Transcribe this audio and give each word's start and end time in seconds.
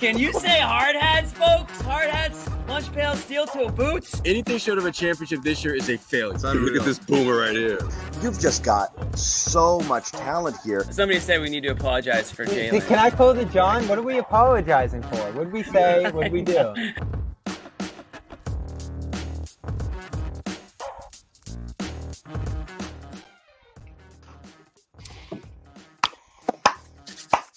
Can 0.00 0.16
you 0.16 0.32
say 0.32 0.60
hard 0.60 0.96
hats, 0.96 1.30
folks? 1.32 1.78
Hard 1.82 2.08
hats, 2.08 2.48
lunch 2.66 2.90
pail, 2.94 3.14
steel 3.16 3.44
toe 3.44 3.68
boots. 3.68 4.22
Anything 4.24 4.56
short 4.56 4.78
of 4.78 4.86
a 4.86 4.92
championship 4.92 5.42
this 5.42 5.62
year 5.62 5.74
is 5.74 5.90
a 5.90 5.98
failure. 5.98 6.38
Look 6.38 6.76
at 6.76 6.86
this 6.86 6.98
boomer 6.98 7.36
right 7.36 7.54
here. 7.54 7.78
You've 8.22 8.40
just 8.40 8.62
got 8.62 9.18
so 9.18 9.80
much 9.80 10.10
talent 10.10 10.56
here. 10.64 10.86
Somebody 10.90 11.20
said 11.20 11.42
we 11.42 11.50
need 11.50 11.64
to 11.64 11.68
apologize 11.72 12.30
for 12.30 12.46
Jaylen. 12.46 12.86
Can 12.86 12.98
I 12.98 13.10
close 13.10 13.36
the 13.36 13.44
John? 13.44 13.86
What 13.88 13.98
are 13.98 14.02
we 14.02 14.16
apologizing 14.16 15.02
for? 15.02 15.16
What 15.32 15.44
did 15.44 15.52
we 15.52 15.62
say? 15.64 16.10
What 16.10 16.22
did 16.24 16.32
we 16.32 16.42
do? 16.42 16.74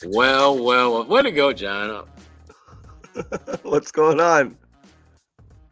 Well, 0.05 0.63
well, 0.63 1.05
way 1.05 1.21
to 1.21 1.31
go, 1.31 1.53
John. 1.53 2.05
What's 3.63 3.91
going 3.91 4.19
on? 4.19 4.57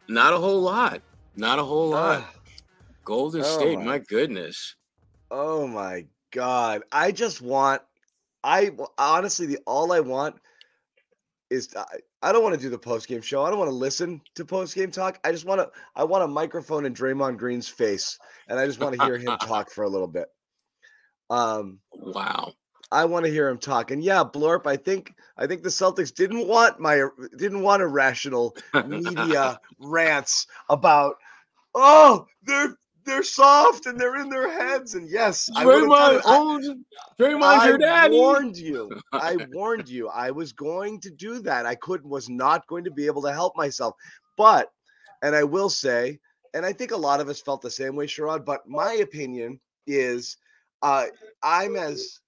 Not 0.08 0.32
a 0.32 0.38
whole 0.38 0.60
lot. 0.60 1.02
Not 1.36 1.58
a 1.58 1.64
whole 1.64 1.90
lot. 1.90 2.22
Ah, 2.22 2.32
Golden 3.04 3.42
oh 3.42 3.58
State, 3.58 3.78
my- 3.78 3.84
my 3.84 3.98
goodness. 3.98 4.76
oh 5.30 5.66
my 5.66 6.06
god! 6.30 6.82
I 6.92 7.12
just 7.12 7.42
want. 7.42 7.82
I 8.44 8.70
honestly, 8.98 9.46
the 9.46 9.58
all 9.66 9.92
I 9.92 10.00
want 10.00 10.36
is 11.50 11.68
I, 11.76 11.84
I 12.22 12.32
don't 12.32 12.42
want 12.42 12.54
to 12.54 12.60
do 12.60 12.70
the 12.70 12.78
post 12.78 13.06
game 13.08 13.20
show. 13.22 13.44
I 13.44 13.50
don't 13.50 13.58
want 13.58 13.70
to 13.70 13.74
listen 13.76 14.20
to 14.34 14.44
post 14.44 14.74
game 14.74 14.90
talk. 14.90 15.18
I 15.24 15.32
just 15.32 15.44
want 15.44 15.60
to. 15.60 15.70
I 15.96 16.04
want 16.04 16.24
a 16.24 16.28
microphone 16.28 16.86
in 16.86 16.94
Draymond 16.94 17.38
Green's 17.38 17.68
face, 17.68 18.18
and 18.48 18.58
I 18.58 18.66
just 18.66 18.80
want 18.80 18.98
to 18.98 19.04
hear 19.04 19.18
him 19.18 19.36
talk 19.42 19.70
for 19.70 19.84
a 19.84 19.88
little 19.88 20.08
bit. 20.08 20.26
Um, 21.30 21.78
Wow. 21.94 22.52
I 22.92 23.06
want 23.06 23.24
to 23.24 23.30
hear 23.30 23.48
him 23.48 23.58
talk. 23.58 23.90
And 23.90 24.04
yeah, 24.04 24.22
Blorp, 24.22 24.66
I 24.66 24.76
think 24.76 25.14
I 25.38 25.46
think 25.46 25.62
the 25.62 25.68
Celtics 25.70 26.14
didn't 26.14 26.46
want 26.46 26.78
my 26.78 27.02
didn't 27.38 27.62
want 27.62 27.82
irrational 27.82 28.54
media 28.86 29.58
rants 29.78 30.46
about 30.68 31.16
oh 31.74 32.26
they're 32.44 32.76
they're 33.04 33.22
soft 33.22 33.86
and 33.86 33.98
they're 33.98 34.20
in 34.20 34.28
their 34.28 34.48
heads. 34.50 34.94
And 34.94 35.08
yes, 35.08 35.48
I 35.56 35.64
would've 35.66 35.88
done 35.88 36.20
Draymond. 36.20 36.22
I- 36.26 36.38
owns 36.38 36.68
Draymond's 37.18 37.64
your 37.64 37.74
I 37.74 37.78
daddy. 37.78 38.18
warned 38.18 38.56
you. 38.56 39.00
I 39.12 39.36
warned 39.52 39.88
you. 39.88 40.08
I 40.08 40.30
was 40.30 40.52
going 40.52 41.00
to 41.00 41.10
do 41.10 41.40
that. 41.40 41.66
I 41.66 41.74
couldn't 41.74 42.08
was 42.08 42.28
not 42.28 42.66
going 42.66 42.84
to 42.84 42.90
be 42.90 43.06
able 43.06 43.22
to 43.22 43.32
help 43.32 43.56
myself. 43.56 43.94
But 44.36 44.70
and 45.22 45.34
I 45.34 45.44
will 45.44 45.70
say, 45.70 46.20
and 46.54 46.64
I 46.66 46.72
think 46.72 46.90
a 46.90 46.96
lot 46.96 47.20
of 47.20 47.28
us 47.28 47.40
felt 47.40 47.62
the 47.62 47.70
same 47.70 47.96
way, 47.96 48.06
Sherrod, 48.06 48.44
but 48.44 48.68
my 48.68 48.92
opinion 48.94 49.58
is 49.86 50.36
uh 50.82 51.06
I'm 51.42 51.74
as 51.76 52.20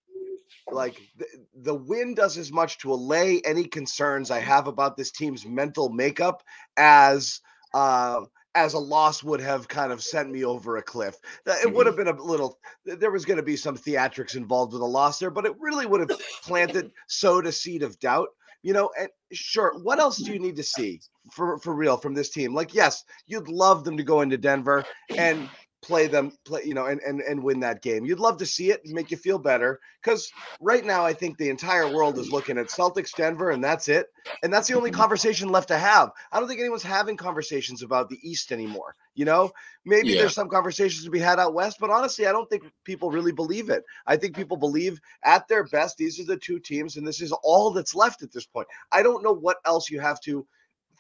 like 0.71 1.01
the, 1.17 1.27
the 1.63 1.75
win 1.75 2.15
does 2.15 2.39
as 2.39 2.53
much 2.53 2.79
to 2.79 2.93
allay 2.93 3.41
any 3.45 3.65
concerns 3.65 4.31
I 4.31 4.41
have 4.41 4.67
about 4.67 4.97
this 4.97 5.11
team's 5.11 5.47
mental 5.47 5.89
makeup 5.89 6.43
as 6.77 7.41
uh 7.73 8.23
as 8.55 8.75
a 8.75 8.79
loss 8.79 9.23
would 9.23 9.41
have 9.41 9.69
kind 9.69 9.93
of 9.93 10.03
sent 10.03 10.31
me 10.31 10.45
over 10.45 10.77
a 10.77 10.83
cliff. 10.83 11.17
It 11.47 11.73
would 11.73 11.87
have 11.87 11.97
been 11.97 12.09
a 12.09 12.23
little 12.23 12.59
there 12.85 13.11
was 13.11 13.25
going 13.25 13.37
to 13.37 13.43
be 13.43 13.57
some 13.57 13.77
theatrics 13.77 14.37
involved 14.37 14.73
with 14.73 14.83
a 14.83 14.87
loss 14.87 15.19
there, 15.19 15.31
but 15.31 15.45
it 15.45 15.55
really 15.59 15.87
would 15.87 16.09
have 16.09 16.21
planted 16.43 16.93
sowed 17.09 17.47
a 17.47 17.53
seed 17.53 17.83
of 17.83 17.99
doubt. 17.99 18.29
You 18.63 18.73
know, 18.73 18.91
and 18.99 19.11
sure, 19.31 19.75
what 19.83 19.99
else 19.99 20.17
do 20.17 20.33
you 20.33 20.39
need 20.39 20.57
to 20.57 20.63
see 20.63 21.01
for 21.31 21.59
for 21.59 21.75
real 21.75 21.99
from 21.99 22.15
this 22.15 22.31
team? 22.31 22.55
Like, 22.55 22.73
yes, 22.73 23.05
you'd 23.27 23.49
love 23.49 23.85
them 23.85 23.97
to 23.99 24.03
go 24.03 24.23
into 24.23 24.39
Denver 24.39 24.85
and 25.17 25.51
play 25.85 26.07
them 26.07 26.33
play 26.45 26.63
you 26.65 26.73
know 26.75 26.87
and 26.87 27.01
and, 27.01 27.21
and 27.21 27.43
win 27.43 27.61
that 27.61 27.83
game. 27.83 28.05
You'd 28.07 28.19
love 28.19 28.39
to 28.39 28.47
see 28.47 28.71
it 28.71 28.81
and 28.85 28.95
make 28.95 29.11
you 29.11 29.17
feel 29.17 29.39
better 29.39 29.81
because 30.03 30.31
right 30.61 30.85
now 30.85 31.05
i 31.05 31.13
think 31.13 31.37
the 31.37 31.51
entire 31.51 31.93
world 31.93 32.19
is 32.19 32.33
looking 32.33 32.59
at 32.59 32.67
celtics 32.67 33.15
denver 33.15 33.51
and 33.51 33.63
that's 33.63 33.89
it 33.89 34.07
and 34.43 34.53
that's 34.53 34.69
the 34.69 34.75
only 34.75 34.91
mm-hmm. 34.91 35.01
conversation 35.01 35.49
left 35.51 35.69
to 35.69 35.79
have. 35.79 36.11
I 36.33 36.39
don't 36.39 36.49
think 36.49 36.61
anyone's 36.61 36.83
having 36.83 37.17
conversations 37.17 37.83
about 37.83 38.09
the 38.09 38.19
east 38.23 38.51
anymore 38.53 38.97
you 39.15 39.25
know? 39.25 39.53
Maybe 39.85 40.09
Yeah. 40.09 40.23
there's 40.23 40.35
some 40.35 40.49
conversations 40.49 41.05
to 41.05 41.11
be 41.11 41.19
had 41.19 41.39
out 41.39 41.55
west 41.55 41.79
but 41.81 41.91
honestly 41.91 42.27
i 42.27 42.33
don't 42.33 42.49
think 42.49 42.65
people 42.85 43.11
really 43.11 43.33
believe 43.33 43.69
it. 43.71 43.85
I 44.07 44.17
think 44.17 44.35
people 44.35 44.57
believe 44.57 45.01
at 45.23 45.47
their 45.49 45.65
best 45.65 45.97
these 45.99 46.19
are 46.19 46.25
the 46.25 46.37
two 46.37 46.59
teams 46.59 46.97
and 46.97 47.07
this 47.07 47.21
is 47.21 47.33
all 47.43 47.71
that's 47.71 47.95
left 47.95 48.23
at 48.23 48.33
this 48.33 48.47
point. 48.47 48.69
I 48.91 49.03
don't 49.03 49.23
know 49.23 49.35
what 49.35 49.59
else 49.65 49.91
you 49.91 50.01
have 50.01 50.21
to 50.23 50.47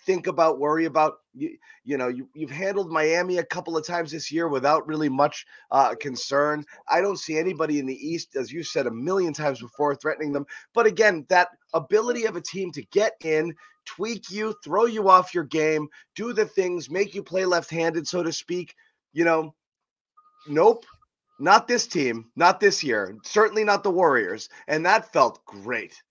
think 0.04 0.26
about 0.26 0.58
worry 0.58 0.84
about 0.84 1.18
you, 1.34 1.56
you 1.84 1.96
know 1.96 2.08
you, 2.08 2.28
you've 2.34 2.50
handled 2.50 2.90
miami 2.90 3.38
a 3.38 3.44
couple 3.44 3.76
of 3.76 3.86
times 3.86 4.10
this 4.10 4.30
year 4.30 4.48
without 4.48 4.86
really 4.86 5.08
much 5.08 5.46
uh, 5.70 5.94
concern. 5.94 6.64
I 6.88 7.00
don't 7.00 7.18
see 7.18 7.38
anybody 7.38 7.78
in 7.78 7.86
the 7.86 8.06
east 8.06 8.36
as 8.36 8.52
you 8.52 8.62
said 8.62 8.86
a 8.86 8.90
million 8.90 9.32
times 9.32 9.60
before 9.60 9.94
threatening 9.94 10.32
them. 10.32 10.46
But 10.72 10.86
again 10.86 11.26
that 11.28 11.48
ability 11.72 12.24
of 12.24 12.36
a 12.36 12.40
team 12.40 12.70
to 12.72 12.82
get 12.86 13.12
in 13.24 13.54
tweak 13.84 14.30
you 14.30 14.54
throw 14.64 14.86
you 14.86 15.08
off 15.10 15.34
your 15.34 15.44
game 15.44 15.88
do 16.14 16.32
the 16.32 16.46
things 16.46 16.88
make 16.88 17.14
you 17.14 17.22
play 17.22 17.44
left-handed 17.44 18.06
so 18.06 18.22
to 18.22 18.32
speak 18.32 18.74
you 19.12 19.24
know 19.24 19.54
nope 20.48 20.86
not 21.38 21.68
this 21.68 21.86
team 21.86 22.24
not 22.34 22.60
this 22.60 22.82
year 22.82 23.14
certainly 23.24 23.62
not 23.62 23.82
the 23.82 23.90
warriors 23.90 24.48
and 24.68 24.86
that 24.86 25.12
felt 25.12 25.44
great. 25.44 26.02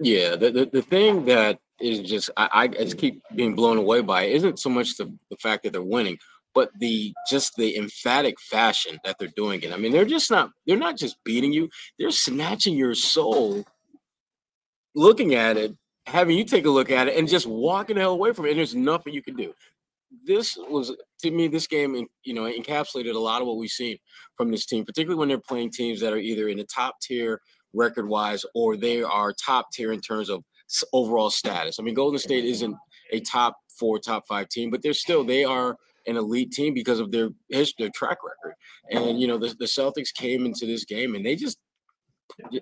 Yeah, 0.00 0.36
the, 0.36 0.50
the, 0.50 0.66
the 0.66 0.82
thing 0.82 1.24
that 1.26 1.58
is 1.80 2.00
just 2.00 2.30
I, 2.36 2.48
I 2.52 2.68
just 2.68 2.98
keep 2.98 3.22
being 3.34 3.54
blown 3.54 3.76
away 3.76 4.00
by 4.00 4.22
it 4.24 4.36
isn't 4.36 4.58
so 4.58 4.70
much 4.70 4.96
the, 4.96 5.12
the 5.30 5.36
fact 5.36 5.64
that 5.64 5.72
they're 5.72 5.82
winning, 5.82 6.18
but 6.54 6.70
the 6.78 7.12
just 7.28 7.56
the 7.56 7.76
emphatic 7.76 8.40
fashion 8.40 8.98
that 9.04 9.18
they're 9.18 9.28
doing 9.36 9.62
it. 9.62 9.72
I 9.72 9.76
mean, 9.76 9.92
they're 9.92 10.04
just 10.04 10.30
not 10.30 10.50
they're 10.66 10.76
not 10.76 10.96
just 10.96 11.22
beating 11.24 11.52
you, 11.52 11.68
they're 11.98 12.10
snatching 12.10 12.76
your 12.76 12.94
soul, 12.94 13.64
looking 14.94 15.34
at 15.34 15.56
it, 15.56 15.76
having 16.06 16.36
you 16.36 16.44
take 16.44 16.66
a 16.66 16.70
look 16.70 16.90
at 16.90 17.08
it, 17.08 17.16
and 17.16 17.28
just 17.28 17.46
walking 17.46 17.96
the 17.96 18.02
hell 18.02 18.12
away 18.12 18.32
from 18.32 18.46
it. 18.46 18.50
And 18.50 18.58
there's 18.58 18.74
nothing 18.74 19.12
you 19.12 19.22
can 19.22 19.36
do. 19.36 19.52
This 20.24 20.56
was 20.58 20.94
to 21.20 21.30
me, 21.30 21.48
this 21.48 21.66
game, 21.66 22.06
you 22.22 22.34
know, 22.34 22.42
encapsulated 22.42 23.14
a 23.14 23.18
lot 23.18 23.40
of 23.40 23.48
what 23.48 23.56
we've 23.56 23.70
seen 23.70 23.96
from 24.36 24.50
this 24.50 24.66
team, 24.66 24.84
particularly 24.84 25.18
when 25.18 25.28
they're 25.28 25.38
playing 25.38 25.70
teams 25.70 26.00
that 26.00 26.12
are 26.12 26.18
either 26.18 26.48
in 26.48 26.58
the 26.58 26.64
top 26.64 27.00
tier 27.00 27.40
record 27.74 28.06
wise 28.06 28.44
or 28.54 28.76
they 28.76 29.02
are 29.02 29.32
top 29.32 29.72
tier 29.72 29.92
in 29.92 30.00
terms 30.00 30.28
of 30.28 30.44
overall 30.92 31.30
status. 31.30 31.78
I 31.78 31.82
mean, 31.82 31.94
Golden 31.94 32.18
State 32.18 32.44
isn't 32.44 32.76
a 33.12 33.20
top 33.20 33.56
four, 33.78 33.98
top 33.98 34.26
five 34.26 34.48
team, 34.48 34.70
but 34.70 34.82
they're 34.82 34.94
still 34.94 35.24
they 35.24 35.44
are 35.44 35.76
an 36.06 36.16
elite 36.16 36.52
team 36.52 36.74
because 36.74 36.98
of 36.98 37.10
their 37.10 37.30
history, 37.48 37.84
their 37.84 37.90
track 37.94 38.18
record. 38.24 38.56
And 38.90 39.20
you 39.20 39.26
know, 39.26 39.38
the, 39.38 39.54
the 39.58 39.66
Celtics 39.66 40.12
came 40.12 40.46
into 40.46 40.66
this 40.66 40.84
game 40.84 41.14
and 41.14 41.24
they 41.24 41.36
just, 41.36 41.58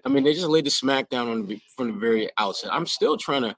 I 0.04 0.08
mean, 0.08 0.24
they 0.24 0.34
just 0.34 0.48
laid 0.48 0.66
the 0.66 0.70
smack 0.70 1.08
down 1.08 1.28
on 1.28 1.46
the, 1.46 1.60
from 1.76 1.92
the 1.92 1.98
very 1.98 2.28
outset. 2.38 2.72
I'm 2.72 2.86
still 2.86 3.16
trying 3.16 3.42
to 3.42 3.56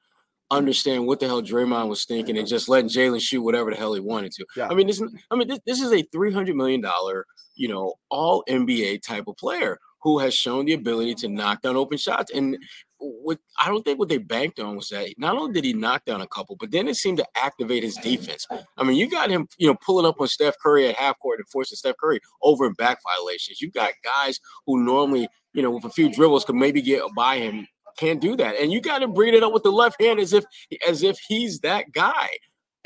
understand 0.50 1.06
what 1.06 1.18
the 1.18 1.26
hell 1.26 1.42
Draymond 1.42 1.88
was 1.88 2.04
thinking 2.04 2.36
and 2.36 2.46
just 2.46 2.68
letting 2.68 2.90
Jaylen 2.90 3.20
shoot 3.20 3.42
whatever 3.42 3.70
the 3.70 3.76
hell 3.76 3.94
he 3.94 4.00
wanted 4.00 4.32
to. 4.32 4.44
Yeah. 4.54 4.68
I 4.68 4.74
mean, 4.74 4.86
this, 4.86 5.02
I 5.30 5.34
mean, 5.34 5.48
this, 5.48 5.60
this 5.66 5.80
is 5.80 5.92
a 5.92 6.02
three 6.12 6.32
hundred 6.32 6.56
million 6.56 6.80
dollar, 6.80 7.26
you 7.54 7.68
know, 7.68 7.94
all 8.10 8.44
NBA 8.48 9.02
type 9.02 9.24
of 9.26 9.36
player 9.36 9.78
who 10.02 10.18
has 10.18 10.34
shown 10.34 10.66
the 10.66 10.72
ability 10.74 11.14
to 11.14 11.28
knock 11.28 11.62
down 11.62 11.76
open 11.76 11.96
shots. 11.96 12.30
And 12.32 12.58
what 13.02 13.38
I 13.58 13.68
don't 13.68 13.82
think 13.84 13.98
what 13.98 14.08
they 14.08 14.18
banked 14.18 14.60
on 14.60 14.76
was 14.76 14.88
that 14.90 15.14
not 15.18 15.36
only 15.36 15.52
did 15.52 15.64
he 15.64 15.72
knock 15.72 16.04
down 16.04 16.20
a 16.20 16.26
couple, 16.26 16.56
but 16.58 16.70
then 16.70 16.86
it 16.88 16.94
seemed 16.96 17.18
to 17.18 17.26
activate 17.36 17.82
his 17.82 17.96
defense. 17.96 18.46
I 18.78 18.84
mean, 18.84 18.96
you 18.96 19.10
got 19.10 19.30
him, 19.30 19.48
you 19.58 19.66
know, 19.66 19.76
pulling 19.84 20.06
up 20.06 20.20
on 20.20 20.28
Steph 20.28 20.54
Curry 20.62 20.88
at 20.88 20.96
half 20.96 21.18
court 21.18 21.40
and 21.40 21.48
forcing 21.48 21.76
Steph 21.76 21.96
Curry 21.96 22.20
over 22.42 22.66
in 22.66 22.74
back 22.74 22.98
violations. 23.02 23.60
You 23.60 23.70
got 23.70 23.92
guys 24.04 24.38
who 24.66 24.84
normally, 24.84 25.28
you 25.52 25.62
know, 25.62 25.70
with 25.70 25.84
a 25.84 25.90
few 25.90 26.12
dribbles 26.12 26.44
could 26.44 26.54
maybe 26.56 26.80
get 26.80 27.02
by 27.16 27.38
him, 27.38 27.66
can't 27.98 28.20
do 28.20 28.36
that. 28.36 28.56
And 28.56 28.72
you 28.72 28.80
got 28.80 29.02
him 29.02 29.12
bringing 29.12 29.34
it 29.34 29.42
up 29.42 29.52
with 29.52 29.64
the 29.64 29.72
left 29.72 30.00
hand 30.00 30.20
as 30.20 30.32
if 30.32 30.44
as 30.88 31.02
if 31.02 31.18
he's 31.28 31.60
that 31.60 31.92
guy. 31.92 32.28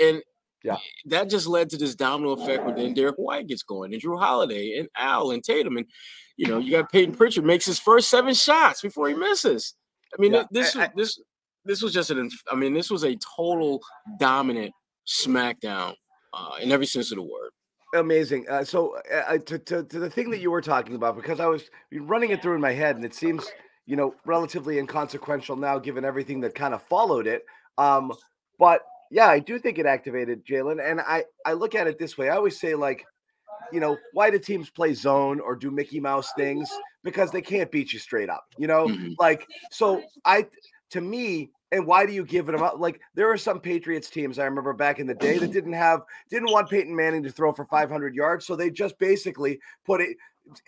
And 0.00 0.22
Yeah. 0.64 0.78
that 1.06 1.30
just 1.30 1.46
led 1.46 1.70
to 1.70 1.76
this 1.76 1.94
domino 1.94 2.32
effect 2.32 2.64
when 2.64 2.74
then 2.74 2.94
Derrick 2.94 3.16
White 3.16 3.46
gets 3.46 3.62
going 3.62 3.92
and 3.92 4.02
Jrue 4.02 4.18
Holiday 4.18 4.78
and 4.78 4.88
Al 4.96 5.30
and 5.30 5.44
Tatum. 5.44 5.76
And 5.76 5.86
you 6.38 6.48
know, 6.48 6.58
you 6.58 6.70
got 6.70 6.90
Payton 6.92 7.14
Pritchard 7.14 7.44
makes 7.44 7.64
his 7.64 7.78
first 7.78 8.08
seven 8.10 8.34
shots 8.34 8.82
before 8.82 9.08
he 9.08 9.14
misses. 9.14 9.74
I 10.16 10.20
mean, 10.20 10.32
Yeah, 10.34 10.44
this 10.50 10.76
I- 10.76 10.86
was 10.86 10.88
this 10.96 11.20
this 11.64 11.82
was 11.82 11.92
just 11.92 12.10
an 12.10 12.30
I 12.50 12.54
mean, 12.54 12.74
this 12.74 12.90
was 12.90 13.04
a 13.04 13.16
total 13.16 13.80
dominant 14.18 14.72
smackdown 15.06 15.94
uh, 16.32 16.56
in 16.60 16.72
every 16.72 16.86
sense 16.86 17.10
of 17.12 17.16
the 17.16 17.22
word. 17.22 17.50
Amazing. 17.94 18.46
Uh, 18.48 18.64
so, 18.64 18.96
uh, 19.12 19.38
to, 19.38 19.58
to 19.58 19.82
to 19.84 19.98
the 19.98 20.10
thing 20.10 20.30
that 20.30 20.40
you 20.40 20.50
were 20.50 20.60
talking 20.60 20.94
about, 20.96 21.16
because 21.16 21.40
I 21.40 21.46
was 21.46 21.70
running 21.92 22.30
it 22.30 22.42
through 22.42 22.54
in 22.54 22.60
my 22.60 22.72
head, 22.72 22.96
and 22.96 23.04
it 23.04 23.14
seems 23.14 23.46
you 23.86 23.96
know 23.96 24.14
relatively 24.26 24.78
inconsequential 24.78 25.56
now, 25.56 25.78
given 25.78 26.04
everything 26.04 26.40
that 26.40 26.54
kind 26.54 26.74
of 26.74 26.82
followed 26.82 27.26
it. 27.26 27.44
Um, 27.78 28.12
but 28.58 28.82
yeah, 29.10 29.28
I 29.28 29.38
do 29.38 29.58
think 29.58 29.78
it 29.78 29.86
activated 29.86 30.44
Jaylen, 30.44 30.80
and 30.84 31.00
I 31.00 31.24
I 31.44 31.52
look 31.52 31.74
at 31.74 31.86
it 31.86 31.98
this 31.98 32.18
way. 32.18 32.28
I 32.28 32.36
always 32.36 32.58
say 32.60 32.74
like, 32.74 33.06
you 33.72 33.80
know, 33.80 33.98
why 34.12 34.30
do 34.30 34.38
teams 34.38 34.70
play 34.70 34.94
zone 34.94 35.40
or 35.40 35.56
do 35.56 35.70
Mickey 35.70 36.00
Mouse 36.00 36.32
things? 36.36 36.70
Because 37.02 37.30
they 37.30 37.42
can't 37.42 37.70
beat 37.70 37.92
you 37.92 37.98
straight 37.98 38.28
up. 38.30 38.46
You 38.58 38.66
know, 38.66 38.88
Mhm. 38.88 39.14
like 39.18 39.46
so. 39.70 40.04
I 40.24 40.46
to 40.90 41.00
me, 41.00 41.50
and 41.72 41.86
why 41.86 42.06
do 42.06 42.12
you 42.12 42.24
give 42.24 42.46
them 42.46 42.62
up? 42.62 42.78
Like 42.78 43.00
there 43.14 43.30
are 43.30 43.36
some 43.36 43.60
Patriots 43.60 44.08
teams 44.08 44.38
I 44.38 44.44
remember 44.44 44.72
back 44.72 44.98
in 44.98 45.06
the 45.06 45.14
day 45.14 45.38
that 45.38 45.52
didn't 45.52 45.72
have 45.72 46.02
didn't 46.30 46.50
want 46.50 46.70
Peyton 46.70 46.94
Manning 46.94 47.22
to 47.24 47.30
throw 47.30 47.52
for 47.52 47.64
500 47.66 48.14
yards, 48.14 48.46
so 48.46 48.56
they 48.56 48.70
just 48.70 48.98
basically 48.98 49.58
put 49.84 50.00
it 50.00 50.16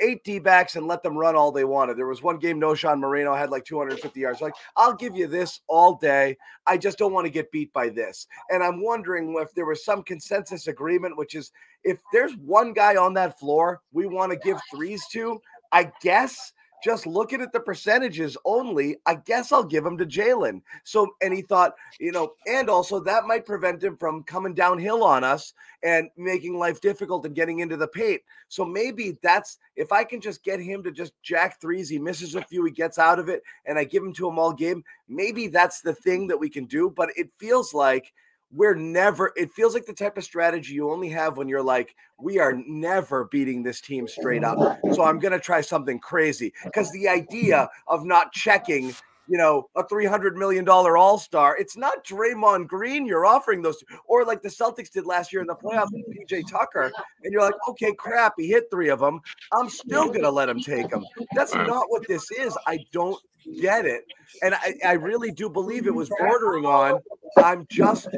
eight 0.01 0.25
D 0.25 0.39
backs 0.39 0.77
and 0.77 0.87
let 0.87 1.03
them 1.03 1.17
run 1.17 1.37
all 1.37 1.53
they 1.53 1.65
wanted. 1.65 1.97
There 1.97 2.07
was 2.07 2.23
one 2.23 2.39
game, 2.39 2.61
Knowshon 2.61 2.99
Moreno 2.99 3.35
had 3.35 3.51
like 3.51 3.65
250 3.65 4.21
yards. 4.21 4.41
Like, 4.41 4.55
I'll 4.77 4.95
give 4.95 5.17
you 5.17 5.27
this 5.27 5.61
all 5.69 5.97
day. 5.97 6.37
I 6.67 6.77
just 6.77 6.99
don't 6.99 7.13
want 7.13 7.27
to 7.27 7.31
get 7.31 7.53
beat 7.53 7.73
by 7.73 7.89
this. 7.89 8.27
And 8.51 8.63
I'm 8.63 8.83
wondering 8.83 9.35
if 9.39 9.55
there 9.55 9.67
was 9.67 9.85
some 9.85 10.03
consensus 10.03 10.67
agreement, 10.67 11.17
which 11.17 11.35
is 11.35 11.53
if 11.85 11.99
there's 12.13 12.35
one 12.37 12.73
guy 12.73 12.97
on 12.97 13.15
that 13.15 13.39
floor 13.39 13.81
we 13.93 14.07
want 14.07 14.33
to 14.33 14.39
give 14.39 14.59
threes 14.71 15.07
to, 15.13 15.41
I 15.73 15.93
guess 16.03 16.53
just 16.83 17.07
looking 17.07 17.41
at 17.41 17.53
the 17.53 17.61
percentages 17.61 18.37
only, 18.45 18.97
I 19.07 19.17
guess 19.17 19.53
I'll 19.53 19.65
give 19.65 19.85
him 19.85 19.99
to 19.99 20.07
Jaylen. 20.07 20.63
So, 20.85 21.09
and 21.23 21.35
he 21.35 21.43
thought, 21.43 21.75
you 21.99 22.13
know, 22.13 22.35
and 22.47 22.71
also 22.71 23.01
that 23.01 23.27
might 23.27 23.47
prevent 23.47 23.83
him 23.83 23.97
from 23.97 24.23
coming 24.23 24.55
downhill 24.55 25.03
on 25.03 25.25
us 25.25 25.55
and 25.83 26.09
making 26.17 26.59
life 26.59 26.81
difficult 26.81 27.27
and 27.27 27.35
getting 27.35 27.61
into 27.61 27.77
the 27.77 27.89
paint. 27.89 28.23
So 28.49 28.65
maybe 28.65 29.19
that's 29.23 29.59
if 29.77 29.93
I 29.93 30.05
can 30.05 30.21
just 30.21 30.45
get 30.45 30.61
him 30.61 30.83
to 30.85 30.93
just 30.93 31.13
jack 31.23 31.61
threes, 31.61 31.89
he 31.89 31.99
misses 31.99 32.35
a 32.35 32.43
few, 32.43 32.65
he 32.65 32.71
gets 32.71 32.99
out 32.99 33.19
of 33.19 33.29
it, 33.29 33.43
and 33.67 33.79
I 33.79 33.85
give 33.85 34.03
him 34.03 34.13
to 34.15 34.29
him 34.29 34.39
all 34.39 34.53
game. 34.53 34.85
Maybe 35.09 35.49
that's 35.49 35.81
the 35.81 35.95
thing 35.95 36.29
that 36.29 36.39
we 36.39 36.49
can 36.49 36.67
do. 36.67 36.93
But 36.95 37.11
it 37.17 37.31
feels 37.39 37.75
like 37.75 38.13
we're 38.51 38.75
never, 38.75 39.33
it 39.37 39.53
feels 39.53 39.75
like 39.75 39.87
the 39.87 39.93
type 39.93 40.17
of 40.17 40.25
strategy 40.25 40.75
you 40.75 40.91
only 40.91 41.09
have 41.11 41.37
when 41.37 41.49
you're 41.49 41.63
like, 41.63 41.95
we 42.19 42.39
are 42.39 42.55
never 42.67 43.27
beating 43.27 43.63
this 43.63 43.81
team 43.81 44.09
straight 44.09 44.45
up. 44.45 44.59
So 44.93 45.05
I'm 45.05 45.19
going 45.19 45.33
to 45.33 45.41
try 45.41 45.61
something 45.61 45.99
crazy 45.99 46.53
because 46.65 46.91
the 46.93 47.09
idea 47.09 47.69
of 47.87 48.05
not 48.05 48.33
checking 48.33 48.95
you 49.29 49.37
know, 49.37 49.69
a 49.77 49.85
$300 49.85 50.35
million 50.35 50.69
all 50.69 51.19
star. 51.19 51.57
It's 51.57 51.77
not 51.77 52.05
Draymond 52.05 52.67
Green 52.67 53.07
you're 53.07 53.27
offering 53.27 53.63
those, 53.63 53.79
to. 53.79 53.87
or 54.07 54.25
like 54.25 54.43
the 54.43 54.49
Celtics 54.49 54.91
did 54.91 55.07
last 55.07 55.33
year 55.33 55.43
in 55.43 55.47
the 55.47 55.55
playoffs 55.55 55.93
with 55.93 56.05
PJ 56.17 56.49
Tucker. 56.51 56.91
And 57.23 57.33
you're 57.33 57.43
like, 57.43 57.55
okay, 57.69 57.95
crap, 57.95 58.35
he 58.39 58.49
hit 58.49 58.65
three 58.71 58.89
of 58.89 59.01
them. 59.01 59.21
I'm 59.53 59.69
still 59.69 60.07
going 60.07 60.23
to 60.23 60.31
let 60.31 60.49
him 60.49 60.61
take 60.61 60.89
them. 60.89 61.05
That's 61.35 61.55
not 61.55 61.87
what 61.89 62.07
this 62.09 62.31
is. 62.31 62.57
I 62.67 62.79
don't 62.93 63.21
get 63.61 63.85
it. 63.85 64.05
And 64.43 64.55
I, 64.55 64.75
I 64.85 64.93
really 64.93 65.31
do 65.31 65.49
believe 65.49 65.87
it 65.87 65.95
was 65.95 66.11
bordering 66.19 66.65
on. 66.65 67.01
I'm 67.37 67.67
just, 67.71 68.09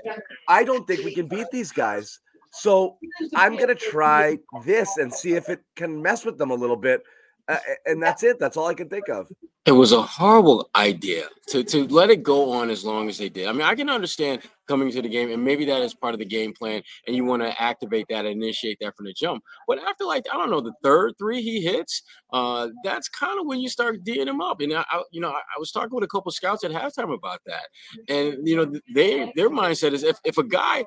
I 0.49 0.65
don't 0.65 0.87
think 0.87 1.05
we 1.05 1.15
can 1.15 1.27
beat 1.27 1.47
these 1.51 1.73
guys. 1.73 2.21
So 2.53 2.99
I'm 3.35 3.57
going 3.57 3.69
to 3.69 3.75
try 3.75 4.39
this 4.65 4.97
and 4.97 5.13
see 5.13 5.35
if 5.35 5.49
it 5.49 5.61
can 5.77 6.03
mess 6.03 6.25
with 6.25 6.39
them 6.39 6.51
a 6.51 6.55
little 6.55 6.77
bit. 6.77 7.03
Uh, 7.51 7.59
and 7.87 8.01
that's 8.01 8.23
it. 8.23 8.39
That's 8.39 8.57
all 8.57 8.69
I 8.69 8.75
can 8.75 8.89
think 8.89 9.09
of. 9.09 9.29
It 9.67 9.73
was 9.73 9.91
a 9.93 10.01
horrible 10.01 10.71
idea 10.77 11.25
to 11.49 11.65
to 11.65 11.87
let 11.89 12.11
it 12.11 12.23
go 12.23 12.53
on 12.53 12.71
as 12.71 12.85
long 12.85 13.09
as 13.09 13.19
they 13.19 13.29
did. 13.29 13.49
I 13.49 13.53
mean, 13.53 13.63
I 13.63 13.75
can 13.75 13.91
understand 13.91 14.43
coming 14.69 14.91
to 14.93 15.03
the 15.03 15.09
game, 15.09 15.31
and 15.31 15.45
maybe 15.45 15.65
that 15.67 15.83
is 15.83 15.93
part 15.93 16.15
of 16.15 16.21
the 16.21 16.25
game 16.25 16.53
plan, 16.53 16.83
and 17.07 17.15
you 17.17 17.25
want 17.25 17.43
to 17.43 17.61
activate 17.61 18.07
that, 18.09 18.25
and 18.25 18.43
initiate 18.43 18.79
that 18.81 18.97
from 18.97 19.07
the 19.07 19.13
jump. 19.13 19.43
But 19.67 19.79
after 19.81 20.05
like 20.05 20.27
I 20.33 20.37
don't 20.37 20.51
know 20.51 20.61
the 20.61 20.73
third 20.83 21.15
three 21.19 21.43
he 21.43 21.61
hits, 21.61 22.03
uh, 22.33 22.69
that's 22.85 23.09
kind 23.09 23.39
of 23.41 23.47
when 23.47 23.61
you 23.61 23.69
start 23.69 24.03
D'ing 24.05 24.29
him 24.29 24.41
up. 24.41 24.61
And 24.61 24.73
I, 24.73 24.85
I 24.89 25.03
you 25.11 25.21
know, 25.21 25.31
I, 25.31 25.41
I 25.41 25.59
was 25.59 25.73
talking 25.73 25.95
with 25.95 26.05
a 26.05 26.09
couple 26.09 26.31
scouts 26.31 26.63
at 26.63 26.71
halftime 26.71 27.13
about 27.13 27.41
that, 27.47 27.69
and 28.09 28.47
you 28.47 28.57
know, 28.57 28.73
they 28.95 29.33
their 29.35 29.51
mindset 29.51 29.93
is 29.93 30.05
if 30.05 30.19
if 30.25 30.39
a 30.39 30.45
guy 30.45 30.85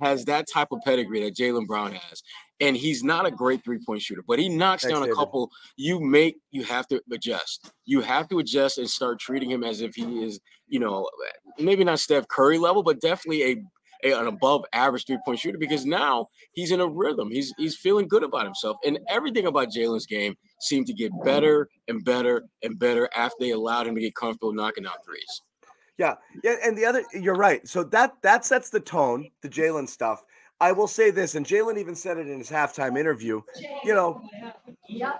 has 0.00 0.26
that 0.26 0.46
type 0.52 0.68
of 0.72 0.78
pedigree 0.84 1.24
that 1.24 1.34
Jaylen 1.34 1.66
Brown 1.66 1.92
has, 1.92 2.22
and 2.60 2.76
he's 2.76 3.04
not 3.04 3.26
a 3.26 3.30
great 3.30 3.62
three 3.64 3.78
point 3.84 4.02
shooter, 4.02 4.22
but 4.26 4.38
he 4.38 4.48
knocks 4.48 4.82
Thanks, 4.82 4.98
down 4.98 5.08
a 5.08 5.14
couple. 5.14 5.50
You 5.76 6.00
make 6.00 6.36
you 6.50 6.64
have 6.64 6.86
to 6.88 7.00
adjust. 7.12 7.72
You 7.84 8.00
have 8.00 8.28
to 8.28 8.38
adjust 8.38 8.78
and 8.78 8.88
start 8.88 9.18
treating 9.18 9.50
him 9.50 9.64
as 9.64 9.80
if 9.80 9.94
he 9.94 10.24
is, 10.24 10.40
you 10.66 10.80
know, 10.80 11.08
maybe 11.58 11.84
not 11.84 12.00
Steph 12.00 12.28
Curry 12.28 12.58
level, 12.58 12.82
but 12.82 13.00
definitely 13.00 13.42
a, 13.42 13.56
a 14.04 14.20
an 14.20 14.26
above 14.26 14.64
average 14.72 15.06
three 15.06 15.18
point 15.24 15.38
shooter 15.38 15.58
because 15.58 15.84
now 15.84 16.26
he's 16.52 16.72
in 16.72 16.80
a 16.80 16.86
rhythm. 16.86 17.30
He's 17.30 17.52
he's 17.58 17.76
feeling 17.76 18.08
good 18.08 18.22
about 18.22 18.44
himself, 18.44 18.78
and 18.84 18.98
everything 19.08 19.46
about 19.46 19.68
Jaylen's 19.68 20.06
game 20.06 20.36
seemed 20.60 20.86
to 20.86 20.94
get 20.94 21.12
better 21.24 21.68
and 21.88 22.04
better 22.04 22.44
and 22.62 22.78
better 22.78 23.08
after 23.14 23.36
they 23.40 23.50
allowed 23.50 23.86
him 23.86 23.94
to 23.94 24.00
get 24.00 24.14
comfortable 24.14 24.52
knocking 24.52 24.84
down 24.84 24.94
threes. 25.04 25.42
Yeah, 25.98 26.14
yeah, 26.44 26.56
and 26.62 26.76
the 26.76 26.84
other, 26.84 27.02
you're 27.14 27.36
right. 27.36 27.66
So 27.66 27.82
that 27.84 28.16
that 28.22 28.44
sets 28.44 28.68
the 28.68 28.80
tone, 28.80 29.30
the 29.40 29.48
Jaylen 29.48 29.88
stuff. 29.88 30.24
I 30.60 30.72
will 30.72 30.88
say 30.88 31.10
this, 31.10 31.34
and 31.34 31.44
Jaylen 31.44 31.78
even 31.78 31.94
said 31.94 32.16
it 32.16 32.28
in 32.28 32.38
his 32.38 32.50
halftime 32.50 32.98
interview. 32.98 33.42
You 33.84 33.94
know, 33.94 34.22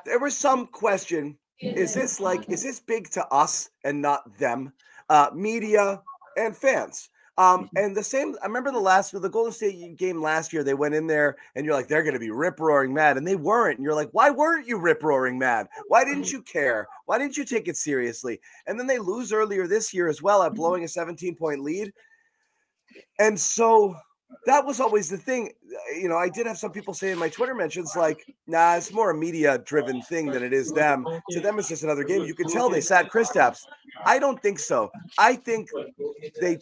there 0.05 0.19
was 0.19 0.37
some 0.37 0.67
question: 0.67 1.37
Is 1.61 1.94
this 1.94 2.21
like, 2.21 2.49
is 2.49 2.62
this 2.62 2.81
big 2.81 3.11
to 3.11 3.27
us 3.29 3.71
and 3.85 4.00
not 4.00 4.38
them, 4.38 4.73
uh, 5.09 5.31
media 5.35 6.03
and 6.37 6.56
fans? 6.56 7.11
Um, 7.38 7.69
and 7.77 7.94
the 7.94 8.03
same, 8.03 8.35
I 8.43 8.47
remember 8.47 8.73
the 8.73 8.81
last 8.81 9.12
the 9.12 9.29
Golden 9.29 9.53
State 9.53 9.99
game 9.99 10.23
last 10.23 10.55
year. 10.55 10.65
They 10.65 10.73
went 10.73 10.94
in 10.94 11.06
there, 11.06 11.37
and 11.55 11.67
you're 11.67 11.75
like, 11.75 11.87
they're 11.87 12.03
going 12.03 12.15
to 12.15 12.21
be 12.21 12.31
rip 12.31 12.59
roaring 12.59 12.94
mad, 12.94 13.19
and 13.19 13.27
they 13.27 13.37
weren't. 13.37 13.79
And 13.79 13.85
you're 13.85 13.94
like, 13.94 14.09
why 14.12 14.31
weren't 14.31 14.67
you 14.67 14.79
rip 14.79 15.03
roaring 15.03 15.38
mad? 15.38 15.67
Why 15.88 16.03
didn't 16.03 16.33
you 16.33 16.41
care? 16.41 16.87
Why 17.05 17.19
didn't 17.19 17.37
you 17.37 17.44
take 17.44 17.69
it 17.69 17.77
seriously? 17.77 18.41
And 18.67 18.81
then 18.81 18.87
they 18.87 18.99
lose 18.99 19.35
earlier 19.35 19.67
this 19.67 19.93
year 19.93 20.09
as 20.09 20.23
well 20.23 20.43
at 20.43 20.55
blowing 20.55 20.85
a 20.85 20.88
17 20.88 21.37
point 21.37 21.61
lead. 21.61 21.93
And 23.19 23.38
so 23.38 23.97
that 24.46 24.64
was 24.64 24.81
always 24.81 25.08
the 25.08 25.19
thing. 25.19 25.52
Uh, 25.64 25.96
You 25.99 26.08
know, 26.08 26.17
I 26.17 26.28
did 26.28 26.46
have 26.46 26.58
some 26.58 26.73
people 26.73 26.94
say 26.94 27.11
in 27.11 27.19
my 27.19 27.28
Twitter 27.28 27.55
mentions, 27.55 27.94
like, 27.96 28.25
nah, 28.46 28.76
it's 28.76 28.93
more 28.93 29.11
a 29.11 29.14
media 29.14 29.58
driven 29.58 30.02
thing 30.02 30.26
than 30.26 30.43
it 30.43 30.52
is 30.52 30.70
them. 30.73 31.06
To 31.31 31.40
them, 31.40 31.58
it's 31.58 31.69
just 31.69 31.84
another 31.84 32.05
game. 32.05 32.23
You 32.23 32.34
can 32.34 32.49
tell 32.49 32.69
they 32.70 32.81
sat 32.81 33.11
Kristaps. 33.11 33.61
I 34.05 34.19
don't 34.19 34.40
think 34.43 34.58
so. 34.58 34.90
I 35.19 35.37
think 35.37 35.69
they, 36.40 36.58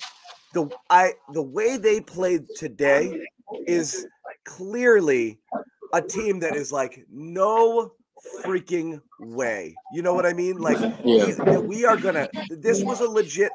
the 0.52 0.68
I 0.90 1.14
the 1.32 1.42
way 1.42 1.76
they 1.76 2.00
played 2.00 2.46
today 2.56 3.20
is 3.66 4.06
clearly 4.44 5.38
a 5.92 6.00
team 6.02 6.40
that 6.40 6.54
is 6.56 6.70
like 6.72 7.04
no 7.10 7.92
freaking 8.42 9.00
way. 9.20 9.74
You 9.92 10.02
know 10.02 10.14
what 10.14 10.26
I 10.26 10.32
mean? 10.32 10.58
Like 10.58 10.78
Yeah. 11.04 11.58
we, 11.58 11.58
we 11.58 11.84
are 11.84 11.96
gonna. 11.96 12.28
This 12.50 12.82
was 12.82 13.00
a 13.00 13.08
legit. 13.08 13.52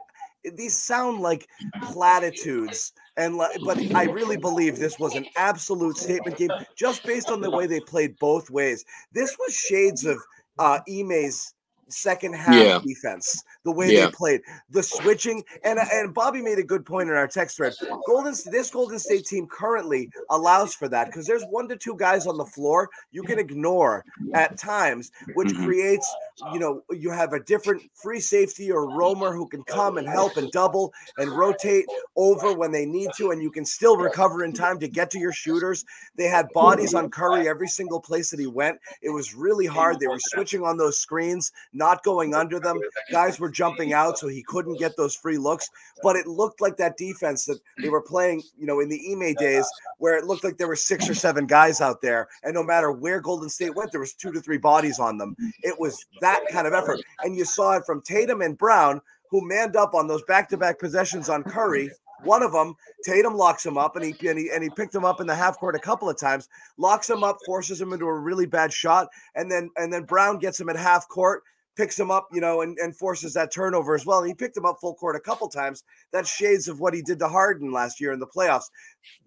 These 0.56 0.76
sound 0.78 1.20
like 1.20 1.48
platitudes, 1.84 2.94
and 3.20 3.38
like, 3.38 3.60
but 3.64 3.78
I 3.94 4.04
really 4.06 4.38
believe 4.38 4.78
this 4.78 4.98
was 4.98 5.16
an 5.16 5.26
absolute 5.36 5.98
statement 5.98 6.38
game, 6.38 6.50
just 6.76 7.04
based 7.04 7.30
on 7.30 7.42
the 7.42 7.52
way 7.52 7.68
they 7.68 7.80
played 7.82 8.18
both 8.20 8.50
ways. 8.50 8.86
This 9.14 9.38
was 9.38 9.54
shades 9.54 10.06
of 10.06 10.18
uh 10.58 10.80
Ime's 10.90 11.54
second 11.92 12.34
half 12.36 12.54
Yeah. 12.56 12.80
defense. 12.86 13.44
The 13.64 13.72
way 13.72 13.92
Yeah. 13.92 14.06
they 14.06 14.12
played, 14.12 14.42
the 14.70 14.84
switching, 14.84 15.44
and 15.64 15.80
and 15.80 16.14
Bobby 16.14 16.42
made 16.42 16.60
a 16.60 16.64
good 16.64 16.86
point 16.86 17.10
in 17.10 17.16
our 17.16 17.28
text 17.28 17.58
thread. 17.58 17.74
Golden 18.06 18.36
this 18.52 18.70
Golden 18.70 19.00
State 19.00 19.26
team 19.26 19.48
currently 19.48 20.10
allows 20.30 20.76
for 20.76 20.88
that 20.90 21.08
because 21.08 21.26
there's 21.26 21.44
one 21.46 21.68
to 21.70 21.76
two 21.76 21.96
guys 21.98 22.28
on 22.28 22.38
the 22.38 22.46
floor 22.46 22.90
you 23.12 23.24
can 23.24 23.40
ignore 23.40 24.06
at 24.36 24.58
times, 24.58 25.12
which 25.34 25.50
Mhm. 25.50 25.66
creates 25.66 26.08
you 26.54 26.56
oh. 26.56 26.84
know 26.90 26.96
you 26.96 27.12
have 27.12 27.34
a 27.34 27.40
different 27.40 27.82
free 27.94 28.20
safety 28.20 28.72
or 28.72 28.96
roamer 28.96 29.34
who 29.34 29.48
can 29.48 29.64
come 29.64 29.98
and 29.98 30.08
help 30.08 30.38
and 30.38 30.52
double 30.52 30.94
and 31.18 31.32
rotate 31.32 31.86
over 32.16 32.54
when 32.54 32.72
they 32.72 32.86
need 32.86 33.10
to, 33.18 33.32
and 33.32 33.42
you 33.42 33.52
can 33.52 33.66
still 33.66 33.98
recover 33.98 34.44
in 34.44 34.54
time 34.54 34.80
to 34.80 34.88
get 34.88 35.12
to 35.12 35.20
your 35.20 35.34
shooters. 35.34 35.86
They 36.16 36.26
had 36.26 36.48
bodies 36.54 36.94
on 36.94 37.10
Curry 37.10 37.48
every 37.48 37.68
single 37.68 38.00
place 38.00 38.30
that 38.32 38.40
he 38.40 38.48
went. 38.48 38.80
It 39.02 39.10
was 39.10 39.34
really 39.34 39.66
hard. 39.66 40.00
They 40.00 40.08
were 40.08 40.20
switching 40.34 40.64
on 40.64 40.78
those 40.78 41.00
screens, 41.00 41.52
not 41.74 42.04
going 42.04 42.34
under 42.34 42.60
them. 42.60 42.80
Guys 43.12 43.40
were 43.40 43.50
jumping 43.50 43.94
out, 43.94 44.18
so 44.18 44.28
he 44.28 44.44
couldn't 44.44 44.80
get 44.80 44.96
those 44.98 45.16
free 45.16 45.38
looks. 45.38 45.70
But 46.02 46.16
it 46.16 46.28
looked 46.28 46.62
like 46.62 46.78
that 46.78 46.98
defense 46.98 47.46
that 47.46 47.60
they 47.82 47.90
were 47.90 48.02
playing, 48.02 48.44
you 48.58 48.66
know, 48.66 48.80
in 48.80 48.90
the 48.90 49.02
Ime 49.12 49.34
days, 49.36 49.70
where 49.98 50.18
it 50.18 50.26
looked 50.26 50.44
like 50.44 50.58
there 50.58 50.68
were 50.68 50.76
six 50.76 51.10
or 51.10 51.14
seven 51.30 51.46
guys 51.46 51.82
out 51.82 52.02
there, 52.02 52.28
and 52.44 52.54
no 52.54 52.64
matter 52.64 52.92
where 52.92 53.20
Golden 53.20 53.50
State 53.50 53.76
went, 53.76 53.92
there 53.92 54.00
was 54.00 54.14
two 54.14 54.32
to 54.32 54.42
three 54.42 54.58
bodies 54.58 55.00
on 55.00 55.18
them. 55.18 55.36
It 55.64 55.80
was 55.80 56.06
that 56.22 56.29
kind 56.52 56.68
of 56.68 56.74
effort, 56.74 57.00
and 57.24 57.36
you 57.36 57.46
saw 57.46 57.78
it 57.78 57.86
from 57.86 58.02
Tatum 58.02 58.42
and 58.42 58.58
Brown, 58.58 59.02
who 59.32 59.48
manned 59.48 59.76
up 59.76 59.94
on 59.94 60.08
those 60.08 60.24
back-to-back 60.24 60.80
possessions 60.80 61.30
on 61.30 61.44
Curry. 61.44 61.90
One 62.24 62.44
of 62.44 62.52
them, 62.52 62.76
Tatum 63.06 63.36
locks 63.36 63.66
him 63.66 63.78
up, 63.78 63.96
and 63.96 64.04
he, 64.04 64.28
and 64.28 64.38
he 64.38 64.50
and 64.54 64.62
he 64.62 64.70
picked 64.70 64.94
him 64.94 65.06
up 65.06 65.22
in 65.22 65.28
the 65.28 65.36
half 65.36 65.58
court 65.58 65.76
a 65.76 65.80
couple 65.80 66.10
of 66.10 66.20
times. 66.20 66.50
Locks 66.78 67.10
him 67.10 67.24
up, 67.24 67.38
forces 67.46 67.80
him 67.80 67.94
into 67.94 68.06
a 68.06 68.20
really 68.20 68.46
bad 68.46 68.74
shot, 68.74 69.08
and 69.36 69.50
then 69.50 69.70
and 69.78 69.94
then 69.94 70.04
Brown 70.04 70.38
gets 70.38 70.60
him 70.60 70.68
at 70.68 70.76
half 70.76 71.08
court, 71.08 71.44
picks 71.78 71.98
him 71.98 72.12
up, 72.12 72.28
you 72.34 72.42
know, 72.42 72.62
and, 72.62 72.78
and 72.80 72.94
forces 72.94 73.34
that 73.36 73.54
turnover 73.54 73.96
as 73.96 74.06
well. 74.06 74.20
And 74.20 74.28
he 74.28 74.34
picked 74.34 74.58
him 74.58 74.66
up 74.66 74.80
full 74.82 74.96
court 74.96 75.16
a 75.16 75.22
couple 75.22 75.48
times. 75.48 75.84
That's 76.12 76.30
shades 76.30 76.68
of 76.68 76.82
what 76.82 76.94
he 76.94 77.02
did 77.02 77.20
to 77.20 77.30
Harden 77.30 77.72
last 77.72 78.02
year 78.02 78.12
in 78.12 78.20
the 78.20 78.28
playoffs. 78.28 78.70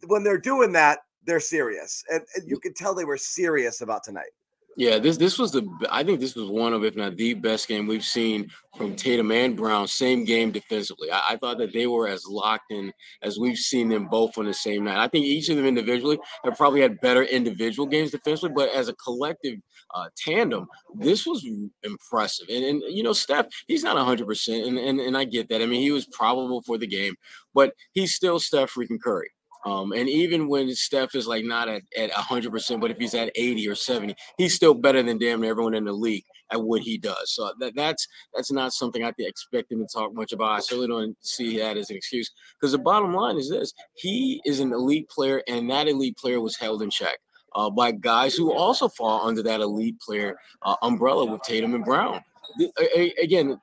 When 0.07 0.23
they're 0.23 0.37
doing 0.37 0.73
that, 0.73 0.99
they're 1.25 1.41
serious, 1.41 2.05
and, 2.13 2.23
and 2.35 2.47
you 2.47 2.59
could 2.59 2.77
tell 2.77 2.95
they 2.95 3.07
were 3.07 3.17
serious 3.17 3.81
about 3.81 4.05
tonight. 4.05 4.33
Yeah, 4.77 4.99
this 4.99 5.19
this 5.19 5.39
was 5.39 5.53
the 5.53 5.69
I 5.91 6.03
think 6.03 6.19
this 6.21 6.35
was 6.35 6.49
one 6.49 6.73
of, 6.73 6.83
if 6.83 6.97
not 6.97 7.17
the 7.17 7.35
best 7.35 7.69
game 7.69 7.87
we've 7.87 8.05
seen 8.05 8.49
from 8.77 8.97
Tatum 8.97 9.31
and 9.31 9.55
Brown, 9.55 9.87
same 9.87 10.25
game 10.25 10.51
defensively. 10.51 11.11
I, 11.11 11.23
I, 11.31 11.37
thought 11.37 11.59
that 11.59 11.75
they 11.75 11.87
were 11.87 12.09
as 12.09 12.25
locked 12.27 12.73
in 12.73 12.91
as 13.21 13.39
we've 13.39 13.59
seen 13.59 13.91
them 13.91 14.07
both 14.07 14.39
on 14.39 14.47
the 14.47 14.55
same 14.55 14.85
night. 14.85 14.97
I 14.97 15.09
think 15.09 15.27
each 15.27 15.51
of 15.51 15.57
them 15.57 15.67
individually 15.67 16.19
have 16.45 16.57
probably 16.57 16.81
had 16.81 17.01
better 17.03 17.23
individual 17.23 17.87
games 17.87 18.13
defensively, 18.13 18.55
but 18.55 18.71
as 18.71 18.89
a 18.89 18.95
collective 18.95 19.59
uh, 19.93 20.09
tandem, 20.17 20.67
this 20.95 21.27
was 21.27 21.47
impressive. 21.83 22.49
And, 22.49 22.65
and 22.65 22.83
you 22.89 23.03
know, 23.03 23.13
Steph, 23.13 23.49
he's 23.69 23.85
not 23.85 23.97
100%, 23.97 24.67
and, 24.67 24.79
and, 24.79 25.01
and 25.01 25.17
I 25.19 25.25
get 25.25 25.51
that. 25.51 25.61
I 25.61 25.67
mean, 25.67 25.83
he 25.83 25.91
was 25.91 26.07
probable 26.07 26.63
for 26.63 26.79
the 26.79 26.87
game, 26.87 27.15
but 27.53 27.75
he's 27.93 28.15
still 28.15 28.41
Steph 28.41 28.73
freaking 28.73 29.01
Curry. 29.03 29.31
Um, 29.65 29.93
and 29.93 30.09
even 30.09 30.49
when 30.49 30.75
Steph 30.75 31.15
is 31.15 31.27
like 31.27 31.45
not 31.45 31.69
at, 31.69 31.83
at 31.97 32.11
100%, 32.11 32.81
but 32.81 32.91
if 32.91 32.99
he's 32.99 33.15
at 33.15 33.31
80 33.37 33.69
or 33.69 33.75
70, 33.75 34.15
he's 34.37 34.55
still 34.55 34.75
better 34.75 35.03
than 35.03 35.19
damn 35.19 35.45
everyone 35.45 35.75
in 35.75 35.85
the 35.85 35.93
league 35.93 36.25
at 36.51 36.63
what 36.63 36.83
he 36.83 36.99
does. 36.99 37.33
So 37.33 37.53
that, 37.61 37.75
that's 37.75 38.07
that's 38.35 38.53
not 38.53 38.73
something 38.73 39.05
I 39.05 39.13
expect 39.19 39.73
him 39.73 39.81
to 39.81 39.87
talk 39.93 40.15
much 40.15 40.33
about. 40.33 40.53
I 40.53 40.61
certainly 40.61 40.89
don't 40.89 41.17
see 41.25 41.59
that 41.59 41.77
as 41.77 41.91
an 41.91 41.97
excuse 41.97 42.31
because 42.61 42.73
the 42.73 42.79
bottom 42.79 43.15
line 43.15 43.39
is 43.39 43.51
this 43.51 43.73
he 43.95 44.41
is 44.45 44.61
an 44.61 44.73
elite 44.73 45.09
player, 45.09 45.43
and 45.49 45.71
that 45.71 45.89
elite 45.89 46.17
player 46.17 46.41
was 46.41 46.57
held 46.57 46.83
in 46.83 46.91
check. 46.91 47.19
Uh, 47.55 47.69
by 47.69 47.93
guys 47.93 48.35
who 48.35 48.51
also 48.51 48.89
fall 48.89 49.27
under 49.27 49.43
that 49.43 49.61
elite 49.61 50.01
player 50.01 50.35
uh, 50.63 50.75
umbrella 50.83 51.27
with 51.27 51.43
Tatum 51.43 51.75
and 51.75 51.85
Brown. 51.85 52.23
The, 52.57 52.73
a, 52.97 53.13
again, 53.23 53.61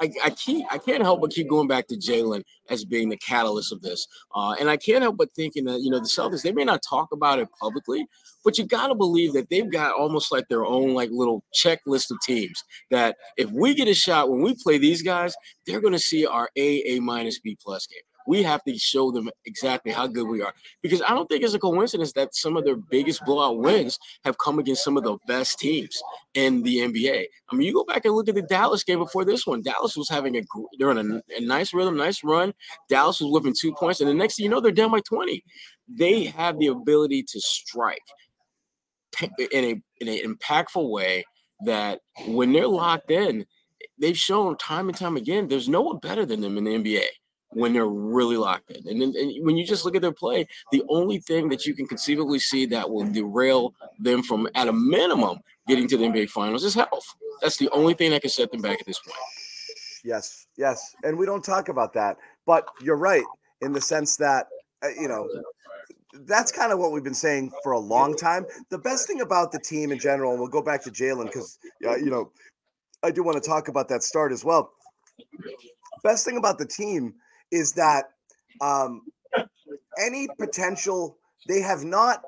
I, 0.00 0.10
I 0.24 0.30
keep 0.30 0.66
I 0.70 0.78
can't 0.78 1.02
help 1.02 1.20
but 1.20 1.30
keep 1.30 1.48
going 1.48 1.68
back 1.68 1.86
to 1.88 1.96
Jaylen 1.96 2.42
as 2.70 2.84
being 2.84 3.08
the 3.08 3.16
catalyst 3.16 3.72
of 3.72 3.82
this, 3.82 4.06
uh, 4.34 4.54
and 4.58 4.70
I 4.70 4.76
can't 4.76 5.02
help 5.02 5.16
but 5.16 5.32
thinking 5.34 5.64
that 5.64 5.80
you 5.80 5.90
know 5.90 5.98
the 5.98 6.06
Celtics 6.06 6.42
they 6.42 6.52
may 6.52 6.64
not 6.64 6.82
talk 6.88 7.12
about 7.12 7.38
it 7.38 7.48
publicly, 7.60 8.06
but 8.44 8.58
you 8.58 8.66
got 8.66 8.88
to 8.88 8.94
believe 8.94 9.32
that 9.34 9.50
they've 9.50 9.70
got 9.70 9.94
almost 9.94 10.32
like 10.32 10.48
their 10.48 10.64
own 10.64 10.94
like 10.94 11.10
little 11.10 11.44
checklist 11.54 12.10
of 12.10 12.18
teams 12.22 12.62
that 12.90 13.16
if 13.36 13.50
we 13.50 13.74
get 13.74 13.88
a 13.88 13.94
shot 13.94 14.30
when 14.30 14.42
we 14.42 14.54
play 14.62 14.78
these 14.78 15.02
guys, 15.02 15.34
they're 15.66 15.80
going 15.80 15.92
to 15.92 15.98
see 15.98 16.26
our 16.26 16.50
A 16.56 16.96
A 16.96 17.00
minus 17.00 17.38
B 17.38 17.56
plus 17.62 17.86
game 17.86 18.02
we 18.26 18.42
have 18.42 18.62
to 18.64 18.76
show 18.78 19.10
them 19.10 19.30
exactly 19.44 19.92
how 19.92 20.06
good 20.06 20.26
we 20.26 20.42
are. 20.42 20.52
Because 20.82 21.02
I 21.02 21.10
don't 21.10 21.28
think 21.28 21.42
it's 21.42 21.54
a 21.54 21.58
coincidence 21.58 22.12
that 22.12 22.34
some 22.34 22.56
of 22.56 22.64
their 22.64 22.76
biggest 22.76 23.24
blowout 23.24 23.58
wins 23.58 23.98
have 24.24 24.38
come 24.38 24.58
against 24.58 24.84
some 24.84 24.96
of 24.96 25.04
the 25.04 25.16
best 25.26 25.58
teams 25.58 26.00
in 26.34 26.62
the 26.62 26.78
NBA. 26.78 27.26
I 27.50 27.54
mean, 27.54 27.66
you 27.66 27.72
go 27.72 27.84
back 27.84 28.04
and 28.04 28.14
look 28.14 28.28
at 28.28 28.34
the 28.34 28.42
Dallas 28.42 28.84
game 28.84 28.98
before 28.98 29.24
this 29.24 29.46
one. 29.46 29.62
Dallas 29.62 29.96
was 29.96 30.08
having 30.08 30.36
a 30.36 30.42
they're 30.78 30.90
in 30.90 30.98
a, 30.98 31.22
a 31.36 31.40
nice 31.40 31.74
rhythm, 31.74 31.96
nice 31.96 32.24
run. 32.24 32.54
Dallas 32.88 33.20
was 33.20 33.30
whipping 33.30 33.54
two 33.58 33.74
points, 33.74 34.00
and 34.00 34.08
the 34.08 34.14
next 34.14 34.36
thing 34.36 34.44
you 34.44 34.50
know, 34.50 34.60
they're 34.60 34.72
down 34.72 34.90
by 34.90 35.00
20. 35.00 35.42
They 35.88 36.24
have 36.24 36.58
the 36.58 36.68
ability 36.68 37.24
to 37.24 37.40
strike 37.40 37.98
in 39.38 39.64
a 39.64 39.82
in 40.00 40.08
an 40.08 40.18
impactful 40.36 40.90
way 40.90 41.24
that 41.66 42.00
when 42.26 42.52
they're 42.52 42.66
locked 42.66 43.10
in, 43.10 43.46
they've 43.98 44.18
shown 44.18 44.56
time 44.56 44.88
and 44.88 44.96
time 44.96 45.16
again 45.16 45.48
there's 45.48 45.68
no 45.68 45.82
one 45.82 45.98
better 45.98 46.26
than 46.26 46.40
them 46.40 46.58
in 46.58 46.64
the 46.64 46.70
NBA 46.70 47.04
when 47.54 47.72
they're 47.72 47.86
really 47.86 48.36
locked 48.36 48.70
in. 48.70 48.86
And, 48.88 49.14
and 49.14 49.44
when 49.44 49.56
you 49.56 49.64
just 49.64 49.84
look 49.84 49.96
at 49.96 50.02
their 50.02 50.12
play, 50.12 50.46
the 50.72 50.82
only 50.88 51.18
thing 51.18 51.48
that 51.48 51.66
you 51.66 51.74
can 51.74 51.86
conceivably 51.86 52.38
see 52.38 52.66
that 52.66 52.88
will 52.88 53.04
derail 53.10 53.74
them 53.98 54.22
from, 54.22 54.48
at 54.54 54.68
a 54.68 54.72
minimum, 54.72 55.38
getting 55.66 55.88
to 55.88 55.96
the 55.96 56.04
NBA 56.04 56.30
Finals 56.30 56.64
is 56.64 56.74
health. 56.74 57.14
That's 57.42 57.56
the 57.56 57.70
only 57.70 57.94
thing 57.94 58.10
that 58.10 58.22
can 58.22 58.30
set 58.30 58.50
them 58.50 58.60
back 58.60 58.80
at 58.80 58.86
this 58.86 58.98
point. 58.98 59.16
Yes, 60.04 60.46
yes, 60.56 60.94
and 61.02 61.16
we 61.16 61.24
don't 61.24 61.42
talk 61.42 61.70
about 61.70 61.94
that, 61.94 62.18
but 62.44 62.68
you're 62.82 62.96
right 62.96 63.24
in 63.62 63.72
the 63.72 63.80
sense 63.80 64.16
that 64.18 64.48
uh, 64.84 64.88
you 65.00 65.08
know 65.08 65.26
that's 66.26 66.52
kind 66.52 66.72
of 66.72 66.78
what 66.78 66.92
we've 66.92 67.02
been 67.02 67.14
saying 67.14 67.50
for 67.62 67.72
a 67.72 67.78
long 67.78 68.14
time. 68.14 68.44
The 68.68 68.78
best 68.78 69.06
thing 69.06 69.22
about 69.22 69.50
the 69.50 69.58
team 69.58 69.92
in 69.92 69.98
general, 69.98 70.32
and 70.32 70.40
we'll 70.40 70.50
go 70.50 70.60
back 70.60 70.82
to 70.84 70.90
Jaylen 70.90 71.24
because 71.24 71.58
uh, 71.86 71.96
you 71.96 72.10
know 72.10 72.30
I 73.02 73.10
do 73.10 73.22
want 73.22 73.42
to 73.42 73.48
talk 73.48 73.68
about 73.68 73.88
that 73.88 74.02
start 74.02 74.30
as 74.30 74.44
well. 74.44 74.72
Best 76.02 76.26
thing 76.26 76.36
about 76.36 76.58
the 76.58 76.66
team 76.66 77.14
is 77.54 77.72
that 77.72 78.10
um, 78.60 79.02
any 80.00 80.28
potential 80.38 81.16
they 81.46 81.60
have 81.60 81.84
not 81.84 82.22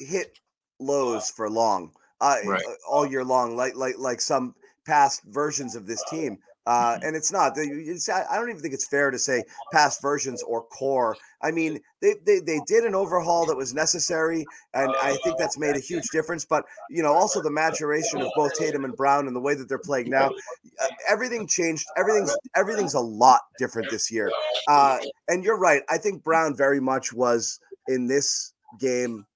hit 0.00 0.38
lows 0.80 1.30
for 1.30 1.50
long 1.50 1.92
uh, 2.22 2.36
right. 2.46 2.62
all 2.88 3.04
year 3.04 3.24
long, 3.24 3.56
like 3.56 3.74
like 3.74 3.98
like 3.98 4.20
some 4.20 4.54
past 4.86 5.22
versions 5.24 5.74
of 5.74 5.86
this 5.86 6.02
team. 6.08 6.38
Uh, 6.64 6.98
and 7.02 7.16
it's 7.16 7.32
not. 7.32 7.54
It's, 7.56 8.08
I 8.08 8.36
don't 8.36 8.48
even 8.48 8.62
think 8.62 8.74
it's 8.74 8.86
fair 8.86 9.10
to 9.10 9.18
say 9.18 9.42
past 9.72 10.00
versions 10.00 10.42
or 10.42 10.62
core. 10.62 11.16
I 11.42 11.50
mean, 11.50 11.80
they, 12.00 12.14
they 12.24 12.38
they 12.38 12.60
did 12.66 12.84
an 12.84 12.94
overhaul 12.94 13.46
that 13.46 13.56
was 13.56 13.74
necessary, 13.74 14.44
and 14.72 14.92
I 15.02 15.16
think 15.24 15.38
that's 15.38 15.58
made 15.58 15.74
a 15.74 15.80
huge 15.80 16.08
difference. 16.12 16.44
But 16.44 16.64
you 16.88 17.02
know, 17.02 17.12
also 17.12 17.42
the 17.42 17.50
maturation 17.50 18.20
of 18.20 18.30
both 18.36 18.54
Tatum 18.54 18.84
and 18.84 18.96
Brown 18.96 19.26
and 19.26 19.34
the 19.34 19.40
way 19.40 19.54
that 19.54 19.68
they're 19.68 19.78
playing 19.78 20.10
now, 20.10 20.28
uh, 20.28 20.86
everything 21.08 21.48
changed. 21.48 21.84
Everything's 21.96 22.36
everything's 22.54 22.94
a 22.94 23.00
lot 23.00 23.40
different 23.58 23.90
this 23.90 24.10
year. 24.10 24.30
Uh, 24.68 24.98
and 25.28 25.42
you're 25.42 25.58
right. 25.58 25.82
I 25.88 25.98
think 25.98 26.22
Brown 26.22 26.56
very 26.56 26.80
much 26.80 27.12
was 27.12 27.58
in 27.88 28.06
this 28.06 28.52
game 28.78 29.26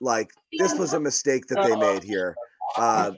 like 0.00 0.30
this 0.58 0.74
was 0.74 0.92
a 0.92 1.00
mistake 1.00 1.46
that 1.46 1.64
they 1.66 1.74
made 1.74 2.02
here 2.02 2.36
uh, 2.76 3.12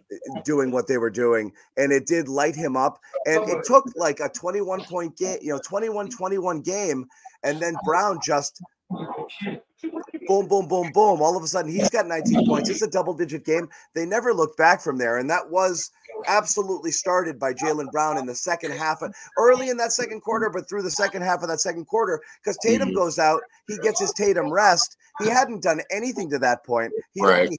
doing 0.45 0.71
what 0.71 0.87
they 0.87 0.99
were 0.99 1.11
doing. 1.11 1.53
And 1.77 1.93
it 1.93 2.07
did 2.07 2.29
light 2.29 2.55
him 2.55 2.77
up. 2.77 3.01
And 3.27 3.49
it 3.49 3.65
took 3.65 3.85
like 3.97 4.21
a 4.21 4.29
21 4.29 4.85
point 4.85 5.17
game, 5.17 5.39
you 5.43 5.53
know, 5.53 5.61
21 5.65 6.11
21 6.11 6.61
game. 6.61 7.07
And 7.43 7.61
then 7.61 7.77
Brown 7.85 8.19
just 8.23 8.61
boom, 8.91 10.49
boom, 10.49 10.69
boom, 10.69 10.91
boom. 10.93 11.23
All 11.23 11.37
of 11.37 11.43
a 11.43 11.47
sudden, 11.47 11.71
he's 11.71 11.91
got 11.91 12.07
19 12.07 12.47
points. 12.47 12.69
It's 12.69 12.83
a 12.83 12.91
double 12.91 13.15
digit 13.15 13.45
game. 13.45 13.69
They 13.95 14.07
never 14.07 14.33
looked 14.33 14.59
back 14.59 14.81
from 14.81 14.99
there. 14.99 15.19
And 15.19 15.31
that 15.31 15.51
was 15.51 15.91
absolutely 16.27 16.91
started 16.91 17.39
by 17.39 17.53
Jaylen 17.53 17.91
Brown 17.91 18.19
in 18.19 18.27
the 18.27 18.35
second 18.35 18.73
half, 18.73 19.03
early 19.39 19.69
in 19.69 19.77
that 19.79 19.93
second 19.93 20.21
quarter, 20.21 20.51
but 20.51 20.69
through 20.69 20.83
the 20.83 20.91
second 20.91 21.23
half 21.23 21.43
of 21.43 21.49
that 21.49 21.61
second 21.61 21.87
quarter, 21.87 22.21
because 22.43 22.59
Tatum 22.59 22.89
mm-hmm. 22.89 22.97
goes 22.97 23.19
out, 23.19 23.43
he 23.67 23.79
gets 23.79 24.01
his 24.01 24.13
Tatum 24.13 24.51
rest. 24.51 24.97
He 25.21 25.29
hadn't 25.29 25.63
done 25.63 25.81
anything 25.91 26.31
to 26.31 26.39
that 26.39 26.65
point. 26.65 26.93
He'd, 27.15 27.23
right. 27.23 27.41
only, 27.43 27.59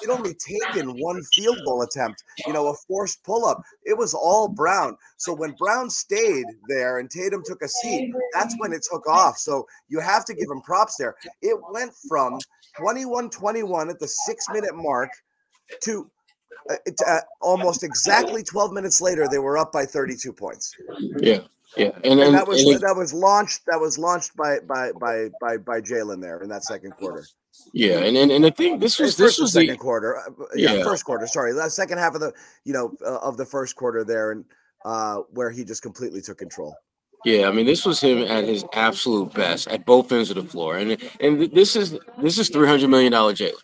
he'd 0.00 0.10
only 0.10 0.34
taken 0.34 0.90
one 1.00 1.22
field 1.34 1.58
goal 1.64 1.82
attempt, 1.82 2.22
you 2.46 2.52
know, 2.52 2.68
a 2.68 2.74
forced 2.86 3.22
pull 3.24 3.44
up. 3.44 3.62
It 3.84 3.98
was 3.98 4.14
all 4.14 4.48
Brown. 4.48 4.96
So 5.16 5.34
when 5.34 5.52
Brown 5.58 5.90
stayed 5.90 6.46
there 6.68 6.98
and 6.98 7.10
Tatum 7.10 7.42
took 7.44 7.62
a 7.62 7.68
seat, 7.68 8.14
that's 8.32 8.54
when 8.58 8.72
it 8.72 8.86
took 8.90 9.06
off. 9.08 9.36
So 9.36 9.66
you 9.88 10.00
have 10.00 10.24
to 10.26 10.34
give 10.34 10.48
him 10.48 10.62
props 10.62 10.96
there. 10.96 11.16
It 11.40 11.58
went 11.72 11.92
from 12.08 12.38
21 12.78 13.30
21 13.30 13.90
at 13.90 13.98
the 13.98 14.08
six 14.08 14.46
minute 14.50 14.74
mark 14.74 15.10
to 15.82 16.10
uh, 16.70 16.76
uh, 17.06 17.20
almost 17.40 17.82
exactly 17.82 18.42
12 18.42 18.72
minutes 18.72 19.00
later, 19.00 19.26
they 19.28 19.38
were 19.38 19.58
up 19.58 19.72
by 19.72 19.84
32 19.84 20.32
points. 20.32 20.74
Yeah. 21.18 21.40
Yeah, 21.76 21.90
and, 22.04 22.04
and, 22.04 22.20
and 22.20 22.34
that 22.34 22.46
was 22.46 22.62
and 22.62 22.80
that 22.80 22.94
was 22.94 23.14
launched. 23.14 23.62
That 23.66 23.80
was 23.80 23.96
launched 23.98 24.36
by 24.36 24.58
by 24.60 24.92
by 24.92 25.30
by 25.40 25.56
by 25.56 25.80
Jaylen 25.80 26.20
there 26.20 26.42
in 26.42 26.50
that 26.50 26.64
second 26.64 26.90
quarter. 26.92 27.24
Yeah, 27.72 28.00
and 28.00 28.14
and, 28.14 28.30
and 28.30 28.44
I 28.44 28.50
think 28.50 28.80
this 28.80 28.98
was 28.98 29.16
this 29.16 29.38
was 29.38 29.54
second 29.54 29.70
the, 29.70 29.76
quarter. 29.78 30.18
Uh, 30.18 30.30
yeah, 30.54 30.74
yeah, 30.74 30.84
first 30.84 31.06
quarter. 31.06 31.26
Sorry, 31.26 31.54
the 31.54 31.70
second 31.70 31.96
half 31.96 32.14
of 32.14 32.20
the 32.20 32.34
you 32.64 32.74
know 32.74 32.94
uh, 33.02 33.20
of 33.20 33.38
the 33.38 33.46
first 33.46 33.74
quarter 33.74 34.04
there, 34.04 34.32
and 34.32 34.44
uh, 34.84 35.20
where 35.30 35.50
he 35.50 35.64
just 35.64 35.82
completely 35.82 36.20
took 36.20 36.36
control. 36.36 36.76
Yeah, 37.24 37.48
I 37.48 37.52
mean, 37.52 37.66
this 37.66 37.86
was 37.86 38.00
him 38.00 38.18
at 38.18 38.44
his 38.44 38.64
absolute 38.74 39.32
best 39.32 39.68
at 39.68 39.86
both 39.86 40.10
ends 40.10 40.28
of 40.28 40.36
the 40.36 40.44
floor, 40.44 40.76
and 40.76 40.98
and 41.20 41.40
this 41.52 41.76
is 41.76 41.98
this 42.20 42.38
is 42.38 42.48
three 42.50 42.68
hundred 42.68 42.90
million 42.90 43.12
dollar 43.12 43.32
Jaylen. 43.32 43.54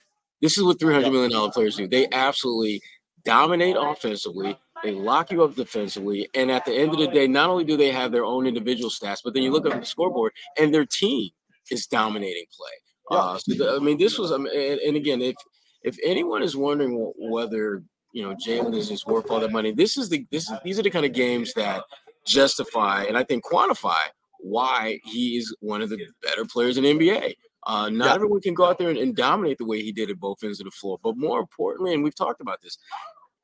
This 0.41 0.57
is 0.57 0.65
what 0.65 0.79
three 0.79 0.95
hundred 0.95 1.13
million 1.13 1.31
dollar 1.31 1.51
players 1.51 1.77
do. 1.77 1.89
They 1.89 2.09
absolutely 2.13 2.81
dominate 3.25 3.77
offensively. 3.79 4.57
They 4.85 4.93
lock 4.93 5.33
you 5.33 5.43
up 5.43 5.57
defensively, 5.57 6.29
and 6.35 6.51
at 6.51 6.65
the 6.65 6.73
end 6.73 6.93
of 6.93 6.99
the 6.99 7.09
day, 7.09 7.27
not 7.27 7.51
only 7.51 7.65
do 7.65 7.77
they 7.77 7.91
have 7.91 8.13
their 8.13 8.25
own 8.25 8.47
individual 8.47 8.91
stats, 8.91 9.19
but 9.25 9.35
then 9.35 9.43
you 9.43 9.51
look 9.51 9.67
up 9.67 9.81
the 9.81 9.87
scoreboard, 9.87 10.33
and 10.59 10.73
their 10.73 10.87
team 10.87 11.31
is 11.71 11.87
dominating 11.87 12.45
play. 12.57 13.19
Uh, 13.19 13.39
so 13.39 13.55
the, 13.55 13.77
I 13.77 13.79
mean, 13.79 13.99
this 13.99 14.19
was, 14.19 14.31
um, 14.31 14.47
and, 14.47 14.79
and 14.81 14.97
again, 14.97 15.21
if 15.21 15.35
if 15.83 15.97
anyone 16.05 16.43
is 16.43 16.57
wondering 16.57 17.13
whether 17.19 17.83
you 18.13 18.23
know 18.23 18.35
Jaylen 18.37 18.77
is 18.77 18.89
just 18.89 19.07
worth 19.07 19.31
all 19.31 19.41
that 19.41 19.53
money, 19.53 19.73
this 19.73 19.97
is 19.97 20.09
the 20.09 20.27
this 20.31 20.51
is, 20.51 20.59
these 20.65 20.79
are 20.79 20.83
the 20.83 20.91
kind 20.91 21.07
of 21.07 21.13
games 21.13 21.53
that 21.55 21.83
justify 22.27 23.05
and 23.05 23.17
I 23.17 23.25
think 23.25 23.45
quantify 23.45 24.01
why 24.41 25.01
he 25.05 25.37
is 25.37 25.55
one 25.61 25.83
of 25.83 25.89
the 25.89 25.99
better 26.23 26.45
players 26.45 26.77
in 26.77 26.85
NBA. 26.85 27.35
Uh, 27.69 27.91
not 27.91 28.07
yeah. 28.07 28.15
everyone 28.15 28.41
can 28.41 28.55
go 28.55 28.65
out 28.65 28.79
there 28.79 28.89
and, 28.89 28.99
and, 28.99 29.15
dominate 29.15 29.59
the 29.59 29.65
way 29.67 29.83
he 29.83 29.93
did 29.93 30.09
at 30.09 30.19
both 30.19 30.43
ends 30.43 30.59
of 30.59 30.65
the 30.65 30.71
floor. 30.71 30.99
But 31.03 31.19
more 31.19 31.39
importantly, 31.39 31.93
and 31.93 32.03
we've 32.03 32.15
talked 32.15 32.41
about 32.41 32.63
this, 32.63 32.79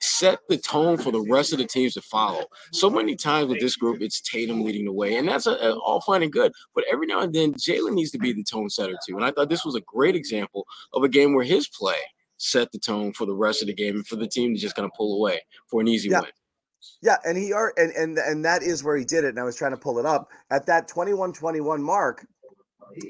set 0.00 0.38
the 0.48 0.56
tone 0.56 0.96
for 0.96 1.12
the 1.12 1.20
rest 1.20 1.52
of 1.52 1.58
the 1.58 1.66
teams 1.66 1.92
to 1.94 2.00
follow. 2.00 2.44
So 2.72 2.88
many 2.88 3.16
times 3.16 3.48
with 3.48 3.60
this 3.60 3.76
group, 3.76 4.00
it's 4.00 4.22
Tatum 4.22 4.64
leading 4.64 4.86
the 4.86 4.92
way, 4.92 5.16
and 5.16 5.28
that's 5.28 5.46
a, 5.46 5.52
a, 5.52 5.78
all 5.78 6.00
fine 6.00 6.22
and 6.22 6.32
good. 6.32 6.52
But 6.74 6.84
every 6.90 7.06
now 7.06 7.20
and 7.20 7.34
then, 7.34 7.52
Jaylen 7.52 7.92
needs 7.92 8.12
to 8.12 8.18
be 8.18 8.32
the 8.32 8.42
tone 8.42 8.70
setter 8.70 8.94
too. 9.06 9.16
And 9.16 9.26
I 9.26 9.30
thought 9.30 9.50
this 9.50 9.64
was 9.64 9.74
a 9.74 9.82
great 9.82 10.16
example 10.16 10.66
of 10.94 11.02
a 11.02 11.08
game 11.08 11.34
where 11.34 11.44
his 11.44 11.68
play 11.68 11.98
set 12.38 12.72
the 12.72 12.78
tone 12.78 13.12
for 13.12 13.26
the 13.26 13.34
rest 13.34 13.60
of 13.60 13.68
the 13.68 13.74
game 13.74 13.96
and 13.96 14.06
for 14.06 14.16
the 14.16 14.26
team 14.26 14.54
to 14.54 14.60
just 14.60 14.74
kind 14.74 14.86
of 14.86 14.92
pull 14.96 15.16
away 15.18 15.40
for 15.68 15.82
an 15.82 15.88
easy 15.88 16.08
yeah. 16.08 16.20
win. 16.20 16.30
Yeah, 17.02 17.16
and 17.24 17.36
he 17.36 17.52
are 17.52 17.72
and 17.76 17.92
and 17.92 18.18
and 18.18 18.44
that 18.44 18.62
is 18.62 18.84
where 18.84 18.96
he 18.96 19.04
did 19.04 19.24
it. 19.24 19.28
And 19.28 19.40
I 19.40 19.44
was 19.44 19.56
trying 19.56 19.72
to 19.72 19.76
pull 19.76 19.98
it 19.98 20.06
up 20.06 20.28
at 20.50 20.66
that 20.66 20.88
21-21 20.88 21.80
mark 21.80 22.26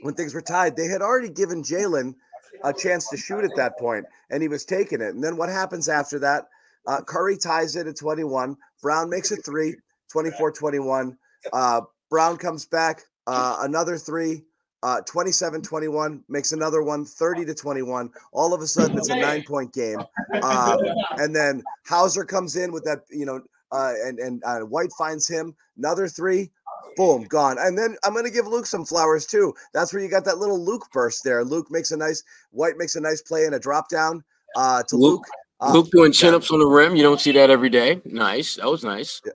when 0.03 0.15
things 0.15 0.35
were 0.35 0.43
tied, 0.43 0.77
they 0.77 0.87
had 0.87 1.03
already 1.03 1.29
given 1.29 1.63
Jaylen 1.63 2.15
a 2.63 2.73
chance 2.73 3.09
to 3.09 3.17
shoot 3.17 3.45
at 3.45 3.57
that 3.57 3.79
point, 3.79 4.07
and 4.31 4.43
he 4.43 4.49
was 4.49 4.65
taking 4.65 5.01
it. 5.01 5.15
And 5.15 5.23
then 5.23 5.37
what 5.37 5.49
happens 5.49 5.89
after 5.89 6.19
that? 6.21 6.49
Uh, 6.87 7.01
Curry 7.03 7.37
ties 7.37 7.77
it 7.77 7.87
at 7.87 7.97
21. 7.97 8.57
Brown 8.83 9.09
makes 9.09 9.33
it 9.33 9.45
three, 9.45 9.77
24 10.11 10.53
21. 10.53 11.17
Uh, 11.53 11.81
Brown 12.11 12.37
comes 12.37 12.67
back, 12.67 13.03
uh, 13.27 13.59
another 13.61 13.97
three, 13.97 14.45
uh, 14.83 15.01
27 15.03 15.63
21, 15.63 16.23
makes 16.29 16.53
another 16.53 16.83
one, 16.83 17.05
30 17.05 17.47
to 17.47 17.55
21. 17.55 18.11
All 18.33 18.53
of 18.53 18.61
a 18.61 18.67
sudden, 18.67 18.99
it's 18.99 19.09
a 19.09 19.17
nine 19.17 19.43
point 19.43 19.73
game. 19.73 19.99
Um, 20.43 20.79
and 21.17 21.35
then 21.35 21.63
Hauser 21.87 22.25
comes 22.25 22.57
in 22.57 22.71
with 22.71 22.85
that, 22.85 23.01
you 23.11 23.25
know, 23.25 23.41
uh, 23.73 23.95
and, 24.05 24.19
and 24.19 24.43
uh, 24.45 24.61
White 24.61 24.93
finds 24.97 25.27
him, 25.27 25.55
another 25.79 26.07
three, 26.07 26.51
boom, 26.97 27.25
gone. 27.25 27.57
And 27.59 27.77
then 27.77 27.97
I'm 28.05 28.13
going 28.13 28.25
to 28.25 28.31
give 28.31 28.47
Luke 28.47 28.67
some 28.67 28.85
flowers 28.85 29.27
too. 29.27 29.55
That's 29.73 29.93
where 29.93 30.03
you 30.03 30.09
got 30.09 30.25
that 30.25 30.39
little 30.39 30.63
Luke 30.63 30.87
burst 30.93 31.25
there. 31.25 31.45
Luke 31.45 31.71
makes 31.71 31.91
a 31.93 31.97
nice, 31.97 32.23
White 32.51 32.77
makes 32.77 32.97
a 32.97 33.01
nice 33.01 33.23
play 33.23 33.45
and 33.45 33.55
a 33.55 33.59
drop 33.59 33.89
down 33.89 34.23
uh, 34.57 34.83
to 34.85 34.97
Luke. 34.97 35.21
Luke, 35.21 35.27
uh, 35.61 35.73
Luke 35.73 35.91
doing 35.91 36.13
chin 36.13 36.35
ups 36.35 36.51
on 36.51 36.59
the 36.59 36.67
rim. 36.67 36.97
You 36.97 37.03
don't 37.03 37.21
see 37.21 37.33
that 37.33 37.51
every 37.51 37.71
day. 37.71 38.01
Nice. 38.05 38.57
That 38.57 38.71
was 38.71 38.85
nice. 38.85 39.21
Yeah. 39.25 39.33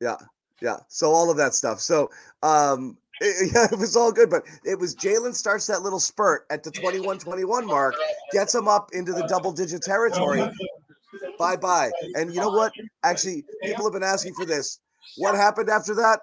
Yeah. 0.00 0.16
Yeah. 0.62 0.76
So 0.88 1.10
all 1.10 1.30
of 1.30 1.36
that 1.36 1.54
stuff. 1.54 1.80
So, 1.80 2.10
um, 2.42 2.96
it, 3.20 3.50
yeah, 3.54 3.68
it 3.72 3.78
was 3.78 3.96
all 3.96 4.12
good, 4.12 4.30
but 4.30 4.42
it 4.64 4.78
was 4.78 4.94
Jaylen 4.94 5.34
starts 5.34 5.66
that 5.66 5.82
little 5.82 6.00
spurt 6.00 6.46
at 6.50 6.62
the 6.62 6.70
21 6.70 7.18
21 7.18 7.66
mark, 7.66 7.94
gets 8.32 8.54
him 8.54 8.68
up 8.68 8.90
into 8.92 9.12
the 9.12 9.26
double 9.26 9.52
digit 9.52 9.82
territory. 9.82 10.48
Bye 11.38 11.56
bye. 11.56 11.90
And 12.14 12.34
you 12.34 12.40
know 12.40 12.50
what? 12.50 12.72
Actually, 13.02 13.44
people 13.62 13.84
have 13.84 13.92
been 13.92 14.02
asking 14.02 14.34
for 14.34 14.44
this. 14.44 14.80
What 15.16 15.34
happened 15.34 15.70
after 15.70 15.94
that? 15.94 16.20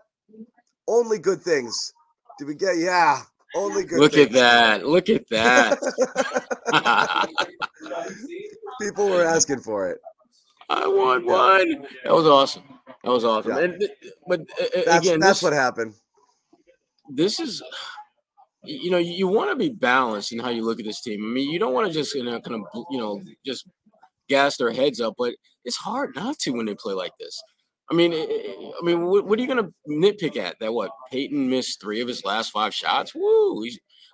Only 0.87 1.19
good 1.19 1.41
things. 1.41 1.93
Did 2.37 2.47
we 2.47 2.55
get? 2.55 2.77
Yeah, 2.77 3.21
only 3.55 3.85
good. 3.85 3.99
Look 3.99 4.13
things. 4.13 4.27
at 4.27 4.33
that! 4.33 4.85
Look 4.85 5.09
at 5.09 5.27
that! 5.29 5.79
People 8.81 9.09
were 9.09 9.23
asking 9.23 9.59
for 9.59 9.89
it. 9.89 9.99
I 10.69 10.87
want 10.87 11.25
one. 11.25 11.85
That 12.03 12.13
was 12.13 12.25
awesome. 12.25 12.63
That 13.03 13.11
was 13.11 13.23
awesome. 13.23 13.51
Yeah. 13.51 13.63
And, 13.63 13.89
but 14.27 14.41
uh, 14.41 14.81
that's, 14.85 15.05
again, 15.05 15.19
that's 15.19 15.39
this, 15.39 15.43
what 15.43 15.53
happened. 15.53 15.93
This 17.09 17.39
is, 17.39 17.61
you 18.63 18.89
know, 18.89 18.97
you 18.97 19.27
want 19.27 19.51
to 19.51 19.55
be 19.55 19.69
balanced 19.69 20.31
in 20.31 20.39
how 20.39 20.49
you 20.49 20.63
look 20.63 20.79
at 20.79 20.85
this 20.85 21.01
team. 21.01 21.23
I 21.23 21.27
mean, 21.27 21.51
you 21.51 21.59
don't 21.59 21.73
want 21.73 21.87
to 21.87 21.93
just 21.93 22.15
you 22.15 22.23
know 22.23 22.39
kind 22.39 22.61
of 22.61 22.85
you 22.89 22.97
know 22.97 23.21
just 23.45 23.67
gas 24.29 24.57
their 24.57 24.71
heads 24.71 24.99
up, 24.99 25.15
but 25.17 25.35
it's 25.65 25.77
hard 25.77 26.15
not 26.15 26.39
to 26.39 26.51
when 26.51 26.65
they 26.65 26.75
play 26.75 26.93
like 26.93 27.13
this. 27.19 27.41
I 27.93 27.95
mean, 27.95 28.11
eh, 28.11 28.25
eh, 28.27 28.41
eh, 28.47 28.71
I 28.81 28.83
mean, 28.83 29.05
what, 29.05 29.27
what 29.27 29.37
are 29.37 29.41
you 29.43 29.47
going 29.47 29.63
to 29.63 29.73
nitpick 29.87 30.35
at? 30.35 30.59
That 30.59 30.73
what 30.73 30.89
Payton 31.11 31.47
missed 31.47 31.79
three 31.79 32.01
of 32.01 32.07
his 32.07 32.25
last 32.25 32.51
five 32.51 32.73
shots. 32.73 33.13
Woo! 33.13 33.63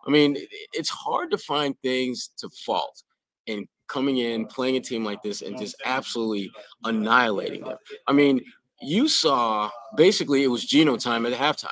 I 0.05 0.11
mean, 0.11 0.35
it's 0.73 0.89
hard 0.89 1.31
to 1.31 1.37
find 1.37 1.75
things 1.81 2.29
to 2.39 2.49
fault 2.65 3.03
in 3.45 3.65
coming 3.87 4.17
in, 4.17 4.47
playing 4.47 4.75
a 4.75 4.81
team 4.81 5.05
like 5.05 5.23
this, 5.23 5.41
and 5.41 5.57
just 5.57 5.75
absolutely 5.85 6.51
annihilating 6.83 7.63
them. 7.63 7.77
I 8.05 8.11
mean, 8.11 8.41
you 8.81 9.07
saw 9.07 9.69
basically 9.95 10.43
it 10.43 10.47
was 10.47 10.65
Gino 10.65 10.97
time 10.97 11.25
at 11.25 11.31
halftime. 11.31 11.69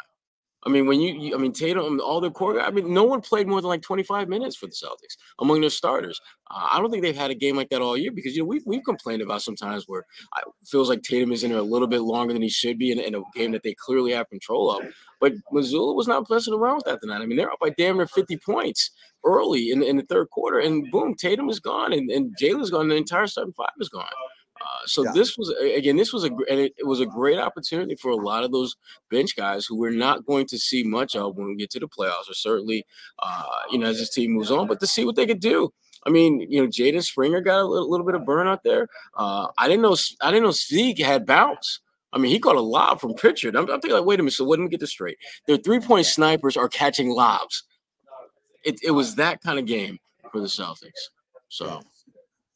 I 0.64 0.70
mean, 0.70 0.88
when 0.88 1.00
you, 1.00 1.14
you, 1.14 1.36
I 1.36 1.38
mean, 1.38 1.54
Tatum, 1.54 2.02
all 2.02 2.20
the 2.20 2.32
core, 2.32 2.60
I 2.60 2.72
mean, 2.72 2.94
no 2.94 3.04
one 3.04 3.22
played 3.22 3.48
more 3.48 3.62
than 3.62 3.70
like 3.70 3.84
25 3.84 4.28
minutes 4.28 4.56
for 4.56 4.66
the 4.66 4.74
Celtics 4.74 5.16
among 5.40 5.62
their 5.62 5.70
starters. 5.70 6.20
Uh, 6.50 6.70
I 6.72 6.80
don't 6.80 6.90
think 6.90 7.04
they've 7.04 7.16
had 7.16 7.32
a 7.32 7.36
game 7.36 7.56
like 7.56 7.70
that 7.70 7.82
all 7.82 7.96
year 7.96 8.12
because, 8.12 8.36
you 8.36 8.42
know, 8.42 8.48
we've, 8.48 8.64
we've 8.66 8.84
complained 8.84 9.22
about 9.22 9.44
sometimes 9.44 9.86
where 9.88 10.02
it 10.02 10.46
feels 10.66 10.90
like 10.90 11.04
Tatum 11.04 11.32
is 11.32 11.44
in 11.44 11.52
there 11.52 11.60
a 11.60 11.64
little 11.64 11.88
bit 11.88 12.02
longer 12.02 12.34
than 12.34 12.42
he 12.42 12.50
should 12.50 12.80
be 12.80 12.92
in, 12.92 13.00
in, 13.00 13.16
a 13.16 13.22
game 13.36 13.52
that 13.52 13.64
they 13.64 13.76
clearly 13.76 14.12
have 14.12 14.30
control 14.30 14.72
of. 14.72 14.84
But 15.22 15.34
Mazzulla 15.54 15.96
was 15.96 16.08
not 16.08 16.30
messing 16.30 16.54
around 16.54 16.78
with 16.78 16.86
that 16.86 17.02
tonight. 17.02 17.22
I 17.22 17.28
mean, 17.28 17.38
they're 17.38 17.52
up 17.52 17.60
by 17.60 17.70
damn 17.70 17.98
near 17.98 18.08
50 18.08 18.38
points 18.38 18.92
early 19.24 19.72
in, 19.72 19.84
in 19.84 19.98
the 19.98 20.04
third 20.04 20.30
quarter, 20.32 20.60
and 20.60 20.90
boom, 20.92 21.16
Tatum 21.16 21.50
is 21.50 21.60
gone, 21.60 21.94
and, 21.94 22.10
and 22.10 22.36
Jaylen's 22.42 22.72
gone, 22.72 22.82
and 22.82 22.92
the 22.92 22.96
entire 22.96 23.28
starting 23.28 23.54
five 23.54 23.70
is 23.80 23.90
gone. 23.90 24.06
Uh, 24.68 24.86
so 24.86 25.04
yeah. 25.04 25.12
this 25.14 25.38
was 25.38 25.50
again, 25.62 25.96
this 25.96 26.12
was 26.12 26.24
a 26.24 26.28
and 26.28 26.60
it, 26.60 26.74
it, 26.78 26.86
was 26.86 27.00
a 27.00 27.06
great 27.06 27.40
opportunity 27.40 27.96
for 27.96 28.12
a 28.12 28.16
lot 28.16 28.44
of 28.44 28.52
those 28.52 28.76
bench 29.10 29.36
guys 29.36 29.65
who 29.65 29.78
we're 29.78 29.91
not 29.91 30.26
going 30.26 30.46
to 30.48 30.58
see 30.58 30.84
much 30.84 31.15
of 31.15 31.38
when 31.38 31.48
we 31.48 31.56
get 31.56 31.70
to 31.70 31.80
the 31.80 31.88
playoffs, 31.88 32.30
or 32.30 32.34
certainly, 32.34 32.86
uh, 33.20 33.44
you 33.72 33.78
know, 33.78 33.88
as 33.88 34.00
this 34.00 34.10
team 34.10 34.32
moves 34.32 34.52
on. 34.52 34.68
But 34.68 34.80
to 34.82 34.88
see 34.88 35.06
what 35.06 35.15
they 35.15 35.26
could 35.26 35.39
do. 35.39 35.72
I 36.06 36.10
mean, 36.10 36.39
you 36.50 36.62
know, 36.62 36.68
Jaden 36.68 37.04
Springer 37.04 37.41
got 37.41 37.60
a 37.60 37.65
little, 37.65 37.89
little 37.89 38.06
bit 38.06 38.15
of 38.15 38.26
burn 38.26 38.48
out 38.48 38.63
there. 38.63 38.88
Uh, 39.15 39.48
I 39.58 39.68
didn't 39.68 39.82
know 39.82 39.96
I 40.22 40.32
didn't 40.32 40.44
know 40.44 40.52
Sieg 40.52 41.04
had 41.04 41.26
bounce. 41.26 41.82
I 42.13 42.20
mean, 42.20 42.32
he 42.32 42.39
caught 42.39 42.56
a 42.56 42.62
lob 42.62 43.02
from 43.02 43.13
Pritchard. 43.15 43.56
I'm, 43.56 43.63
I'm 43.63 43.82
thinking, 43.82 43.91
like, 43.91 44.06
wait 44.06 44.20
a 44.20 44.24
minute. 44.24 44.34
So 44.34 44.46
let 44.46 44.60
me 44.60 44.70
get 44.70 44.80
this 44.80 44.91
straight. 44.91 45.18
Their 45.48 45.58
three 45.58 45.80
point 45.80 46.06
snipers 46.06 46.56
are 46.56 46.70
catching 46.70 47.10
lobs. 47.10 47.63
It, 48.63 48.80
it 48.84 48.91
was 48.91 49.15
that 49.15 49.41
kind 49.41 49.60
of 49.60 49.65
game 49.65 50.00
for 50.32 50.39
the 50.39 50.48
Celtics. 50.48 51.10
So 51.50 51.82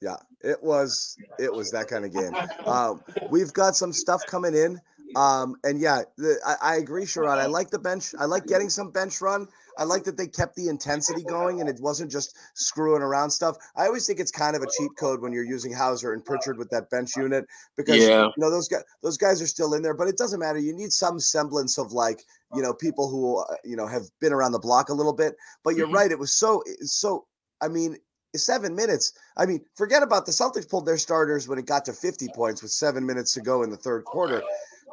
yeah, 0.01 0.17
it 0.41 0.61
was 0.61 1.15
it 1.39 1.51
was 1.51 1.69
that 1.71 1.87
kind 1.87 2.05
of 2.05 2.13
game. 2.13 2.33
Um, 2.65 3.01
we've 3.29 3.53
got 3.53 3.75
some 3.75 3.93
stuff 3.93 4.21
coming 4.27 4.55
in. 4.55 4.79
Um, 5.15 5.55
and 5.65 5.79
yeah, 5.79 6.03
the, 6.17 6.37
I, 6.45 6.75
I, 6.75 6.75
agree, 6.77 7.03
Sherrod. 7.03 7.37
I 7.37 7.45
like 7.45 7.69
the 7.69 7.79
bench. 7.79 8.15
I 8.17 8.23
like 8.23 8.45
getting 8.45 8.69
some 8.69 8.91
bench 8.91 9.19
run. 9.19 9.45
I 9.77 9.83
like 9.83 10.03
that 10.03 10.17
they 10.17 10.27
kept 10.27 10.55
the 10.55 10.67
intensity 10.67 11.23
going 11.23 11.59
and 11.59 11.69
it 11.69 11.79
wasn't 11.81 12.11
just 12.11 12.37
screwing 12.53 13.01
around 13.01 13.31
stuff. 13.31 13.57
I 13.75 13.85
always 13.85 14.05
think 14.05 14.19
it's 14.19 14.31
kind 14.31 14.55
of 14.55 14.61
a 14.61 14.67
cheat 14.77 14.91
code 14.97 15.21
when 15.21 15.33
you're 15.33 15.45
using 15.45 15.73
Hauser 15.73 16.13
and 16.13 16.23
Pritchard 16.23 16.57
with 16.57 16.69
that 16.69 16.89
bench 16.89 17.15
unit 17.15 17.45
because 17.77 17.97
yeah. 17.97 18.25
you 18.25 18.33
know 18.37 18.49
those 18.49 18.67
guys 18.67 18.83
those 19.01 19.17
guys 19.17 19.41
are 19.41 19.47
still 19.47 19.73
in 19.73 19.81
there, 19.81 19.93
but 19.93 20.07
it 20.07 20.17
doesn't 20.17 20.39
matter. 20.39 20.59
You 20.59 20.73
need 20.73 20.91
some 20.91 21.19
semblance 21.19 21.77
of 21.77 21.91
like 21.93 22.23
you 22.53 22.61
know 22.61 22.73
people 22.73 23.09
who 23.09 23.39
uh, 23.39 23.55
you 23.63 23.75
know 23.75 23.87
have 23.87 24.03
been 24.19 24.33
around 24.33 24.51
the 24.51 24.59
block 24.59 24.89
a 24.89 24.93
little 24.93 25.13
bit. 25.13 25.35
But 25.63 25.75
you're 25.75 25.87
mm-hmm. 25.87 25.95
right. 25.95 26.11
It 26.11 26.19
was 26.19 26.33
so 26.33 26.63
so. 26.81 27.25
I 27.63 27.67
mean, 27.67 27.97
seven 28.39 28.75
minutes. 28.75 29.13
I 29.37 29.45
mean, 29.45 29.61
forget 29.75 30.03
about 30.03 30.25
the 30.25 30.31
Celtics 30.31 30.69
pulled 30.69 30.85
their 30.85 30.97
starters 30.97 31.47
when 31.47 31.59
it 31.59 31.65
got 31.65 31.85
to 31.85 31.93
50 31.93 32.27
points 32.35 32.61
with 32.61 32.71
seven 32.71 33.05
minutes 33.05 33.33
to 33.33 33.41
go 33.41 33.63
in 33.63 33.69
the 33.69 33.77
third 33.77 34.05
quarter. 34.05 34.41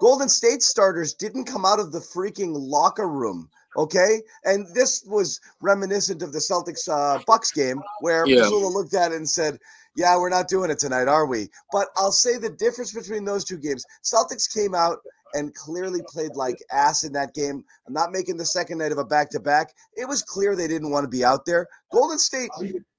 Golden 0.00 0.28
State 0.28 0.62
starters 0.62 1.14
didn't 1.14 1.44
come 1.44 1.64
out 1.64 1.80
of 1.80 1.92
the 1.92 1.98
freaking 1.98 2.52
locker 2.54 3.08
room. 3.08 3.48
Okay. 3.76 4.22
And 4.44 4.66
this 4.74 5.04
was 5.06 5.40
reminiscent 5.60 6.22
of 6.22 6.32
the 6.32 6.38
Celtics 6.38 6.88
uh, 6.88 7.22
Bucks 7.26 7.52
game 7.52 7.82
where 8.00 8.26
yeah. 8.26 8.42
Mazzulla 8.42 8.72
looked 8.72 8.94
at 8.94 9.12
it 9.12 9.16
and 9.16 9.28
said, 9.28 9.58
yeah, 9.96 10.16
we're 10.16 10.30
not 10.30 10.48
doing 10.48 10.70
it 10.70 10.78
tonight, 10.78 11.08
are 11.08 11.26
we? 11.26 11.48
But 11.72 11.88
I'll 11.96 12.12
say 12.12 12.38
the 12.38 12.50
difference 12.50 12.92
between 12.92 13.24
those 13.24 13.44
two 13.44 13.58
games 13.58 13.84
Celtics 14.04 14.52
came 14.52 14.74
out 14.74 14.98
and 15.34 15.54
clearly 15.54 16.00
played 16.08 16.36
like 16.36 16.62
ass 16.70 17.04
in 17.04 17.12
that 17.12 17.34
game. 17.34 17.64
I'm 17.86 17.92
not 17.92 18.12
making 18.12 18.36
the 18.36 18.44
second 18.44 18.78
night 18.78 18.92
of 18.92 18.98
a 18.98 19.04
back 19.04 19.30
to 19.30 19.40
back. 19.40 19.74
It 19.96 20.08
was 20.08 20.22
clear 20.22 20.54
they 20.54 20.68
didn't 20.68 20.90
want 20.90 21.04
to 21.04 21.08
be 21.08 21.24
out 21.24 21.44
there. 21.44 21.68
Golden 21.92 22.18
State 22.18 22.50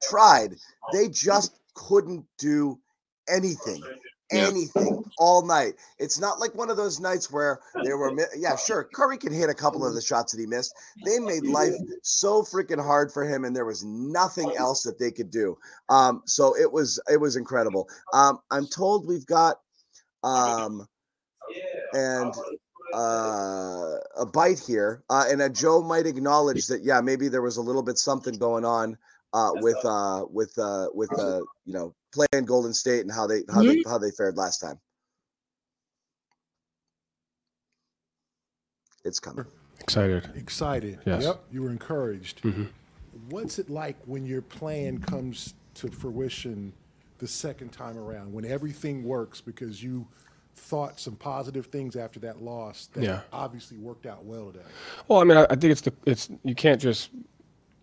tried, 0.01 0.55
they 0.93 1.09
just 1.09 1.59
couldn't 1.75 2.25
do 2.37 2.79
anything. 3.27 3.81
Anything 4.31 5.03
all 5.17 5.43
night. 5.43 5.73
It's 5.97 6.19
not 6.19 6.39
like 6.39 6.53
one 6.53 6.69
of 6.69 6.77
those 6.77 6.99
nights 6.99 7.31
where 7.31 7.61
there 7.83 7.97
were, 7.97 8.13
yeah, 8.37 8.55
sure. 8.55 8.87
Curry 8.93 9.17
can 9.17 9.33
hit 9.33 9.49
a 9.49 9.55
couple 9.55 9.83
of 9.83 9.95
the 9.95 10.01
shots 10.03 10.31
that 10.31 10.39
he 10.39 10.45
missed. 10.45 10.71
They 11.03 11.17
made 11.17 11.47
life 11.47 11.73
so 12.03 12.43
freaking 12.43 12.79
hard 12.79 13.11
for 13.11 13.23
him, 13.23 13.43
and 13.43 13.55
there 13.55 13.65
was 13.65 13.83
nothing 13.83 14.53
else 14.55 14.83
that 14.83 14.99
they 14.99 15.09
could 15.09 15.31
do. 15.31 15.57
Um, 15.89 16.21
so 16.27 16.55
it 16.55 16.71
was, 16.71 16.99
it 17.11 17.19
was 17.19 17.37
incredible. 17.37 17.87
Um, 18.13 18.37
I'm 18.51 18.67
told 18.67 19.07
we've 19.07 19.25
got, 19.25 19.55
um, 20.23 20.85
and 21.93 22.33
uh, 22.93 23.97
a 24.17 24.25
bite 24.25 24.59
here, 24.59 25.03
uh, 25.09 25.25
and 25.29 25.41
uh, 25.41 25.49
Joe 25.49 25.81
might 25.81 26.05
acknowledge 26.05 26.67
that. 26.67 26.83
Yeah, 26.83 27.01
maybe 27.01 27.27
there 27.27 27.41
was 27.41 27.57
a 27.57 27.61
little 27.61 27.83
bit 27.83 27.97
something 27.97 28.37
going 28.37 28.65
on 28.65 28.97
uh, 29.33 29.51
with 29.55 29.77
uh, 29.85 30.25
with 30.29 30.57
uh, 30.57 30.87
with 30.93 31.11
uh, 31.19 31.41
you 31.65 31.73
know 31.73 31.93
playing 32.13 32.45
Golden 32.45 32.73
State 32.73 33.01
and 33.01 33.11
how 33.11 33.27
they 33.27 33.43
how 33.53 33.61
they 33.63 33.83
how 33.85 33.97
they 33.97 34.11
fared 34.11 34.37
last 34.37 34.59
time. 34.59 34.79
It's 39.05 39.19
coming. 39.19 39.45
Excited. 39.79 40.29
Excited. 40.35 40.99
Yes. 41.05 41.23
Yep. 41.23 41.43
You 41.51 41.63
were 41.63 41.69
encouraged. 41.69 42.41
Mm-hmm. 42.41 42.65
What's 43.29 43.59
it 43.59 43.69
like 43.69 43.95
when 44.05 44.25
your 44.25 44.41
plan 44.41 44.99
comes 44.99 45.53
to 45.75 45.89
fruition 45.89 46.73
the 47.19 47.27
second 47.27 47.71
time 47.71 47.97
around? 47.97 48.33
When 48.33 48.45
everything 48.45 49.03
works 49.03 49.41
because 49.41 49.81
you 49.81 50.07
thought 50.59 50.99
some 50.99 51.15
positive 51.15 51.67
things 51.67 51.95
after 51.95 52.19
that 52.19 52.41
loss 52.41 52.87
that 52.93 53.03
Yeah. 53.03 53.21
obviously 53.33 53.77
worked 53.77 54.05
out 54.05 54.25
well 54.25 54.51
today. 54.51 54.65
Well, 55.07 55.19
I 55.19 55.23
mean, 55.23 55.37
I, 55.37 55.43
I 55.45 55.55
think 55.55 55.65
it's 55.71 55.81
the 55.81 55.93
it's 56.05 56.29
you 56.43 56.55
can't 56.55 56.79
just. 56.81 57.09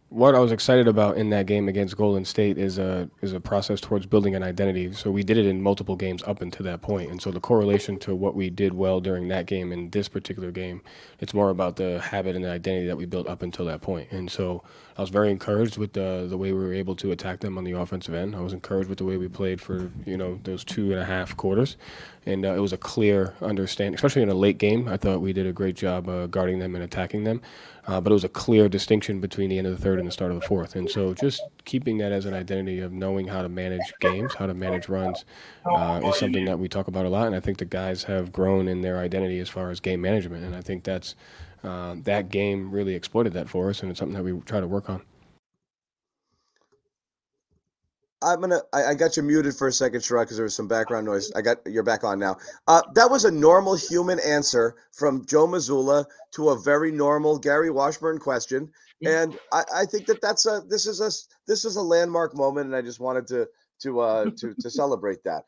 What 0.08 0.36
I 0.36 0.38
was 0.38 0.52
excited 0.52 0.86
about 0.86 1.16
in 1.16 1.30
that 1.30 1.46
game 1.46 1.68
against 1.68 1.96
Golden 1.96 2.24
State 2.24 2.58
is 2.58 2.78
a 2.78 3.10
is 3.22 3.32
a 3.32 3.40
process 3.40 3.80
towards 3.80 4.06
building 4.06 4.36
an 4.36 4.42
identity. 4.44 4.92
So 4.92 5.10
we 5.10 5.24
did 5.24 5.36
it 5.36 5.46
in 5.46 5.60
multiple 5.60 5.96
games 5.96 6.22
up 6.28 6.42
until 6.42 6.64
that 6.64 6.80
point, 6.80 7.10
and 7.10 7.20
so 7.20 7.32
the 7.32 7.40
correlation 7.40 7.98
to 8.00 8.14
what 8.14 8.36
we 8.36 8.48
did 8.48 8.72
well 8.72 9.00
during 9.00 9.26
that 9.28 9.46
game 9.46 9.72
and 9.72 9.90
this 9.90 10.08
particular 10.08 10.52
game, 10.52 10.80
it's 11.18 11.34
more 11.34 11.50
about 11.50 11.74
the 11.74 12.00
habit 12.00 12.36
and 12.36 12.44
the 12.44 12.50
identity 12.50 12.86
that 12.86 12.96
we 12.96 13.04
built 13.04 13.26
up 13.26 13.42
until 13.42 13.64
that 13.64 13.82
point. 13.82 14.12
And 14.12 14.30
so 14.30 14.62
I 14.96 15.00
was 15.00 15.10
very 15.10 15.28
encouraged 15.28 15.76
with 15.76 15.92
the 15.94 16.28
the 16.30 16.38
way 16.38 16.52
we 16.52 16.64
were 16.64 16.72
able 16.72 16.94
to 16.96 17.10
attack 17.10 17.40
them 17.40 17.58
on 17.58 17.64
the 17.64 17.72
offensive 17.72 18.14
end. 18.14 18.36
I 18.36 18.40
was 18.42 18.52
encouraged 18.52 18.88
with 18.88 18.98
the 18.98 19.04
way 19.04 19.16
we 19.16 19.26
played 19.26 19.60
for 19.60 19.90
you 20.04 20.16
know 20.16 20.38
those 20.44 20.62
two 20.62 20.92
and 20.92 21.00
a 21.00 21.04
half 21.04 21.36
quarters, 21.36 21.76
and 22.24 22.46
uh, 22.46 22.54
it 22.54 22.60
was 22.60 22.72
a 22.72 22.78
clear 22.78 23.34
understanding, 23.42 23.96
especially 23.96 24.22
in 24.22 24.28
a 24.28 24.34
late 24.34 24.58
game. 24.58 24.86
I 24.86 24.98
thought 24.98 25.20
we 25.20 25.32
did 25.32 25.48
a 25.48 25.52
great 25.52 25.74
job 25.74 26.08
uh, 26.08 26.28
guarding 26.28 26.60
them 26.60 26.76
and 26.76 26.84
attacking 26.84 27.24
them. 27.24 27.42
Uh, 27.86 28.00
but 28.00 28.10
it 28.10 28.14
was 28.14 28.24
a 28.24 28.28
clear 28.28 28.68
distinction 28.68 29.20
between 29.20 29.50
the 29.50 29.58
end 29.58 29.66
of 29.66 29.76
the 29.76 29.82
third 29.82 29.98
and 29.98 30.08
the 30.08 30.12
start 30.12 30.32
of 30.32 30.40
the 30.40 30.46
fourth. 30.46 30.74
And 30.74 30.90
so 30.90 31.14
just 31.14 31.42
keeping 31.64 31.98
that 31.98 32.12
as 32.12 32.24
an 32.24 32.34
identity 32.34 32.80
of 32.80 32.92
knowing 32.92 33.28
how 33.28 33.42
to 33.42 33.48
manage 33.48 33.92
games, 34.00 34.34
how 34.34 34.46
to 34.46 34.54
manage 34.54 34.88
runs, 34.88 35.24
uh, 35.64 36.00
is 36.04 36.18
something 36.18 36.44
that 36.46 36.58
we 36.58 36.68
talk 36.68 36.88
about 36.88 37.06
a 37.06 37.08
lot. 37.08 37.26
And 37.26 37.36
I 37.36 37.40
think 37.40 37.58
the 37.58 37.64
guys 37.64 38.04
have 38.04 38.32
grown 38.32 38.66
in 38.66 38.82
their 38.82 38.98
identity 38.98 39.38
as 39.38 39.48
far 39.48 39.70
as 39.70 39.78
game 39.78 40.00
management. 40.00 40.44
And 40.44 40.54
I 40.54 40.60
think 40.60 40.84
that's 40.84 41.14
uh, 41.62 41.96
that 42.02 42.28
game 42.30 42.70
really 42.70 42.94
exploited 42.94 43.32
that 43.32 43.48
for 43.48 43.70
us, 43.70 43.82
and 43.82 43.90
it's 43.90 43.98
something 43.98 44.14
that 44.14 44.22
we 44.22 44.38
try 44.42 44.60
to 44.60 44.68
work 44.68 44.88
on. 44.88 45.02
I'm 48.22 48.40
gonna. 48.40 48.60
I, 48.72 48.84
I, 48.84 48.94
got 48.94 49.16
you 49.16 49.22
muted 49.22 49.54
for 49.54 49.68
a 49.68 49.72
second, 49.72 50.00
Sherrod, 50.00 50.22
because 50.22 50.36
there 50.36 50.44
was 50.44 50.54
some 50.54 50.66
background 50.66 51.06
noise. 51.06 51.30
I 51.36 51.42
got 51.42 51.58
you're 51.66 51.82
back 51.82 52.02
on 52.02 52.18
now. 52.18 52.36
Uh, 52.66 52.82
that 52.94 53.10
was 53.10 53.26
a 53.26 53.30
normal 53.30 53.74
human 53.74 54.18
answer 54.20 54.76
from 54.92 55.26
Joe 55.26 55.46
Mazzulla 55.46 56.06
to 56.32 56.48
a 56.50 56.58
very 56.58 56.90
normal 56.90 57.38
Gary 57.38 57.70
Washburn 57.70 58.18
question, 58.18 58.70
and 59.04 59.38
I, 59.52 59.64
I 59.74 59.84
think 59.84 60.06
that 60.06 60.22
that's 60.22 60.46
a 60.46 60.62
this 60.66 60.86
is 60.86 61.00
a 61.00 61.10
this 61.46 61.66
is 61.66 61.76
a 61.76 61.82
landmark 61.82 62.34
moment, 62.34 62.66
and 62.66 62.76
I 62.76 62.80
just 62.80 63.00
wanted 63.00 63.26
to 63.28 63.48
to 63.82 64.00
uh 64.00 64.30
to 64.38 64.54
to 64.54 64.70
celebrate 64.70 65.22
that. 65.24 65.44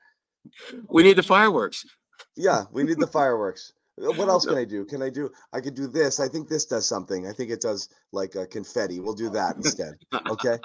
We 0.88 1.02
need 1.02 1.16
the 1.16 1.22
fireworks. 1.22 1.86
Yeah, 2.36 2.64
we 2.70 2.82
need 2.82 2.98
the 2.98 3.06
fireworks. 3.06 3.72
Uh, 4.02 4.12
what 4.12 4.28
else 4.28 4.46
can 4.46 4.56
I 4.58 4.64
do? 4.64 4.84
Can 4.84 5.02
I 5.02 5.10
do? 5.10 5.30
I 5.52 5.60
could 5.60 5.74
do 5.74 5.86
this. 5.86 6.20
I 6.20 6.28
think 6.28 6.48
this 6.48 6.64
does 6.64 6.86
something. 6.86 7.26
I 7.26 7.32
think 7.32 7.50
it 7.50 7.60
does 7.60 7.88
like 8.12 8.34
a 8.34 8.46
confetti. 8.46 9.00
We'll 9.00 9.14
do 9.14 9.30
that 9.30 9.56
instead. 9.56 9.94
Okay. 10.30 10.58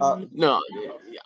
Uh, 0.00 0.20
no, 0.32 0.60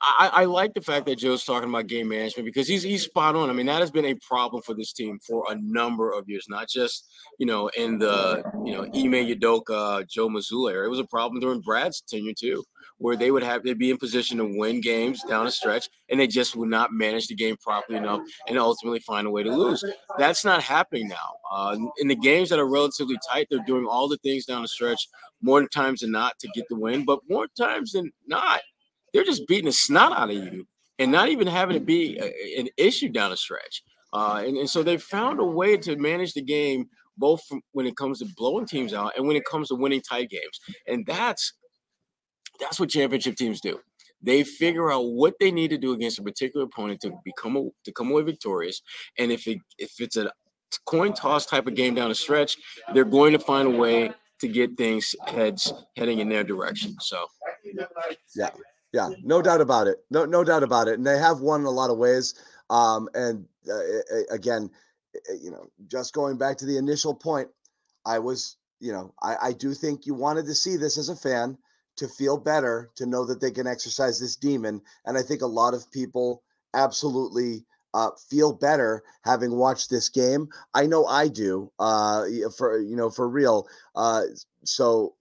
I, 0.00 0.30
I, 0.32 0.44
like 0.44 0.74
the 0.74 0.80
fact 0.80 1.06
that 1.06 1.18
Joe's 1.18 1.44
talking 1.44 1.68
about 1.68 1.86
game 1.86 2.08
management 2.08 2.46
because 2.46 2.66
he's 2.66 2.82
he's 2.82 3.02
spot 3.02 3.36
on. 3.36 3.50
I 3.50 3.52
mean, 3.52 3.66
that 3.66 3.80
has 3.80 3.90
been 3.90 4.06
a 4.06 4.14
problem 4.26 4.62
for 4.62 4.74
this 4.74 4.92
team 4.92 5.18
for 5.26 5.44
a 5.50 5.54
number 5.56 6.12
of 6.12 6.28
years, 6.28 6.46
not 6.48 6.68
just 6.68 7.06
you 7.38 7.46
know 7.46 7.68
in 7.76 7.98
the 7.98 8.42
you 8.64 8.72
know 8.72 8.84
Ime 8.84 9.26
Udoka, 9.28 10.08
Joe 10.08 10.28
Mazzulla 10.28 10.72
era. 10.72 10.86
It 10.86 10.90
was 10.90 11.00
a 11.00 11.04
problem 11.04 11.40
during 11.40 11.60
Brad's 11.60 12.00
tenure 12.00 12.32
too 12.38 12.64
where 12.98 13.16
they 13.16 13.30
would 13.30 13.42
have 13.42 13.62
they'd 13.62 13.78
be 13.78 13.90
in 13.90 13.96
position 13.96 14.38
to 14.38 14.44
win 14.44 14.80
games 14.80 15.22
down 15.24 15.46
a 15.46 15.50
stretch 15.50 15.88
and 16.08 16.18
they 16.18 16.26
just 16.26 16.56
would 16.56 16.68
not 16.68 16.92
manage 16.92 17.28
the 17.28 17.34
game 17.34 17.56
properly 17.56 17.98
enough 17.98 18.20
and 18.48 18.58
ultimately 18.58 19.00
find 19.00 19.26
a 19.26 19.30
way 19.30 19.42
to 19.42 19.54
lose. 19.54 19.84
That's 20.18 20.44
not 20.44 20.62
happening 20.62 21.08
now. 21.08 21.36
Uh, 21.50 21.76
in 21.98 22.08
the 22.08 22.16
games 22.16 22.48
that 22.50 22.58
are 22.58 22.68
relatively 22.68 23.16
tight, 23.30 23.48
they're 23.50 23.64
doing 23.66 23.86
all 23.86 24.08
the 24.08 24.18
things 24.18 24.46
down 24.46 24.62
the 24.62 24.68
stretch 24.68 25.08
more 25.42 25.66
times 25.68 26.00
than 26.00 26.10
not 26.10 26.38
to 26.38 26.48
get 26.54 26.64
the 26.68 26.76
win, 26.76 27.04
but 27.04 27.20
more 27.28 27.46
times 27.58 27.92
than 27.92 28.12
not, 28.26 28.60
they're 29.12 29.24
just 29.24 29.46
beating 29.46 29.66
the 29.66 29.72
snot 29.72 30.12
out 30.12 30.30
of 30.30 30.36
you 30.36 30.66
and 30.98 31.12
not 31.12 31.28
even 31.28 31.46
having 31.46 31.76
it 31.76 31.86
be 31.86 32.18
a, 32.18 32.60
an 32.60 32.68
issue 32.76 33.08
down 33.08 33.30
the 33.30 33.36
stretch. 33.36 33.82
Uh, 34.12 34.42
and, 34.46 34.56
and 34.56 34.70
so 34.70 34.82
they 34.82 34.96
found 34.96 35.40
a 35.40 35.44
way 35.44 35.76
to 35.76 35.96
manage 35.96 36.34
the 36.34 36.42
game 36.42 36.88
both 37.16 37.42
when 37.72 37.86
it 37.86 37.96
comes 37.96 38.18
to 38.18 38.26
blowing 38.36 38.66
teams 38.66 38.94
out 38.94 39.12
and 39.16 39.26
when 39.26 39.36
it 39.36 39.44
comes 39.44 39.68
to 39.68 39.74
winning 39.74 40.00
tight 40.00 40.30
games. 40.30 40.60
And 40.86 41.04
that's 41.06 41.52
that's 42.60 42.78
what 42.80 42.90
championship 42.90 43.36
teams 43.36 43.60
do. 43.60 43.80
They 44.22 44.42
figure 44.42 44.90
out 44.90 45.06
what 45.06 45.34
they 45.38 45.50
need 45.50 45.68
to 45.68 45.78
do 45.78 45.92
against 45.92 46.18
a 46.18 46.22
particular 46.22 46.64
opponent 46.64 47.00
to 47.02 47.12
become 47.24 47.56
a, 47.56 47.68
to 47.84 47.92
come 47.92 48.10
away 48.10 48.22
victorious. 48.22 48.80
And 49.18 49.30
if 49.30 49.46
it 49.46 49.58
if 49.78 50.00
it's 50.00 50.16
a 50.16 50.30
coin 50.86 51.12
toss 51.12 51.46
type 51.46 51.66
of 51.66 51.74
game 51.74 51.94
down 51.94 52.08
the 52.08 52.14
stretch, 52.14 52.56
they're 52.94 53.04
going 53.04 53.32
to 53.32 53.38
find 53.38 53.68
a 53.68 53.70
way 53.70 54.12
to 54.40 54.48
get 54.48 54.76
things 54.76 55.14
heads 55.26 55.72
heading 55.96 56.18
in 56.18 56.28
their 56.28 56.44
direction. 56.44 56.96
So, 57.00 57.26
yeah, 58.34 58.50
yeah, 58.92 59.10
no 59.22 59.42
doubt 59.42 59.60
about 59.60 59.86
it. 59.86 59.98
No, 60.10 60.24
no 60.24 60.42
doubt 60.42 60.62
about 60.62 60.88
it. 60.88 60.94
And 60.94 61.06
they 61.06 61.18
have 61.18 61.40
won 61.40 61.60
in 61.60 61.66
a 61.66 61.70
lot 61.70 61.90
of 61.90 61.98
ways. 61.98 62.34
Um, 62.70 63.08
and 63.14 63.46
uh, 63.70 63.80
again, 64.30 64.70
you 65.40 65.50
know, 65.50 65.66
just 65.86 66.12
going 66.12 66.36
back 66.36 66.56
to 66.58 66.66
the 66.66 66.76
initial 66.76 67.14
point, 67.14 67.48
I 68.06 68.18
was, 68.18 68.56
you 68.80 68.92
know, 68.92 69.14
I, 69.22 69.36
I 69.42 69.52
do 69.52 69.74
think 69.74 70.06
you 70.06 70.14
wanted 70.14 70.46
to 70.46 70.54
see 70.54 70.76
this 70.76 70.98
as 70.98 71.08
a 71.08 71.16
fan 71.16 71.56
to 71.96 72.08
feel 72.08 72.38
better, 72.38 72.90
to 72.96 73.06
know 73.06 73.24
that 73.24 73.40
they 73.40 73.50
can 73.50 73.66
exercise 73.66 74.18
this 74.18 74.36
demon. 74.36 74.80
And 75.04 75.16
I 75.16 75.22
think 75.22 75.42
a 75.42 75.46
lot 75.46 75.74
of 75.74 75.90
people 75.90 76.42
absolutely 76.74 77.64
uh, 77.94 78.10
feel 78.28 78.52
better 78.52 79.02
having 79.22 79.56
watched 79.56 79.88
this 79.88 80.08
game. 80.08 80.48
I 80.74 80.86
know 80.86 81.06
I 81.06 81.28
do. 81.28 81.70
Uh, 81.78 82.24
for 82.56 82.78
you 82.78 82.96
know, 82.96 83.10
for 83.10 83.28
real. 83.28 83.66
Uh, 83.94 84.22
so 84.64 85.14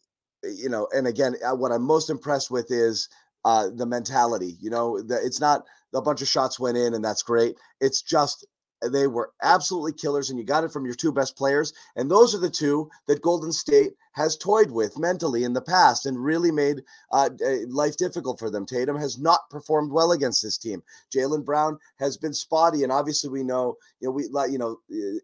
you 0.43 0.69
know, 0.69 0.87
and 0.93 1.07
again, 1.07 1.35
uh, 1.45 1.55
what 1.55 1.71
I'm 1.71 1.83
most 1.83 2.09
impressed 2.09 2.51
with 2.51 2.71
is 2.71 3.07
uh, 3.45 3.69
the 3.73 3.85
mentality. 3.85 4.57
You 4.59 4.71
know, 4.71 5.01
that 5.03 5.21
it's 5.23 5.39
not 5.39 5.63
a 5.93 6.01
bunch 6.01 6.21
of 6.21 6.27
shots 6.27 6.59
went 6.59 6.77
in 6.77 6.93
and 6.93 7.05
that's 7.05 7.23
great. 7.23 7.55
It's 7.79 8.01
just 8.01 8.45
they 8.91 9.07
were 9.07 9.31
absolutely 9.41 9.93
killers, 9.93 10.29
and 10.29 10.39
you 10.39 10.45
got 10.45 10.63
it 10.63 10.71
from 10.71 10.85
your 10.85 10.95
two 10.95 11.11
best 11.11 11.37
players. 11.37 11.73
And 11.95 12.09
those 12.09 12.33
are 12.33 12.39
the 12.39 12.49
two 12.49 12.89
that 13.07 13.21
Golden 13.21 13.51
State 13.51 13.93
has 14.13 14.37
toyed 14.37 14.71
with 14.71 14.97
mentally 14.97 15.43
in 15.43 15.53
the 15.53 15.61
past 15.61 16.05
and 16.05 16.23
really 16.23 16.51
made 16.51 16.81
uh, 17.11 17.29
life 17.67 17.97
difficult 17.97 18.39
for 18.39 18.49
them. 18.49 18.65
Tatum 18.65 18.97
has 18.97 19.17
not 19.17 19.49
performed 19.49 19.91
well 19.91 20.11
against 20.11 20.41
this 20.41 20.57
team. 20.57 20.83
Jaylen 21.13 21.45
Brown 21.45 21.77
has 21.97 22.17
been 22.17 22.33
spotty, 22.33 22.83
and 22.83 22.91
obviously 22.91 23.29
we 23.29 23.43
know, 23.43 23.75
you 23.99 24.07
know, 24.07 24.11
we 24.11 24.27
like 24.29 24.51
you 24.51 24.57
know, 24.57 24.77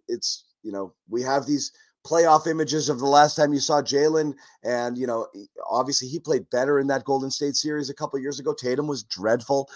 it's 0.08 0.46
you 0.64 0.72
know, 0.72 0.94
we 1.10 1.22
have 1.22 1.46
these 1.46 1.72
playoff 2.06 2.48
images 2.48 2.90
of 2.90 3.00
the 3.00 3.06
last 3.06 3.36
time 3.36 3.54
you 3.54 3.60
saw 3.60 3.82
Jaylen. 3.82 4.34
and 4.64 4.98
you 4.98 5.06
know, 5.06 5.28
obviously 5.70 6.08
he 6.08 6.20
played 6.20 6.50
better 6.50 6.80
in 6.80 6.88
that 6.88 7.04
Golden 7.04 7.30
State 7.30 7.56
series 7.56 7.90
a 7.90 7.94
couple 7.94 8.20
years 8.20 8.40
ago. 8.40 8.54
Tatum 8.54 8.88
was 8.88 9.04
dreadful 9.04 9.70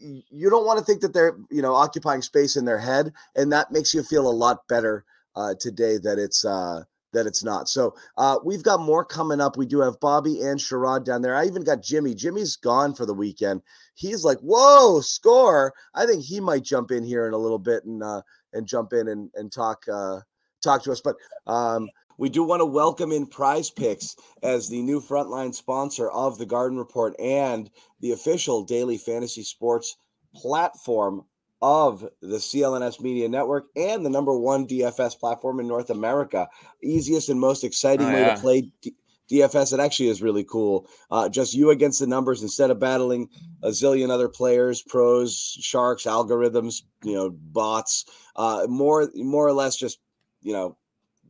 you 0.00 0.50
don't 0.50 0.66
want 0.66 0.78
to 0.78 0.84
think 0.84 1.00
that 1.02 1.12
they're 1.12 1.36
you 1.50 1.62
know 1.62 1.74
occupying 1.74 2.22
space 2.22 2.56
in 2.56 2.64
their 2.64 2.78
head, 2.78 3.12
and 3.36 3.52
that 3.52 3.72
makes 3.72 3.94
you 3.94 4.02
feel 4.02 4.28
a 4.28 4.30
lot 4.30 4.66
better 4.68 5.04
uh, 5.36 5.54
today 5.58 5.98
that 5.98 6.18
it's 6.18 6.44
uh, 6.44 6.82
that 7.12 7.26
it's 7.26 7.44
not. 7.44 7.68
So 7.68 7.94
uh, 8.16 8.38
we've 8.44 8.62
got 8.62 8.80
more 8.80 9.04
coming 9.04 9.40
up. 9.40 9.56
We 9.56 9.66
do 9.66 9.80
have 9.80 10.00
Bobby 10.00 10.42
and 10.42 10.58
Sherrod 10.58 11.04
down 11.04 11.22
there. 11.22 11.34
I 11.34 11.46
even 11.46 11.64
got 11.64 11.82
Jimmy. 11.82 12.14
Jimmy's 12.14 12.56
gone 12.56 12.94
for 12.94 13.06
the 13.06 13.14
weekend. 13.14 13.62
He's 13.94 14.24
like, 14.24 14.38
whoa, 14.38 15.00
score! 15.00 15.74
I 15.94 16.06
think 16.06 16.24
he 16.24 16.40
might 16.40 16.62
jump 16.62 16.90
in 16.90 17.04
here 17.04 17.26
in 17.26 17.34
a 17.34 17.38
little 17.38 17.58
bit 17.58 17.84
and 17.84 18.02
uh, 18.02 18.22
and 18.52 18.66
jump 18.66 18.92
in 18.92 19.08
and 19.08 19.30
and 19.34 19.52
talk 19.52 19.84
uh, 19.92 20.20
talk 20.62 20.82
to 20.84 20.92
us. 20.92 21.00
But 21.00 21.16
um, 21.46 21.88
we 22.20 22.28
do 22.28 22.44
want 22.44 22.60
to 22.60 22.66
welcome 22.66 23.12
in 23.12 23.26
Prize 23.26 23.70
Picks 23.70 24.14
as 24.42 24.68
the 24.68 24.82
new 24.82 25.00
frontline 25.00 25.54
sponsor 25.54 26.10
of 26.10 26.36
the 26.36 26.44
Garden 26.44 26.76
Report 26.76 27.18
and 27.18 27.70
the 28.00 28.12
official 28.12 28.62
daily 28.62 28.98
fantasy 28.98 29.42
sports 29.42 29.96
platform 30.34 31.24
of 31.62 32.06
the 32.20 32.36
CLNS 32.36 33.00
Media 33.00 33.26
Network 33.26 33.68
and 33.74 34.04
the 34.04 34.10
number 34.10 34.38
one 34.38 34.66
DFS 34.66 35.18
platform 35.18 35.60
in 35.60 35.66
North 35.66 35.88
America. 35.88 36.46
Easiest 36.82 37.30
and 37.30 37.40
most 37.40 37.64
exciting 37.64 38.08
oh, 38.08 38.12
way 38.12 38.20
yeah. 38.20 38.34
to 38.34 38.40
play 38.42 38.70
D- 38.82 38.94
DFS. 39.30 39.72
It 39.72 39.80
actually 39.80 40.10
is 40.10 40.20
really 40.20 40.44
cool. 40.44 40.86
Uh, 41.10 41.26
just 41.30 41.54
you 41.54 41.70
against 41.70 42.00
the 42.00 42.06
numbers 42.06 42.42
instead 42.42 42.70
of 42.70 42.78
battling 42.78 43.30
a 43.62 43.68
zillion 43.68 44.10
other 44.10 44.28
players, 44.28 44.82
pros, 44.82 45.56
sharks, 45.62 46.02
algorithms, 46.02 46.82
you 47.02 47.14
know, 47.14 47.30
bots. 47.30 48.04
Uh, 48.36 48.66
more, 48.68 49.10
more 49.14 49.46
or 49.46 49.54
less, 49.54 49.74
just 49.74 50.00
you 50.42 50.52
know, 50.52 50.76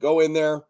go 0.00 0.18
in 0.18 0.33
there, 0.33 0.64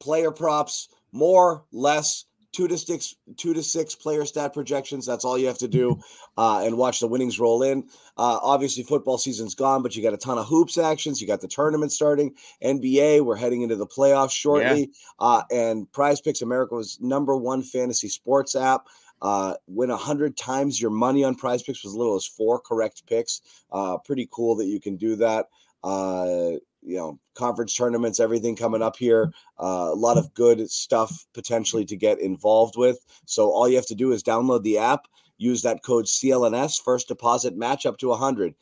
player 0.00 0.30
props, 0.30 0.88
more, 1.12 1.64
less, 1.72 2.24
two 2.52 2.66
to 2.66 2.76
six, 2.76 3.14
two 3.36 3.54
to 3.54 3.62
six 3.62 3.94
player 3.94 4.24
stat 4.24 4.52
projections. 4.52 5.06
That's 5.06 5.24
all 5.24 5.38
you 5.38 5.46
have 5.46 5.58
to 5.58 5.68
do, 5.68 6.00
uh, 6.36 6.62
and 6.64 6.76
watch 6.76 7.00
the 7.00 7.06
winnings 7.06 7.38
roll 7.38 7.62
in. 7.62 7.84
Uh, 8.16 8.38
obviously, 8.42 8.82
football 8.82 9.18
season's 9.18 9.54
gone, 9.54 9.82
but 9.82 9.94
you 9.94 10.02
got 10.02 10.14
a 10.14 10.18
ton 10.18 10.38
of 10.38 10.46
hoops 10.46 10.78
actions. 10.78 11.20
You 11.20 11.26
got 11.26 11.40
the 11.40 11.48
tournament 11.48 11.92
starting. 11.92 12.34
NBA, 12.62 13.24
we're 13.24 13.36
heading 13.36 13.62
into 13.62 13.76
the 13.76 13.86
playoffs 13.86 14.32
shortly, 14.32 14.80
yeah. 14.80 14.86
uh, 15.26 15.42
and 15.50 15.90
Prize 15.92 16.20
Picks 16.20 16.42
America's 16.42 16.98
number 17.00 17.36
one 17.36 17.62
fantasy 17.62 18.08
sports 18.08 18.56
app. 18.56 18.86
Uh, 19.22 19.54
win 19.66 19.90
a 19.90 19.96
hundred 19.96 20.34
times 20.36 20.80
your 20.80 20.90
money 20.90 21.24
on 21.24 21.34
Prize 21.34 21.62
Picks 21.62 21.84
with 21.84 21.90
as 21.90 21.96
little 21.96 22.16
as 22.16 22.26
four 22.26 22.58
correct 22.58 23.06
picks. 23.06 23.42
Uh, 23.70 23.98
pretty 23.98 24.26
cool 24.32 24.56
that 24.56 24.66
you 24.66 24.80
can 24.80 24.96
do 24.96 25.16
that. 25.16 25.46
Uh, 25.84 26.52
you 26.82 26.96
know 26.96 27.18
conference 27.34 27.74
tournaments 27.74 28.20
everything 28.20 28.56
coming 28.56 28.82
up 28.82 28.96
here 28.96 29.32
uh, 29.58 29.90
a 29.92 29.94
lot 29.94 30.18
of 30.18 30.32
good 30.34 30.70
stuff 30.70 31.26
potentially 31.34 31.84
to 31.84 31.96
get 31.96 32.20
involved 32.20 32.76
with. 32.76 32.98
So 33.26 33.50
all 33.50 33.68
you 33.68 33.76
have 33.76 33.86
to 33.86 33.94
do 33.94 34.12
is 34.12 34.22
download 34.22 34.62
the 34.62 34.78
app 34.78 35.06
use 35.38 35.62
that 35.62 35.82
code 35.82 36.06
clns 36.06 36.82
first 36.82 37.08
deposit 37.08 37.56
match 37.56 37.86
up 37.86 37.98
to 37.98 38.08
100 38.08 38.54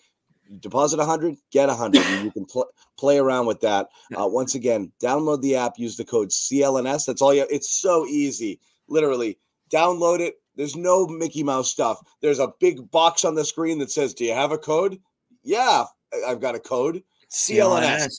deposit 0.61 0.99
100 0.99 1.37
get 1.51 1.69
100 1.69 2.03
and 2.03 2.25
you 2.25 2.31
can 2.31 2.45
pl- 2.47 2.71
play 2.97 3.19
around 3.19 3.47
with 3.47 3.61
that. 3.61 3.89
Uh, 4.19 4.27
once 4.27 4.55
again 4.55 4.91
download 5.03 5.41
the 5.43 5.57
app 5.57 5.79
use 5.79 5.97
the 5.97 6.05
code 6.05 6.31
clns 6.31 7.05
that's 7.05 7.23
all 7.23 7.35
you 7.35 7.47
it's 7.51 7.81
so 7.81 8.07
easy 8.07 8.61
literally. 8.89 9.39
Download 9.71 10.21
it 10.21 10.37
there's 10.57 10.75
no 10.75 11.07
mickey 11.07 11.45
mouse 11.45 11.71
stuff. 11.71 12.01
There's 12.21 12.41
a 12.41 12.53
big 12.59 12.91
box 12.91 13.25
on 13.25 13.37
the 13.37 13.45
screen 13.45 13.79
that 13.79 13.93
says 13.93 14.15
do 14.15 14.25
you 14.25 14.35
have 14.35 14.53
a 14.53 14.59
code? 14.59 14.99
Yeah 15.43 15.85
i've 16.27 16.41
got 16.41 16.55
a 16.55 16.61
code 16.61 17.03
CLNS. 17.31 18.13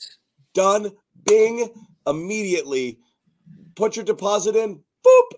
Done. 0.54 0.90
Bing. 1.24 1.68
Immediately. 2.06 2.98
Put 3.74 3.96
your 3.96 4.04
deposit 4.04 4.56
in. 4.56 4.80
Boop. 5.06 5.30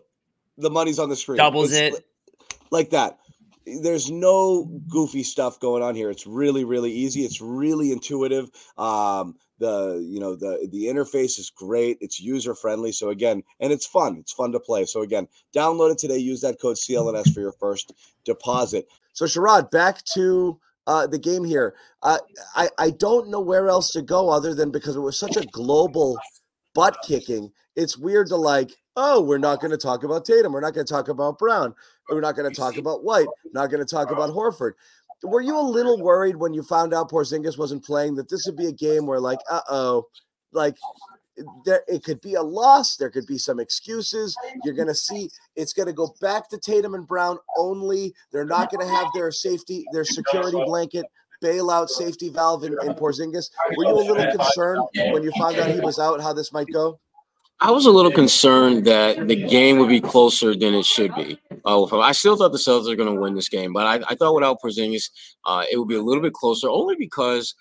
The 0.59 0.71
money's 0.71 0.99
on 0.99 1.09
the 1.09 1.17
screen. 1.17 1.39
Doubles 1.39 1.73
it's 1.73 1.97
it. 1.97 2.07
Like 2.71 2.91
that. 2.91 3.19
there's 3.67 4.11
no 4.11 4.65
goofy 4.89 5.23
stuff 5.23 5.61
going 5.61 5.83
on 5.83 5.95
here. 5.95 6.11
It's 6.11 6.27
really, 6.27 6.65
really 6.65 6.93
easy. 6.93 7.25
It's 7.25 7.41
really 7.41 7.93
intuitive. 7.93 8.51
Um, 8.77 9.37
the 9.59 10.05
you 10.05 10.19
know 10.19 10.35
the 10.35 10.69
the 10.71 10.87
interface 10.87 11.39
is 11.39 11.51
great. 11.51 11.97
It's 12.01 12.21
user 12.21 12.55
friendly. 12.55 12.91
So 12.93 13.11
again, 13.11 13.43
and 13.61 13.73
it's 13.73 13.87
fun. 13.87 14.17
It's 14.19 14.33
fun 14.33 14.53
to 14.53 14.61
play. 14.61 14.85
So 14.87 15.03
again, 15.03 15.29
download 15.55 15.93
it 15.93 15.99
today. 15.99 16.19
Use 16.19 16.41
that 16.41 16.61
code 16.61 16.77
CLNS 16.77 17.33
for 17.33 17.41
your 17.41 17.53
first 17.53 17.93
deposit. 18.25 18.89
So 19.13 19.27
Sherrod, 19.27 19.71
back 19.71 20.03
to 20.15 20.59
uh, 20.87 21.07
the 21.07 21.19
game 21.19 21.45
here. 21.45 21.75
Uh, 22.03 22.19
I 22.55 22.69
I 22.79 22.91
don't 22.91 23.31
know 23.31 23.41
where 23.41 23.69
else 23.69 23.91
to 23.93 24.03
go 24.03 24.31
other 24.31 24.55
than 24.55 24.71
because 24.71 24.97
it 24.97 25.01
was 25.01 25.19
such 25.19 25.37
a 25.37 25.47
global 25.47 26.19
butt 26.75 26.97
kicking. 27.05 27.51
It's 27.77 27.97
weird 27.97 28.29
to 28.29 28.37
like, 28.37 28.71
oh, 28.97 29.23
we're 29.23 29.39
not 29.39 29.61
going 29.61 29.71
to 29.71 29.79
talk 29.79 30.05
about 30.05 30.25
Tatum. 30.25 30.53
We're 30.53 30.61
not 30.61 30.75
going 30.75 30.87
to 30.87 30.93
talk 30.93 31.09
about 31.09 31.39
Brown. 31.39 31.75
We're 32.11 32.21
not 32.21 32.37
going 32.37 32.51
to 32.51 32.57
talk 32.57 32.77
about 32.77 33.05
White. 33.05 33.29
Not 33.53 33.71
going 33.71 33.85
to 33.85 33.91
talk 33.91 34.11
about 34.11 34.31
Horford. 34.31 34.73
Were 35.23 35.41
you 35.41 35.59
a 35.59 35.61
little 35.61 36.03
worried 36.03 36.37
when 36.37 36.53
you 36.53 36.63
found 36.63 36.93
out 36.93 37.11
Porzingis 37.11 37.57
wasn't 37.57 37.85
playing 37.85 38.17
that 38.17 38.29
this 38.29 38.45
would 38.47 38.57
be 38.57 38.67
a 38.67 38.73
game 38.73 39.07
where, 39.07 39.21
like, 39.21 39.39
uh 39.51 39.61
oh, 39.71 40.07
like 40.53 40.77
there 41.65 41.83
it 41.89 42.05
could 42.05 42.21
be 42.21 42.35
a 42.35 42.43
loss. 42.43 42.97
There 42.97 43.11
could 43.11 43.27
be 43.27 43.39
some 43.39 43.61
excuses. 43.61 44.37
You're 44.65 44.75
going 44.75 44.89
to 44.89 44.95
see 44.95 45.31
it's 45.57 45.73
going 45.73 45.87
to 45.87 45.93
go 45.93 46.15
back 46.21 46.49
to 46.51 46.59
Tatum 46.59 46.95
and 46.95 47.07
Brown 47.07 47.39
only. 47.57 48.15
They're 48.33 48.45
not 48.45 48.71
going 48.71 48.87
to 48.87 48.93
have 48.93 49.09
their 49.15 49.31
safety, 49.31 49.85
their 49.93 50.05
security 50.05 50.63
blanket 50.65 51.07
bailout 51.43 51.89
safety 51.89 52.29
valve 52.29 52.65
in, 52.65 52.73
in 52.85 52.95
Porzingis. 52.95 53.51
Were 53.77 53.85
you 53.85 53.95
a 53.95 54.07
little 54.07 54.37
concerned 54.37 54.83
when 55.13 55.23
you 55.23 55.33
found 55.39 55.59
out 55.59 55.71
he 55.71 55.81
was 55.81 55.99
out 55.99 56.21
how 56.21 56.33
this 56.33 56.53
might 56.53 56.69
go? 56.73 57.01
I 57.61 57.71
was 57.71 57.87
a 57.87 57.93
little 57.93 58.11
concerned 58.11 58.87
that 58.87 59.29
the 59.29 59.37
game 59.37 59.79
would 59.79 59.89
be 59.89 60.01
closer 60.01 60.53
than 60.53 60.75
it 60.75 60.85
should 60.85 61.15
be. 61.15 61.39
Uh, 61.65 61.85
I 62.01 62.11
still 62.11 62.37
thought 62.37 62.51
the 62.51 62.59
Celtics 62.59 62.91
are 62.91 62.97
going 62.97 63.15
to 63.15 63.21
win 63.21 63.37
this 63.37 63.49
game, 63.49 63.73
but 63.73 63.87
I, 63.87 64.05
I 64.09 64.15
thought 64.17 64.35
without 64.35 64.59
Porzingis, 64.61 65.11
uh, 65.47 65.63
it 65.71 65.79
would 65.79 65.87
be 65.87 65.95
a 65.95 66.03
little 66.03 66.23
bit 66.23 66.33
closer, 66.33 66.69
only 66.69 66.97
because 66.97 67.55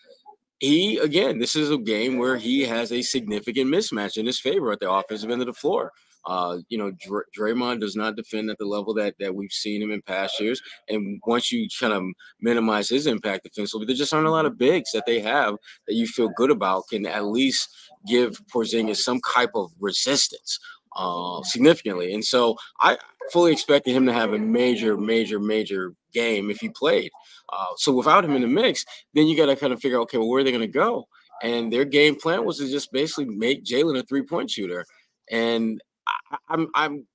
he, 0.62 1.00
again, 1.00 1.40
this 1.40 1.56
is 1.56 1.72
a 1.72 1.78
game 1.78 2.18
where 2.18 2.38
he 2.38 2.62
has 2.62 2.92
a 2.92 3.02
significant 3.02 3.68
mismatch 3.68 4.18
in 4.18 4.28
his 4.28 4.40
favor 4.40 4.72
at 4.72 4.80
the 4.80 4.90
offensive 4.90 5.32
end 5.32 5.42
of 5.42 5.48
the 5.48 5.54
floor. 5.54 5.92
Uh, 6.24 6.60
you 6.70 6.78
know, 6.78 6.92
Dr- 7.04 7.26
Draymond 7.36 7.80
does 7.80 7.96
not 7.96 8.16
defend 8.16 8.52
at 8.52 8.60
the 8.60 8.66
level 8.66 8.94
that 8.94 9.16
that 9.20 9.34
we've 9.34 9.52
seen 9.52 9.82
him 9.82 9.90
in 9.90 10.04
past 10.04 10.40
years. 10.40 10.62
And 10.88 11.20
once 11.26 11.52
you 11.52 11.68
kind 11.80 11.94
of 11.94 12.04
minimize 12.40 12.90
his 12.90 13.08
impact 13.08 13.44
defensively, 13.44 13.88
there 13.88 13.96
just 13.96 14.14
aren't 14.14 14.28
a 14.28 14.32
lot 14.32 14.46
of 14.46 14.60
bigs 14.60 14.92
that 14.92 15.08
they 15.08 15.20
have 15.20 15.56
that 15.88 15.96
you 15.96 16.06
feel 16.06 16.30
good 16.38 16.52
about 16.52 16.88
can 16.90 17.08
at 17.08 17.26
least 17.26 17.68
give 18.08 18.40
Porzingis 18.54 18.98
some 18.98 19.20
type 19.34 19.52
of 19.56 19.72
resistance 19.80 20.60
uh, 20.96 21.42
significantly. 21.42 22.14
And 22.14 22.24
so 22.24 22.56
I 22.82 23.00
fully 23.32 23.52
expected 23.52 23.96
him 23.96 24.06
to 24.06 24.14
have 24.14 24.34
a 24.34 24.38
major, 24.38 24.98
major, 24.98 25.40
major 25.40 25.96
game 26.14 26.52
if 26.52 26.60
he 26.60 26.70
played. 26.70 27.10
Uh, 27.52 27.66
so 27.76 27.92
without 27.92 28.24
him 28.24 28.36
in 28.36 28.42
the 28.42 28.48
mix, 28.48 28.86
then 29.14 29.28
you 29.28 29.36
got 29.36 29.48
to 29.48 29.56
kind 29.56 29.74
of 29.74 29.82
figure, 29.82 29.98
out, 29.98 30.04
okay, 30.04 30.18
well, 30.18 30.30
where 30.30 30.42
are 30.42 30.44
they 30.44 30.52
going 30.52 30.62
to 30.62 30.68
go? 30.68 31.08
And 31.44 31.72
their 31.72 31.86
game 31.86 32.16
plan 32.16 32.46
was 32.46 32.60
to 32.60 32.70
just 32.70 32.92
basically 32.92 33.26
make 33.26 33.64
Jaylen 33.64 33.98
a 33.98 34.04
three 34.04 34.22
point 34.22 34.50
shooter. 34.50 34.86
And 35.30 35.82
I, 36.08 36.38
I'm 36.50 36.68
I'm 36.76 37.08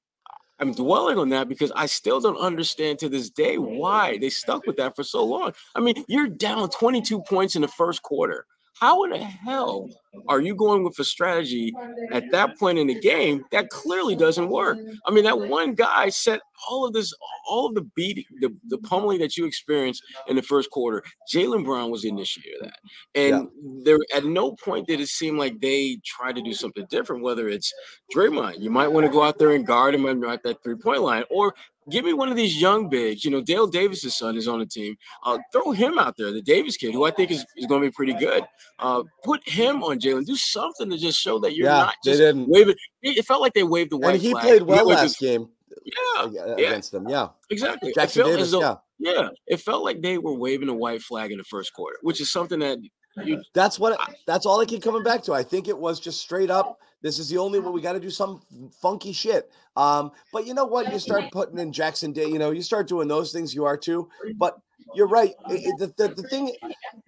I'm 0.58 0.72
dwelling 0.72 1.18
on 1.18 1.28
that 1.30 1.48
because 1.48 1.70
I 1.76 1.86
still 1.86 2.20
don't 2.20 2.38
understand 2.38 2.98
to 3.00 3.08
this 3.08 3.30
day 3.30 3.58
why 3.58 4.18
they 4.18 4.30
stuck 4.30 4.66
with 4.66 4.76
that 4.76 4.96
for 4.96 5.04
so 5.04 5.24
long. 5.24 5.52
I 5.74 5.80
mean, 5.80 6.02
you're 6.08 6.28
down 6.28 6.70
22 6.70 7.22
points 7.22 7.56
in 7.56 7.62
the 7.62 7.68
first 7.68 8.02
quarter. 8.02 8.46
How 8.78 9.04
in 9.04 9.10
the 9.10 9.18
hell 9.18 9.88
are 10.28 10.40
you 10.40 10.54
going 10.54 10.84
with 10.84 10.98
a 10.98 11.04
strategy 11.04 11.72
at 12.12 12.30
that 12.30 12.58
point 12.58 12.78
in 12.78 12.86
the 12.86 13.00
game 13.00 13.44
that 13.50 13.70
clearly 13.70 14.14
doesn't 14.14 14.50
work? 14.50 14.78
I 15.06 15.10
mean, 15.10 15.24
that 15.24 15.38
one 15.38 15.74
guy 15.74 16.10
set 16.10 16.40
all 16.68 16.86
of 16.86 16.92
this, 16.92 17.12
all 17.48 17.66
of 17.66 17.74
the 17.74 17.82
beating, 17.94 18.24
the, 18.40 18.54
the 18.68 18.78
pummeling 18.78 19.18
that 19.20 19.36
you 19.36 19.46
experienced 19.46 20.02
in 20.28 20.36
the 20.36 20.42
first 20.42 20.70
quarter. 20.70 21.02
Jaylen 21.32 21.64
Brown 21.64 21.90
was 21.90 22.02
the 22.02 22.08
initiator 22.08 22.56
of 22.60 22.66
that. 22.66 22.78
And 23.14 23.30
yeah. 23.30 23.82
there 23.84 23.98
at 24.14 24.24
no 24.24 24.52
point 24.52 24.86
did 24.86 25.00
it 25.00 25.08
seem 25.08 25.38
like 25.38 25.60
they 25.60 25.98
tried 26.04 26.36
to 26.36 26.42
do 26.42 26.52
something 26.52 26.86
different, 26.90 27.22
whether 27.22 27.48
it's 27.48 27.72
Draymond, 28.14 28.60
you 28.60 28.70
might 28.70 28.88
want 28.88 29.06
to 29.06 29.12
go 29.12 29.22
out 29.22 29.38
there 29.38 29.52
and 29.52 29.66
guard 29.66 29.94
him 29.94 30.06
and 30.06 30.24
at 30.24 30.42
that 30.42 30.62
three-point 30.62 31.00
line, 31.00 31.24
or 31.30 31.54
give 31.90 32.04
me 32.04 32.12
one 32.12 32.28
of 32.28 32.36
these 32.36 32.60
young 32.60 32.88
bigs. 32.88 33.24
You 33.24 33.30
know, 33.30 33.40
Dale 33.40 33.66
Davis's 33.66 34.16
son 34.16 34.36
is 34.36 34.48
on 34.48 34.58
the 34.58 34.66
team. 34.66 34.96
Uh, 35.24 35.38
throw 35.52 35.72
him 35.72 35.98
out 35.98 36.16
there, 36.16 36.32
the 36.32 36.42
Davis 36.42 36.76
kid, 36.76 36.92
who 36.92 37.04
I 37.04 37.10
think 37.10 37.30
is, 37.30 37.44
is 37.56 37.66
going 37.66 37.82
to 37.82 37.88
be 37.88 37.92
pretty 37.92 38.14
good. 38.14 38.44
Uh, 38.78 39.02
put 39.24 39.46
him 39.48 39.82
on 39.82 39.98
Jaylen. 39.98 40.24
Do 40.26 40.36
something 40.36 40.90
to 40.90 40.98
just 40.98 41.20
show 41.20 41.38
that 41.40 41.54
you're 41.54 41.68
yeah, 41.68 41.76
not 41.76 41.94
just 42.04 42.20
waving. 42.48 42.74
It 43.02 43.24
felt 43.24 43.40
like 43.40 43.54
they 43.54 43.62
waved 43.62 43.92
the 43.92 43.98
white 43.98 44.14
and 44.14 44.22
he 44.22 44.32
flag. 44.32 44.44
played 44.44 44.62
well 44.62 44.88
last 44.88 45.18
game. 45.18 45.48
Yeah, 45.84 46.54
against 46.54 46.92
yeah. 46.92 46.98
them. 46.98 47.08
Yeah, 47.08 47.28
exactly. 47.50 47.92
Jackson 47.94 48.26
Davis. 48.26 48.50
Though, 48.50 48.60
yeah. 48.60 48.76
yeah, 48.98 49.28
it 49.46 49.60
felt 49.60 49.84
like 49.84 50.02
they 50.02 50.18
were 50.18 50.34
waving 50.34 50.68
a 50.68 50.74
white 50.74 51.02
flag 51.02 51.30
in 51.30 51.38
the 51.38 51.44
first 51.44 51.72
quarter, 51.72 51.96
which 52.02 52.20
is 52.20 52.32
something 52.32 52.58
that 52.60 52.78
you, 53.24 53.42
that's 53.54 53.78
what 53.78 53.98
that's 54.26 54.46
all 54.46 54.60
I 54.60 54.64
keep 54.64 54.82
coming 54.82 55.02
back 55.02 55.22
to. 55.24 55.32
I 55.32 55.42
think 55.42 55.68
it 55.68 55.78
was 55.78 56.00
just 56.00 56.20
straight 56.20 56.50
up. 56.50 56.78
This 57.02 57.18
is 57.18 57.28
the 57.28 57.38
only 57.38 57.60
way 57.60 57.70
we 57.70 57.80
got 57.80 57.92
to 57.92 58.00
do 58.00 58.10
some 58.10 58.40
funky 58.80 59.12
shit. 59.12 59.50
Um, 59.76 60.12
but 60.32 60.46
you 60.46 60.54
know 60.54 60.64
what? 60.64 60.92
You 60.92 60.98
start 60.98 61.24
putting 61.30 61.58
in 61.58 61.72
Jackson 61.72 62.12
Day. 62.12 62.26
You 62.26 62.38
know, 62.38 62.50
you 62.50 62.62
start 62.62 62.88
doing 62.88 63.08
those 63.08 63.32
things. 63.32 63.54
You 63.54 63.64
are 63.64 63.76
too. 63.76 64.08
But 64.36 64.58
you're 64.94 65.06
right. 65.06 65.32
It, 65.50 65.66
it, 65.66 65.78
the, 65.78 66.08
the, 66.08 66.14
the 66.14 66.28
thing 66.28 66.52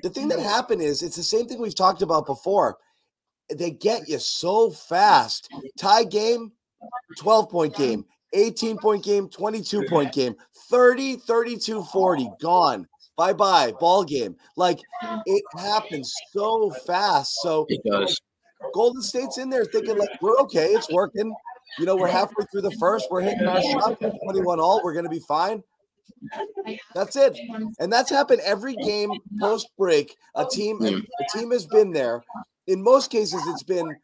the 0.02 0.10
thing 0.10 0.28
that 0.28 0.40
happened 0.40 0.82
is 0.82 1.02
it's 1.02 1.16
the 1.16 1.22
same 1.22 1.46
thing 1.46 1.60
we've 1.60 1.74
talked 1.74 2.02
about 2.02 2.26
before. 2.26 2.76
They 3.54 3.70
get 3.70 4.08
you 4.08 4.18
so 4.18 4.70
fast. 4.70 5.48
Tie 5.78 6.04
game, 6.04 6.52
12 7.18 7.50
point 7.50 7.74
game, 7.74 8.04
18 8.34 8.78
point 8.78 9.02
game, 9.02 9.28
22 9.28 9.84
point 9.88 10.12
game, 10.12 10.34
30, 10.70 11.16
32, 11.16 11.82
40, 11.82 12.30
gone 12.40 12.86
bye 13.16 13.32
bye 13.32 13.72
ball 13.80 14.04
game 14.04 14.36
like 14.56 14.78
it 15.26 15.42
happens 15.58 16.14
so 16.30 16.70
fast 16.86 17.34
so 17.42 17.66
it 17.68 17.80
does 17.84 18.16
golden 18.72 19.02
state's 19.02 19.38
in 19.38 19.50
there 19.50 19.64
thinking 19.64 19.98
like 19.98 20.10
we're 20.20 20.36
okay 20.38 20.66
it's 20.66 20.90
working. 20.90 21.34
You 21.78 21.86
know 21.86 21.96
we're 21.96 22.08
halfway 22.08 22.44
through 22.50 22.62
the 22.62 22.76
first 22.80 23.08
we're 23.10 23.20
hitting 23.22 23.46
our 23.46 23.62
shot 23.62 24.00
21 24.00 24.60
all 24.60 24.80
we're 24.82 24.94
to 25.04 25.10
be 25.10 25.20
fine. 25.20 25.62
That's 26.94 27.16
it. 27.16 27.38
And 27.78 27.92
that's 27.92 28.10
happened 28.10 28.40
every 28.44 28.74
game 28.76 29.10
post 29.40 29.68
break 29.78 30.16
a 30.34 30.44
team 30.44 30.82
a 30.82 31.38
team 31.38 31.50
has 31.50 31.66
been 31.66 31.92
there. 31.92 32.22
In 32.66 32.82
most 32.82 33.10
cases 33.10 33.42
it's 33.46 33.62
been 33.62 33.96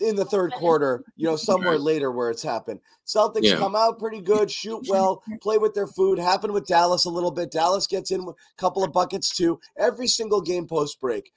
in 0.00 0.16
the 0.16 0.24
third 0.24 0.52
quarter, 0.52 1.04
you 1.16 1.26
know, 1.26 1.36
somewhere 1.36 1.78
later 1.78 2.10
where 2.10 2.30
it's 2.30 2.42
happened. 2.42 2.80
Celtics 3.06 3.42
yeah. 3.42 3.56
come 3.56 3.76
out 3.76 3.98
pretty 3.98 4.20
good, 4.20 4.50
shoot 4.50 4.86
well, 4.88 5.22
play 5.42 5.58
with 5.58 5.74
their 5.74 5.86
food. 5.86 6.18
Happened 6.18 6.52
with 6.52 6.66
Dallas 6.66 7.04
a 7.04 7.10
little 7.10 7.30
bit. 7.30 7.50
Dallas 7.50 7.86
gets 7.86 8.10
in 8.10 8.20
a 8.20 8.32
couple 8.56 8.82
of 8.82 8.92
buckets 8.92 9.34
too. 9.34 9.60
Every 9.78 10.06
single 10.06 10.40
game 10.40 10.66
post 10.66 11.00
break. 11.00 11.32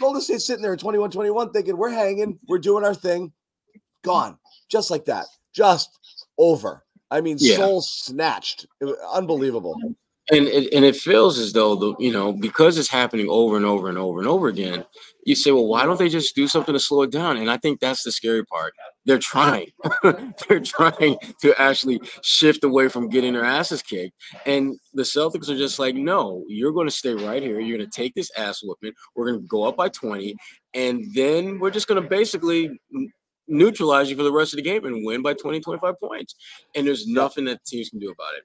Golden 0.00 0.20
State 0.20 0.40
sitting 0.40 0.62
there 0.62 0.72
at 0.72 0.80
21 0.80 1.10
21 1.10 1.52
thinking, 1.52 1.76
we're 1.76 1.90
hanging, 1.90 2.38
we're 2.48 2.58
doing 2.58 2.84
our 2.84 2.94
thing. 2.94 3.32
Gone. 4.02 4.38
Just 4.68 4.90
like 4.90 5.04
that. 5.06 5.26
Just 5.52 5.90
over. 6.38 6.84
I 7.10 7.20
mean, 7.20 7.36
yeah. 7.38 7.56
soul 7.56 7.80
snatched. 7.82 8.66
unbelievable 9.12 9.76
and 10.30 10.46
it, 10.48 10.72
and 10.72 10.84
it 10.84 10.96
feels 10.96 11.38
as 11.38 11.52
though 11.52 11.74
the 11.74 11.94
you 11.98 12.12
know 12.12 12.32
because 12.32 12.78
it's 12.78 12.88
happening 12.88 13.26
over 13.28 13.56
and 13.56 13.66
over 13.66 13.88
and 13.88 13.98
over 13.98 14.18
and 14.18 14.28
over 14.28 14.48
again 14.48 14.84
you 15.26 15.34
say 15.34 15.50
well 15.50 15.66
why 15.66 15.84
don't 15.84 15.98
they 15.98 16.08
just 16.08 16.34
do 16.34 16.48
something 16.48 16.72
to 16.72 16.80
slow 16.80 17.02
it 17.02 17.10
down? 17.10 17.36
And 17.36 17.50
i 17.50 17.56
think 17.56 17.80
that's 17.80 18.02
the 18.02 18.12
scary 18.12 18.44
part. 18.44 18.72
They're 19.06 19.18
trying. 19.18 19.68
They're 20.02 20.60
trying 20.60 21.18
to 21.42 21.60
actually 21.60 22.00
shift 22.22 22.64
away 22.64 22.88
from 22.88 23.10
getting 23.10 23.34
their 23.34 23.44
asses 23.44 23.82
kicked. 23.82 24.14
And 24.46 24.78
the 24.94 25.02
celtics 25.02 25.50
are 25.50 25.58
just 25.58 25.78
like 25.78 25.94
no 25.94 26.44
you're 26.48 26.72
going 26.72 26.86
to 26.86 26.94
stay 26.94 27.12
right 27.12 27.42
here. 27.42 27.60
You're 27.60 27.76
going 27.78 27.90
to 27.90 27.96
take 27.96 28.14
this 28.14 28.30
ass 28.36 28.60
whooping. 28.62 28.92
We're 29.14 29.30
going 29.30 29.42
to 29.42 29.46
go 29.46 29.64
up 29.64 29.76
by 29.76 29.90
20 29.90 30.34
and 30.72 31.04
then 31.14 31.58
we're 31.58 31.70
just 31.70 31.86
going 31.86 32.02
to 32.02 32.08
basically 32.08 32.70
neutralize 33.46 34.08
you 34.08 34.16
for 34.16 34.22
the 34.22 34.32
rest 34.32 34.54
of 34.54 34.56
the 34.56 34.62
game 34.62 34.86
and 34.86 35.04
win 35.04 35.20
by 35.20 35.34
20 35.34 35.60
25 35.60 36.00
points. 36.00 36.34
And 36.74 36.86
there's 36.86 37.06
nothing 37.06 37.44
that 37.44 37.62
teams 37.66 37.90
can 37.90 37.98
do 37.98 38.06
about 38.10 38.34
it 38.38 38.44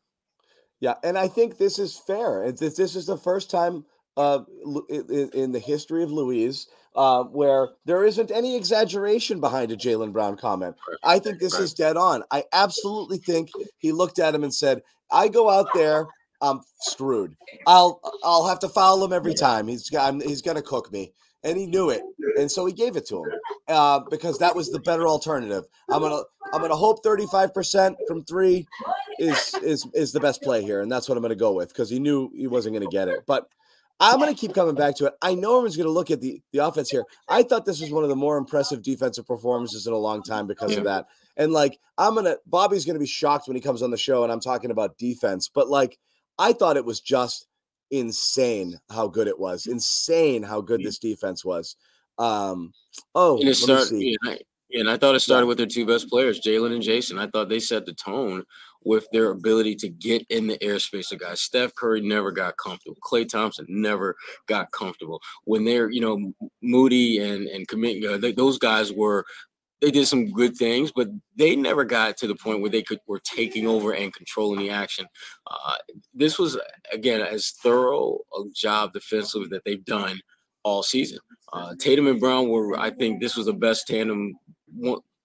yeah, 0.80 0.96
and 1.04 1.18
I 1.18 1.28
think 1.28 1.58
this 1.58 1.80
is 1.80 1.98
fair. 1.98 2.52
This 2.52 2.76
this 2.76 2.96
is 2.96 3.06
the 3.06 3.18
first 3.18 3.52
time 3.52 3.86
uh, 4.18 4.40
in, 4.90 5.30
in 5.34 5.52
the 5.52 5.60
history 5.60 6.04
of 6.04 6.12
Louise 6.12 6.68
uh, 6.96 7.24
where 7.24 7.70
there 7.86 8.04
isn't 8.04 8.32
any 8.32 8.56
exaggeration 8.56 9.40
behind 9.40 9.72
a 9.72 9.78
Jaylen 9.78 10.12
Brown 10.12 10.36
comment. 10.38 10.76
I 11.04 11.20
think 11.20 11.40
this 11.40 11.58
is 11.60 11.74
dead 11.74 11.98
on. 11.98 12.24
I 12.32 12.44
absolutely 12.52 13.18
think 13.18 13.50
he 13.78 13.92
looked 13.92 14.20
at 14.20 14.36
him 14.36 14.44
and 14.44 14.54
said, 14.54 14.82
"I 15.12 15.28
go 15.28 15.50
out 15.50 15.68
there, 15.74 16.08
I'm 16.42 16.62
screwed. 16.82 17.36
I'll 17.68 18.02
I'll 18.24 18.48
have 18.48 18.60
to 18.60 18.70
foul 18.70 19.04
him 19.04 19.14
every 19.14 19.34
time. 19.34 19.68
He's 19.68 19.90
got 19.90 20.22
he's 20.22 20.42
gonna 20.42 20.62
cook 20.62 20.92
me." 20.92 21.14
And 21.44 21.58
he 21.58 21.66
knew 21.66 21.90
it, 21.90 22.02
and 22.38 22.52
so 22.52 22.66
he 22.66 22.74
gave 22.74 22.96
it 22.96 23.06
to 23.08 23.24
him 23.24 23.32
uh, 23.68 24.00
because 24.10 24.38
that 24.40 24.56
was 24.56 24.72
the 24.72 24.80
better 24.80 25.08
alternative. 25.08 25.66
I'm 25.90 26.02
gonna 26.02 26.22
I'm 26.54 26.62
gonna 26.62 26.76
hope 26.76 27.04
35 27.04 27.54
percent 27.54 27.98
from 28.08 28.24
three 28.24 28.68
is 29.20 29.54
is 29.64 29.88
is 29.94 30.12
the 30.12 30.20
best 30.20 30.42
play 30.42 30.64
here, 30.64 30.82
and 30.82 30.92
that's 30.92 31.08
what 31.08 31.18
I'm 31.18 31.22
gonna 31.22 31.36
go 31.36 31.54
with 31.54 31.70
because 31.70 31.90
he 31.90 32.00
knew 32.00 32.32
he 32.36 32.48
wasn't 32.48 32.76
gonna 32.76 32.88
get 32.88 33.08
it. 33.08 33.24
But 33.26 33.48
I'm 34.02 34.20
gonna 34.20 34.34
keep 34.34 34.54
coming 34.54 34.76
back 34.76 34.96
to 34.98 35.08
it. 35.08 35.14
I 35.22 35.36
know 35.36 35.58
everyone's 35.58 35.76
gonna 35.76 35.90
look 35.90 36.10
at 36.10 36.22
the 36.22 36.42
the 36.54 36.60
offense 36.60 36.90
here. 36.90 37.04
I 37.28 37.44
thought 37.44 37.66
this 37.66 37.82
was 37.82 37.92
one 37.92 38.04
of 38.04 38.10
the 38.10 38.16
more 38.16 38.38
impressive 38.38 38.82
defensive 38.82 39.28
performances 39.28 39.88
in 39.88 39.94
a 39.94 39.98
long 39.98 40.24
time 40.24 40.48
because 40.48 40.72
yeah. 40.72 40.78
of 40.80 40.84
that. 40.86 41.08
And 41.36 41.52
like 41.52 41.80
I'm 41.98 42.16
gonna 42.16 42.38
Bobby's 42.46 42.86
gonna 42.86 43.00
be 43.00 43.06
shocked 43.06 43.48
when 43.48 43.56
he 43.56 43.62
comes 43.62 43.82
on 43.82 43.92
the 43.92 43.98
show 43.98 44.24
and 44.24 44.32
I'm 44.32 44.40
talking 44.40 44.72
about 44.72 44.98
defense, 44.98 45.50
but 45.54 45.70
like 45.70 46.00
I 46.38 46.54
thought 46.54 46.78
it 46.78 46.86
was 46.86 47.02
just 47.02 47.48
insane 47.92 48.80
how 48.90 49.08
good 49.08 49.28
it 49.28 49.40
was. 49.40 49.68
Insane 49.68 50.44
how 50.44 50.62
good 50.62 50.84
this 50.84 51.00
defense 51.00 51.44
was. 51.44 51.76
Um, 52.18 52.74
oh, 53.16 53.40
And 53.40 53.50
it 53.50 53.56
started, 53.56 54.00
yeah, 54.00 54.16
and 54.24 54.34
I, 54.34 54.40
and 54.72 54.90
I 54.90 54.98
thought 54.98 55.16
it 55.16 55.22
started 55.22 55.48
with 55.48 55.58
their 55.58 55.68
two 55.68 55.86
best 55.86 56.10
players, 56.10 56.42
Jaylen 56.42 56.74
and 56.74 56.84
Jayson. 56.84 57.18
I 57.18 57.28
thought 57.28 57.50
they 57.50 57.60
set 57.60 57.86
the 57.86 57.94
tone 57.94 58.44
with 58.84 59.08
their 59.12 59.32
ability 59.32 59.76
to 59.76 59.90
get 59.90 60.26
in 60.30 60.48
the 60.48 60.58
airspace 60.60 61.12
of 61.12 61.20
guys. 61.20 61.42
Steph 61.42 61.76
Curry 61.76 62.02
never 62.02 62.32
got 62.32 62.58
comfortable. 62.58 62.98
Klay 63.04 63.28
Thompson 63.28 63.66
never 63.68 64.16
got 64.48 64.72
comfortable. 64.72 65.22
When 65.44 65.66
they're, 65.66 65.90
you 65.90 66.02
know, 66.02 66.34
Moody 66.62 67.20
and 67.20 67.48
and 67.48 67.68
Kuminga, 67.68 68.22
they, 68.22 68.32
those 68.32 68.58
guys 68.58 68.92
were 68.94 69.26
they 69.82 69.92
did 69.92 70.08
some 70.08 70.32
good 70.32 70.56
things, 70.58 70.92
but 70.94 71.08
they 71.36 71.56
never 71.56 71.86
got 71.86 72.18
to 72.18 72.28
the 72.28 72.36
point 72.36 72.62
where 72.62 72.70
they 72.70 72.84
could 72.84 73.00
were 73.08 73.22
taking 73.24 73.68
over 73.68 73.94
and 73.94 74.14
controlling 74.14 74.60
the 74.60 74.70
action. 74.70 75.06
Uh, 75.48 75.76
this 76.14 76.38
was 76.38 76.58
again 76.92 77.22
as 77.22 77.52
thorough 77.64 78.20
a 78.38 78.44
job 78.54 78.94
defensively 78.94 79.48
that 79.50 79.64
they've 79.66 79.86
done 79.86 80.20
all 80.64 80.84
season. 80.84 81.20
Uh, 81.54 81.74
Tatum 81.80 82.08
and 82.08 82.20
Brown 82.20 82.50
were, 82.50 82.78
I 82.78 82.92
think, 82.92 83.22
this 83.22 83.36
was 83.36 83.46
the 83.46 83.54
best 83.54 83.88
tandem, 83.88 84.34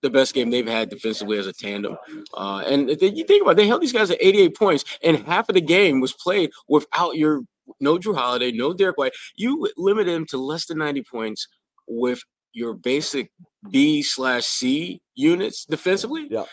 the 0.03 0.11
best 0.11 0.35
game 0.35 0.51
they've 0.51 0.67
had 0.67 0.89
defensively 0.89 1.39
as 1.39 1.47
a 1.47 1.53
tandem. 1.53 1.97
Uh, 2.33 2.63
and 2.67 2.91
if 2.91 3.03
you 3.03 3.25
think 3.25 3.43
about, 3.43 3.53
it, 3.53 3.57
they 3.57 3.67
held 3.67 3.83
these 3.83 3.93
guys 3.93 4.11
at 4.11 4.19
88 4.21 4.57
points, 4.57 4.85
and 5.03 5.19
half 5.19 5.49
of 5.49 5.55
the 5.55 5.61
game 5.61 6.01
was 6.01 6.13
played 6.13 6.51
without 6.69 7.17
your 7.17 7.43
no 7.81 7.99
Jrue 7.99 8.17
Holiday, 8.17 8.53
no 8.53 8.73
Derrick 8.73 8.99
White. 8.99 9.15
You 9.37 9.69
limited 9.77 10.15
them 10.15 10.27
to 10.27 10.39
less 10.39 10.67
than 10.67 10.79
90 10.79 11.03
points 11.11 11.49
with 11.89 12.23
your 12.53 12.75
basic 12.75 13.31
B 13.71 14.03
slash 14.03 14.45
C 14.45 15.01
units 15.15 15.65
defensively. 15.65 16.29
Yeah. 16.31 16.45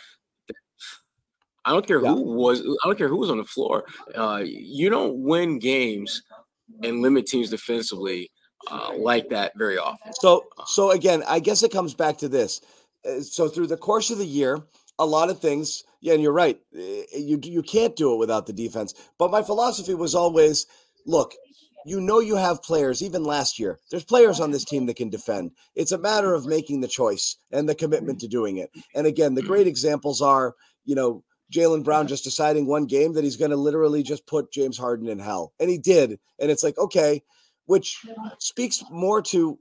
I 1.66 1.72
don't 1.72 1.86
care 1.86 2.02
Yeah. 2.02 2.14
who 2.14 2.22
was. 2.24 2.62
I 2.62 2.88
don't 2.88 2.98
care 2.98 3.08
who 3.08 3.18
was 3.18 3.30
on 3.30 3.38
the 3.38 3.44
floor. 3.44 3.86
Uh, 4.16 4.42
you 4.44 4.90
don't 4.90 5.22
win 5.24 5.60
games 5.60 6.24
and 6.84 7.02
limit 7.02 7.28
teams 7.28 7.50
defensively 7.50 8.32
uh, 8.70 8.92
like 8.98 9.30
that 9.30 9.52
very 9.58 9.78
often. 9.78 10.14
So, 10.14 10.46
so 10.66 10.92
again, 10.92 11.24
I 11.28 11.40
guess 11.40 11.62
it 11.64 11.72
comes 11.72 11.94
back 11.94 12.18
to 12.20 12.28
this. 12.30 12.62
Uh, 13.06 13.22
So 13.22 13.48
through 13.48 13.68
the 13.68 13.78
course 13.78 14.10
of 14.10 14.18
the 14.18 14.26
year, 14.26 14.60
a 15.00 15.06
lot 15.06 15.30
of 15.30 15.40
things. 15.40 15.84
Yeah, 16.00 16.14
and 16.14 16.24
you're 16.24 16.34
right. 16.34 16.60
uh, 16.76 16.80
You 17.16 17.40
you 17.44 17.62
can't 17.62 17.96
do 17.96 18.14
it 18.14 18.18
without 18.18 18.48
the 18.48 18.54
defense. 18.54 18.96
But 19.20 19.30
my 19.30 19.44
philosophy 19.44 19.94
was 19.94 20.16
always, 20.16 20.66
look, 21.06 21.36
you 21.86 22.00
know 22.02 22.20
you 22.20 22.36
have 22.36 22.64
players. 22.64 23.02
Even 23.02 23.24
last 23.24 23.60
year, 23.60 23.80
there's 23.90 24.04
players 24.04 24.40
on 24.40 24.52
this 24.52 24.66
team 24.66 24.86
that 24.86 24.98
can 24.98 25.10
defend. 25.10 25.52
It's 25.76 25.92
a 25.92 25.98
matter 25.98 26.34
of 26.34 26.46
making 26.46 26.82
the 26.82 26.88
choice 26.88 27.38
and 27.52 27.68
the 27.68 27.76
commitment 27.76 28.20
to 28.20 28.28
doing 28.28 28.58
it. 28.58 28.70
And 28.96 29.08
again, 29.08 29.36
the 29.36 29.42
great 29.42 29.68
examples 29.68 30.22
are, 30.22 30.56
you 30.86 30.96
know. 30.96 31.24
Jaylen 31.54 31.84
Brown 31.84 32.08
just 32.08 32.24
deciding 32.24 32.66
one 32.66 32.86
game 32.86 33.12
that 33.12 33.26
he's 33.26 33.36
going 33.36 33.52
to 33.52 33.58
literally 33.58 34.04
just 34.04 34.26
put 34.26 34.54
James 34.54 34.78
Harden 34.78 35.10
in 35.10 35.20
hell. 35.20 35.52
And 35.60 35.70
he 35.70 35.78
did. 35.78 36.18
And 36.40 36.50
it's 36.50 36.64
like, 36.64 36.78
okay, 36.78 37.24
which 37.66 38.00
speaks 38.40 38.82
more 38.90 39.22
to 39.24 39.60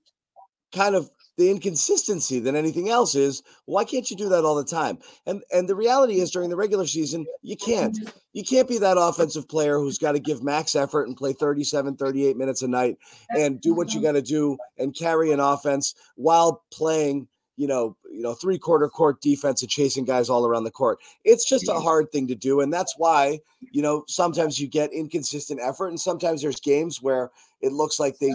kind 0.73 0.95
of 0.95 1.11
the 1.41 1.51
inconsistency 1.51 2.39
than 2.39 2.55
anything 2.55 2.91
else 2.91 3.15
is 3.15 3.43
why 3.65 3.83
can't 3.83 4.11
you 4.11 4.17
do 4.17 4.29
that 4.29 4.45
all 4.45 4.55
the 4.55 4.63
time? 4.63 4.99
And 5.27 5.43
and 5.51 5.67
the 5.67 5.75
reality 5.75 6.21
is 6.21 6.31
during 6.31 6.51
the 6.51 6.57
regular 6.57 6.87
season 6.87 7.27
you 7.43 7.57
can't. 7.57 7.99
You 8.35 8.45
can't 8.45 8.69
be 8.69 8.79
that 8.79 8.99
offensive 8.99 9.49
player 9.49 9.79
who's 9.79 9.99
got 9.99 10.13
to 10.13 10.21
give 10.21 10.45
max 10.45 10.77
effort 10.77 11.09
and 11.09 11.17
play 11.17 11.33
37 11.33 11.97
38 11.97 12.37
minutes 12.37 12.63
a 12.63 12.69
night 12.69 12.99
and 13.31 13.61
do 13.61 13.75
what 13.75 13.89
you 13.89 14.01
mm-hmm. 14.01 14.09
got 14.09 14.13
to 14.13 14.23
do 14.23 14.59
and 14.79 14.95
carry 14.95 15.33
an 15.33 15.41
offense 15.41 15.95
while 16.17 16.63
playing 16.71 17.27
you 17.57 17.67
know 17.67 17.97
you 18.13 18.23
know 18.23 18.35
three 18.35 18.59
quarter 18.59 18.89
court 18.89 19.23
defense 19.23 19.63
and 19.63 19.71
chasing 19.71 20.05
guys 20.05 20.29
all 20.29 20.47
around 20.47 20.65
the 20.65 20.71
court. 20.71 20.99
It's 21.25 21.49
just 21.49 21.69
a 21.69 21.81
hard 21.81 22.13
thing 22.13 22.29
to 22.29 22.35
do 22.35 22.61
and 22.61 22.71
that's 22.71 22.95
why 22.99 23.41
you 23.73 23.81
know 23.81 24.05
sometimes 24.09 24.61
you 24.61 24.69
get 24.69 24.93
inconsistent 24.93 25.59
effort 25.63 25.89
and 25.89 25.99
sometimes 25.99 26.43
there's 26.43 26.61
games 26.61 27.01
where 27.01 27.31
it 27.63 27.73
looks 27.73 27.99
like 27.99 28.19
they 28.19 28.35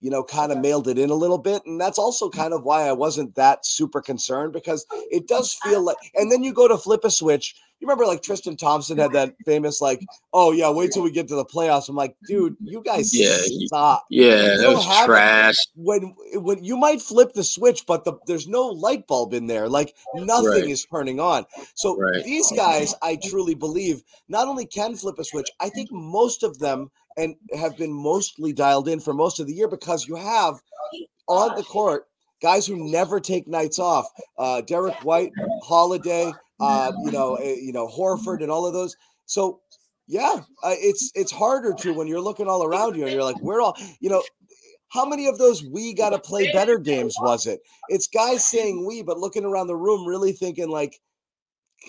you 0.00 0.10
know, 0.10 0.22
kind 0.22 0.52
of 0.52 0.58
mailed 0.58 0.88
it 0.88 0.98
in 0.98 1.10
a 1.10 1.14
little 1.14 1.38
bit. 1.38 1.62
And 1.66 1.80
that's 1.80 1.98
also 1.98 2.28
mm. 2.28 2.32
kind 2.32 2.52
of 2.52 2.64
why 2.64 2.88
I 2.88 2.92
wasn't 2.92 3.34
that 3.34 3.66
super 3.66 4.00
concerned 4.00 4.52
because 4.52 4.86
it 5.10 5.26
does 5.26 5.56
uh, 5.64 5.68
feel 5.68 5.82
like, 5.82 5.96
and 6.14 6.30
then 6.30 6.42
you 6.42 6.52
go 6.52 6.68
to 6.68 6.78
flip 6.78 7.04
a 7.04 7.10
switch. 7.10 7.54
You 7.80 7.86
remember 7.86 8.06
like 8.06 8.22
Tristan 8.22 8.56
Thompson 8.56 8.98
had 8.98 9.12
that 9.12 9.34
famous, 9.44 9.80
like, 9.80 10.04
oh, 10.32 10.52
yeah, 10.52 10.70
wait 10.70 10.90
till 10.92 11.02
we 11.02 11.10
get 11.12 11.28
to 11.28 11.36
the 11.36 11.44
playoffs. 11.44 11.88
I'm 11.88 11.94
like, 11.94 12.16
dude, 12.26 12.56
you 12.64 12.82
guys 12.82 13.14
Yeah, 13.14 13.38
stop. 13.66 14.04
Yeah, 14.10 14.56
You 14.56 14.58
that 14.58 14.68
was 14.74 14.84
have 14.84 15.04
it. 15.04 15.12
trash. 15.12 15.54
When, 15.76 16.14
when 16.34 16.64
you 16.64 16.76
might 16.76 17.00
flip 17.00 17.32
the 17.34 17.44
switch, 17.44 17.86
but 17.86 18.04
the, 18.04 18.14
there's 18.26 18.48
no 18.48 18.66
light 18.66 19.06
bulb 19.06 19.32
in 19.32 19.46
there. 19.46 19.68
Like 19.68 19.94
nothing 20.14 20.48
Right. 20.50 20.70
is 20.70 20.84
turning 20.86 21.20
on. 21.20 21.46
So 21.74 21.96
Right. 21.96 22.24
these 22.24 22.50
guys, 22.56 22.94
I 23.00 23.16
truly 23.16 23.54
believe, 23.54 24.02
not 24.28 24.48
only 24.48 24.66
can 24.66 24.96
flip 24.96 25.18
a 25.18 25.24
switch, 25.24 25.50
I 25.60 25.68
think 25.68 25.90
most 25.92 26.42
of 26.42 26.58
them 26.58 26.90
and 27.16 27.36
have 27.56 27.76
been 27.76 27.92
mostly 27.92 28.52
dialed 28.52 28.88
in 28.88 29.00
for 29.00 29.12
most 29.14 29.38
of 29.40 29.46
the 29.46 29.52
year 29.54 29.68
because 29.68 30.06
you 30.06 30.16
have 30.16 30.54
on 31.28 31.54
the 31.56 31.62
court 31.64 32.06
guys 32.40 32.66
who 32.66 32.76
never 32.90 33.18
take 33.20 33.48
nights 33.48 33.78
off. 33.78 34.06
Uh, 34.38 34.60
Derrick 34.60 34.94
White, 35.04 35.32
Holiday, 35.62 36.32
uh, 36.60 36.92
you 37.04 37.10
know, 37.10 37.36
uh, 37.36 37.42
you 37.42 37.72
know 37.72 37.88
Horford, 37.88 38.42
and 38.42 38.50
all 38.50 38.66
of 38.66 38.72
those. 38.72 38.96
So 39.26 39.60
yeah, 40.06 40.40
uh, 40.62 40.74
it's 40.78 41.12
it's 41.14 41.32
harder 41.32 41.74
to 41.74 41.92
when 41.92 42.06
you're 42.06 42.20
looking 42.20 42.48
all 42.48 42.64
around 42.64 42.96
you 42.96 43.04
and 43.04 43.12
you're 43.12 43.24
like, 43.24 43.40
we're 43.40 43.60
all, 43.60 43.76
you 44.00 44.10
know. 44.10 44.22
How 44.90 45.04
many 45.04 45.26
of 45.26 45.36
those 45.36 45.62
we 45.62 45.92
got 45.92 46.10
to 46.10 46.18
play 46.18 46.50
better 46.50 46.78
games 46.78 47.14
was 47.20 47.44
it? 47.44 47.60
It's 47.90 48.08
guys 48.08 48.46
saying 48.46 48.86
we, 48.86 49.02
but 49.02 49.18
looking 49.18 49.44
around 49.44 49.66
the 49.66 49.76
room, 49.76 50.06
really 50.06 50.32
thinking 50.32 50.70
like, 50.70 50.98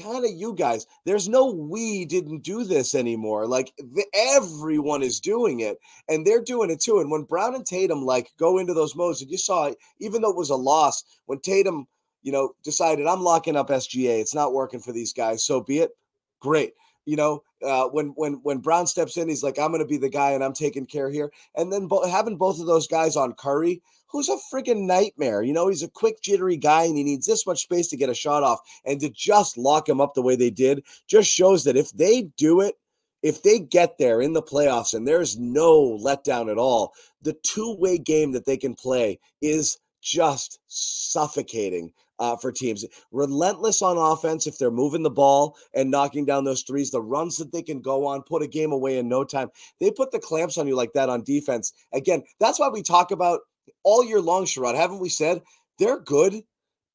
kind 0.01 0.25
of 0.25 0.31
you 0.31 0.53
guys. 0.53 0.85
There's 1.05 1.29
no 1.29 1.51
we 1.51 2.05
didn't 2.05 2.43
do 2.43 2.63
this 2.63 2.95
anymore. 2.95 3.47
Like 3.47 3.73
the, 3.77 4.05
everyone 4.13 5.03
is 5.03 5.19
doing 5.19 5.61
it, 5.61 5.77
and 6.07 6.25
they're 6.25 6.43
doing 6.43 6.69
it 6.69 6.79
too. 6.81 6.99
And 6.99 7.09
when 7.09 7.23
Brown 7.23 7.55
and 7.55 7.65
Tatum 7.65 8.05
like 8.05 8.31
go 8.37 8.57
into 8.57 8.73
those 8.73 8.95
modes, 8.95 9.21
and 9.21 9.31
you 9.31 9.37
saw, 9.37 9.71
even 9.99 10.21
though 10.21 10.31
it 10.31 10.37
was 10.37 10.49
a 10.49 10.55
loss, 10.55 11.03
when 11.25 11.39
Tatum, 11.39 11.87
you 12.21 12.31
know, 12.31 12.53
decided 12.63 13.07
I'm 13.07 13.21
locking 13.21 13.55
up 13.55 13.69
SGA, 13.69 14.19
it's 14.19 14.35
not 14.35 14.53
working 14.53 14.79
for 14.79 14.91
these 14.91 15.13
guys. 15.13 15.43
So 15.43 15.61
be 15.61 15.79
it. 15.79 15.91
Great. 16.39 16.73
You 17.05 17.15
know, 17.15 17.43
uh, 17.65 17.85
when 17.85 18.09
when 18.15 18.33
when 18.43 18.59
Brown 18.59 18.85
steps 18.85 19.17
in, 19.17 19.29
he's 19.29 19.43
like, 19.43 19.57
I'm 19.57 19.71
going 19.71 19.81
to 19.81 19.87
be 19.87 19.97
the 19.97 20.09
guy, 20.09 20.31
and 20.31 20.43
I'm 20.43 20.53
taking 20.53 20.85
care 20.85 21.09
here. 21.09 21.31
And 21.55 21.73
then 21.73 21.87
bo- 21.87 22.07
having 22.07 22.37
both 22.37 22.59
of 22.59 22.67
those 22.67 22.87
guys 22.87 23.15
on 23.15 23.33
Curry, 23.33 23.81
who's 24.07 24.29
a 24.29 24.37
freaking 24.53 24.85
nightmare. 24.85 25.41
You 25.41 25.53
know, 25.53 25.67
he's 25.67 25.83
a 25.83 25.89
quick, 25.89 26.21
jittery 26.21 26.57
guy, 26.57 26.83
and 26.83 26.97
he 26.97 27.03
needs 27.03 27.25
this 27.25 27.47
much 27.47 27.63
space 27.63 27.87
to 27.89 27.97
get 27.97 28.09
a 28.09 28.13
shot 28.13 28.43
off. 28.43 28.59
And 28.85 28.99
to 29.01 29.09
just 29.09 29.57
lock 29.57 29.89
him 29.89 30.01
up 30.01 30.13
the 30.13 30.21
way 30.21 30.35
they 30.35 30.49
did 30.49 30.83
just 31.07 31.31
shows 31.31 31.63
that 31.63 31.77
if 31.77 31.91
they 31.91 32.23
do 32.37 32.61
it, 32.61 32.75
if 33.21 33.43
they 33.43 33.59
get 33.59 33.97
there 33.97 34.21
in 34.21 34.33
the 34.33 34.41
playoffs 34.41 34.93
and 34.93 35.07
there's 35.07 35.37
no 35.37 35.97
letdown 36.01 36.49
at 36.51 36.57
all, 36.57 36.93
the 37.21 37.33
two 37.43 37.75
way 37.77 37.97
game 37.97 38.31
that 38.31 38.45
they 38.45 38.57
can 38.57 38.75
play 38.75 39.19
is 39.41 39.77
just 40.01 40.59
suffocating 40.67 41.91
uh, 42.19 42.35
for 42.37 42.51
teams. 42.51 42.85
Relentless 43.11 43.81
on 43.81 43.97
offense 43.97 44.47
if 44.47 44.57
they're 44.57 44.71
moving 44.71 45.03
the 45.03 45.09
ball 45.09 45.55
and 45.73 45.89
knocking 45.89 46.25
down 46.25 46.43
those 46.43 46.63
threes, 46.63 46.91
the 46.91 47.01
runs 47.01 47.37
that 47.37 47.51
they 47.51 47.61
can 47.61 47.81
go 47.81 48.05
on, 48.05 48.21
put 48.23 48.43
a 48.43 48.47
game 48.47 48.71
away 48.71 48.97
in 48.97 49.07
no 49.07 49.23
time. 49.23 49.49
They 49.79 49.91
put 49.91 50.11
the 50.11 50.19
clamps 50.19 50.57
on 50.57 50.67
you 50.67 50.75
like 50.75 50.93
that 50.93 51.09
on 51.09 51.23
defense. 51.23 51.73
Again, 51.93 52.23
that's 52.39 52.59
why 52.59 52.69
we 52.69 52.81
talk 52.81 53.11
about 53.11 53.41
all 53.83 54.03
year 54.05 54.21
long, 54.21 54.45
Sherrod. 54.45 54.75
Haven't 54.75 54.99
we 54.99 55.09
said 55.09 55.41
they're 55.77 55.99
good? 55.99 56.43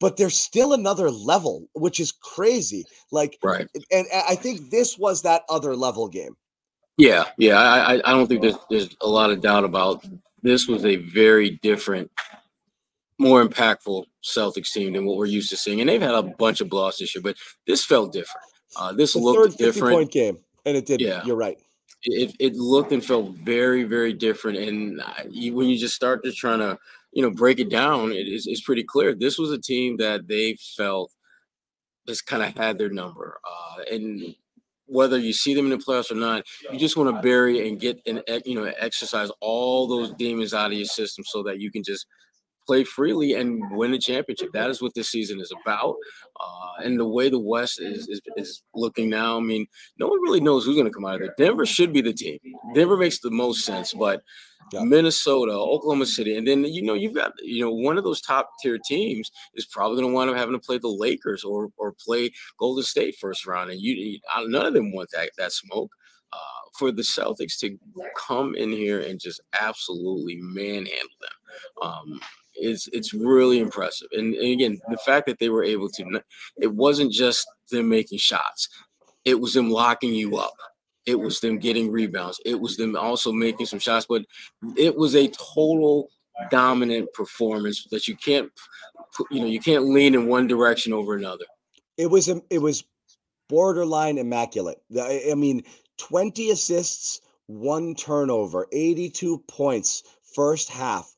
But 0.01 0.17
they're 0.17 0.29
still 0.29 0.73
another 0.75 1.11
level, 1.11 1.69
which 1.73 1.99
is 2.01 2.13
crazy. 2.13 2.85
Like, 3.11 3.39
Right. 3.43 3.69
and 3.91 4.07
I 4.29 4.35
think 4.35 4.69
this 4.71 4.99
was 4.99 5.23
that 5.23 5.43
other 5.49 5.75
level 5.75 6.09
game. 6.09 6.37
Yeah, 6.99 7.25
yeah. 7.39 7.57
I, 7.57 7.95
I, 7.95 8.03
I 8.05 8.13
don't 8.13 8.27
think 8.27 8.43
there's 8.43 8.59
there's 8.69 8.97
a 9.01 9.09
lot 9.09 9.31
of 9.31 9.41
doubt 9.41 9.65
about 9.65 10.05
this 10.43 10.69
was 10.69 10.85
a 10.85 10.97
very 10.97 11.59
different, 11.63 12.11
more 13.19 13.45
impactful 13.47 14.05
Celtics 14.25 14.73
team 14.73 14.93
than 14.95 15.07
what 15.07 15.17
we're 15.17 15.27
used 15.27 15.51
to 15.51 15.57
seeing. 15.57 15.81
And 15.81 15.89
they've 15.89 16.01
had 16.03 16.15
a 16.15 16.23
bunch 16.23 16.61
of 16.61 16.69
blocks 16.69 16.99
this 16.99 17.15
year, 17.15 17.23
but 17.23 17.37
this 17.67 17.85
felt 17.85 18.13
different. 18.13 18.47
Uh, 18.77 18.93
this 18.93 19.13
The 19.13 19.21
third 19.21 19.25
looked 19.25 19.51
50 19.59 19.65
different. 19.65 19.95
point 19.97 20.11
game, 20.11 20.39
and 20.67 20.77
it 20.77 20.87
did. 20.87 21.01
Yeah. 21.01 21.25
You're 21.25 21.37
right. 21.37 21.59
it, 22.03 22.35
it 22.39 22.55
looked 22.57 22.93
and 22.93 23.05
felt 23.05 23.31
very 23.37 23.85
very 23.85 24.13
different 24.13 24.59
and 24.59 25.01
you, 25.31 25.55
when 25.55 25.69
you 25.69 25.79
just 25.79 25.95
start 25.95 26.23
to 26.23 26.33
trying 26.33 26.59
to 26.59 26.77
you 27.13 27.23
know 27.23 27.31
break 27.31 27.59
it 27.61 27.71
down 27.71 28.13
it 28.13 28.29
is 28.29 28.47
it's 28.47 28.61
pretty 28.61 28.83
clear 28.85 29.15
this 29.15 29.39
was 29.39 29.51
a 29.51 29.59
team 29.59 29.97
that 29.97 30.29
they 30.29 30.55
felt 30.77 31.11
just 32.07 32.27
kind 32.27 32.43
of 32.43 32.55
had 32.57 32.77
their 32.77 32.91
number 32.91 33.39
uh, 33.49 33.83
and 33.91 34.35
whether 34.87 35.17
you 35.17 35.33
see 35.33 35.55
them 35.55 35.65
in 35.65 35.79
the 35.79 35.83
playoffs 35.83 36.11
or 36.11 36.17
not 36.17 36.45
you 36.71 36.79
just 36.79 36.97
want 36.99 37.09
to 37.15 37.23
bury 37.23 37.67
and 37.67 37.81
get 37.81 37.99
and 38.07 38.23
you 38.45 38.55
know 38.55 38.71
exercise 38.79 39.31
all 39.41 39.87
those 39.87 40.13
demons 40.19 40.53
out 40.53 40.73
of 40.73 40.77
your 40.77 40.85
system 40.85 41.25
so 41.27 41.43
that 41.43 41.59
you 41.59 41.71
can 41.71 41.83
just 41.83 42.07
play 42.67 42.85
freely 42.85 43.35
and 43.35 43.63
win 43.77 43.95
a 43.95 43.99
championship. 43.99 44.51
That 44.53 44.71
is 44.71 44.83
what 44.83 44.95
this 44.95 45.11
season 45.11 45.41
is 45.41 45.53
about. 45.63 45.97
Uh, 46.41 46.83
and 46.85 46.99
the 46.99 47.07
way 47.09 47.29
the 47.29 47.39
West 47.39 47.81
is, 47.81 48.09
is 48.09 48.21
is 48.37 48.63
looking 48.75 49.11
now, 49.11 49.37
I 49.37 49.41
mean, 49.41 49.67
no 49.99 50.09
one 50.09 50.21
really 50.23 50.41
knows 50.41 50.65
who's 50.65 50.77
going 50.77 50.87
to 50.87 50.93
come 50.93 51.05
out 51.07 51.15
of 51.15 51.21
there. 51.21 51.35
Denver 51.39 51.67
should 51.67 51.93
be 51.93 52.01
the 52.03 52.13
team. 52.13 52.39
Denver 52.75 52.97
makes 52.97 53.21
the 53.21 53.31
most 53.31 53.65
sense, 53.65 53.93
but. 53.95 54.23
Minnesota, 54.73 55.53
Oklahoma 55.53 56.07
City, 56.07 56.37
and 56.37 56.47
then 56.49 56.65
you 56.65 56.83
know 56.83 56.95
you've 56.95 57.15
got 57.15 57.33
you 57.43 57.63
know 57.63 57.71
one 57.73 57.99
of 57.99 58.03
those 58.03 58.21
top 58.21 58.51
tier 58.63 58.79
teams 58.85 59.31
is 59.55 59.67
probably 59.67 60.01
going 60.01 60.09
to 60.11 60.15
wind 60.15 60.31
up 60.31 60.37
having 60.37 60.55
to 60.55 60.59
play 60.59 60.79
the 60.79 60.89
Lakers 60.89 61.45
or 61.45 61.69
or 61.77 61.93
play 61.93 62.33
Golden 62.59 62.83
State 62.83 63.15
first 63.21 63.47
round, 63.47 63.71
and 63.71 63.81
you, 63.81 63.95
you 63.95 64.19
none 64.49 64.67
of 64.67 64.75
them 64.75 64.93
want 64.93 65.11
that 65.13 65.31
that 65.39 65.53
smoke. 65.53 65.93
uh, 66.33 66.69
for 66.73 66.91
the 66.91 67.03
Celtics 67.03 67.59
to 67.61 67.79
come 68.17 68.55
in 68.55 68.71
here 68.71 69.01
and 69.01 69.21
just 69.21 69.41
absolutely 69.61 70.37
manhandle 70.41 71.09
them. 71.21 71.83
Um, 71.83 72.21
it's 72.55 72.89
it's 72.93 73.15
really 73.15 73.59
impressive, 73.59 74.09
and, 74.13 74.35
and 74.35 74.53
again, 74.53 74.81
the 74.89 74.99
fact 74.99 75.27
that 75.27 75.39
they 75.39 75.49
were 75.49 75.65
able 75.65 75.89
to, 75.91 76.23
it 76.61 76.73
wasn't 76.73 77.13
just 77.13 77.47
them 77.71 77.89
making 77.89 78.19
shots, 78.19 78.69
it 79.25 79.39
was 79.39 79.55
them 79.55 79.71
locking 79.71 80.15
you 80.15 80.37
up. 80.37 80.55
It 81.07 81.21
was 81.21 81.41
them 81.41 81.59
getting 81.59 81.91
rebounds. 81.91 82.41
It 82.47 82.59
was 82.59 82.77
them 82.77 82.97
also 82.97 83.31
making 83.31 83.67
some 83.67 83.79
shots, 83.79 84.07
but 84.09 84.25
it 84.77 84.97
was 84.97 85.15
a 85.15 85.29
total 85.29 86.09
dominant 86.51 87.13
performance 87.13 87.85
that 87.91 88.09
you 88.09 88.17
can't, 88.17 88.51
you 89.31 89.41
know, 89.41 89.47
you 89.47 89.61
can't 89.61 89.85
lean 89.85 90.15
in 90.15 90.27
one 90.27 90.47
direction 90.47 90.93
over 90.93 91.15
another. 91.15 91.45
It 91.97 92.07
was 92.07 92.29
it 92.29 92.59
was 92.59 92.85
borderline 93.49 94.19
immaculate. 94.19 94.81
I 94.99 95.35
mean, 95.37 95.63
20 95.99 96.51
assists, 96.51 97.21
one 97.47 97.95
turnover, 97.95 98.67
82 98.73 99.39
points 99.47 100.03
first 100.35 100.69
half. 100.71 101.15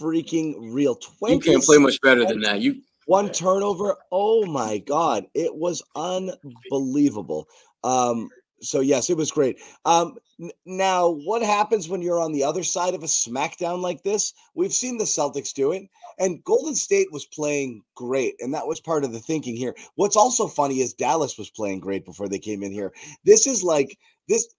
Unfreaking 0.00 0.72
real. 0.72 0.96
20 0.96 1.34
you 1.34 1.40
can't 1.40 1.62
play 1.62 1.78
much 1.78 2.00
better 2.00 2.24
than 2.24 2.40
that. 2.40 2.60
You 2.60 2.82
one 3.06 3.30
turnover. 3.30 3.96
Oh 4.10 4.46
my 4.46 4.78
god, 4.78 5.26
it 5.34 5.54
was 5.54 5.82
unbelievable. 5.94 7.48
Um, 7.82 8.30
so 8.60 8.80
yes, 8.80 9.10
it 9.10 9.16
was 9.16 9.30
great. 9.30 9.60
Um, 9.84 10.16
n- 10.40 10.50
now, 10.64 11.10
what 11.10 11.42
happens 11.42 11.88
when 11.88 12.00
you're 12.00 12.20
on 12.20 12.32
the 12.32 12.44
other 12.44 12.62
side 12.62 12.94
of 12.94 13.02
a 13.02 13.06
smackdown 13.06 13.80
like 13.80 14.02
this? 14.02 14.32
We've 14.54 14.72
seen 14.72 14.96
the 14.96 15.04
Celtics 15.04 15.52
do 15.52 15.72
it, 15.72 15.82
and 16.18 16.42
Golden 16.44 16.74
State 16.74 17.12
was 17.12 17.26
playing 17.26 17.82
great, 17.94 18.36
and 18.40 18.54
that 18.54 18.66
was 18.66 18.80
part 18.80 19.04
of 19.04 19.12
the 19.12 19.20
thinking 19.20 19.56
here. 19.56 19.74
What's 19.96 20.16
also 20.16 20.48
funny 20.48 20.80
is 20.80 20.94
Dallas 20.94 21.36
was 21.36 21.50
playing 21.50 21.80
great 21.80 22.04
before 22.04 22.28
they 22.28 22.38
came 22.38 22.62
in 22.62 22.72
here. 22.72 22.92
This 23.24 23.46
is 23.46 23.62
like 23.62 23.98
this. 24.28 24.54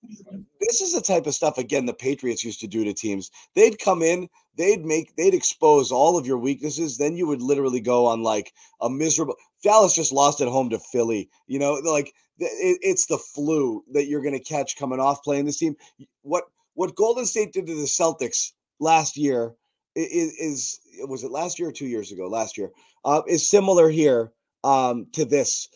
This 0.59 0.81
is 0.81 0.93
the 0.93 1.01
type 1.01 1.27
of 1.27 1.35
stuff 1.35 1.57
again 1.57 1.85
the 1.85 1.93
Patriots 1.93 2.43
used 2.43 2.59
to 2.61 2.67
do 2.67 2.83
to 2.83 2.93
teams. 2.93 3.31
They'd 3.55 3.79
come 3.79 4.01
in, 4.01 4.29
they'd 4.57 4.85
make, 4.85 5.15
they'd 5.15 5.33
expose 5.33 5.91
all 5.91 6.17
of 6.17 6.25
your 6.25 6.37
weaknesses. 6.37 6.97
Then 6.97 7.15
you 7.15 7.27
would 7.27 7.41
literally 7.41 7.79
go 7.79 8.05
on 8.05 8.23
like 8.23 8.53
a 8.81 8.89
miserable. 8.89 9.35
Dallas 9.63 9.93
just 9.93 10.11
lost 10.11 10.41
at 10.41 10.47
home 10.47 10.69
to 10.69 10.79
Philly. 10.79 11.29
You 11.47 11.59
know, 11.59 11.73
like 11.83 12.13
it, 12.39 12.79
it's 12.81 13.05
the 13.07 13.17
flu 13.17 13.83
that 13.93 14.07
you're 14.07 14.21
going 14.21 14.37
to 14.37 14.43
catch 14.43 14.77
coming 14.77 14.99
off 14.99 15.23
playing 15.23 15.45
this 15.45 15.57
team. 15.57 15.75
What 16.21 16.45
what 16.73 16.95
Golden 16.95 17.25
State 17.25 17.53
did 17.53 17.67
to 17.67 17.75
the 17.75 17.83
Celtics 17.83 18.51
last 18.79 19.17
year 19.17 19.53
is, 19.95 20.33
is 20.33 20.79
was 21.07 21.23
it 21.23 21.31
last 21.31 21.57
year 21.59 21.69
or 21.69 21.73
two 21.73 21.87
years 21.87 22.11
ago? 22.11 22.27
Last 22.27 22.57
year 22.57 22.71
uh, 23.03 23.21
is 23.27 23.49
similar 23.49 23.89
here 23.89 24.31
um, 24.63 25.07
to 25.13 25.25
this. 25.25 25.69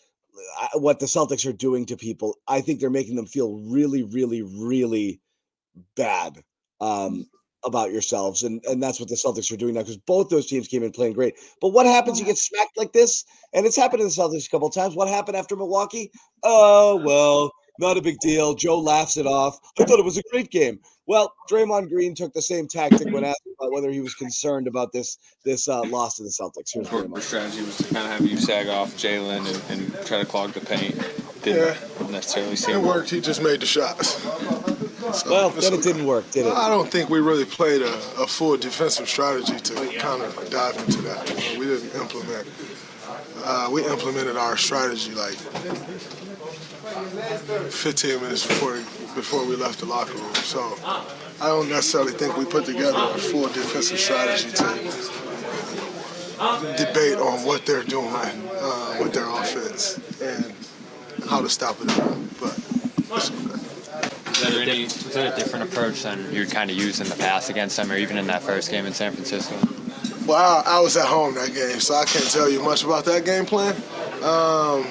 What 0.73 0.99
the 0.99 1.05
Celtics 1.05 1.47
are 1.47 1.53
doing 1.53 1.85
to 1.87 1.97
people, 1.97 2.37
I 2.47 2.61
think 2.61 2.79
they're 2.79 2.89
making 2.89 3.15
them 3.15 3.25
feel 3.25 3.59
really, 3.59 4.03
really, 4.03 4.41
really 4.41 5.21
bad. 5.95 6.43
Um, 6.81 6.89
mm-hmm. 6.89 7.21
about 7.65 7.91
yourselves. 7.91 8.43
And 8.43 8.63
and 8.65 8.81
that's 8.81 8.99
what 9.01 9.09
the 9.09 9.15
Celtics 9.15 9.51
are 9.51 9.57
doing 9.57 9.73
now 9.73 9.81
because 9.81 9.97
both 9.97 10.29
those 10.29 10.47
teams 10.47 10.67
came 10.67 10.81
in 10.81 10.91
playing 10.91 11.13
great. 11.13 11.35
But 11.59 11.69
what 11.69 11.85
happens? 11.85 12.17
You 12.17 12.23
mm-hmm. 12.23 12.31
get 12.31 12.37
smacked 12.37 12.77
like 12.77 12.93
this, 12.93 13.25
and 13.53 13.65
it's 13.65 13.75
happened 13.75 13.99
to 13.99 14.05
the 14.05 14.11
Celtics 14.11 14.47
a 14.47 14.49
couple 14.49 14.69
times. 14.69 14.95
What 14.95 15.09
happened 15.09 15.35
after 15.35 15.57
Milwaukee? 15.57 16.09
Oh 16.43 16.95
mm-hmm. 16.97 17.05
well, 17.05 17.51
not 17.79 17.97
a 17.97 18.01
big 18.01 18.19
deal. 18.19 18.53
Joe 18.53 18.79
laughs 18.79 19.17
it 19.17 19.25
off. 19.25 19.57
I 19.79 19.85
thought 19.85 19.99
it 19.99 20.05
was 20.05 20.17
a 20.17 20.23
great 20.31 20.49
game. 20.51 20.79
Well, 21.07 21.33
Draymond 21.49 21.89
Green 21.89 22.13
took 22.13 22.33
the 22.33 22.41
same 22.41 22.67
tactic 22.67 23.11
when 23.11 23.23
asked 23.23 23.41
about 23.59 23.71
whether 23.71 23.89
he 23.89 23.99
was 23.99 24.13
concerned 24.13 24.67
about 24.67 24.91
this 24.93 25.17
this 25.43 25.67
uh, 25.67 25.81
loss 25.85 26.17
to 26.17 26.23
the 26.23 26.29
Celtics. 26.29 26.71
Here's 26.73 26.87
The 26.89 27.21
strategy 27.21 27.61
was 27.63 27.77
to 27.77 27.83
kind 27.85 28.05
of 28.05 28.11
have 28.19 28.25
you 28.29 28.37
sag 28.37 28.67
off 28.67 28.95
Jaylen 28.95 29.39
and, 29.71 29.81
and 29.81 30.05
try 30.05 30.19
to 30.19 30.25
clog 30.25 30.51
the 30.51 30.59
paint. 30.61 30.95
Didn't 31.41 31.75
Yeah. 32.01 32.11
necessarily 32.11 32.55
seem 32.57 32.75
It 32.75 32.81
worked. 32.83 33.09
He 33.09 33.21
just 33.21 33.41
made 33.41 33.61
the 33.61 33.65
shots. 33.65 34.21
So, 34.21 35.31
Well, 35.31 35.49
it's 35.55 35.67
then 35.67 35.79
it 35.79 35.83
didn't 35.83 36.05
work, 36.05 36.29
did 36.29 36.45
it? 36.45 36.53
I 36.53 36.69
don't 36.69 36.91
think 36.91 37.09
we 37.09 37.19
really 37.19 37.45
played 37.45 37.81
a, 37.81 37.93
a 38.21 38.27
full 38.27 38.55
defensive 38.57 39.09
strategy 39.09 39.57
to 39.59 39.73
kind 39.97 40.21
of 40.21 40.49
dive 40.51 40.77
into 40.77 41.01
that. 41.03 41.27
You 41.29 41.53
know, 41.53 41.59
we 41.59 41.65
didn't 41.65 41.99
implement. 41.99 42.47
Uh, 43.43 43.69
we 43.71 43.83
implemented 43.87 44.37
our 44.37 44.55
strategy 44.57 45.13
like 45.15 45.37
15 46.89 48.21
minutes 48.21 48.45
before 48.45 48.75
before 49.15 49.45
we 49.45 49.55
left 49.55 49.79
the 49.79 49.85
locker 49.85 50.13
room. 50.13 50.33
So 50.35 50.75
I 51.41 51.47
don't 51.47 51.69
necessarily 51.69 52.13
think 52.13 52.37
we 52.37 52.45
put 52.45 52.65
together 52.65 52.97
a 52.97 53.17
full 53.17 53.47
defensive 53.47 53.99
strategy 53.99 54.51
to 54.51 54.63
debate 56.77 57.17
on 57.17 57.45
what 57.45 57.65
they're 57.65 57.83
doing 57.83 58.07
uh, 58.07 58.97
with 59.01 59.13
their 59.13 59.27
offense 59.29 59.97
and 60.21 60.53
how 61.29 61.41
to 61.41 61.49
stop 61.49 61.75
it. 61.81 61.87
But 62.39 62.57
it's 63.17 63.31
okay. 63.31 63.59
Was 64.29 64.41
that, 64.41 64.53
a 64.53 64.65
di- 64.65 64.83
was 64.83 65.13
that 65.15 65.33
a 65.33 65.35
different 65.35 65.69
approach 65.69 66.03
than 66.03 66.33
you'd 66.33 66.49
kind 66.49 66.71
of 66.71 66.77
used 66.77 67.01
in 67.01 67.09
the 67.09 67.15
past 67.15 67.49
against 67.49 67.75
them, 67.75 67.91
or 67.91 67.97
even 67.97 68.17
in 68.17 68.27
that 68.27 68.41
first 68.41 68.71
game 68.71 68.85
in 68.85 68.93
San 68.93 69.11
Francisco? 69.11 69.55
Well, 70.25 70.63
I, 70.65 70.77
I 70.77 70.79
was 70.79 70.95
at 70.95 71.07
home 71.07 71.35
that 71.35 71.53
game, 71.53 71.81
so 71.81 71.95
I 71.95 72.05
can't 72.05 72.29
tell 72.29 72.49
you 72.49 72.63
much 72.63 72.85
about 72.85 73.03
that 73.05 73.25
game 73.25 73.45
plan. 73.45 73.75
Um, 74.23 74.85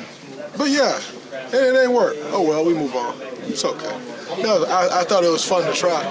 but 0.58 0.68
yeah, 0.68 1.00
it, 1.46 1.54
it 1.54 1.78
ain't 1.78 1.92
work. 1.92 2.16
Oh 2.32 2.42
well, 2.42 2.64
we 2.64 2.74
move 2.74 2.94
on. 2.94 3.16
It's 3.42 3.64
okay. 3.64 3.98
No, 4.42 4.64
I, 4.64 5.00
I 5.00 5.04
thought 5.04 5.24
it 5.24 5.30
was 5.30 5.44
fun 5.44 5.64
to 5.64 5.72
try. 5.72 6.02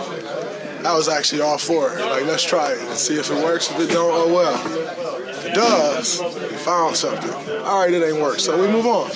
I 0.85 0.95
was 0.95 1.07
actually 1.09 1.41
all 1.41 1.57
for 1.57 1.93
it. 1.93 1.99
Like, 1.99 2.25
let's 2.25 2.43
try 2.43 2.71
it 2.71 2.79
and 2.79 2.97
see 2.97 3.15
if 3.15 3.29
it 3.29 3.43
works. 3.43 3.69
If 3.71 3.79
it 3.79 3.91
don't, 3.91 4.11
oh 4.13 4.33
well. 4.33 5.27
If 5.29 5.45
it 5.45 5.53
does, 5.53 6.21
we 6.21 6.57
found 6.57 6.95
something. 6.95 7.31
All 7.63 7.81
right, 7.81 7.93
it 7.93 8.03
ain't 8.03 8.21
work, 8.21 8.39
so 8.39 8.59
we 8.59 8.67
move 8.71 8.85
on. 8.85 9.11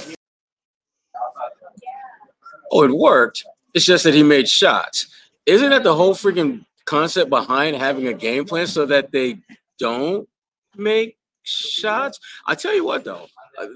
Oh, 2.72 2.84
it 2.84 2.92
worked. 2.92 3.46
It's 3.74 3.86
just 3.86 4.04
that 4.04 4.14
he 4.14 4.24
made 4.24 4.48
shots. 4.50 5.08
Isn't 5.46 5.70
that 5.72 5.84
the 5.84 5.96
whole 5.96 6.14
freaking 6.14 6.66
concept 6.86 7.30
behind 7.30 7.76
having 7.76 8.08
a 8.08 8.14
game 8.14 8.46
plan 8.46 8.68
so 8.68 8.86
that 8.86 9.12
they 9.12 9.40
don't 9.80 10.28
make 10.76 11.18
shots? 11.44 12.20
I 12.46 12.56
tell 12.56 12.74
you 12.74 12.86
what, 12.86 13.04
though, 13.04 13.28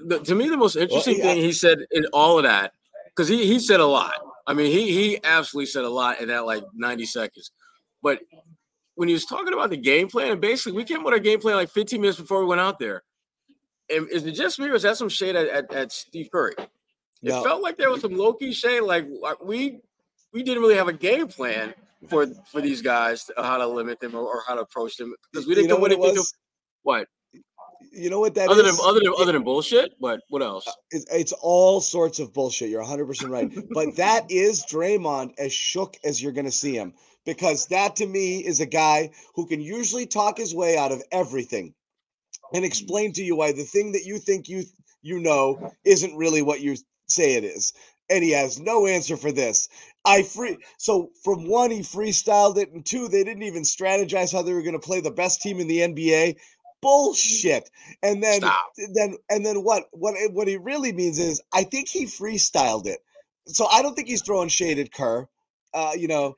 the, 0.06 0.20
to 0.24 0.34
me, 0.34 0.48
the 0.48 0.56
most 0.56 0.76
interesting 0.76 1.18
yeah. 1.18 1.24
thing 1.24 1.36
he 1.38 1.52
said 1.52 1.78
in 1.90 2.06
all 2.12 2.38
of 2.38 2.44
that, 2.44 2.72
because 3.08 3.28
he, 3.28 3.46
he 3.46 3.58
said 3.58 3.80
a 3.80 3.86
lot. 3.86 4.14
I 4.46 4.54
mean, 4.54 4.70
he 4.70 4.92
he 4.92 5.18
absolutely 5.24 5.66
said 5.66 5.84
a 5.84 5.90
lot 5.90 6.20
in 6.20 6.28
that 6.28 6.46
like 6.46 6.64
90 6.74 7.04
seconds. 7.06 7.50
But 8.02 8.20
when 8.94 9.08
he 9.08 9.14
was 9.14 9.24
talking 9.24 9.52
about 9.52 9.70
the 9.70 9.76
game 9.76 10.08
plan, 10.08 10.32
and 10.32 10.40
basically 10.40 10.72
we 10.72 10.84
came 10.84 11.02
with 11.02 11.12
our 11.12 11.18
game 11.20 11.40
plan 11.40 11.56
like 11.56 11.70
15 11.70 12.00
minutes 12.00 12.20
before 12.20 12.40
we 12.40 12.46
went 12.46 12.60
out 12.60 12.78
there. 12.78 13.02
And 13.90 14.08
is 14.10 14.24
it 14.26 14.32
just 14.32 14.58
me 14.58 14.68
or 14.68 14.74
is 14.74 14.82
that 14.82 14.96
some 14.96 15.08
shade 15.08 15.36
at, 15.36 15.48
at, 15.48 15.72
at 15.72 15.92
Steve 15.92 16.28
Curry? 16.30 16.54
It 16.58 16.68
No. 17.22 17.42
felt 17.42 17.62
like 17.62 17.76
there 17.76 17.90
was 17.90 18.00
some 18.00 18.16
low 18.16 18.32
key 18.34 18.52
shade. 18.52 18.80
Like 18.80 19.06
like, 19.20 19.42
we 19.44 19.80
we 20.32 20.42
didn't 20.42 20.62
really 20.62 20.74
have 20.74 20.88
a 20.88 20.92
game 20.92 21.28
plan 21.28 21.74
for 22.08 22.26
for 22.50 22.60
these 22.60 22.82
guys 22.82 23.30
uh, 23.36 23.42
how 23.42 23.58
to 23.58 23.66
limit 23.66 24.00
them 24.00 24.14
or, 24.14 24.22
or 24.22 24.42
how 24.46 24.54
to 24.54 24.60
approach 24.60 24.96
them 24.96 25.14
because 25.32 25.46
we 25.46 25.54
didn't 25.54 25.68
know 25.68 25.76
come 25.76 25.82
what 25.82 25.92
it 25.92 25.98
was? 25.98 26.30
To, 26.30 26.36
what 26.82 27.08
You 27.92 28.10
know 28.10 28.20
what 28.20 28.34
that 28.34 28.48
other 28.48 28.62
than 28.62 28.74
other 28.82 29.00
than 29.00 29.12
other 29.18 29.32
than 29.32 29.42
bullshit? 29.42 29.94
But 30.00 30.20
what 30.28 30.42
else? 30.42 30.66
Uh, 30.66 30.72
it's, 30.90 31.06
it's 31.12 31.32
all 31.32 31.80
sorts 31.80 32.18
of 32.18 32.32
bullshit. 32.32 32.70
You're 32.70 32.84
100% 32.84 33.28
right. 33.28 33.50
but 33.72 33.96
that 33.96 34.26
is 34.30 34.64
Draymond 34.64 35.32
as 35.38 35.52
shook 35.52 35.96
as 36.04 36.22
you're 36.22 36.32
going 36.32 36.46
to 36.46 36.52
see 36.52 36.74
him 36.74 36.94
because 37.26 37.66
that 37.66 37.96
to 37.96 38.06
me 38.06 38.38
is 38.38 38.60
a 38.60 38.66
guy 38.66 39.10
who 39.34 39.46
can 39.46 39.60
usually 39.60 40.06
talk 40.06 40.38
his 40.38 40.54
way 40.54 40.78
out 40.78 40.92
of 40.92 41.02
everything 41.12 41.74
and 42.54 42.64
explain 42.64 43.12
to 43.12 43.22
you 43.22 43.36
why 43.36 43.52
the 43.52 43.64
thing 43.64 43.92
that 43.92 44.04
you 44.04 44.18
think 44.18 44.48
you 44.48 44.64
you 45.02 45.18
know 45.18 45.72
isn't 45.84 46.16
really 46.16 46.42
what 46.42 46.60
you 46.60 46.76
say 47.08 47.34
it 47.34 47.44
is. 47.44 47.72
And 48.08 48.22
he 48.22 48.30
has 48.30 48.60
no 48.60 48.86
answer 48.86 49.16
for 49.16 49.32
this. 49.32 49.68
I 50.04 50.22
free 50.22 50.56
so 50.78 51.10
from 51.24 51.48
one 51.48 51.72
he 51.72 51.80
freestyled 51.80 52.56
it 52.56 52.70
and 52.72 52.86
two 52.86 53.08
they 53.08 53.24
didn't 53.24 53.42
even 53.42 53.64
strategize 53.64 54.32
how 54.32 54.42
they 54.42 54.54
were 54.54 54.62
going 54.62 54.80
to 54.80 54.86
play 54.86 55.00
the 55.00 55.10
best 55.10 55.42
team 55.42 55.58
in 55.58 55.66
the 55.66 55.80
NBA. 55.80 56.36
Bullshit. 56.80 57.70
And 58.02 58.22
then 58.22 58.40
Stop. 58.40 58.72
then 58.94 59.16
and 59.30 59.44
then 59.44 59.62
what 59.62 59.84
what 59.92 60.14
what 60.32 60.48
he 60.48 60.56
really 60.56 60.92
means 60.92 61.18
is 61.18 61.40
I 61.52 61.64
think 61.64 61.88
he 61.88 62.06
freestyled 62.06 62.86
it. 62.86 63.00
So 63.46 63.66
I 63.66 63.82
don't 63.82 63.94
think 63.94 64.08
he's 64.08 64.22
throwing 64.22 64.48
shade 64.48 64.78
at 64.78 64.92
Kerr. 64.92 65.28
Uh, 65.74 65.92
you 65.96 66.08
know, 66.08 66.36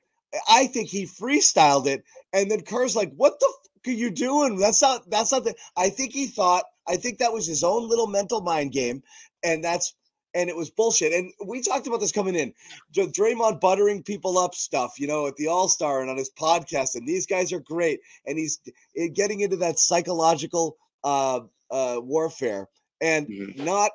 I 0.49 0.67
think 0.67 0.89
he 0.89 1.07
freestyled 1.07 1.87
it, 1.87 2.05
and 2.33 2.51
then 2.51 2.63
Kerr's 2.63 2.97
like, 2.97 3.13
"What 3.17 3.39
the 3.41 3.47
fuck 3.47 3.89
are 3.89 3.97
you 3.97 4.11
doing? 4.11 4.57
That's 4.59 4.83
not 4.83 5.09
that's 5.11 5.33
not 5.33 5.45
the." 5.45 5.55
I 5.77 5.89
think 5.91 6.13
he 6.13 6.27
thought. 6.27 6.65
I 6.87 6.97
think 6.97 7.19
that 7.19 7.33
was 7.33 7.47
his 7.47 7.65
own 7.65 7.89
little 7.89 8.07
mental 8.07 8.41
mind 8.41 8.73
game, 8.73 9.03
and 9.43 9.63
that's 9.63 9.95
and 10.35 10.49
it 10.51 10.57
was 10.57 10.71
bullshit. 10.71 11.13
And 11.13 11.33
we 11.47 11.63
talked 11.63 11.87
about 11.87 12.01
this 12.01 12.13
coming 12.13 12.35
in, 12.35 12.53
Draymond 12.95 13.61
buttering 13.61 14.03
people 14.03 14.39
up 14.39 14.55
stuff, 14.55 14.99
you 14.99 15.07
know, 15.07 15.27
at 15.27 15.37
the 15.37 15.47
All 15.49 15.69
Star 15.69 16.01
and 16.01 16.11
on 16.11 16.17
his 16.17 16.31
podcast, 16.31 16.95
and 16.95 17.07
these 17.07 17.27
guys 17.27 17.53
are 17.53 17.61
great, 17.61 18.01
and 18.27 18.39
he's 18.39 18.61
eh, 18.97 19.09
getting 19.09 19.41
into 19.41 19.57
that 19.57 19.79
psychological 19.79 20.77
uh, 21.05 21.41
uh, 21.71 22.01
warfare, 22.03 22.69
and 23.01 23.27
Mhm. 23.29 23.57
not 23.59 23.93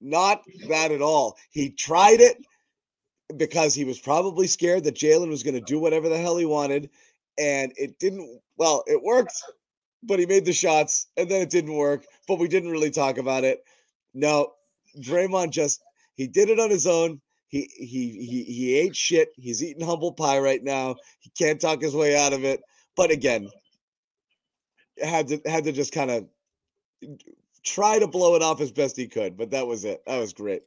not 0.00 0.42
that 0.68 0.90
at 0.90 1.00
all. 1.00 1.36
He 1.50 1.70
tried 1.70 2.20
it 2.20 2.36
because 3.36 3.72
he 3.74 3.84
was 3.84 3.98
probably 4.00 4.46
scared 4.46 4.84
that 4.84 4.96
Jaylen 4.96 5.28
was 5.28 5.42
going 5.44 5.54
to 5.54 5.60
do 5.60 5.78
whatever 5.78 6.08
the 6.08 6.18
hell 6.18 6.36
he 6.36 6.44
wanted, 6.44 6.90
and 7.38 7.72
it 7.76 7.98
didn't. 7.98 8.40
Well, 8.56 8.82
it 8.86 9.00
worked, 9.02 9.40
but 10.02 10.18
he 10.18 10.26
made 10.26 10.44
the 10.44 10.52
shots, 10.52 11.06
and 11.16 11.30
then 11.30 11.40
it 11.40 11.50
didn't 11.50 11.74
work. 11.76 12.04
But 12.26 12.38
we 12.40 12.48
didn't 12.48 12.70
really 12.70 12.90
talk 12.90 13.16
about 13.18 13.44
it. 13.44 13.64
No, 14.12 14.52
Draymond 15.00 15.50
just 15.50 15.82
he 16.14 16.26
did 16.26 16.48
it 16.48 16.60
on 16.60 16.70
his 16.70 16.86
own. 16.86 17.20
He 17.48 17.68
he 17.76 18.24
he 18.26 18.44
he 18.44 18.78
ate 18.78 18.96
shit. 18.96 19.30
He's 19.36 19.62
eating 19.62 19.84
humble 19.84 20.12
pie 20.12 20.38
right 20.38 20.62
now. 20.62 20.96
He 21.20 21.30
can't 21.36 21.60
talk 21.60 21.82
his 21.82 21.94
way 21.94 22.16
out 22.16 22.32
of 22.32 22.44
it. 22.44 22.60
But 22.96 23.10
again, 23.10 23.48
had 25.02 25.28
to 25.28 25.40
had 25.46 25.64
to 25.64 25.72
just 25.72 25.92
kind 25.92 26.10
of 26.10 26.26
try 27.62 27.98
to 27.98 28.06
blow 28.06 28.34
it 28.36 28.42
off 28.42 28.60
as 28.60 28.72
best 28.72 28.96
he 28.96 29.06
could. 29.06 29.36
But 29.36 29.50
that 29.50 29.66
was 29.66 29.84
it. 29.84 30.02
That 30.06 30.18
was 30.18 30.32
great. 30.32 30.62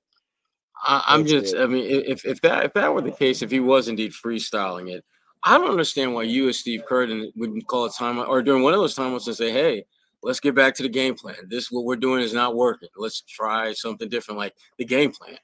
I, 0.84 1.04
I'm 1.08 1.22
That's 1.22 1.32
just, 1.32 1.54
great. 1.56 1.64
I 1.64 1.68
mean, 1.68 2.04
if 2.08 2.26
if 2.26 2.42
that 2.42 2.66
if 2.66 2.74
that 2.74 2.94
were 2.94 3.02
the 3.02 3.12
case, 3.12 3.42
if 3.42 3.52
he 3.52 3.60
was 3.60 3.88
indeed 3.88 4.12
freestyling 4.12 4.92
it, 4.92 5.04
I 5.44 5.58
don't 5.58 5.70
understand 5.70 6.14
why 6.14 6.24
you 6.24 6.50
as 6.50 6.60
Steve 6.60 6.84
Curtin 6.88 7.32
wouldn't 7.36 7.68
call 7.68 7.86
a 7.86 7.90
timeout 7.90 8.28
or 8.28 8.42
during 8.42 8.64
one 8.64 8.74
of 8.74 8.80
those 8.80 8.96
timeouts 8.96 9.28
and 9.28 9.36
say, 9.36 9.52
"Hey, 9.52 9.86
let's 10.26 10.42
get 10.42 10.56
back 10.56 10.76
to 10.76 10.84
the 10.84 10.90
game 10.90 11.16
plan. 11.16 11.38
This 11.48 11.72
what 11.72 11.86
we're 11.86 11.96
doing 11.96 12.22
is 12.22 12.34
not 12.34 12.56
working. 12.56 12.90
Let's 12.98 13.22
try 13.22 13.72
something 13.74 14.10
different, 14.10 14.40
like 14.40 14.56
the 14.78 14.86
game 14.86 15.12
plan." 15.12 15.38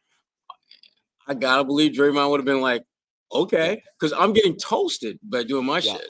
I 1.28 1.36
gotta 1.36 1.64
believe 1.64 1.94
Draymond 1.94 2.30
would 2.32 2.40
have 2.40 2.46
been 2.46 2.62
like, 2.62 2.84
"Okay," 3.32 3.84
because 3.98 4.12
I'm 4.12 4.34
getting 4.34 4.58
toasted 4.58 5.20
by 5.24 5.44
doing 5.44 5.66
my 5.66 5.80
Yeah. 5.80 5.98
shit. 5.98 6.10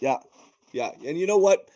Yeah, 0.00 0.18
yeah, 0.72 0.90
and 1.04 1.18
you 1.18 1.26
know 1.26 1.38
what? 1.38 1.68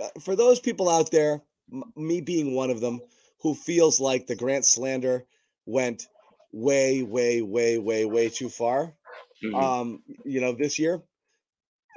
Uh, 0.00 0.08
For 0.20 0.36
those 0.36 0.60
people 0.60 0.88
out 0.88 1.10
there, 1.10 1.42
m- 1.72 1.92
me 1.96 2.20
being 2.20 2.54
one 2.54 2.70
of 2.70 2.80
them, 2.80 3.00
who 3.40 3.54
feels 3.54 3.98
like 3.98 4.26
the 4.26 4.36
Grant 4.36 4.64
slander 4.64 5.26
went 5.64 6.08
way, 6.52 7.02
way, 7.02 7.42
way, 7.42 7.78
way, 7.78 8.04
way 8.04 8.28
too 8.28 8.48
far. 8.48 8.94
Mhm. 9.42 9.54
Um, 9.54 10.04
you 10.24 10.40
know, 10.40 10.52
this 10.52 10.78
year, 10.78 11.02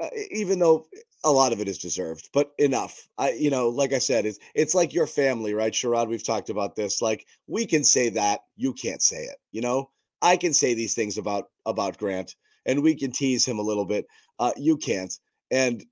uh, 0.01 0.09
even 0.31 0.59
though 0.59 0.87
a 1.23 1.31
lot 1.31 1.51
of 1.51 1.59
it 1.59 1.67
is 1.67 1.77
deserved, 1.77 2.29
but 2.33 2.51
enough. 2.57 3.07
I, 3.17 3.31
you 3.31 3.49
know, 3.49 3.69
like 3.69 3.93
I 3.93 3.99
said, 3.99 4.25
it's 4.25 4.39
it's 4.55 4.73
like 4.73 4.93
your 4.93 5.07
family, 5.07 5.53
right, 5.53 5.73
Sherrod? 5.73 6.07
We've 6.07 6.25
talked 6.25 6.49
about 6.49 6.75
this. 6.75 7.01
Like 7.01 7.25
we 7.47 7.65
can 7.65 7.83
say 7.83 8.09
that, 8.09 8.41
you 8.55 8.73
can't 8.73 9.01
say 9.01 9.23
it. 9.23 9.37
You 9.51 9.61
know, 9.61 9.89
I 10.21 10.37
can 10.37 10.53
say 10.53 10.73
these 10.73 10.95
things 10.95 11.17
about 11.17 11.49
about 11.65 11.97
Grant, 11.97 12.35
and 12.65 12.81
we 12.81 12.95
can 12.95 13.11
tease 13.11 13.45
him 13.45 13.59
a 13.59 13.63
little 13.63 13.85
bit. 13.85 14.05
Uh, 14.39 14.51
you 14.55 14.77
can't, 14.77 15.13
and 15.51 15.83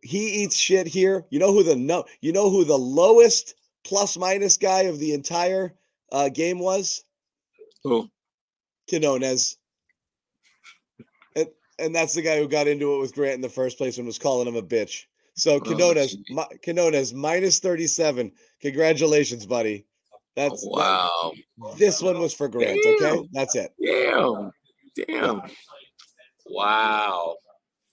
he 0.00 0.42
eats 0.42 0.56
shit 0.56 0.86
here. 0.86 1.26
You 1.30 1.38
know 1.38 1.52
who 1.52 1.62
the 1.62 1.76
no, 1.76 2.04
you 2.22 2.32
know 2.32 2.48
who 2.48 2.64
the 2.64 2.78
lowest 2.78 3.54
plus 3.84 4.16
minus 4.16 4.56
guy 4.56 4.82
of 4.82 4.98
the 4.98 5.12
entire 5.12 5.74
uh, 6.10 6.30
game 6.30 6.58
was? 6.58 7.04
Who? 7.84 8.08
Quinones. 8.88 9.57
And 11.78 11.94
that's 11.94 12.14
the 12.14 12.22
guy 12.22 12.38
who 12.38 12.48
got 12.48 12.66
into 12.66 12.94
it 12.94 12.98
with 13.00 13.14
Grant 13.14 13.34
in 13.36 13.40
the 13.40 13.48
first 13.48 13.78
place 13.78 13.98
and 13.98 14.06
was 14.06 14.18
calling 14.18 14.48
him 14.48 14.56
a 14.56 14.62
bitch. 14.62 15.04
So 15.34 15.60
gee. 15.60 16.24
mi- 16.30 17.12
minus 17.14 17.58
37. 17.60 18.32
Congratulations, 18.60 19.46
buddy. 19.46 19.86
That's 20.34 20.62
that- 20.62 20.70
Wow. 20.70 21.32
this 21.76 22.02
one 22.02 22.18
was 22.18 22.34
for 22.34 22.48
Grant, 22.48 22.80
okay? 22.84 23.28
That's 23.32 23.54
it. 23.54 23.72
Damn. 23.84 24.52
Damn. 25.06 25.42
Wow. 26.46 27.36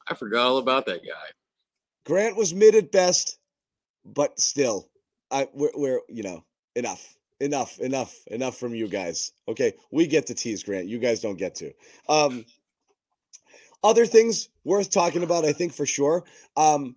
I 0.08 0.16
forgot 0.16 0.48
all 0.48 0.58
about 0.58 0.86
that 0.86 1.02
guy. 1.04 1.32
Grant 2.06 2.36
was 2.38 2.54
mid 2.54 2.76
at 2.76 2.92
best, 2.92 3.40
but 4.06 4.40
still, 4.40 4.90
I 5.32 5.48
we're, 5.54 5.72
we're 5.76 6.02
you 6.08 6.22
know 6.24 6.46
enough, 6.76 7.18
enough, 7.40 7.80
enough, 7.80 8.16
enough 8.28 8.58
from 8.58 8.76
you 8.76 8.88
guys. 8.88 9.32
Okay, 9.48 9.74
we 9.92 10.06
get 10.06 10.28
to 10.28 10.36
tease 10.36 10.64
Grant. 10.64 10.88
You 10.88 11.00
guys 11.00 11.20
don't 11.22 11.38
get 11.38 11.56
to. 11.56 11.72
Um, 12.08 12.46
other 13.86 14.06
things 14.06 14.50
worth 14.64 14.90
talking 14.90 15.24
about, 15.24 15.46
I 15.46 15.54
think 15.54 15.74
for 15.74 15.86
sure. 15.86 16.24
Um, 16.58 16.96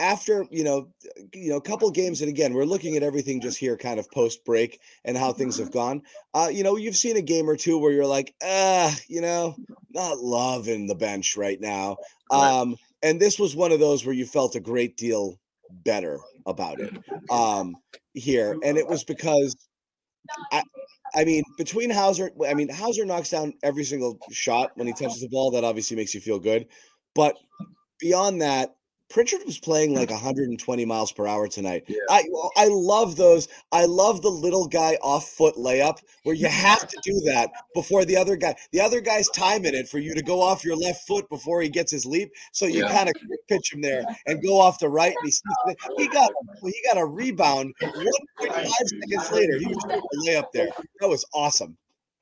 after 0.00 0.46
you 0.50 0.62
know, 0.62 0.88
you 1.34 1.50
know, 1.50 1.56
a 1.56 1.60
couple 1.60 1.90
games, 1.90 2.20
and 2.20 2.28
again, 2.28 2.54
we're 2.54 2.64
looking 2.64 2.96
at 2.96 3.02
everything 3.02 3.40
just 3.40 3.58
here, 3.58 3.76
kind 3.76 3.98
of 3.98 4.08
post 4.12 4.44
break 4.44 4.80
and 5.04 5.16
how 5.16 5.32
things 5.32 5.58
have 5.58 5.72
gone. 5.72 6.02
Uh, 6.34 6.48
you 6.52 6.62
know, 6.62 6.76
you've 6.76 6.96
seen 6.96 7.16
a 7.16 7.22
game 7.22 7.50
or 7.50 7.56
two 7.56 7.78
where 7.78 7.90
you're 7.90 8.06
like, 8.06 8.32
ah, 8.44 8.94
you 9.08 9.20
know, 9.20 9.56
not 9.90 10.18
loving 10.18 10.86
the 10.86 10.94
bench 10.94 11.36
right 11.36 11.60
now. 11.60 11.96
Um, 12.30 12.76
and 13.02 13.20
this 13.20 13.38
was 13.38 13.56
one 13.56 13.72
of 13.72 13.80
those 13.80 14.04
where 14.04 14.14
you 14.14 14.26
felt 14.26 14.54
a 14.54 14.60
great 14.60 14.96
deal 14.96 15.38
better 15.84 16.18
about 16.46 16.80
it 16.80 16.96
um 17.30 17.76
here 18.14 18.56
and 18.64 18.78
it 18.78 18.86
was 18.86 19.04
because 19.04 19.54
I, 20.50 20.62
I 21.14 21.24
mean 21.24 21.44
between 21.56 21.90
Hauser 21.90 22.30
I 22.46 22.54
mean 22.54 22.68
Hauser 22.68 23.04
knocks 23.04 23.30
down 23.30 23.54
every 23.62 23.84
single 23.84 24.18
shot 24.30 24.72
when 24.76 24.86
he 24.86 24.92
touches 24.92 25.20
the 25.20 25.28
ball 25.28 25.50
that 25.52 25.64
obviously 25.64 25.96
makes 25.96 26.14
you 26.14 26.20
feel 26.20 26.38
good 26.38 26.66
but 27.14 27.36
beyond 28.00 28.42
that 28.42 28.76
Pritchard 29.10 29.40
was 29.46 29.58
playing 29.58 29.94
like 29.94 30.10
120 30.10 30.84
miles 30.84 31.12
per 31.12 31.26
hour 31.26 31.48
tonight. 31.48 31.84
Yeah. 31.86 31.96
I 32.10 32.24
I 32.56 32.68
love 32.68 33.16
those. 33.16 33.48
I 33.72 33.86
love 33.86 34.20
the 34.20 34.28
little 34.28 34.66
guy 34.68 34.98
off 35.02 35.28
foot 35.30 35.54
layup 35.56 35.98
where 36.24 36.34
you 36.34 36.46
have 36.46 36.86
to 36.86 36.96
do 37.02 37.18
that 37.26 37.50
before 37.74 38.04
the 38.04 38.16
other 38.16 38.36
guy. 38.36 38.54
The 38.72 38.80
other 38.82 39.00
guy's 39.00 39.28
timing 39.30 39.74
it 39.74 39.88
for 39.88 39.98
you 39.98 40.14
to 40.14 40.22
go 40.22 40.42
off 40.42 40.62
your 40.64 40.76
left 40.76 41.06
foot 41.06 41.26
before 41.30 41.62
he 41.62 41.70
gets 41.70 41.90
his 41.90 42.04
leap. 42.04 42.30
So 42.52 42.66
you 42.66 42.82
Yeah. 42.82 42.92
kind 42.92 43.08
of 43.08 43.14
pitch 43.48 43.72
him 43.72 43.80
there 43.80 44.04
and 44.26 44.42
go 44.42 44.60
off 44.60 44.78
the 44.78 44.88
right. 44.90 45.14
And 45.16 45.24
he 45.24 45.30
sneaks 45.30 45.56
it 45.68 45.78
in. 45.98 46.02
he 46.04 46.08
got 46.08 46.30
he 46.62 46.74
got 46.92 46.98
a 46.98 47.06
rebound 47.06 47.74
1.5 47.80 48.66
seconds 48.66 49.30
later. 49.32 49.58
He 49.58 49.66
was 49.66 49.84
a 49.88 50.26
layup 50.28 50.52
there. 50.52 50.68
That 51.00 51.08
was 51.08 51.24
awesome. 51.32 51.76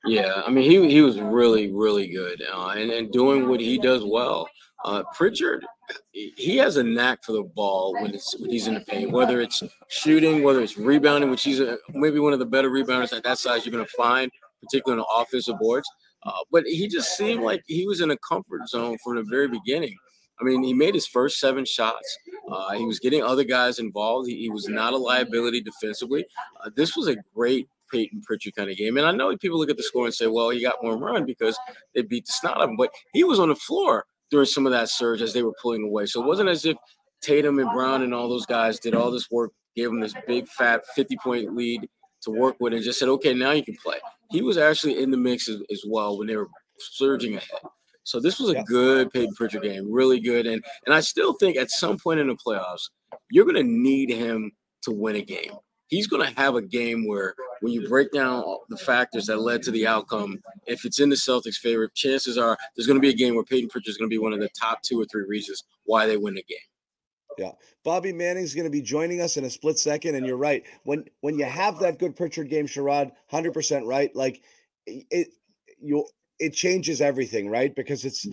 Yeah, 0.05 0.43
I 0.47 0.51
mean 0.51 0.71
he 0.71 0.89
he 0.89 1.01
was 1.03 1.21
really 1.21 1.73
really 1.73 2.07
good 2.07 2.41
uh, 2.53 2.69
and 2.77 2.93
and 2.93 3.11
doing 3.11 3.49
what 3.49 3.59
he 3.59 3.77
does 3.77 4.05
well. 4.05 4.49
Uh, 4.85 5.03
Pritchard, 5.15 5.65
he 6.13 6.57
has 6.59 6.77
a 6.77 6.83
knack 6.83 7.25
for 7.25 7.33
the 7.33 7.43
ball 7.43 7.95
when 7.95 8.15
it's 8.15 8.39
when 8.39 8.51
he's 8.51 8.67
in 8.67 8.75
the 8.75 8.81
paint. 8.81 9.11
Whether 9.11 9.41
it's 9.41 9.63
shooting, 9.89 10.43
whether 10.43 10.61
it's 10.61 10.77
rebounding, 10.77 11.31
which 11.31 11.43
he's 11.43 11.61
a, 11.61 11.79
maybe 11.93 12.19
one 12.19 12.33
of 12.33 12.39
the 12.39 12.47
better 12.47 12.71
rebounders 12.71 13.17
at 13.17 13.23
that 13.25 13.39
size 13.39 13.65
you're 13.65 13.73
going 13.73 13.85
to 13.85 13.93
find, 13.97 14.31
particularly 14.63 15.01
on 15.01 15.07
the 15.09 15.23
offensive 15.23 15.59
boards. 15.59 15.89
Uh, 16.25 16.33
but 16.51 16.65
he 16.65 16.89
just 16.89 17.17
seemed 17.17 17.43
like 17.43 17.63
he 17.67 17.87
was 17.87 18.01
in 18.01 18.11
a 18.11 18.17
comfort 18.19 18.69
zone 18.69 18.97
from 19.03 19.17
the 19.17 19.25
very 19.25 19.49
beginning. 19.49 19.97
I 20.41 20.45
mean, 20.45 20.63
he 20.63 20.75
made 20.75 20.95
his 20.95 21.07
first 21.07 21.41
seven 21.41 21.65
shots. 21.65 22.19
Uh, 22.51 22.73
he 22.73 22.85
was 22.85 22.99
getting 22.99 23.23
other 23.23 23.45
guys 23.45 23.79
involved. 23.79 24.29
He, 24.29 24.37
he 24.37 24.51
was 24.51 24.69
not 24.69 24.93
a 24.93 24.97
liability 24.97 25.63
defensively. 25.63 26.27
Uh, 26.63 26.71
this 26.77 26.95
was 26.95 27.09
a 27.09 27.17
great 27.35 27.69
Payton 27.91 28.23
Pritchard 28.23 28.55
kind 28.55 28.71
of 28.71 28.77
game. 28.77 28.99
And 28.99 29.07
I 29.07 29.13
know 29.13 29.35
people 29.37 29.59
look 29.59 29.71
at 29.71 29.77
the 29.77 29.83
score 29.83 30.05
and 30.05 30.15
say, 30.15 30.27
well, 30.27 30.51
he 30.51 30.61
got 30.61 30.85
one 30.85 31.01
run 31.01 31.25
because 31.25 31.59
they 31.95 32.03
beat 32.03 32.27
the 32.27 32.33
snot 32.33 32.61
of 32.61 32.69
him. 32.69 32.77
But 32.77 32.91
he 33.15 33.25
was 33.25 33.39
on 33.39 33.49
the 33.49 33.55
floor 33.55 34.05
during 34.31 34.47
some 34.47 34.67
of 34.67 34.73
that 34.73 34.89
surge 34.89 35.23
as 35.23 35.33
they 35.33 35.43
were 35.43 35.55
pulling 35.63 35.85
away. 35.85 36.07
So 36.07 36.23
it 36.23 36.27
wasn't 36.27 36.49
as 36.49 36.65
if 36.65 36.77
Tatum 37.21 37.59
and 37.59 37.71
Brown 37.73 38.03
and 38.03 38.15
all 38.15 38.29
those 38.29 38.47
guys 38.47 38.79
did 38.79 38.95
all 38.95 39.11
this 39.11 39.31
work, 39.31 39.53
gave 39.75 39.89
him 39.89 40.01
this 40.01 40.15
big, 40.27 40.49
fat 40.49 40.83
50 40.95 41.17
point 41.23 41.57
lead 41.57 41.89
to 42.23 42.31
work 42.31 42.57
with 42.61 42.73
and 42.73 42.83
just 42.83 42.99
said, 42.99 43.09
okay, 43.09 43.35
now 43.35 43.53
you 43.53 43.65
can 43.65 43.77
play. 43.77 43.99
He 44.31 44.43
was 44.43 44.59
actually 44.59 45.03
in 45.03 45.11
the 45.11 45.17
mix 45.17 45.49
as, 45.49 45.63
as 45.71 45.85
well 45.89 46.19
when 46.19 46.27
they 46.27 46.37
were 46.37 46.49
surging 46.79 47.37
ahead. 47.37 47.61
So 48.03 48.21
this 48.21 48.39
was 48.39 48.51
a 48.51 48.63
good 48.63 49.11
Payton 49.13 49.35
Pritchard 49.35 49.63
game, 49.63 49.91
really 49.91 50.21
good. 50.21 50.47
And 50.47 50.65
and 50.87 50.95
I 50.95 51.01
still 51.01 51.33
think 51.35 51.57
at 51.57 51.71
some 51.71 51.99
point 51.99 52.21
in 52.21 52.29
the 52.29 52.37
playoffs, 52.37 52.89
you're 53.31 53.45
going 53.45 53.57
to 53.57 53.65
need 53.65 54.11
him 54.11 54.53
to 54.83 54.93
win 54.93 55.17
a 55.17 55.23
game. 55.23 55.53
He's 55.89 56.07
going 56.07 56.27
to 56.27 56.41
have 56.41 56.57
a 56.57 56.63
game 56.63 57.07
where 57.07 57.35
when 57.61 57.73
you 57.73 57.89
break 57.89 58.11
down 58.13 58.45
the 58.69 58.77
factors 58.77 59.27
that 59.27 59.41
led 59.41 59.63
to 59.63 59.71
the 59.71 59.87
outcome, 59.87 60.43
if 60.67 60.85
it's 60.85 61.01
in 61.01 61.09
the 61.09 61.17
Celtics' 61.17 61.57
favor, 61.57 61.89
chances 61.95 62.37
are 62.37 62.57
there's 62.75 62.87
going 62.87 62.97
to 62.97 63.01
be 63.01 63.11
a 63.11 63.17
game 63.17 63.35
where 63.35 63.45
Payton 63.45 63.69
Pritchard 63.69 63.91
is 63.91 63.97
going 63.97 64.11
to 64.11 64.15
be 64.15 64.19
one 64.19 64.33
of 64.33 64.41
the 64.41 64.49
top 64.49 64.83
two 64.83 65.01
or 65.01 65.05
three 65.05 65.25
reasons 65.29 65.63
why 65.85 66.07
they 66.07 66.17
win 66.17 66.35
the 66.35 66.43
game. 66.43 66.59
Yeah, 67.39 67.53
Bobby 67.85 68.13
Manning's 68.13 68.55
going 68.55 68.65
to 68.65 68.71
be 68.71 68.81
joining 68.81 69.21
us 69.21 69.37
in 69.37 69.45
a 69.45 69.51
split 69.51 69.79
second, 69.79 70.15
and 70.15 70.27
you're 70.27 70.39
right. 70.39 70.65
When 70.85 71.05
when 71.21 71.39
you 71.39 71.45
have 71.45 71.79
that 71.81 71.99
good 71.99 72.17
Pritchard 72.17 72.49
game, 72.49 72.67
Sherrod, 72.67 73.13
hundred 73.29 73.53
percent 73.53 73.85
right. 73.87 74.15
Like 74.17 74.43
it, 74.87 75.29
you 75.81 76.07
it 76.39 76.55
changes 76.55 77.01
everything, 77.01 77.49
right? 77.49 77.75
Because 77.75 78.05
it's 78.05 78.27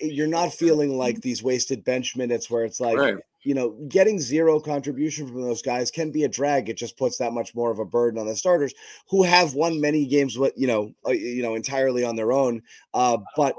you're 0.00 0.26
not 0.26 0.52
feeling 0.52 0.96
like 0.98 1.20
these 1.20 1.42
wasted 1.42 1.84
bench 1.84 2.16
minutes 2.16 2.50
where 2.50 2.64
it's 2.64 2.80
like 2.80 2.98
Right. 2.98 3.14
You 3.42 3.54
know 3.54 3.70
getting 3.88 4.20
zero 4.20 4.60
contribution 4.60 5.26
from 5.26 5.42
those 5.42 5.62
guys 5.62 5.90
can 5.90 6.10
be 6.10 6.24
a 6.24 6.28
drag. 6.28 6.68
It 6.68 6.76
just 6.76 6.96
puts 6.96 7.18
that 7.18 7.32
much 7.32 7.54
more 7.54 7.70
of 7.70 7.78
a 7.78 7.84
burden 7.84 8.20
on 8.20 8.26
the 8.26 8.36
starters 8.36 8.74
who 9.08 9.22
have 9.22 9.54
won 9.54 9.80
many 9.80 10.06
games 10.06 10.38
with 10.38 10.52
you 10.56 10.66
know 10.66 10.92
uh, 11.06 11.12
you 11.12 11.42
know 11.42 11.54
entirely 11.54 12.04
on 12.04 12.16
their 12.16 12.32
own. 12.32 12.62
Uh, 12.94 13.18
but 13.36 13.54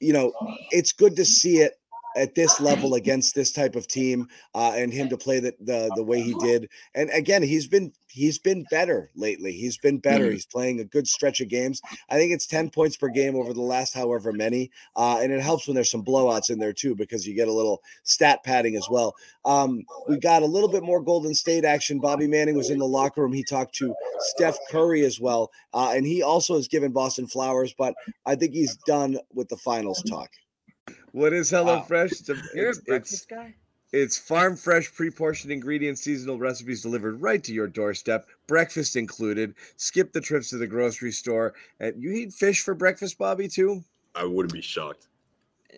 you 0.00 0.12
know 0.12 0.32
it's 0.70 0.92
good 0.92 1.16
to 1.16 1.24
see 1.24 1.58
it 1.58 1.74
at 2.16 2.34
this 2.34 2.60
level 2.60 2.94
against 3.02 3.34
this 3.34 3.52
type 3.52 3.76
of 3.76 3.86
team 3.88 4.28
uh, 4.54 4.72
and 4.74 4.92
him 4.92 5.08
to 5.08 5.16
play 5.16 5.40
the, 5.40 5.54
the 5.60 5.90
the 5.96 6.04
way 6.04 6.20
he 6.22 6.34
did. 6.40 6.68
And 6.94 7.10
again, 7.10 7.42
he's 7.42 7.66
been 7.66 7.92
he's 8.12 8.38
been 8.38 8.64
better 8.70 9.10
lately. 9.14 9.52
He's 9.52 9.78
been 9.78 9.98
better. 9.98 10.26
Mhm. 10.26 10.32
He's 10.32 10.46
playing 10.46 10.80
a 10.80 10.84
good 10.84 11.08
stretch 11.08 11.40
of 11.40 11.48
games. 11.48 11.80
I 12.10 12.16
think 12.16 12.32
it's 12.32 12.46
10 12.46 12.70
points 12.70 12.96
per 12.96 13.08
game 13.08 13.34
over 13.36 13.54
the 13.54 13.62
last 13.62 13.94
however 13.94 14.32
many. 14.32 14.70
Uh, 14.94 15.18
and 15.22 15.32
it 15.32 15.40
helps 15.40 15.66
when 15.66 15.74
there's 15.74 15.90
some 15.90 16.04
blowouts 16.04 16.50
in 16.50 16.58
there 16.58 16.74
too, 16.74 16.94
because 16.94 17.26
you 17.26 17.34
get 17.34 17.48
a 17.48 17.52
little 17.52 17.82
stat 18.02 18.44
padding 18.44 18.76
as 18.76 18.86
well. 18.90 19.14
Um, 19.46 19.82
we 20.08 20.18
got 20.18 20.42
a 20.42 20.46
little 20.46 20.68
bit 20.68 20.82
more 20.82 21.00
Golden 21.00 21.34
State 21.34 21.64
action. 21.64 22.00
Bobby 22.00 22.26
Manning 22.26 22.56
was 22.56 22.68
in 22.70 22.78
the 22.78 22.86
locker 22.86 23.22
room. 23.22 23.32
He 23.32 23.44
talked 23.44 23.74
to 23.76 23.94
Steph 24.18 24.58
Curry 24.70 25.04
as 25.06 25.18
well. 25.18 25.50
Uh, 25.72 25.92
and 25.94 26.06
he 26.06 26.22
also 26.22 26.56
has 26.56 26.68
given 26.68 26.92
Boston 26.92 27.26
flowers, 27.26 27.74
but 27.76 27.94
I 28.26 28.34
think 28.34 28.52
he's 28.52 28.76
done 28.86 29.18
with 29.32 29.48
the 29.48 29.56
finals 29.56 30.02
talk. 30.02 30.30
What 31.12 31.32
is 31.32 31.52
Wow. 31.52 31.86
HelloFresh? 31.88 32.28
It's, 32.28 32.28
You're 32.54 32.66
a 32.66 32.70
it's, 32.70 32.78
breakfast 32.80 33.14
it's 33.14 33.26
guy? 33.26 33.54
It's 33.92 34.18
farm 34.18 34.56
fresh, 34.56 34.92
pre 34.92 35.10
portioned 35.10 35.52
ingredients, 35.52 36.02
seasonal 36.02 36.38
recipes 36.38 36.80
delivered 36.80 37.20
right 37.20 37.44
to 37.44 37.52
your 37.52 37.68
doorstep, 37.68 38.26
breakfast 38.46 38.96
included. 38.96 39.54
Skip 39.76 40.12
the 40.12 40.20
trips 40.20 40.48
to 40.50 40.58
the 40.58 40.66
grocery 40.66 41.12
store. 41.12 41.52
And 41.78 42.02
you 42.02 42.10
eat 42.12 42.32
fish 42.32 42.62
for 42.62 42.74
breakfast, 42.74 43.18
Bobby, 43.18 43.48
too? 43.48 43.84
I 44.14 44.24
wouldn't 44.24 44.52
be 44.52 44.62
shocked. 44.62 45.08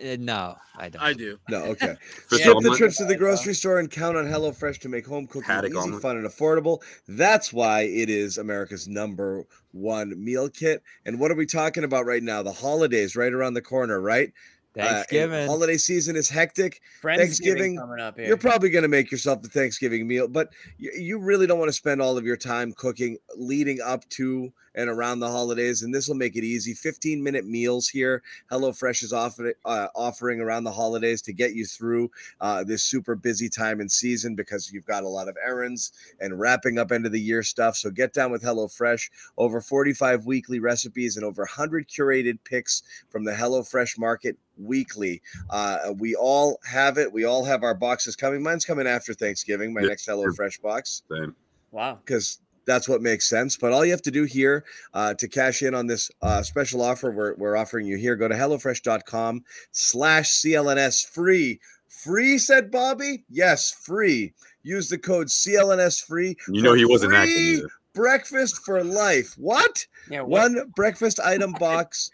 Uh, 0.00 0.16
no, 0.18 0.56
I 0.76 0.88
don't. 0.88 1.02
I 1.02 1.12
do. 1.12 1.38
No, 1.48 1.62
okay. 1.66 1.94
Fish 2.28 2.40
Skip 2.40 2.58
the 2.60 2.74
trips 2.76 2.96
to 2.96 3.04
the 3.04 3.16
grocery 3.16 3.54
store 3.54 3.78
and 3.78 3.88
count 3.88 4.16
on 4.16 4.26
HelloFresh 4.26 4.80
to 4.80 4.88
make 4.88 5.06
home 5.06 5.26
cooking 5.26 5.42
Haddock 5.42 5.70
easy, 5.70 5.78
omelet. 5.78 6.02
fun, 6.02 6.16
and 6.16 6.26
affordable. 6.26 6.82
That's 7.06 7.52
why 7.52 7.82
it 7.82 8.10
is 8.10 8.38
America's 8.38 8.88
number 8.88 9.44
one 9.70 10.12
meal 10.22 10.48
kit. 10.48 10.82
And 11.06 11.20
what 11.20 11.30
are 11.30 11.36
we 11.36 11.46
talking 11.46 11.84
about 11.84 12.06
right 12.06 12.24
now? 12.24 12.42
The 12.42 12.52
holidays 12.52 13.14
right 13.14 13.32
around 13.32 13.54
the 13.54 13.62
corner, 13.62 14.00
right? 14.00 14.32
Uh, 14.78 14.84
Thanksgiving. 14.84 15.46
holiday 15.46 15.76
season 15.76 16.16
is 16.16 16.28
hectic. 16.28 16.80
Thanksgiving 17.02 17.76
coming 17.76 18.00
up 18.00 18.16
here. 18.16 18.26
You're 18.26 18.36
probably 18.36 18.70
going 18.70 18.82
to 18.82 18.88
make 18.88 19.10
yourself 19.10 19.42
the 19.42 19.48
Thanksgiving 19.48 20.06
meal, 20.06 20.26
but 20.26 20.50
you, 20.78 20.90
you 20.96 21.18
really 21.18 21.46
don't 21.46 21.58
want 21.58 21.68
to 21.68 21.74
spend 21.74 22.02
all 22.02 22.18
of 22.18 22.24
your 22.24 22.36
time 22.36 22.72
cooking 22.72 23.16
leading 23.36 23.80
up 23.80 24.08
to 24.10 24.52
and 24.74 24.90
around 24.90 25.20
the 25.20 25.30
holidays. 25.30 25.82
And 25.82 25.94
this 25.94 26.08
will 26.08 26.16
make 26.16 26.36
it 26.36 26.44
easy. 26.44 26.74
15 26.74 27.22
minute 27.22 27.46
meals 27.46 27.88
here. 27.88 28.22
HelloFresh 28.50 29.02
is 29.02 29.12
offer, 29.12 29.54
uh, 29.64 29.88
offering 29.94 30.40
around 30.40 30.64
the 30.64 30.72
holidays 30.72 31.22
to 31.22 31.32
get 31.32 31.54
you 31.54 31.64
through 31.64 32.10
uh, 32.40 32.64
this 32.64 32.82
super 32.82 33.14
busy 33.14 33.48
time 33.48 33.80
and 33.80 33.90
season 33.90 34.34
because 34.34 34.72
you've 34.72 34.86
got 34.86 35.04
a 35.04 35.08
lot 35.08 35.28
of 35.28 35.36
errands 35.44 35.92
and 36.20 36.38
wrapping 36.38 36.78
up 36.78 36.92
end 36.92 37.06
of 37.06 37.12
the 37.12 37.20
year 37.20 37.42
stuff. 37.42 37.76
So 37.76 37.90
get 37.90 38.12
down 38.12 38.32
with 38.32 38.42
HelloFresh. 38.42 39.10
Over 39.38 39.60
45 39.60 40.26
weekly 40.26 40.58
recipes 40.58 41.16
and 41.16 41.24
over 41.24 41.42
100 41.42 41.88
curated 41.88 42.38
picks 42.44 42.82
from 43.08 43.24
the 43.24 43.32
HelloFresh 43.32 43.98
market 43.98 44.36
weekly. 44.58 45.20
Uh, 45.50 45.92
we 45.98 46.14
all 46.14 46.58
have 46.64 46.98
it. 46.98 47.12
We 47.12 47.24
all 47.24 47.44
have 47.44 47.62
our 47.62 47.74
boxes 47.74 48.16
coming. 48.16 48.42
Mine's 48.42 48.64
coming 48.64 48.86
after 48.86 49.14
Thanksgiving, 49.14 49.72
my 49.72 49.80
Yeah. 49.82 49.88
next 49.88 50.06
HelloFresh 50.08 50.60
box 50.62 51.02
Same. 51.10 51.34
Wow. 51.72 51.98
because 52.04 52.38
that's 52.66 52.88
what 52.88 53.02
makes 53.02 53.28
sense. 53.28 53.56
But 53.56 53.72
all 53.72 53.84
you 53.84 53.90
have 53.90 54.02
to 54.02 54.10
do 54.10 54.24
here 54.24 54.64
uh, 54.94 55.14
to 55.14 55.28
cash 55.28 55.62
in 55.62 55.74
on 55.74 55.86
this 55.86 56.10
uh, 56.22 56.42
special 56.42 56.80
offer 56.82 57.10
we're, 57.10 57.34
we're 57.34 57.56
offering 57.56 57.86
you 57.86 57.96
here, 57.98 58.16
go 58.16 58.28
to 58.28 58.34
HelloFresh.com 58.34 59.44
slash 59.72 60.32
CLNS 60.40 61.06
free. 61.08 61.60
Free, 61.88 62.38
said 62.38 62.70
Bobby. 62.70 63.24
Yes, 63.30 63.70
free. 63.70 64.32
Use 64.62 64.88
the 64.88 64.98
code 64.98 65.28
CLNS 65.28 66.04
free. 66.04 66.36
You 66.48 66.62
know 66.62 66.72
he 66.74 66.84
wasn't 66.84 67.14
acting 67.14 67.34
free 67.34 67.52
either. 67.58 67.68
Breakfast 67.94 68.64
for 68.64 68.82
life. 68.82 69.34
What? 69.36 69.86
Yeah. 70.10 70.22
What? 70.22 70.52
One 70.52 70.72
breakfast 70.74 71.20
item 71.20 71.52
box, 71.52 72.10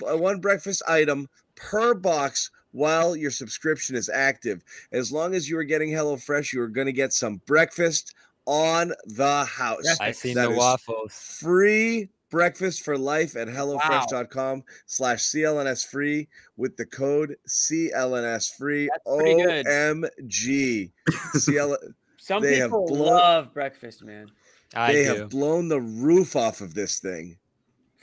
one 0.00 0.40
breakfast 0.40 0.82
item 0.88 1.28
per 1.70 1.94
box 1.94 2.50
while 2.72 3.14
your 3.14 3.30
subscription 3.30 3.96
is 3.96 4.08
active. 4.08 4.62
As 4.92 5.12
long 5.12 5.34
as 5.34 5.48
you 5.48 5.58
are 5.58 5.64
getting 5.64 5.90
HelloFresh, 5.90 6.52
you 6.52 6.60
are 6.62 6.68
going 6.68 6.86
to 6.86 6.92
get 6.92 7.12
some 7.12 7.40
breakfast 7.46 8.14
on 8.46 8.92
the 9.06 9.44
house. 9.44 9.84
I 10.00 10.12
seen 10.12 10.34
That 10.34 10.50
the 10.50 10.56
waffles. 10.56 11.12
Free 11.40 12.08
breakfast 12.30 12.82
for 12.82 12.96
life 12.96 13.36
at 13.36 13.46
hellofresh.com 13.46 14.64
slash 14.86 15.20
CLNS 15.20 15.86
free 15.86 16.28
with 16.56 16.76
the 16.78 16.86
code 16.86 17.36
CLNS 17.46 18.56
free. 18.56 18.88
pretty. 19.06 19.34
OMG. 19.64 20.90
CL, 21.38 21.76
Some 22.16 22.42
they 22.42 22.56
have 22.56 22.70
people 22.70 22.86
blown- 22.88 23.06
love 23.14 23.52
breakfast, 23.54 24.02
man. 24.02 24.30
I 24.74 24.92
they 24.94 25.04
do. 25.04 25.14
have 25.16 25.28
blown 25.28 25.68
the 25.68 25.80
roof 25.80 26.34
off 26.36 26.62
of 26.62 26.72
this 26.72 26.98
thing. 26.98 27.36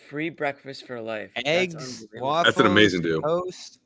Free 0.10 0.30
breakfast 0.30 0.88
for 0.88 1.00
life. 1.02 1.30
Eggs, 1.46 1.76
unbelievable. 1.76 2.28
waffles, 2.28 2.46
That's 2.56 2.60
an 2.60 2.66
amazing 2.72 3.02
deal. 3.04 3.22
toast. 3.22 3.80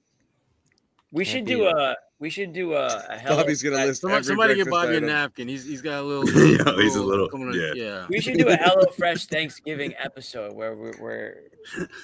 We 1.12 1.26
Can't 1.26 1.34
should 1.34 1.46
do 1.46 1.68
it. 1.68 1.76
a. 1.76 1.98
We 2.20 2.30
should 2.30 2.54
do 2.54 2.74
a. 2.74 2.86
a 2.86 3.18
Hello 3.20 3.38
Bobby's 3.38 3.62
gonna 3.62 3.76
list 3.86 4.02
Somebody, 4.02 4.18
every 4.20 4.26
somebody 4.28 4.56
get 4.56 4.70
Bobby 4.70 4.96
item. 4.96 5.04
a 5.04 5.08
napkin. 5.08 5.48
He's 5.50 5.66
he's 5.66 5.82
got 5.82 6.00
a 6.00 6.02
little. 6.02 6.24
Yeah, 6.58 6.82
he's 6.82 6.96
a 6.96 7.04
little- 7.04 7.28
coming 7.30 7.50
on- 7.50 7.60
yeah. 7.60 7.74
yeah. 7.76 8.06
We 8.10 8.22
should 8.22 8.38
do 8.38 8.48
a 8.48 8.56
Hello 8.56 8.86
Fresh 8.98 9.26
Thanksgiving 9.28 9.94
episode 10.00 10.54
where 10.54 10.74
we're. 10.76 10.94
we're 11.02 11.36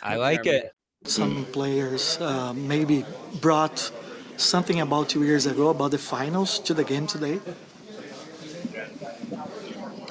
I 0.03 0.17
like 0.17 0.45
it. 0.45 0.73
Some 1.05 1.45
players 1.53 2.17
uh, 2.19 2.53
maybe 2.53 3.05
brought 3.39 3.89
something 4.35 4.81
about 4.81 5.07
two 5.07 5.23
years 5.23 5.45
ago 5.45 5.69
about 5.69 5.91
the 5.91 5.97
finals 5.97 6.59
to 6.59 6.73
the 6.73 6.83
game 6.83 7.07
today. 7.07 7.39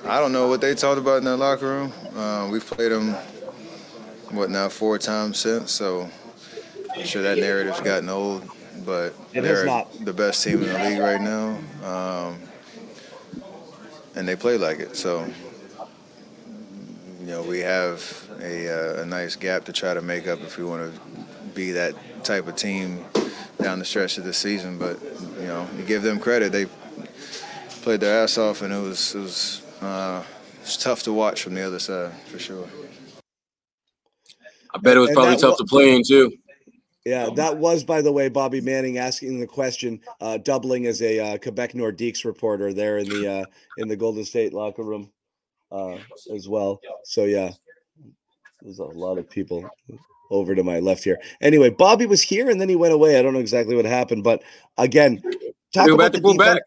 I 0.07 0.19
don't 0.21 0.33
know 0.33 0.49
what 0.49 0.63
they 0.63 0.75
talked 0.75 0.99
about 0.99 1.19
in 1.19 1.25
their 1.25 1.37
locker 1.37 1.67
room. 1.67 1.93
Uh, 2.17 2.49
we've 2.51 2.65
played 2.65 2.91
them, 2.93 3.15
what 4.31 4.51
now, 4.51 4.69
four 4.69 4.99
times 4.99 5.39
since, 5.39 5.71
so 5.73 6.09
I'm 6.97 7.05
sure 7.05 7.23
that 7.23 7.39
narrative's 7.39 7.81
gotten 7.81 8.09
old. 8.09 8.49
But 8.85 9.15
It 9.35 9.43
they're 9.43 9.67
not. 9.67 10.05
the 10.05 10.13
best 10.13 10.43
team 10.45 10.63
in 10.63 10.69
the 10.73 10.79
league 10.89 11.01
right 11.01 11.21
now, 11.21 11.59
um, 11.85 12.39
and 14.15 14.27
they 14.27 14.37
play 14.37 14.57
like 14.57 14.79
it. 14.79 14.97
So, 14.97 15.27
you 17.21 17.27
know, 17.27 17.43
we 17.43 17.59
have 17.61 18.29
a, 18.41 18.99
uh, 18.99 19.03
a 19.03 19.05
nice 19.07 19.37
gap 19.37 19.65
to 19.65 19.73
try 19.73 19.95
to 19.95 20.01
make 20.01 20.27
up 20.29 20.41
if 20.43 20.57
we 20.59 20.65
want 20.65 20.95
to 20.95 21.01
be 21.55 21.73
that 21.73 21.95
type 22.25 22.47
of 22.47 22.57
team 22.57 23.05
down 23.61 23.79
the 23.81 23.85
stretch 23.85 24.17
of 24.17 24.25
the 24.25 24.33
season. 24.33 24.79
But 24.79 25.03
you 25.41 25.47
know, 25.49 25.69
you 25.77 25.83
give 25.85 26.03
them 26.03 26.19
credit; 26.21 26.53
they 26.53 26.67
played 27.83 28.01
their 28.01 28.23
ass 28.23 28.39
off, 28.39 28.63
and 28.63 28.73
it 28.73 28.81
was 28.81 29.15
it 29.15 29.21
was 29.21 29.63
uh, 29.83 30.23
it's 30.63 30.77
tough 30.77 31.03
to 31.03 31.13
watch 31.13 31.43
from 31.43 31.55
the 31.55 31.63
other 31.67 31.79
side 31.81 32.13
for 32.27 32.39
sure. 32.39 32.69
I 34.79 34.81
bet 34.81 34.97
it 34.97 35.01
was 35.01 35.11
And 35.11 35.17
probably 35.17 35.37
tough 35.37 35.51
wa- 35.51 35.57
to 35.57 35.65
play 35.65 35.95
in 35.97 36.03
too. 36.03 36.33
Yeah, 37.05 37.31
that 37.37 37.57
was, 37.57 37.85
by 37.85 38.03
the 38.03 38.13
way, 38.13 38.29
Bobby 38.29 38.61
Manning 38.61 38.99
asking 38.99 39.41
the 39.41 39.47
question, 39.47 40.01
uh, 40.21 40.37
doubling 40.39 40.87
as 40.87 41.01
a 41.01 41.19
uh, 41.19 41.39
Quebec 41.39 41.73
Nordiques 41.73 42.25
reporter 42.25 42.73
there 42.75 42.99
in 42.99 43.09
the 43.09 43.27
uh, 43.27 43.45
in 43.77 43.89
the 43.89 43.97
Golden 43.97 44.25
State 44.25 44.53
locker 44.53 44.83
room 44.83 45.11
uh, 45.73 45.97
as 46.35 46.49
well. 46.49 46.81
So 47.05 47.25
yeah, 47.25 47.53
there's 48.63 48.79
a 48.79 48.85
lot 48.85 49.17
of 49.17 49.29
people 49.31 49.69
over 50.31 50.55
to 50.55 50.63
my 50.63 50.81
left 50.81 51.03
here. 51.03 51.19
Anyway, 51.41 51.71
Bobby 51.71 52.05
was 52.05 52.21
here 52.21 52.51
and 52.51 52.61
then 52.61 52.69
he 52.69 52.77
went 52.77 52.93
away. 52.93 53.19
I 53.19 53.23
don't 53.23 53.33
know 53.33 53.41
exactly 53.41 53.75
what 53.75 53.87
happened, 53.87 54.23
but 54.23 54.43
again, 54.77 55.23
talk 55.73 55.89
about 55.89 56.13
the 56.13 56.19
to 56.19 56.23
pull 56.23 56.35
defen- 56.35 56.39
back. 56.39 56.63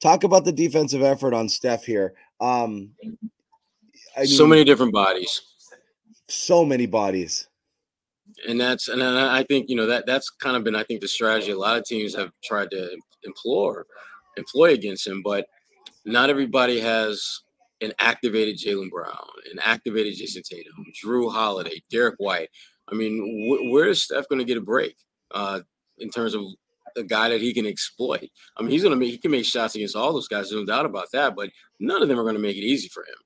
talk 0.00 0.22
about 0.22 0.44
the 0.44 0.52
defensive 0.52 1.02
effort 1.02 1.34
on 1.34 1.48
Steph 1.48 1.84
here. 1.84 2.14
Um, 2.40 2.90
I 4.16 4.26
so 4.26 4.46
many 4.46 4.62
different 4.62 4.92
bodies. 4.92 5.42
So 6.28 6.64
many 6.64 6.86
bodies. 6.86 7.48
and 8.48 8.60
that's 8.60 8.88
and 8.88 9.02
I 9.02 9.42
think 9.44 9.68
you 9.68 9.76
know 9.76 9.86
that 9.86 10.06
that's 10.06 10.30
kind 10.30 10.56
of 10.56 10.64
been 10.64 10.74
I 10.74 10.82
think 10.82 11.00
the 11.00 11.08
strategy 11.08 11.52
a 11.52 11.58
lot 11.58 11.76
of 11.78 11.84
teams 11.84 12.14
have 12.14 12.30
tried 12.44 12.70
to 12.72 12.96
implore 13.24 13.86
employ 14.36 14.72
against 14.72 15.06
him, 15.06 15.22
but 15.22 15.46
not 16.04 16.30
everybody 16.30 16.80
has 16.80 17.40
an 17.80 17.92
activated 17.98 18.56
Jaylen 18.58 18.90
Brown, 18.90 19.26
an 19.52 19.58
activated 19.62 20.14
Jayson 20.14 20.42
Tatum, 20.42 20.84
Jrue 21.02 21.30
Holiday, 21.30 21.82
Derrick 21.90 22.16
White. 22.18 22.48
I 22.88 22.94
mean, 22.94 23.48
wh- 23.48 23.72
where 23.72 23.88
is 23.88 24.02
Steph 24.04 24.28
going 24.28 24.38
to 24.38 24.44
get 24.44 24.56
a 24.56 24.62
break 24.62 24.96
uh, 25.32 25.60
in 25.98 26.10
terms 26.10 26.34
of 26.34 26.42
the 26.94 27.04
guy 27.04 27.28
that 27.28 27.40
he 27.40 27.52
can 27.52 27.66
exploit? 27.66 28.28
I 28.56 28.62
mean, 28.62 28.70
he's 28.70 28.82
going 28.82 28.94
to 28.94 28.98
make 28.98 29.10
he 29.10 29.18
can 29.18 29.30
make 29.30 29.44
shots 29.44 29.74
against 29.74 29.96
all 29.96 30.12
those 30.12 30.28
guys, 30.28 30.52
no 30.52 30.64
doubt 30.64 30.86
about 30.86 31.08
that. 31.12 31.34
But 31.36 31.50
none 31.80 32.02
of 32.02 32.08
them 32.08 32.18
are 32.18 32.24
going 32.24 32.36
to 32.36 32.40
make 32.42 32.56
it 32.56 32.64
easy 32.64 32.88
for 32.88 33.02
him. 33.02 33.16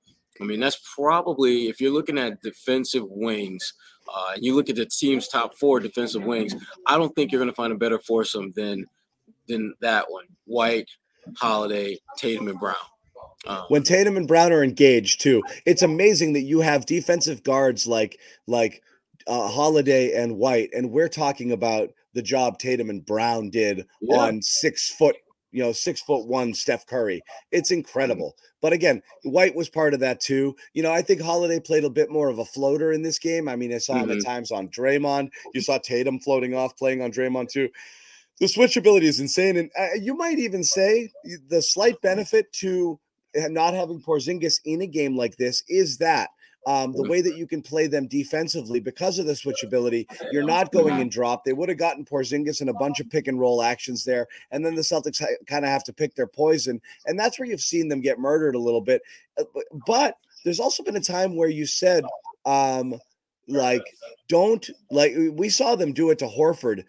I 0.40 0.44
mean, 0.44 0.60
that's 0.60 0.80
probably 0.94 1.68
if 1.68 1.80
you're 1.80 1.92
looking 1.92 2.18
at 2.18 2.40
defensive 2.42 3.04
wings, 3.08 3.74
uh, 4.12 4.32
you 4.36 4.54
look 4.54 4.70
at 4.70 4.76
the 4.76 4.86
team's 4.86 5.28
top 5.28 5.54
four 5.54 5.80
defensive 5.80 6.24
wings. 6.24 6.54
I 6.86 6.96
don't 6.96 7.14
think 7.14 7.30
you're 7.30 7.40
going 7.40 7.50
to 7.50 7.54
find 7.54 7.72
a 7.72 7.76
better 7.76 7.98
foursome 7.98 8.52
than 8.56 8.86
than 9.48 9.74
that 9.80 10.10
one: 10.10 10.24
White, 10.46 10.88
Holiday, 11.36 11.98
Tatum, 12.16 12.48
and 12.48 12.58
Brown. 12.58 12.76
Um, 13.46 13.64
when 13.68 13.82
Tatum 13.82 14.16
and 14.16 14.28
Brown 14.28 14.52
are 14.52 14.62
engaged 14.62 15.20
too. 15.20 15.42
It's 15.64 15.82
amazing 15.82 16.34
that 16.34 16.42
you 16.42 16.60
have 16.60 16.86
defensive 16.86 17.42
guards 17.42 17.86
like 17.86 18.18
like 18.46 18.82
uh, 19.26 19.48
Holiday 19.48 20.14
and 20.14 20.36
White, 20.36 20.70
and 20.74 20.90
we're 20.90 21.08
talking 21.08 21.52
about 21.52 21.90
the 22.14 22.22
job 22.22 22.58
Tatum 22.58 22.90
and 22.90 23.04
Brown 23.04 23.50
did 23.50 23.86
Yeah. 24.00 24.16
on 24.16 24.42
six 24.42 24.90
foot, 24.90 25.16
you 25.52 25.62
know, 25.62 25.72
six 25.72 26.00
foot 26.00 26.26
one 26.26 26.54
Steph 26.54 26.86
Curry. 26.86 27.22
It's 27.50 27.70
incredible. 27.70 28.34
But 28.60 28.72
again, 28.72 29.02
White 29.24 29.54
was 29.54 29.68
part 29.68 29.94
of 29.94 30.00
that 30.00 30.20
too. 30.20 30.54
You 30.74 30.82
know, 30.82 30.92
I 30.92 31.02
think 31.02 31.20
Holiday 31.20 31.60
played 31.60 31.84
a 31.84 31.90
bit 31.90 32.10
more 32.10 32.28
of 32.28 32.38
a 32.38 32.44
floater 32.44 32.92
in 32.92 33.02
this 33.02 33.18
game. 33.18 33.48
I 33.48 33.56
mean, 33.56 33.72
I 33.72 33.78
saw 33.78 33.94
him 33.94 34.10
at 34.10 34.18
Mhm. 34.18 34.24
times 34.24 34.50
on 34.50 34.68
Draymond. 34.68 35.30
You 35.54 35.60
saw 35.60 35.78
Tatum 35.78 36.20
floating 36.20 36.54
off, 36.54 36.76
playing 36.76 37.02
on 37.02 37.10
Draymond 37.12 37.48
too. 37.50 37.68
The 38.38 38.46
switchability 38.46 39.02
is 39.02 39.20
insane, 39.20 39.56
and 39.56 39.70
uh, 39.78 39.94
you 40.00 40.14
might 40.14 40.38
even 40.38 40.64
say 40.64 41.10
the 41.48 41.60
slight 41.60 42.00
benefit 42.00 42.52
to 42.54 42.98
not 43.34 43.74
having 43.74 44.00
Porzingis 44.00 44.60
in 44.64 44.80
a 44.80 44.86
game 44.86 45.16
like 45.16 45.36
this 45.36 45.62
is 45.68 45.98
that 45.98 46.30
um, 46.66 46.92
the 46.92 47.02
way 47.08 47.20
that 47.22 47.36
you 47.36 47.46
can 47.46 47.62
play 47.62 47.86
them 47.86 48.06
defensively 48.06 48.80
because 48.80 49.18
of 49.18 49.26
the 49.26 49.32
switchability. 49.32 50.06
You're 50.30 50.42
not 50.44 50.72
going 50.72 51.00
in 51.00 51.08
drop. 51.08 51.44
They 51.44 51.52
would 51.54 51.68
have 51.68 51.78
gotten 51.78 52.04
Porzingis 52.04 52.60
in 52.60 52.68
a 52.68 52.74
bunch 52.74 53.00
of 53.00 53.08
pick 53.08 53.28
and 53.28 53.40
roll 53.40 53.62
actions 53.62 54.04
there, 54.04 54.26
and 54.50 54.64
then 54.64 54.74
the 54.74 54.82
Celtics 54.82 55.18
ha- 55.20 55.26
kind 55.46 55.64
of 55.64 55.70
have 55.70 55.84
to 55.84 55.92
pick 55.92 56.14
their 56.14 56.26
poison, 56.26 56.80
and 57.06 57.18
that's 57.18 57.38
where 57.38 57.48
you've 57.48 57.60
seen 57.60 57.88
them 57.88 58.00
get 58.00 58.18
murdered 58.18 58.54
a 58.54 58.58
little 58.60 58.80
bit. 58.82 59.02
Uh, 59.38 59.44
but- 59.54 59.64
But 59.86 60.16
there's 60.44 60.60
also 60.60 60.82
been 60.82 60.96
a 60.96 61.00
time 61.00 61.36
where 61.36 61.48
you 61.48 61.66
said, 61.66 62.04
um, 62.44 62.94
like, 63.48 63.82
don't 64.28 64.68
like 64.90 65.12
we 65.32 65.48
saw 65.48 65.74
them 65.76 65.92
do 65.92 66.10
it 66.10 66.18
to 66.20 66.26
Horford 66.26 66.84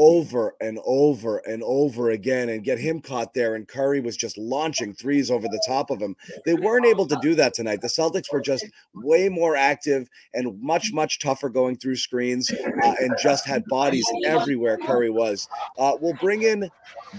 over 0.00 0.54
and 0.62 0.78
over 0.86 1.38
and 1.46 1.62
over 1.62 2.08
again 2.08 2.48
and 2.48 2.64
get 2.64 2.78
him 2.78 3.02
caught 3.02 3.34
there. 3.34 3.54
And 3.54 3.68
Curry 3.68 4.00
was 4.00 4.16
just 4.16 4.38
launching 4.38 4.94
threes 4.94 5.30
over 5.30 5.46
the 5.46 5.62
top 5.66 5.90
of 5.90 6.00
him. 6.00 6.16
They 6.46 6.54
weren't 6.54 6.86
able 6.86 7.06
to 7.06 7.18
do 7.20 7.34
that 7.34 7.52
tonight. 7.52 7.82
The 7.82 7.88
Celtics 7.88 8.32
were 8.32 8.40
just 8.40 8.64
way 8.94 9.28
more 9.28 9.56
active 9.56 10.08
and 10.32 10.58
much, 10.62 10.90
much 10.94 11.18
tougher 11.18 11.50
going 11.50 11.76
through 11.76 11.96
screens 11.96 12.50
uh, 12.50 12.94
and 12.98 13.14
just 13.22 13.46
had 13.46 13.62
bodies 13.66 14.10
everywhere 14.24 14.78
Curry 14.78 15.10
was. 15.10 15.46
Uh, 15.78 15.92
we'll 16.00 16.14
bring 16.14 16.44
in 16.44 16.70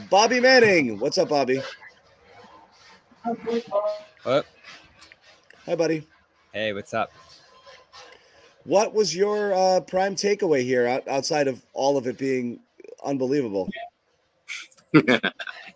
Bobby 0.09 0.39
Manning. 0.39 0.97
What's 0.97 1.19
up, 1.19 1.29
Bobby? 1.29 1.61
What? 4.23 4.47
Hi, 5.67 5.75
buddy. 5.75 6.07
Hey, 6.51 6.73
what's 6.73 6.95
up? 6.95 7.11
What 8.63 8.93
was 8.93 9.15
your 9.15 9.53
uh, 9.53 9.81
prime 9.81 10.15
takeaway 10.15 10.63
here 10.63 11.01
outside 11.07 11.47
of 11.47 11.63
all 11.73 11.97
of 11.97 12.07
it 12.07 12.17
being 12.17 12.59
unbelievable? 13.03 13.69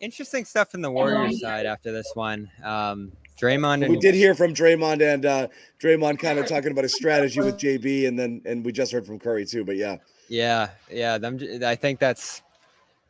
Interesting 0.01 0.45
stuff 0.45 0.73
in 0.73 0.81
the 0.81 0.91
Warriors 0.91 1.41
side 1.41 1.65
after 1.65 1.91
this 1.91 2.11
one. 2.15 2.49
Um, 2.63 3.11
Draymond 3.39 3.83
and 3.83 3.89
We 3.89 3.97
did 3.97 4.15
hear 4.15 4.33
from 4.33 4.53
Draymond 4.53 5.01
and 5.01 5.25
uh, 5.25 5.47
Draymond 5.81 6.19
kind 6.19 6.39
of 6.39 6.47
talking 6.47 6.71
about 6.71 6.83
his 6.83 6.95
strategy 6.95 7.41
with 7.41 7.57
JB, 7.57 8.07
and 8.07 8.17
then 8.17 8.41
and 8.45 8.65
we 8.65 8.71
just 8.71 8.91
heard 8.91 9.05
from 9.05 9.19
Curry 9.19 9.45
too. 9.45 9.65
But 9.65 9.75
yeah, 9.75 9.97
Yeah, 10.29 10.69
yeah. 10.89 11.17
Them, 11.17 11.39
I 11.65 11.75
think 11.75 11.99
that's 11.99 12.41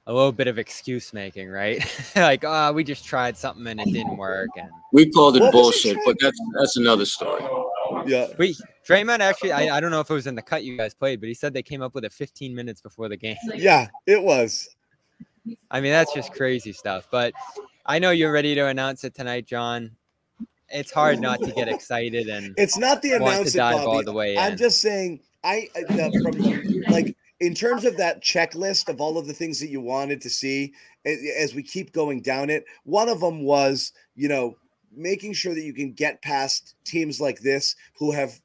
a 0.07 0.13
little 0.13 0.31
bit 0.31 0.47
of 0.47 0.57
excuse 0.57 1.13
making, 1.13 1.49
right? 1.49 1.83
like, 2.15 2.43
oh, 2.43 2.71
we 2.73 2.83
just 2.83 3.05
tried 3.05 3.37
something 3.37 3.67
and 3.67 3.79
it 3.79 3.91
didn't 3.91 4.17
work, 4.17 4.49
and 4.57 4.69
We 4.91 5.11
called 5.11 5.37
it 5.37 5.41
What 5.41 5.51
bullshit, 5.51 5.97
but 6.05 6.17
that's 6.19 6.39
that's 6.57 6.77
another 6.77 7.05
story. 7.05 7.43
Yeah. 8.05 8.27
we 8.37 8.55
Draymond 8.87 9.19
actually. 9.19 9.51
I, 9.51 9.77
I 9.77 9.79
don't 9.79 9.91
know 9.91 9.99
if 9.99 10.09
it 10.09 10.13
was 10.13 10.27
in 10.27 10.35
the 10.35 10.41
cut 10.41 10.63
you 10.63 10.77
guys 10.77 10.93
played, 10.93 11.19
but 11.19 11.27
he 11.27 11.33
said 11.33 11.53
they 11.53 11.63
came 11.63 11.81
up 11.81 11.95
with 11.95 12.05
it 12.05 12.13
15 12.13 12.53
minutes 12.53 12.81
before 12.81 13.09
the 13.09 13.17
game. 13.17 13.37
Yeah, 13.55 13.87
it 14.05 14.21
was. 14.21 14.69
I 15.69 15.81
mean, 15.81 15.91
that's 15.91 16.13
just 16.13 16.33
crazy 16.33 16.71
stuff. 16.71 17.07
But 17.11 17.33
I 17.85 17.99
know 17.99 18.11
you're 18.11 18.31
ready 18.31 18.55
to 18.55 18.67
announce 18.67 19.03
it 19.03 19.13
tonight, 19.13 19.45
John. 19.45 19.91
It's 20.69 20.91
hard 20.91 21.19
not 21.19 21.39
to 21.41 21.51
get 21.51 21.67
excited 21.67 22.27
and 22.27 22.55
It's 22.57 22.77
not 22.77 23.01
the 23.01 23.11
want 23.11 23.21
to 23.21 23.29
announce 23.29 23.55
it, 23.55 23.57
dive 23.57 23.75
Bobby. 23.75 23.87
all 23.87 24.03
the 24.03 24.13
way 24.13 24.37
I'm 24.37 24.53
in. 24.53 24.57
just 24.57 24.81
saying, 24.81 25.19
I 25.43 25.67
uh, 25.75 26.09
from 26.23 26.83
like 26.89 27.15
in 27.39 27.53
terms 27.53 27.85
of 27.85 27.97
that 27.97 28.23
checklist 28.23 28.89
of 28.89 28.99
all 28.99 29.17
of 29.17 29.27
the 29.27 29.33
things 29.33 29.59
that 29.59 29.67
you 29.69 29.81
wanted 29.81 30.21
to 30.21 30.29
see 30.29 30.73
as 31.05 31.53
we 31.53 31.61
keep 31.61 31.93
going 31.93 32.21
down 32.21 32.49
it. 32.49 32.65
One 32.83 33.09
of 33.09 33.19
them 33.19 33.43
was, 33.43 33.91
you 34.15 34.27
know, 34.27 34.57
making 34.95 35.33
sure 35.33 35.53
that 35.53 35.63
you 35.63 35.73
can 35.73 35.91
get 35.91 36.21
past 36.21 36.75
teams 36.83 37.19
like 37.19 37.39
this 37.41 37.75
who 37.97 38.11
have 38.11 38.39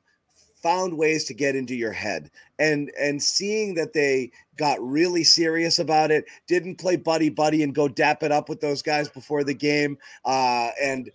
found 0.62 0.96
ways 0.96 1.24
to 1.24 1.34
get 1.34 1.57
into 1.57 1.74
your 1.74 1.92
head. 1.92 2.30
And 2.59 2.90
and 2.98 3.22
seeing 3.22 3.74
that 3.74 3.92
they 3.92 4.32
got 4.57 4.78
really 4.86 5.24
serious 5.24 5.78
about 5.78 6.11
it 6.11 6.26
didn't 6.46 6.76
play 6.76 6.96
buddy 6.96 7.30
buddy 7.30 7.62
and 7.62 7.74
go 7.74 7.88
dap 7.88 8.22
it 8.22 8.30
up 8.30 8.48
with 8.48 8.61
those 8.61 8.82
guys 8.82 9.09
before 9.09 9.42
the 9.42 9.55
game 9.55 9.96
uh 10.26 10.68
and 10.82 11.11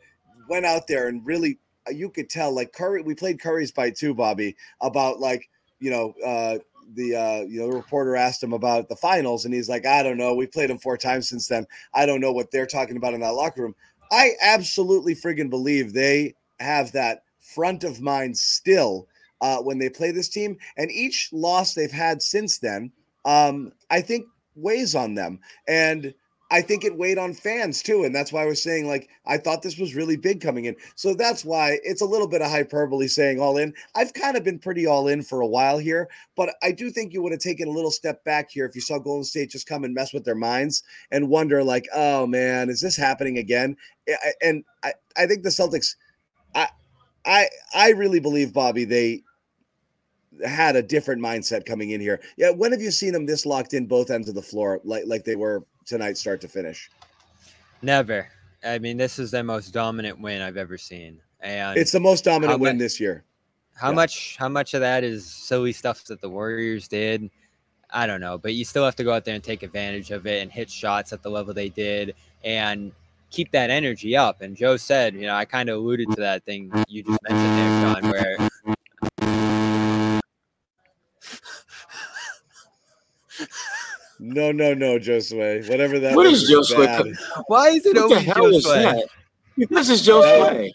went 0.49 0.65
out 0.65 0.87
there 0.87 1.07
and 1.09 1.23
really 1.27 1.59
uh, 1.87 1.91
you 1.91 2.09
could 2.09 2.27
tell 2.27 2.51
like 2.51 2.73
curry 2.73 3.03
we 3.03 3.13
played 3.13 3.39
curry's 3.39 3.69
fight 3.69 3.95
too 3.95 4.15
bobby 4.15 4.55
about 4.81 5.19
like 5.19 5.47
you 5.79 5.91
know 5.91 6.15
uh 6.25 6.57
the 6.95 7.15
uh 7.15 7.41
you 7.47 7.59
know 7.59 7.69
the 7.69 7.75
reporter 7.75 8.15
asked 8.15 8.41
him 8.41 8.53
about 8.53 8.89
the 8.89 8.95
finals 8.95 9.45
and 9.45 9.53
he's 9.53 9.69
like 9.69 9.85
i 9.85 10.01
don't 10.01 10.17
know. 10.17 10.33
We 10.33 10.47
played 10.47 10.69
them 10.69 10.77
four 10.77 10.97
times 10.97 11.29
since 11.29 11.47
then. 11.47 11.65
I 11.93 12.05
don't 12.05 12.21
know 12.21 12.31
what 12.31 12.51
they're 12.51 12.65
talking 12.65 12.97
about 12.97 13.13
in 13.13 13.21
that 13.21 13.33
locker 13.33 13.63
room 13.63 13.75
i 14.11 14.31
absolutely 14.41 15.15
friggin 15.15 15.49
believe 15.49 15.93
they 15.93 16.33
have 16.59 16.91
that 16.91 17.23
front 17.39 17.83
of 17.83 18.01
mind 18.01 18.37
still 18.37 19.07
uh, 19.41 19.57
when 19.57 19.77
they 19.77 19.89
play 19.89 20.11
this 20.11 20.29
team. 20.29 20.57
And 20.77 20.91
each 20.91 21.29
loss 21.31 21.73
they've 21.73 21.91
had 21.91 22.21
since 22.21 22.57
then, 22.57 22.91
um, 23.25 23.71
I 23.89 24.01
think 24.01 24.25
weighs 24.55 24.95
on 24.95 25.13
them. 25.13 25.39
And 25.67 26.13
I 26.51 26.61
think 26.61 26.83
it 26.83 26.97
weighed 26.97 27.17
on 27.17 27.33
fans 27.33 27.81
too. 27.81 28.03
And 28.03 28.13
that's 28.13 28.31
why 28.31 28.43
I 28.43 28.45
was 28.45 28.61
saying, 28.61 28.87
like, 28.87 29.09
I 29.25 29.37
thought 29.37 29.63
this 29.63 29.79
was 29.79 29.95
really 29.95 30.15
big 30.15 30.41
coming 30.41 30.65
in. 30.65 30.75
So 30.95 31.15
that's 31.15 31.43
why 31.43 31.79
it's 31.83 32.01
a 32.01 32.05
little 32.05 32.27
bit 32.27 32.41
of 32.41 32.51
hyperbole 32.51 33.07
saying 33.07 33.39
all 33.39 33.57
in. 33.57 33.73
I've 33.95 34.13
kind 34.13 34.37
of 34.37 34.43
been 34.43 34.59
pretty 34.59 34.85
all 34.85 35.07
in 35.07 35.23
for 35.23 35.41
a 35.41 35.47
while 35.47 35.79
here, 35.79 36.07
but 36.35 36.55
I 36.61 36.71
do 36.71 36.91
think 36.91 37.13
you 37.13 37.23
would 37.23 37.31
have 37.31 37.41
taken 37.41 37.67
a 37.67 37.71
little 37.71 37.89
step 37.89 38.23
back 38.23 38.51
here 38.51 38.65
if 38.65 38.75
you 38.75 38.81
saw 38.81 38.99
Golden 38.99 39.23
State 39.23 39.49
just 39.49 39.67
come 39.67 39.83
and 39.83 39.93
mess 39.93 40.13
with 40.13 40.23
their 40.23 40.35
minds 40.35 40.83
and 41.11 41.29
wonder, 41.29 41.63
like, 41.63 41.87
oh 41.95 42.27
man, 42.27 42.69
is 42.69 42.79
this 42.79 42.95
happening 42.95 43.39
again? 43.39 43.75
And 44.41 44.63
I, 44.83 44.93
I 45.17 45.25
think 45.25 45.41
the 45.41 45.49
Celtics, 45.49 45.95
I, 46.53 46.67
I, 47.25 47.49
I 47.73 47.89
really 47.91 48.19
believe, 48.19 48.53
Bobby, 48.53 48.85
they 48.85 49.23
had 50.45 50.75
a 50.75 50.83
different 50.83 51.21
mindset 51.21 51.65
coming 51.65 51.91
in 51.91 52.01
here. 52.01 52.21
Yeah, 52.37 52.51
when 52.51 52.71
have 52.71 52.81
you 52.81 52.91
seen 52.91 53.13
them 53.13 53.25
this 53.25 53.45
locked 53.45 53.73
in 53.73 53.87
both 53.87 54.11
ends 54.11 54.29
of 54.29 54.35
the 54.35 54.41
floor, 54.41 54.81
like 54.83 55.05
like 55.07 55.23
they 55.23 55.35
were 55.35 55.63
tonight, 55.85 56.17
start 56.17 56.41
to 56.41 56.47
finish? 56.47 56.89
Never. 57.81 58.27
I 58.63 58.79
mean, 58.79 58.97
this 58.97 59.19
is 59.19 59.31
the 59.31 59.43
most 59.43 59.71
dominant 59.73 60.19
win 60.19 60.41
I've 60.41 60.57
ever 60.57 60.77
seen, 60.77 61.19
and 61.39 61.77
It's 61.77 61.91
the 61.91 61.99
most 61.99 62.23
dominant 62.23 62.59
win 62.59 62.77
mu- 62.77 62.83
this 62.83 62.99
year. 62.99 63.23
How 63.75 63.89
Yeah. 63.89 63.95
much? 63.95 64.37
How 64.37 64.49
much 64.49 64.73
of 64.73 64.81
that 64.81 65.03
is 65.03 65.25
silly 65.29 65.71
stuff 65.73 66.03
that 66.05 66.21
the 66.21 66.29
Warriors 66.29 66.87
did? 66.87 67.29
I 67.91 68.07
don't 68.07 68.19
know, 68.21 68.37
but 68.37 68.53
you 68.55 68.65
still 68.65 68.83
have 68.85 68.95
to 68.95 69.03
go 69.03 69.13
out 69.13 69.25
there 69.25 69.35
and 69.35 69.43
take 69.43 69.61
advantage 69.63 70.11
of 70.11 70.25
it 70.25 70.41
and 70.41 70.51
hit 70.51 70.69
shots 70.71 71.13
at 71.13 71.21
the 71.21 71.29
level 71.29 71.53
they 71.53 71.69
did 71.69 72.15
and 72.43 72.91
keep 73.29 73.51
that 73.51 73.69
energy 73.69 74.15
up. 74.17 74.41
And 74.41 74.55
Joe 74.55 74.77
said, 74.77 75.13
you 75.13 75.21
know, 75.21 75.35
I 75.35 75.45
kind 75.45 75.69
of 75.69 75.77
alluded 75.77 76.09
to 76.11 76.21
that 76.21 76.43
thing 76.45 76.71
you 76.87 77.03
just 77.03 77.19
mentioned 77.21 77.57
there, 77.57 77.81
John, 78.01 78.09
where 78.11 78.37
No, 84.27 84.51
no, 84.51 84.73
no, 84.73 84.97
Josue. 84.97 85.69
Whatever 85.69 85.99
that 85.99 86.15
What 86.15 86.25
was 86.27 86.43
is 86.43 86.51
Josue? 86.51 86.85
bad. 86.85 87.05
why 87.47 87.69
is 87.69 87.85
it 87.85 87.95
What 87.95 88.09
the 88.09 88.15
always 88.15 88.25
hell 88.25 88.45
is 88.47 88.63
that? 88.63 89.07
This 89.69 89.89
is 89.89 90.05
Joe 90.05 90.21
That- 90.21 90.71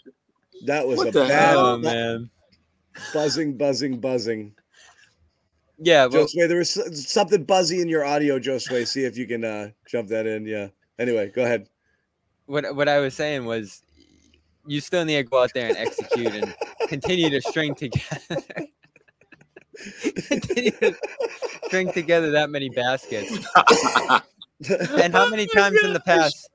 That 0.65 0.87
was 0.87 0.97
What 0.97 1.07
a 1.07 1.11
the 1.11 1.25
bad 1.25 1.55
Oh 1.57 1.77
bu- 1.77 1.83
man, 1.83 2.29
buzzing, 3.13 3.57
buzzing, 3.57 3.99
buzzing. 3.99 4.53
yeah. 5.79 6.05
Well, 6.05 6.25
Josue, 6.25 6.47
there 6.47 6.57
was 6.57 7.09
something 7.11 7.43
buzzy 7.43 7.81
in 7.81 7.89
your 7.89 8.05
audio, 8.05 8.39
Josue. 8.39 8.87
See 8.87 9.03
if 9.03 9.17
you 9.17 9.25
can 9.27 9.43
uh, 9.43 9.69
jump 9.87 10.07
that 10.09 10.25
in. 10.27 10.45
Yeah. 10.45 10.67
Anyway, 10.99 11.29
go 11.35 11.43
ahead. 11.43 11.67
what 12.45 12.75
what 12.75 12.87
I 12.87 12.99
was 12.99 13.13
saying 13.15 13.45
was, 13.45 13.81
you 14.67 14.79
still 14.81 15.03
need 15.03 15.15
to 15.17 15.23
go 15.23 15.41
out 15.43 15.51
there 15.53 15.67
and 15.69 15.77
execute 15.77 16.33
and 16.33 16.55
continue 16.87 17.29
to 17.31 17.41
string 17.41 17.73
together. 17.75 18.07
string 21.67 21.91
together 21.93 22.31
that 22.31 22.49
many 22.49 22.69
baskets. 22.69 23.37
And 25.01 25.11
how 25.11 25.27
many 25.27 25.47
times 25.47 25.79
in 25.83 25.91
the 25.91 25.99
past? 25.99 26.47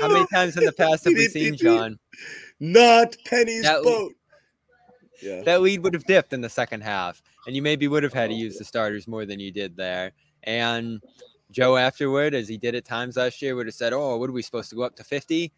How 0.00 0.08
many 0.08 0.26
times 0.26 0.56
in 0.56 0.64
the 0.64 0.72
past 0.72 1.04
have 1.04 1.14
we 1.14 1.28
seen 1.28 1.56
John? 1.56 1.96
Not 2.58 3.16
Penny's 3.26 3.62
That- 3.62 3.84
boat. 3.84 4.12
Yeah. 5.22 5.42
That 5.42 5.62
lead 5.62 5.82
would 5.82 5.94
have 5.94 6.04
dipped 6.04 6.32
in 6.32 6.40
the 6.40 6.48
second 6.48 6.82
half, 6.82 7.22
and 7.46 7.56
you 7.56 7.62
maybe 7.62 7.88
would 7.88 8.02
have 8.04 8.12
had 8.12 8.30
to 8.30 8.34
oh, 8.34 8.38
use 8.38 8.56
the 8.56 8.64
starters 8.64 9.08
more 9.08 9.24
than 9.26 9.40
you 9.40 9.50
did 9.50 9.76
there. 9.76 10.12
And 10.44 11.02
Joe, 11.50 11.76
afterward, 11.76 12.34
as 12.34 12.48
he 12.48 12.56
did 12.56 12.76
at 12.76 12.84
times 12.84 13.16
last 13.16 13.42
year, 13.42 13.56
would 13.56 13.66
have 13.66 13.74
said, 13.74 13.92
"Oh, 13.92 14.16
what 14.16 14.30
are 14.30 14.32
we 14.32 14.42
supposed 14.42 14.70
to 14.70 14.76
go 14.76 14.82
up 14.82 14.94
to 14.96 15.04
50?" 15.04 15.52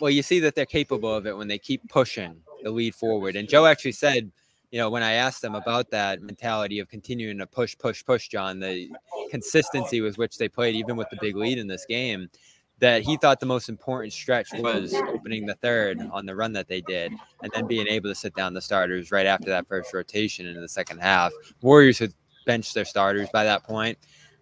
Well, 0.00 0.10
you 0.10 0.22
see 0.22 0.40
that 0.40 0.54
they're 0.54 0.64
capable 0.64 1.14
of 1.14 1.26
it 1.26 1.36
when 1.36 1.48
they 1.48 1.58
keep 1.58 1.86
pushing 1.88 2.40
the 2.62 2.70
lead 2.70 2.94
forward. 2.94 3.36
And 3.36 3.48
Joe 3.48 3.66
actually 3.66 3.92
said, 3.92 4.32
you 4.72 4.78
know, 4.78 4.88
when 4.88 5.02
I 5.02 5.12
asked 5.12 5.42
them 5.42 5.54
about 5.54 5.90
that 5.90 6.22
mentality 6.22 6.78
of 6.78 6.88
continuing 6.88 7.36
to 7.38 7.46
push, 7.46 7.76
push, 7.76 8.02
push, 8.02 8.28
John, 8.28 8.58
the 8.58 8.90
consistency 9.30 10.00
with 10.00 10.16
which 10.16 10.38
they 10.38 10.48
played, 10.48 10.74
even 10.74 10.96
with 10.96 11.10
the 11.10 11.18
big 11.20 11.36
lead 11.36 11.58
in 11.58 11.66
this 11.66 11.84
game, 11.84 12.30
that 12.78 13.02
he 13.02 13.18
thought 13.18 13.38
the 13.38 13.44
most 13.44 13.68
important 13.68 14.14
stretch 14.14 14.48
was 14.54 14.94
opening 14.94 15.44
the 15.44 15.54
third 15.56 16.00
on 16.10 16.24
the 16.24 16.34
run 16.34 16.54
that 16.54 16.68
they 16.68 16.80
did, 16.80 17.12
and 17.42 17.52
then 17.54 17.66
being 17.66 17.86
able 17.86 18.08
to 18.08 18.14
sit 18.14 18.34
down 18.34 18.54
the 18.54 18.62
starters 18.62 19.12
right 19.12 19.26
after 19.26 19.50
that 19.50 19.68
first 19.68 19.92
rotation 19.92 20.46
in 20.46 20.58
the 20.58 20.68
second 20.68 20.98
half. 20.98 21.32
Warriors 21.60 21.98
had 21.98 22.14
benched 22.46 22.72
their 22.72 22.86
starters 22.86 23.28
by 23.30 23.44
that 23.44 23.64
point, 23.64 23.98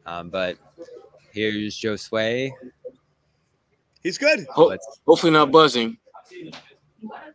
um, 0.06 0.30
but 0.30 0.56
here's 1.32 1.78
Josue. 1.78 2.52
He's 4.00 4.16
good. 4.16 4.46
Ho- 4.50 4.76
hopefully 5.06 5.32
not 5.32 5.50
buzzing. 5.50 5.98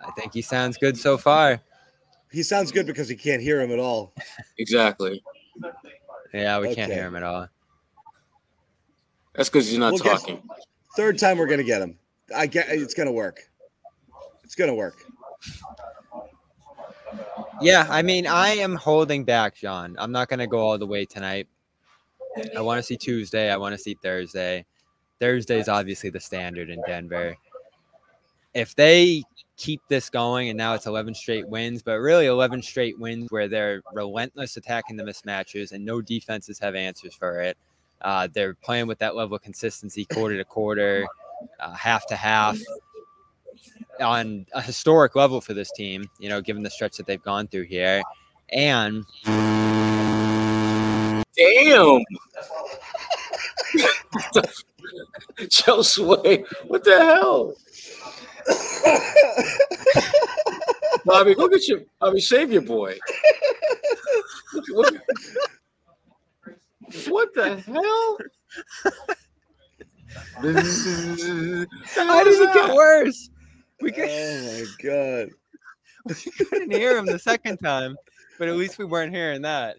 I 0.01 0.11
think 0.17 0.33
he 0.33 0.41
sounds 0.41 0.77
good 0.77 0.97
so 0.97 1.17
far. 1.17 1.61
He 2.35 2.43
sounds 2.43 2.69
good 2.73 2.85
because 2.85 3.07
he 3.07 3.15
can't 3.15 3.41
hear 3.41 3.61
him 3.61 3.71
at 3.71 3.79
all. 3.79 4.13
Exactly. 4.57 5.23
Yeah, 6.33 6.59
we 6.59 6.75
can't 6.75 6.91
hear 6.91 7.07
him 7.07 7.15
at 7.15 7.23
all. 7.23 7.47
That's 9.33 9.47
because 9.47 9.69
he's 9.69 9.79
not 9.79 9.93
Well, 9.93 10.03
guess- 10.03 10.19
talking. 10.21 10.43
Third 10.97 11.17
time 11.17 11.37
we're 11.37 11.47
gonna 11.47 11.63
get 11.63 11.81
him. 11.81 11.97
I 12.35 12.47
get 12.47 12.67
it's 12.69 12.93
gonna 12.93 13.13
work. 13.13 13.49
It's 14.43 14.53
gonna 14.53 14.75
work. 14.75 14.97
Yeah, 17.61 17.87
I 17.89 18.01
mean, 18.01 18.27
I 18.27 18.49
am 18.49 18.75
holding 18.75 19.23
back, 19.23 19.55
John. 19.55 19.95
I'm 19.97 20.11
not 20.11 20.27
going 20.27 20.39
to 20.39 20.47
go 20.47 20.59
all 20.59 20.77
the 20.77 20.85
way 20.85 21.05
tonight. 21.05 21.47
I 22.53 22.59
want 22.59 22.79
to 22.79 22.83
see 22.83 22.97
Tuesday. 22.97 23.49
I 23.49 23.55
want 23.55 23.73
to 23.73 23.77
see 23.77 23.93
Thursday. 24.03 24.65
Thursday 25.21 25.59
is 25.59 25.69
obviously 25.69 26.09
the 26.09 26.19
standard 26.19 26.69
in 26.69 26.81
Denver. 26.85 27.37
If 28.53 28.75
they 28.75 29.23
keep 29.57 29.81
this 29.87 30.09
going, 30.09 30.49
and 30.49 30.57
now 30.57 30.73
it's 30.73 30.85
11 30.85 31.15
straight 31.15 31.47
wins, 31.47 31.81
but 31.81 31.99
really 31.99 32.25
11 32.25 32.61
straight 32.61 32.99
wins 32.99 33.27
where 33.31 33.47
they're 33.47 33.81
relentless 33.93 34.57
attacking 34.57 34.97
the 34.97 35.03
mismatches 35.03 35.71
and 35.71 35.85
no 35.85 36.01
defenses 36.01 36.59
have 36.59 36.75
answers 36.75 37.13
for 37.13 37.41
it. 37.41 37.57
Uh, 38.01 38.27
they're 38.33 38.53
playing 38.55 38.87
with 38.87 38.99
that 38.99 39.15
level 39.15 39.35
of 39.35 39.41
consistency, 39.41 40.05
quarter 40.05 40.37
to 40.37 40.43
quarter, 40.43 41.05
uh, 41.59 41.73
half 41.73 42.05
to 42.07 42.15
half, 42.15 42.57
on 44.01 44.45
a 44.53 44.61
historic 44.61 45.15
level 45.15 45.39
for 45.41 45.53
this 45.53 45.71
team. 45.71 46.09
You 46.19 46.29
know, 46.29 46.41
given 46.41 46.61
the 46.63 46.69
stretch 46.69 46.97
that 46.97 47.07
they've 47.07 47.23
gone 47.23 47.47
through 47.47 47.63
here, 47.63 48.03
and 48.49 49.05
Damn. 51.35 52.03
Josue, 55.37 56.45
what 56.67 56.83
the 56.83 56.97
hell? 56.97 57.55
Bobby, 61.05 61.35
look 61.35 61.53
at 61.53 61.67
you. 61.67 61.85
Bobby, 61.99 62.19
save 62.19 62.51
your 62.51 62.63
boy. 62.63 62.97
What, 64.71 64.93
what 67.07 67.33
the 67.35 67.57
hell? 67.61 68.17
how 71.95 72.23
does 72.23 72.39
it 72.39 72.53
get 72.53 72.73
worse? 72.73 73.29
We 73.81 73.91
could, 73.91 74.09
Oh 74.09 74.41
my 74.43 74.65
god. 74.83 75.29
we 76.05 76.45
couldn't 76.45 76.71
hear 76.71 76.97
him 76.97 77.05
the 77.05 77.19
second 77.19 77.57
time, 77.57 77.95
but 78.39 78.47
at 78.47 78.55
least 78.55 78.77
we 78.77 78.85
weren't 78.85 79.13
hearing 79.13 79.41
that. 79.41 79.75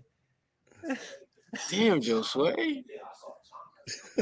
Damn, 1.71 2.01
Josue. 2.01 2.85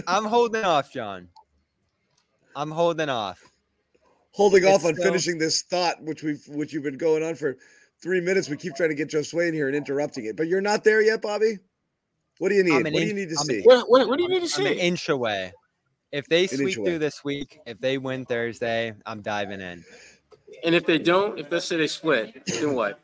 I'm 0.07 0.25
holding 0.25 0.65
off, 0.65 0.93
John. 0.93 1.29
I'm 2.55 2.71
holding 2.71 3.09
off. 3.09 3.43
Holding 4.35 4.65
off 4.65 4.81
It's 4.81 4.85
on 4.87 4.95
still- 4.95 5.05
finishing 5.05 5.39
this 5.39 5.63
thought, 5.63 6.03
which 6.03 6.25
we've 6.25 6.43
which 6.49 6.73
you've 6.73 6.83
been 6.83 6.99
going 6.99 7.23
on 7.23 7.37
for 7.37 7.57
three 8.03 8.21
minutes. 8.21 8.49
We 8.49 8.57
keep 8.57 8.75
trying 8.75 8.89
to 8.89 8.95
get 8.97 9.09
Joe 9.09 9.23
Sway 9.23 9.47
in 9.47 9.55
here 9.55 9.69
and 9.69 9.77
interrupting 9.77 10.25
it, 10.25 10.37
but 10.37 10.49
you're 10.49 10.61
not 10.61 10.83
there 10.83 11.01
yet, 11.01 11.23
Bobby. 11.23 11.59
What 12.39 12.49
do 12.49 12.57
you 12.57 12.65
need? 12.65 12.73
What 12.73 12.93
do 12.93 12.99
you 13.01 13.15
need 13.15 13.29
to 13.29 13.37
I'm 13.37 13.49
an 13.49 13.55
see? 13.55 13.63
What, 13.63 13.89
what, 13.89 14.09
what 14.09 14.17
do 14.17 14.25
you 14.25 14.29
need 14.29 14.45
to 14.45 14.61
I'm 14.61 14.67
an 14.67 14.73
inch 14.75 15.09
away. 15.09 15.53
If 16.11 16.27
they 16.27 16.43
inch 16.43 16.51
sweep 16.51 16.79
away. 16.79 16.91
through 16.91 16.99
this 16.99 17.23
week, 17.23 17.61
if 17.65 17.81
they 17.81 17.97
win 17.97 18.25
Thursday, 18.25 18.93
I'm 19.07 19.23
diving 19.23 19.61
in. 19.61 19.85
And 20.65 20.75
if 20.75 20.85
they 20.85 20.99
don't, 20.99 21.39
if 21.39 21.51
let's 21.53 21.67
say 21.67 21.77
they 21.77 21.87
split, 21.87 22.45
then 22.47 22.75
what? 22.75 22.99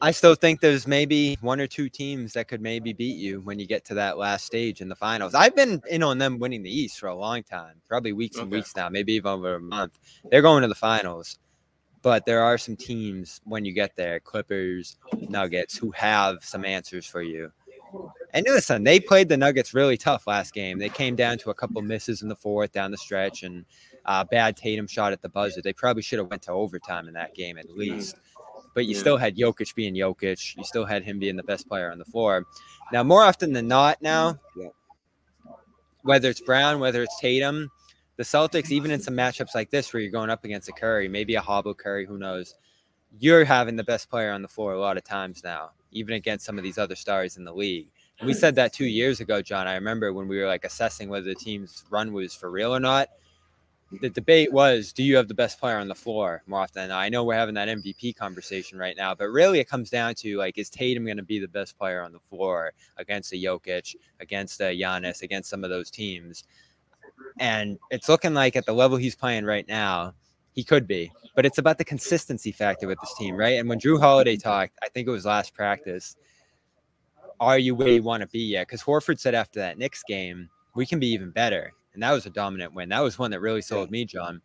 I 0.00 0.10
still 0.10 0.34
think 0.34 0.60
there's 0.60 0.86
maybe 0.86 1.38
one 1.40 1.60
or 1.60 1.66
two 1.66 1.88
teams 1.88 2.34
that 2.34 2.48
could 2.48 2.60
maybe 2.60 2.92
beat 2.92 3.16
you 3.16 3.40
when 3.40 3.58
you 3.58 3.66
get 3.66 3.84
to 3.86 3.94
that 3.94 4.18
last 4.18 4.44
stage 4.44 4.80
in 4.82 4.88
the 4.88 4.94
finals. 4.94 5.34
I've 5.34 5.56
been 5.56 5.80
in 5.88 6.02
on 6.02 6.18
them 6.18 6.38
winning 6.38 6.62
the 6.62 6.70
East 6.70 6.98
for 6.98 7.06
a 7.08 7.14
long 7.14 7.42
time, 7.42 7.80
probably 7.88 8.12
weeks 8.12 8.36
and 8.36 8.46
Okay. 8.48 8.56
weeks 8.58 8.76
now, 8.76 8.88
maybe 8.90 9.14
even 9.14 9.30
over 9.30 9.54
a 9.54 9.60
month. 9.60 9.98
They're 10.30 10.42
going 10.42 10.62
to 10.62 10.68
the 10.68 10.74
finals. 10.74 11.38
But 12.02 12.26
there 12.26 12.42
are 12.42 12.58
some 12.58 12.76
teams 12.76 13.40
when 13.44 13.64
you 13.64 13.72
get 13.72 13.96
there, 13.96 14.20
Clippers, 14.20 14.96
Nuggets, 15.28 15.76
who 15.78 15.90
have 15.92 16.38
some 16.44 16.64
answers 16.64 17.06
for 17.06 17.22
you. 17.22 17.52
And 18.32 18.44
listen, 18.46 18.84
they 18.84 19.00
played 19.00 19.28
the 19.28 19.36
Nuggets 19.36 19.72
really 19.74 19.96
tough 19.96 20.26
last 20.26 20.52
game. 20.52 20.78
They 20.78 20.88
came 20.90 21.16
down 21.16 21.38
to 21.38 21.50
a 21.50 21.54
couple 21.54 21.80
misses 21.82 22.22
in 22.22 22.28
the 22.28 22.36
fourth 22.36 22.72
down 22.72 22.90
the 22.90 22.98
stretch 22.98 23.42
and 23.42 23.64
uh, 24.04 24.24
bad 24.24 24.56
Tatum 24.56 24.86
shot 24.86 25.12
at 25.12 25.22
the 25.22 25.28
buzzer. 25.28 25.62
They 25.62 25.72
probably 25.72 26.02
should 26.02 26.18
have 26.18 26.28
went 26.30 26.42
to 26.42 26.52
overtime 26.52 27.08
in 27.08 27.14
that 27.14 27.34
game 27.34 27.56
at 27.58 27.70
least. 27.70 28.16
But 28.76 28.84
you 28.84 28.92
Yeah. 28.94 29.00
still 29.00 29.16
had 29.16 29.36
Jokic 29.38 29.74
being 29.74 29.94
Jokic. 29.94 30.54
You 30.54 30.62
still 30.62 30.84
had 30.84 31.02
him 31.02 31.18
being 31.18 31.34
the 31.34 31.42
best 31.42 31.66
player 31.66 31.90
on 31.90 31.98
the 31.98 32.04
floor. 32.04 32.44
Now, 32.92 33.02
more 33.02 33.22
often 33.24 33.54
than 33.54 33.66
not, 33.66 34.02
now, 34.02 34.38
Yeah. 34.54 34.68
whether 36.02 36.28
it's 36.28 36.42
Brown, 36.42 36.78
whether 36.78 37.02
it's 37.02 37.18
Tatum, 37.18 37.70
the 38.16 38.22
Celtics, 38.22 38.70
even 38.70 38.90
in 38.90 39.00
some 39.00 39.14
matchups 39.14 39.54
like 39.54 39.70
this 39.70 39.94
where 39.94 40.02
you're 40.02 40.12
going 40.12 40.28
up 40.28 40.44
against 40.44 40.68
a 40.68 40.72
Curry, 40.72 41.08
maybe 41.08 41.36
a 41.36 41.40
hobble 41.40 41.72
Curry, 41.74 42.04
who 42.04 42.18
knows, 42.18 42.54
you're 43.18 43.46
having 43.46 43.76
the 43.76 43.84
best 43.84 44.10
player 44.10 44.30
on 44.30 44.42
the 44.42 44.48
floor 44.48 44.74
a 44.74 44.78
lot 44.78 44.98
of 44.98 45.04
times 45.04 45.42
now, 45.42 45.70
even 45.92 46.14
against 46.14 46.44
some 46.44 46.58
of 46.58 46.62
these 46.62 46.76
other 46.76 46.96
stars 46.96 47.38
in 47.38 47.44
the 47.44 47.54
league. 47.54 47.88
We 48.22 48.34
said 48.34 48.56
that 48.56 48.74
two 48.74 48.84
years 48.86 49.20
ago, 49.20 49.40
John. 49.40 49.66
I 49.66 49.74
remember 49.74 50.12
when 50.12 50.28
we 50.28 50.38
were 50.38 50.46
like 50.46 50.64
assessing 50.64 51.08
whether 51.08 51.24
the 51.26 51.34
team's 51.34 51.84
run 51.88 52.12
was 52.12 52.34
for 52.34 52.50
real 52.50 52.76
or 52.76 52.80
not. 52.80 53.08
The 53.92 54.10
debate 54.10 54.52
was, 54.52 54.92
do 54.92 55.04
you 55.04 55.16
have 55.16 55.28
the 55.28 55.34
best 55.34 55.60
player 55.60 55.78
on 55.78 55.86
the 55.86 55.94
floor 55.94 56.42
more 56.46 56.60
often 56.60 56.82
than 56.82 56.88
not? 56.88 56.98
I 56.98 57.08
know 57.08 57.22
we're 57.22 57.34
having 57.34 57.54
that 57.54 57.68
MVP 57.68 58.16
conversation 58.16 58.78
right 58.78 58.96
now, 58.96 59.14
but 59.14 59.26
really 59.26 59.60
it 59.60 59.68
comes 59.68 59.90
down 59.90 60.16
to 60.16 60.36
like, 60.38 60.58
is 60.58 60.68
Tatum 60.68 61.04
going 61.04 61.18
to 61.18 61.22
be 61.22 61.38
the 61.38 61.46
best 61.46 61.78
player 61.78 62.02
on 62.02 62.12
the 62.12 62.18
floor 62.28 62.72
against 62.96 63.32
a 63.32 63.36
Jokic, 63.36 63.94
against 64.18 64.60
a 64.60 64.76
Giannis, 64.76 65.22
against 65.22 65.48
some 65.48 65.62
of 65.62 65.70
those 65.70 65.88
teams? 65.88 66.42
And 67.38 67.78
it's 67.90 68.08
looking 68.08 68.34
like 68.34 68.56
at 68.56 68.66
the 68.66 68.72
level 68.72 68.96
he's 68.96 69.14
playing 69.14 69.44
right 69.44 69.66
now, 69.68 70.14
he 70.52 70.64
could 70.64 70.88
be. 70.88 71.12
But 71.36 71.46
it's 71.46 71.58
about 71.58 71.78
the 71.78 71.84
consistency 71.84 72.50
factor 72.50 72.88
with 72.88 72.98
this 73.00 73.14
team, 73.14 73.36
right? 73.36 73.60
And 73.60 73.68
when 73.68 73.78
Jrue 73.78 74.00
Holiday 74.00 74.36
talked, 74.36 74.76
I 74.82 74.88
think 74.88 75.06
it 75.06 75.12
was 75.12 75.26
last 75.26 75.54
practice, 75.54 76.16
are 77.38 77.58
you 77.58 77.74
where 77.74 77.88
you 77.88 78.02
want 78.02 78.22
to 78.22 78.28
be 78.28 78.40
yet? 78.40 78.66
Because 78.66 78.82
Horford 78.82 79.20
said 79.20 79.34
after 79.34 79.60
that 79.60 79.78
Knicks 79.78 80.02
game, 80.02 80.48
we 80.74 80.86
can 80.86 80.98
be 80.98 81.08
even 81.08 81.30
better. 81.30 81.72
And 81.96 82.02
that 82.02 82.12
was 82.12 82.26
a 82.26 82.30
dominant 82.30 82.74
win. 82.74 82.90
That 82.90 83.00
was 83.00 83.18
one 83.18 83.30
that 83.30 83.40
really 83.40 83.62
sold 83.62 83.90
me, 83.90 84.04
John. 84.04 84.42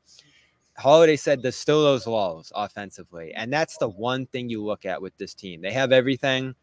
Holiday 0.78 1.18
said 1.18 1.42
there's 1.42 1.58
still 1.58 1.84
those 1.84 2.08
lulls 2.08 2.50
offensively. 2.56 3.34
And 3.34 3.52
that's 3.52 3.78
the 3.78 3.90
one 3.90 4.26
thing 4.28 4.50
you 4.50 4.64
look 4.64 4.86
at 4.86 5.02
with 5.02 5.16
this 5.18 5.34
team. 5.34 5.62
They 5.62 5.74
have 5.74 5.92
everything. 5.92 6.56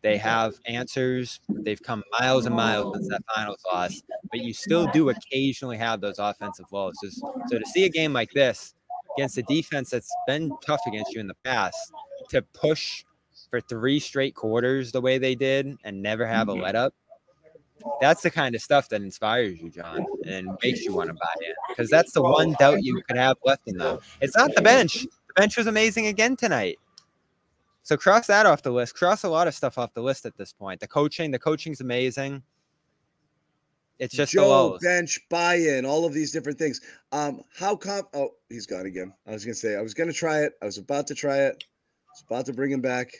They 0.00 0.16
have 0.18 0.54
answers. 0.66 1.40
They've 1.48 1.82
come 1.82 2.04
miles 2.20 2.46
and 2.46 2.54
miles 2.54 2.94
since 2.94 3.08
that 3.08 3.22
finals 3.34 3.58
loss, 3.72 4.00
but 4.30 4.40
you 4.40 4.54
still 4.54 4.86
do 4.86 5.08
occasionally 5.08 5.76
have 5.76 6.00
those 6.00 6.20
offensive 6.20 6.66
lulls. 6.70 6.96
So, 7.02 7.08
so 7.48 7.58
to 7.58 7.66
see 7.66 7.84
a 7.84 7.88
game 7.88 8.12
like 8.12 8.30
this 8.30 8.74
against 9.16 9.38
a 9.38 9.42
defense 9.42 9.90
that's 9.90 10.14
been 10.28 10.52
tough 10.64 10.80
against 10.86 11.12
you 11.12 11.20
in 11.20 11.26
the 11.26 11.34
past, 11.44 11.76
to 12.30 12.42
push 12.42 13.02
for 13.50 13.60
three 13.60 13.98
straight 13.98 14.36
quarters 14.36 14.92
the 14.92 15.00
way 15.00 15.18
they 15.18 15.34
did 15.34 15.76
and 15.82 16.00
never 16.00 16.26
have 16.26 16.48
a 16.48 16.52
mm-hmm. 16.52 16.62
let 16.62 16.76
up, 16.76 16.94
that's 18.00 18.22
the 18.22 18.30
kind 18.30 18.54
of 18.54 18.62
stuff 18.62 18.88
that 18.88 19.02
inspires 19.02 19.60
you, 19.60 19.70
John, 19.70 20.06
and 20.26 20.48
makes 20.62 20.84
you 20.84 20.94
want 20.94 21.08
to 21.08 21.14
buy 21.14 21.34
in. 21.40 21.52
Because 21.68 21.90
that's 21.90 22.12
the 22.12 22.22
one 22.22 22.54
doubt 22.58 22.82
you 22.82 23.00
could 23.02 23.16
have 23.16 23.36
left 23.44 23.62
in 23.66 23.78
them. 23.78 23.98
It's 24.20 24.36
not 24.36 24.54
the 24.54 24.62
bench. 24.62 25.02
The 25.02 25.34
bench 25.36 25.56
was 25.56 25.66
amazing 25.66 26.06
again 26.06 26.36
tonight. 26.36 26.78
So 27.82 27.96
cross 27.96 28.26
that 28.26 28.44
off 28.44 28.62
the 28.62 28.70
list. 28.70 28.94
Cross 28.94 29.24
a 29.24 29.30
lot 29.30 29.48
of 29.48 29.54
stuff 29.54 29.78
off 29.78 29.94
the 29.94 30.02
list 30.02 30.26
at 30.26 30.36
this 30.36 30.52
point. 30.52 30.80
The 30.80 30.88
coaching, 30.88 31.30
the 31.30 31.38
coaching's 31.38 31.80
amazing. 31.80 32.42
It's 33.98 34.14
just 34.14 34.32
Joe 34.32 34.78
bench 34.80 35.20
buy-in, 35.28 35.84
all 35.84 36.04
of 36.04 36.12
these 36.12 36.30
different 36.30 36.58
things. 36.58 36.80
Um, 37.10 37.42
how 37.56 37.74
com? 37.74 38.02
Oh, 38.14 38.30
he's 38.48 38.66
gone 38.66 38.86
again. 38.86 39.12
I 39.26 39.32
was 39.32 39.44
gonna 39.44 39.54
say 39.54 39.74
I 39.74 39.80
was 39.80 39.94
gonna 39.94 40.12
try 40.12 40.42
it. 40.42 40.52
I 40.62 40.66
was 40.66 40.78
about 40.78 41.06
to 41.08 41.14
try 41.14 41.38
it. 41.38 41.64
I 41.64 42.10
was 42.12 42.24
about 42.28 42.46
to 42.46 42.52
bring 42.52 42.70
him 42.70 42.80
back. 42.80 43.10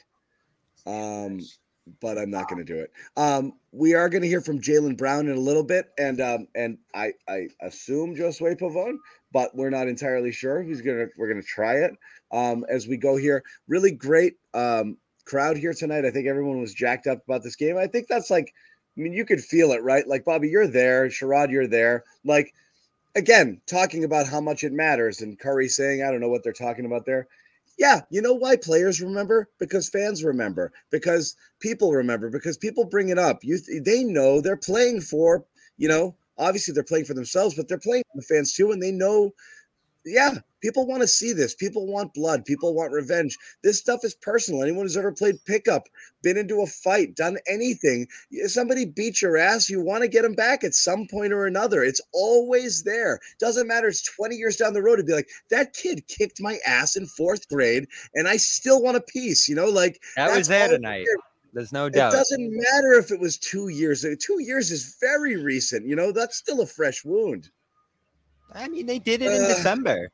Um, 0.86 1.40
but 2.00 2.18
I'm 2.18 2.30
not 2.30 2.48
gonna 2.48 2.64
do 2.64 2.78
it. 2.78 2.92
Um, 3.16 3.54
we 3.72 3.94
are 3.94 4.08
gonna 4.08 4.26
hear 4.26 4.40
from 4.40 4.60
Jaylen 4.60 4.96
Brown 4.96 5.28
in 5.28 5.36
a 5.36 5.40
little 5.40 5.64
bit, 5.64 5.90
and 5.98 6.20
um, 6.20 6.48
and 6.54 6.78
I 6.94 7.12
I 7.28 7.48
assume 7.60 8.14
Josue 8.14 8.58
Pavon, 8.58 8.98
but 9.32 9.54
we're 9.54 9.70
not 9.70 9.88
entirely 9.88 10.32
sure. 10.32 10.62
He's 10.62 10.82
gonna 10.82 11.06
we're 11.16 11.28
gonna 11.28 11.42
try 11.42 11.76
it. 11.76 11.92
Um, 12.30 12.64
as 12.68 12.86
we 12.86 12.96
go 12.96 13.16
here, 13.16 13.42
really 13.68 13.92
great 13.92 14.34
um 14.54 14.96
crowd 15.24 15.56
here 15.56 15.74
tonight. 15.74 16.04
I 16.04 16.10
think 16.10 16.26
everyone 16.26 16.60
was 16.60 16.74
jacked 16.74 17.06
up 17.06 17.22
about 17.24 17.42
this 17.42 17.56
game. 17.56 17.76
I 17.76 17.86
think 17.86 18.08
that's 18.08 18.30
like 18.30 18.54
I 18.96 19.00
mean, 19.00 19.12
you 19.12 19.24
could 19.24 19.40
feel 19.40 19.72
it, 19.72 19.82
right? 19.82 20.06
Like 20.06 20.24
Bobby, 20.24 20.48
you're 20.48 20.66
there, 20.66 21.06
Sherrod, 21.08 21.50
you're 21.50 21.68
there. 21.68 22.04
Like 22.24 22.52
again, 23.14 23.60
talking 23.66 24.04
about 24.04 24.26
how 24.26 24.40
much 24.40 24.64
it 24.64 24.72
matters, 24.72 25.20
and 25.20 25.38
Curry 25.38 25.68
saying, 25.68 26.02
I 26.02 26.10
don't 26.10 26.20
know 26.20 26.28
what 26.28 26.42
they're 26.42 26.52
talking 26.52 26.86
about 26.86 27.06
there. 27.06 27.28
Yeah, 27.78 28.02
you 28.10 28.20
know 28.20 28.34
why 28.34 28.56
players 28.56 29.00
remember? 29.00 29.48
Because 29.58 29.88
fans 29.88 30.24
remember, 30.24 30.72
because 30.90 31.36
people 31.60 31.92
remember, 31.92 32.28
because 32.28 32.56
people 32.58 32.84
bring 32.84 33.08
it 33.08 33.18
up. 33.18 33.44
You 33.44 33.58
they 33.82 34.02
know 34.04 34.40
they're 34.40 34.56
playing 34.56 35.00
for, 35.02 35.44
you 35.76 35.88
know, 35.88 36.16
obviously 36.36 36.74
they're 36.74 36.82
playing 36.82 37.04
for 37.04 37.14
themselves, 37.14 37.54
but 37.54 37.68
they're 37.68 37.78
playing 37.78 38.02
for 38.12 38.20
the 38.20 38.26
fans 38.26 38.52
too, 38.52 38.72
and 38.72 38.82
they 38.82 38.90
know 38.92 39.32
yeah, 40.08 40.34
people 40.60 40.86
want 40.86 41.02
to 41.02 41.06
see 41.08 41.32
this. 41.32 41.54
People 41.54 41.86
want 41.86 42.14
blood. 42.14 42.44
People 42.44 42.74
want 42.74 42.92
revenge. 42.92 43.36
This 43.62 43.78
stuff 43.78 44.00
is 44.04 44.14
personal. 44.14 44.62
Anyone 44.62 44.84
who's 44.84 44.96
ever 44.96 45.12
played 45.12 45.44
pickup, 45.44 45.88
been 46.22 46.36
into 46.36 46.62
a 46.62 46.66
fight, 46.66 47.14
done 47.14 47.38
anything, 47.46 48.06
if 48.30 48.50
somebody 48.50 48.84
beat 48.84 49.22
your 49.22 49.36
ass, 49.36 49.68
you 49.70 49.80
want 49.80 50.02
to 50.02 50.08
get 50.08 50.22
them 50.22 50.34
back 50.34 50.64
at 50.64 50.74
some 50.74 51.06
point 51.08 51.32
or 51.32 51.46
another. 51.46 51.82
It's 51.82 52.00
always 52.12 52.82
there. 52.82 53.20
Doesn't 53.38 53.68
matter. 53.68 53.88
It's 53.88 54.02
20 54.16 54.36
years 54.36 54.56
down 54.56 54.72
the 54.72 54.82
road 54.82 54.96
to 54.96 55.04
be 55.04 55.12
like, 55.12 55.28
that 55.50 55.74
kid 55.74 56.06
kicked 56.08 56.40
my 56.40 56.58
ass 56.66 56.96
in 56.96 57.06
fourth 57.06 57.48
grade 57.48 57.86
and 58.14 58.28
I 58.28 58.36
still 58.36 58.82
want 58.82 58.96
a 58.96 59.00
piece, 59.02 59.48
you 59.48 59.54
know, 59.54 59.66
like 59.66 60.02
That 60.16 60.36
was 60.36 60.48
there 60.48 60.68
tonight. 60.68 61.04
there. 61.06 61.16
There's 61.54 61.72
no 61.72 61.88
doubt. 61.88 62.12
It 62.12 62.16
doesn't 62.16 62.50
matter 62.52 62.92
if 62.92 63.10
it 63.10 63.18
was 63.18 63.38
two 63.38 63.68
years. 63.68 64.04
Two 64.20 64.42
years 64.42 64.70
is 64.70 64.96
very 65.00 65.36
recent. 65.36 65.86
You 65.86 65.96
know, 65.96 66.12
that's 66.12 66.36
still 66.36 66.60
a 66.60 66.66
fresh 66.66 67.04
wound. 67.04 67.50
I 68.54 68.68
mean, 68.68 68.86
they 68.86 68.98
did 68.98 69.22
it 69.22 69.30
in 69.32 69.44
Uh, 69.44 69.48
December. 69.48 70.10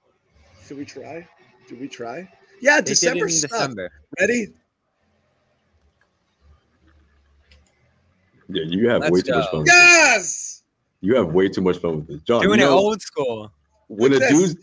Should 0.67 0.79
we 0.79 0.85
try? 0.85 1.27
Should 1.69 1.81
we 1.81 1.89
try? 1.89 2.29
Yeah, 2.61 2.77
They 2.81 2.83
did 2.83 2.87
it 2.87 3.01
December 3.01 3.25
in 3.27 3.31
stuff. 3.31 3.51
December. 3.51 3.91
Ready? 4.21 4.53
Yeah, 8.49 8.63
you 8.67 8.89
have 8.89 9.03
way 9.03 9.09
Let's 9.11 9.23
too 9.29 9.35
much 9.35 9.51
fun. 9.51 9.59
with 9.61 9.69
Yes. 9.69 10.63
You 11.01 11.15
have 11.17 11.29
way 11.33 11.49
too 11.49 11.61
much 11.63 11.79
fun 11.79 11.97
with 11.97 12.07
this, 12.09 12.21
John. 12.23 12.43
Doing 12.43 12.61
you 12.61 12.67
it 12.67 12.71
old 12.71 13.01
school. 13.03 13.51
when 13.89 14.13
a 14.13 14.17
Look 14.17 14.23
at 14.25 14.31
dude's 14.31 14.57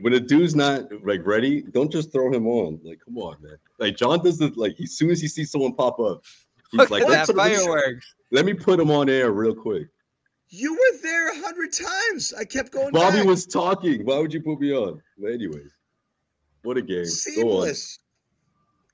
when 0.00 0.12
a 0.12 0.20
dude's 0.20 0.54
not 0.54 0.88
like 1.04 1.26
ready, 1.26 1.62
don't 1.62 1.90
just 1.90 2.12
throw 2.12 2.32
him 2.32 2.46
on. 2.46 2.78
Like, 2.84 3.00
come 3.04 3.18
on, 3.18 3.36
man. 3.42 3.56
Like 3.78 3.96
John 3.96 4.22
does 4.22 4.40
it 4.40 4.56
like 4.56 4.76
as 4.80 4.92
soon 4.92 5.10
as 5.10 5.20
he 5.20 5.28
sees 5.28 5.50
someone 5.50 5.74
pop 5.74 5.98
up, 6.00 6.22
He's 6.70 6.78
Look 6.80 6.90
like, 6.90 7.02
at 7.02 7.08
"Let's 7.08 7.26
that 7.28 7.36
fireworks. 7.36 8.14
Let 8.30 8.44
me 8.44 8.54
put 8.54 8.78
him 8.78 8.90
on 8.90 9.08
air 9.08 9.32
real 9.32 9.54
quick. 9.54 9.88
You 10.50 10.72
were 10.72 10.98
there 11.02 11.28
a 11.30 11.34
hundred 11.42 11.72
times. 11.72 12.32
I 12.38 12.44
kept 12.44 12.72
going. 12.72 12.90
Bobby 12.92 13.18
back. 13.18 13.26
was 13.26 13.46
talking. 13.46 14.04
Why 14.06 14.18
would 14.18 14.32
you 14.32 14.40
put 14.40 14.60
me 14.60 14.72
on? 14.74 15.00
But 15.18 15.32
anyways, 15.32 15.70
what 16.62 16.76
a 16.76 16.82
game. 16.82 16.96
Go 16.96 17.00
on. 17.02 17.06
seamless. 17.06 17.98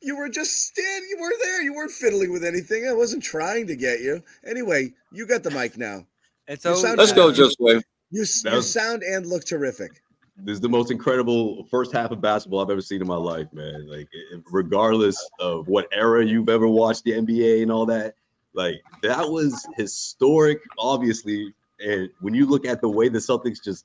You 0.02 0.16
were 0.16 0.28
just 0.28 0.66
standing. 0.66 1.08
You 1.10 1.18
were 1.20 1.32
there. 1.42 1.62
You 1.62 1.74
weren't 1.74 1.90
fiddling 1.92 2.32
with 2.32 2.44
anything. 2.44 2.86
I 2.88 2.92
wasn't 2.92 3.22
trying 3.22 3.66
to 3.68 3.76
get 3.76 4.00
you. 4.00 4.22
Anyway, 4.46 4.92
you 5.12 5.26
got 5.26 5.42
the 5.42 5.50
mic 5.50 5.78
now. 5.78 6.04
It's 6.46 6.64
You 6.64 6.70
always- 6.72 6.82
sound 6.82 6.98
Let's 6.98 7.12
go, 7.12 7.32
terrific. 7.32 7.56
Josue. 7.58 7.82
You, 8.10 8.24
you 8.50 8.56
was- 8.56 8.70
sound 8.70 9.02
and 9.02 9.24
look 9.26 9.44
terrific. 9.44 10.02
This 10.36 10.54
is 10.54 10.60
the 10.60 10.68
most 10.68 10.90
incredible 10.90 11.64
first 11.70 11.92
half 11.92 12.10
of 12.10 12.20
basketball 12.20 12.60
I've 12.60 12.68
ever 12.70 12.80
seen 12.80 13.00
in 13.00 13.06
my 13.06 13.14
life, 13.16 13.46
man. 13.52 13.88
Like, 13.88 14.08
regardless 14.50 15.16
of 15.38 15.68
what 15.68 15.86
era 15.92 16.26
you've 16.26 16.48
ever 16.48 16.66
watched 16.66 17.04
the 17.04 17.12
NBA 17.12 17.62
and 17.62 17.70
all 17.70 17.86
that, 17.86 18.16
like 18.54 18.82
that 19.02 19.28
was 19.28 19.66
historic, 19.76 20.60
obviously. 20.78 21.52
And 21.80 22.08
when 22.20 22.34
you 22.34 22.46
look 22.46 22.64
at 22.66 22.80
the 22.80 22.88
way 22.88 23.08
the 23.08 23.18
Celtics 23.18 23.62
just 23.62 23.84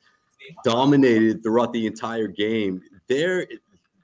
dominated 0.63 1.43
throughout 1.43 1.73
the 1.73 1.85
entire 1.85 2.27
game, 2.27 2.81
they're 3.07 3.47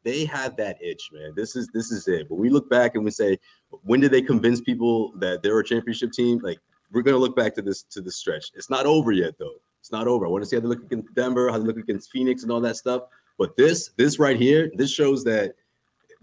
they 0.04 0.24
had 0.24 0.56
that 0.58 0.78
itch, 0.82 1.10
man. 1.12 1.34
This 1.36 1.56
is 1.56 1.68
this 1.74 1.92
is 1.92 2.08
it. 2.08 2.30
But 2.30 2.36
we 2.36 2.50
look 2.50 2.70
back 2.70 2.96
and 2.96 3.04
we 3.04 3.12
say, 3.12 3.40
when 3.84 4.00
did 4.00 4.12
they 4.12 4.22
convince 4.22 4.62
people 4.62 5.12
that 5.18 5.42
they're 5.42 5.60
a 5.60 5.64
championship 5.64 6.12
team? 6.12 6.40
Like 6.40 6.60
we're 6.92 7.02
gonna 7.02 7.18
look 7.18 7.36
back 7.36 7.56
to 7.56 7.62
this 7.62 7.84
to 7.84 8.02
this 8.02 8.16
stretch. 8.16 8.52
It's 8.56 8.70
not 8.70 8.86
over 8.86 9.12
yet, 9.12 9.38
though. 9.38 9.56
It's 9.80 9.92
not 9.92 10.08
over. 10.08 10.26
I 10.26 10.30
want 10.30 10.44
to 10.44 10.50
see 10.50 10.56
how 10.56 10.62
they 10.62 10.68
look 10.68 10.84
against 10.84 11.14
Denver, 11.14 11.52
how 11.52 11.58
they 11.58 11.66
look 11.66 11.78
against 11.78 12.12
Phoenix, 12.12 12.44
and 12.44 12.52
all 12.52 12.62
that 12.62 12.78
stuff. 12.78 13.04
But 13.38 13.56
this 13.58 13.90
this 13.98 14.20
right 14.20 14.38
here, 14.38 14.72
this 14.76 14.92
shows 14.92 15.24
that 15.26 15.56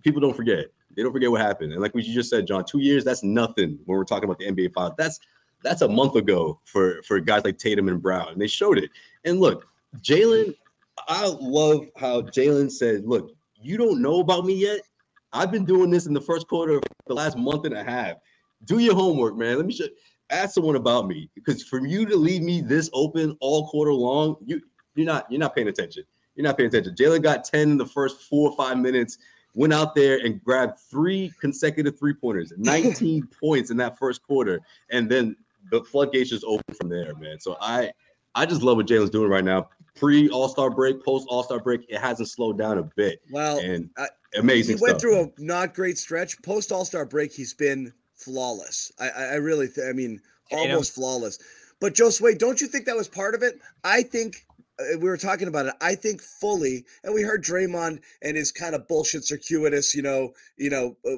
people 0.03 0.20
don't 0.20 0.36
forget. 0.36 0.66
They 0.97 1.03
don't 1.03 1.12
forget 1.12 1.30
what 1.30 1.40
happened. 1.40 1.72
And 1.72 1.80
like 1.80 1.95
what 1.95 2.05
you 2.05 2.14
just 2.14 2.30
said, 2.30 2.47
John, 2.47 2.64
two 2.64 2.80
years, 2.80 3.05
that's 3.05 3.22
nothing 3.22 3.78
when 3.84 3.99
we're 3.99 4.05
talking 4.05 4.24
about 4.24 4.38
the 4.38 4.47
NBA 4.47 4.72
finals. 4.72 4.95
That's 4.99 5.20
that's 5.62 5.82
a 5.82 5.88
month 5.88 6.16
ago 6.16 6.61
for 6.64 7.03
for 7.03 7.20
guys 7.20 7.45
like 7.45 7.59
Tatum 7.59 7.88
and 7.88 8.03
Brown. 8.03 8.28
And 8.32 8.40
they 8.40 8.47
showed 8.47 8.78
it. 8.78 8.90
And 9.24 9.40
look, 9.40 9.66
Jaylen, 10.01 10.55
I 11.09 11.26
love 11.40 11.86
how 11.97 12.22
Jaylen 12.22 12.70
said, 12.70 13.05
look, 13.05 13.30
you 13.61 13.76
don't 13.76 14.03
know 14.03 14.20
about 14.20 14.45
me 14.45 14.55
yet. 14.55 14.80
I've 15.32 15.51
been 15.51 15.64
doing 15.64 15.90
this 15.90 16.07
in 16.07 16.12
the 16.12 16.20
first 16.20 16.47
quarter 16.49 16.74
of 16.74 16.82
the 17.07 17.14
last 17.14 17.38
month 17.38 17.64
and 17.64 17.74
a 17.74 17.82
half. 17.82 18.16
Do 18.64 18.78
your 18.78 18.95
homework, 18.95 19.36
man. 19.36 19.57
Let 19.57 19.66
me 19.66 19.72
show 19.72 19.86
ask 20.30 20.55
someone 20.55 20.76
about 20.76 21.07
me. 21.07 21.30
Because 21.34 21.62
for 21.62 21.86
you 21.86 22.07
to 22.07 22.16
leave 22.16 22.43
me 22.43 22.61
this 22.61 22.90
open 22.93 23.36
all 23.40 23.68
quarter 23.68 23.93
long, 23.93 24.36
you 24.45 24.61
you're 24.95 25.07
not 25.07 25.30
you're 25.30 25.40
not 25.40 25.55
paying 25.55 25.68
attention. 25.68 26.05
You're 26.34 26.45
not 26.45 26.57
paying 26.57 26.68
attention. 26.68 26.95
Jaylen 26.95 27.22
got 27.22 27.45
10 27.45 27.72
in 27.72 27.76
the 27.76 27.86
first 27.86 28.22
four 28.22 28.51
or 28.51 28.57
five 28.57 28.78
minutes, 28.78 29.18
went 29.55 29.72
out 29.72 29.94
there 29.94 30.18
and 30.24 30.42
grabbed 30.42 30.78
three 30.78 31.32
consecutive 31.40 31.98
three 31.98 32.14
pointers, 32.14 32.53
19 32.59 33.26
points 33.40 33.70
in 33.70 33.76
that 33.78 33.98
first 33.98 34.22
quarter. 34.22 34.61
And 34.90 35.09
then 35.11 35.36
the 35.70 35.82
floodgates 35.84 36.30
just 36.30 36.44
opened 36.44 36.76
from 36.76 36.88
there, 36.88 37.14
man. 37.16 37.40
So 37.40 37.57
I 37.61 37.92
I 38.34 38.46
just 38.46 38.62
love 38.62 38.78
what 38.78 38.86
Jaylen's 38.86 39.11
doing 39.11 39.30
right 39.30 39.44
now. 39.44 39.68
Pre 39.94 40.28
All 40.30 40.48
Star 40.48 40.70
break, 40.70 41.05
post 41.05 41.26
All 41.28 41.42
Star 41.42 41.61
break, 41.61 41.82
it 41.88 41.98
hasn't 42.00 42.28
slowed 42.28 42.57
down 42.59 42.78
a 42.78 42.82
bit. 42.82 43.20
Well, 43.30 43.59
and 43.59 43.90
I- 43.98 44.09
amazing 44.36 44.78
He 44.78 44.82
went 44.82 45.00
through 45.00 45.20
a 45.24 45.28
not 45.38 45.74
great 45.74 45.98
stretch. 45.98 46.40
Post 46.42 46.72
All 46.72 46.84
Star 46.84 47.05
break, 47.05 47.32
he's 47.32 47.53
been 47.55 47.92
flawless. 48.14 48.90
I, 48.98 49.11
I 49.11 49.22
I 49.24 49.34
really, 49.34 49.68
th- 49.68 49.86
I 49.86 49.92
mean, 49.92 50.20
Tatum. 50.50 50.70
almost 50.70 50.94
flawless. 50.94 51.38
But 51.80 51.94
Josue, 51.94 52.38
don't 52.38 52.61
you 52.61 52.68
think 52.68 52.86
that 52.86 52.96
was 52.96 53.09
part 53.09 53.34
of 53.34 53.42
it? 53.42 53.61
I 53.84 54.03
think 54.03 54.46
we 54.79 55.09
were 55.09 55.16
talking 55.16 55.49
about 55.49 55.66
it. 55.66 55.75
I 55.81 55.95
think 55.95 56.23
fully, 56.23 56.85
and 57.05 57.14
we 57.14 57.23
heard 57.23 57.45
Draymond 57.45 58.01
and 58.23 58.37
his 58.37 58.53
kind 58.53 58.75
of 58.75 58.89
bullshit, 58.89 59.25
circuitous, 59.25 59.95
you 59.95 60.03
know, 60.03 60.33
you 60.57 60.70
know, 60.70 60.97
uh, 61.07 61.16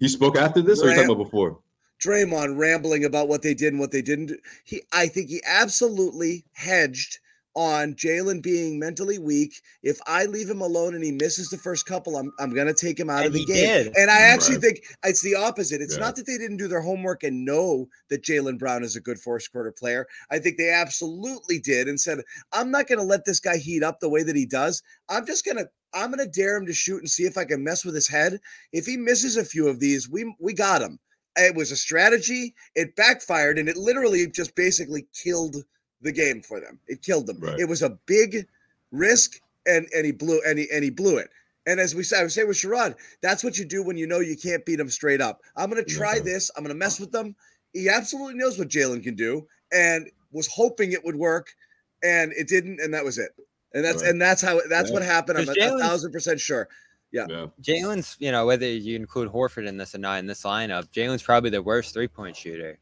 he 0.00 0.08
spoke 0.08 0.36
after 0.36 0.62
this, 0.62 0.82
or 0.82 0.88
you 0.88 0.94
talking 0.94 1.10
about 1.10 1.24
before? 1.24 1.58
Draymond 2.00 2.58
rambling 2.58 3.04
about 3.04 3.28
what 3.28 3.42
they 3.42 3.54
did 3.54 3.72
and 3.72 3.78
what 3.78 3.92
they 3.92 4.02
didn't. 4.02 4.26
do. 4.26 4.38
He, 4.64 4.82
I 4.92 5.06
think 5.06 5.28
he 5.28 5.40
absolutely 5.46 6.44
hedged 6.52 7.18
on 7.54 7.94
Jaylen 7.94 8.42
being 8.42 8.78
mentally 8.78 9.18
weak. 9.18 9.60
If 9.82 9.98
I 10.06 10.24
leave 10.24 10.48
him 10.48 10.60
alone 10.62 10.94
and 10.94 11.04
he 11.04 11.12
misses 11.12 11.50
the 11.50 11.58
first 11.58 11.86
couple, 11.86 12.16
I'm 12.16 12.32
I'm 12.38 12.54
gonna 12.54 12.72
take 12.74 12.98
him 12.98 13.10
out 13.10 13.24
And 13.24 13.26
of 13.26 13.32
the 13.34 13.40
he 13.40 13.44
game. 13.44 13.56
did. 13.66 13.96
And 13.96 14.10
I 14.10 14.20
actually 14.22 14.54
Right. 14.54 14.62
think 14.62 14.84
it's 15.04 15.22
the 15.22 15.34
opposite. 15.34 15.80
It's 15.82 15.94
Yeah. 15.94 16.04
not 16.04 16.16
that 16.16 16.26
they 16.26 16.38
didn't 16.38 16.56
do 16.58 16.68
their 16.68 16.80
homework 16.80 17.22
and 17.22 17.44
know 17.44 17.88
that 18.08 18.22
Jaylen 18.22 18.58
Brown 18.58 18.82
is 18.82 18.96
a 18.96 19.00
good 19.00 19.20
first 19.20 19.52
quarter 19.52 19.72
player. 19.72 20.06
I 20.30 20.38
think 20.38 20.56
they 20.56 20.70
absolutely 20.70 21.58
did 21.58 21.88
and 21.88 22.00
said, 22.00 22.20
I'm 22.52 22.70
not 22.70 22.86
gonna 22.88 23.02
let 23.02 23.24
this 23.24 23.40
guy 23.40 23.56
heat 23.58 23.82
up 23.82 24.00
the 24.00 24.08
way 24.08 24.22
that 24.22 24.36
he 24.36 24.46
does. 24.46 24.82
I'm 25.08 25.26
just 25.26 25.44
gonna 25.44 25.66
I'm 25.94 26.10
gonna 26.10 26.26
dare 26.26 26.56
him 26.56 26.66
to 26.66 26.72
shoot 26.72 27.00
and 27.00 27.10
see 27.10 27.24
if 27.24 27.36
I 27.36 27.44
can 27.44 27.62
mess 27.62 27.84
with 27.84 27.94
his 27.94 28.08
head. 28.08 28.40
If 28.72 28.86
he 28.86 28.96
misses 28.96 29.36
a 29.36 29.44
few 29.44 29.68
of 29.68 29.78
these, 29.80 30.08
we 30.08 30.34
we 30.40 30.54
got 30.54 30.80
him. 30.82 30.98
It 31.36 31.54
was 31.54 31.70
a 31.70 31.76
strategy. 31.76 32.54
It 32.74 32.96
backfired, 32.96 33.58
and 33.58 33.68
it 33.68 33.76
literally 33.76 34.26
just 34.26 34.54
basically 34.54 35.06
killed 35.14 35.56
the 36.02 36.12
game 36.12 36.42
for 36.42 36.60
them. 36.60 36.78
It 36.88 37.02
killed 37.02 37.26
them. 37.26 37.38
Right. 37.40 37.58
It 37.58 37.68
was 37.68 37.82
a 37.82 37.98
big 38.06 38.46
risk, 38.90 39.40
and 39.66 39.86
and 39.94 40.04
he 40.04 40.12
blew 40.12 40.40
and 40.46 40.58
he 40.58 40.68
and 40.72 40.84
he 40.84 40.90
blew 40.90 41.18
it. 41.18 41.30
And 41.66 41.78
as 41.78 41.94
we 41.94 42.02
said, 42.02 42.20
I 42.20 42.24
was 42.24 42.34
saying 42.34 42.48
with 42.48 42.56
Sherrod, 42.56 42.96
that's 43.20 43.44
what 43.44 43.56
you 43.56 43.64
do 43.64 43.84
when 43.84 43.96
you 43.96 44.06
know 44.06 44.18
you 44.18 44.36
can't 44.36 44.64
beat 44.66 44.76
them 44.76 44.90
straight 44.90 45.20
up. 45.20 45.42
I'm 45.56 45.70
gonna 45.70 45.84
try 45.84 46.16
Yeah. 46.16 46.22
this. 46.22 46.50
I'm 46.56 46.64
gonna 46.64 46.74
mess 46.74 46.98
with 46.98 47.12
them. 47.12 47.36
He 47.72 47.88
absolutely 47.88 48.34
knows 48.34 48.58
what 48.58 48.68
Jaylen 48.68 49.02
can 49.02 49.14
do, 49.14 49.46
and 49.72 50.10
was 50.32 50.48
hoping 50.48 50.92
it 50.92 51.04
would 51.04 51.16
work, 51.16 51.54
and 52.02 52.32
it 52.32 52.48
didn't, 52.48 52.80
and 52.80 52.92
that 52.94 53.04
was 53.04 53.18
it. 53.18 53.30
And 53.74 53.84
that's 53.84 54.02
Right. 54.02 54.10
and 54.10 54.20
that's 54.20 54.42
how 54.42 54.60
that's 54.68 54.88
Yeah. 54.88 54.94
what 54.94 55.02
happened. 55.02 55.38
I'm 55.38 55.48
a, 55.48 55.52
a 55.52 55.78
thousand 55.78 56.12
percent 56.12 56.40
sure. 56.40 56.68
Yeah. 57.12 57.26
Yeah. 57.28 57.46
Jaylen's, 57.62 58.16
you 58.18 58.32
know, 58.32 58.46
whether 58.46 58.66
you 58.66 58.96
include 58.96 59.28
Horford 59.30 59.68
in 59.68 59.76
this 59.76 59.94
or 59.94 59.98
not 59.98 60.18
in 60.18 60.26
this 60.26 60.42
lineup, 60.42 60.90
Jaylen's 60.92 61.22
probably 61.22 61.50
the 61.50 61.62
worst 61.62 61.92
three 61.94 62.08
point 62.08 62.36
shooter. 62.36 62.78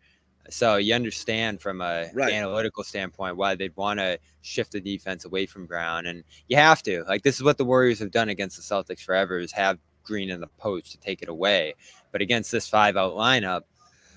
So 0.52 0.76
you 0.76 0.94
understand 0.94 1.60
from 1.60 1.80
a 1.80 2.10
Right. 2.12 2.32
analytical 2.32 2.84
standpoint 2.84 3.36
why 3.36 3.54
they'd 3.54 3.76
want 3.76 4.00
to 4.00 4.18
shift 4.42 4.72
the 4.72 4.80
defense 4.80 5.24
away 5.24 5.46
from 5.46 5.66
Brown, 5.66 6.06
and 6.06 6.24
you 6.48 6.56
have 6.56 6.82
to. 6.84 7.04
Like 7.04 7.22
this 7.22 7.36
is 7.36 7.42
what 7.42 7.58
the 7.58 7.64
Warriors 7.64 7.98
have 8.00 8.10
done 8.10 8.28
against 8.28 8.56
the 8.56 8.62
Celtics 8.62 9.00
forever: 9.00 9.38
is 9.38 9.52
have 9.52 9.78
Green 10.02 10.30
in 10.30 10.40
the 10.40 10.48
post 10.58 10.92
to 10.92 10.98
take 10.98 11.22
it 11.22 11.28
away. 11.28 11.74
But 12.12 12.22
against 12.22 12.50
this 12.50 12.68
five 12.68 12.96
out 12.96 13.12
lineup, 13.14 13.62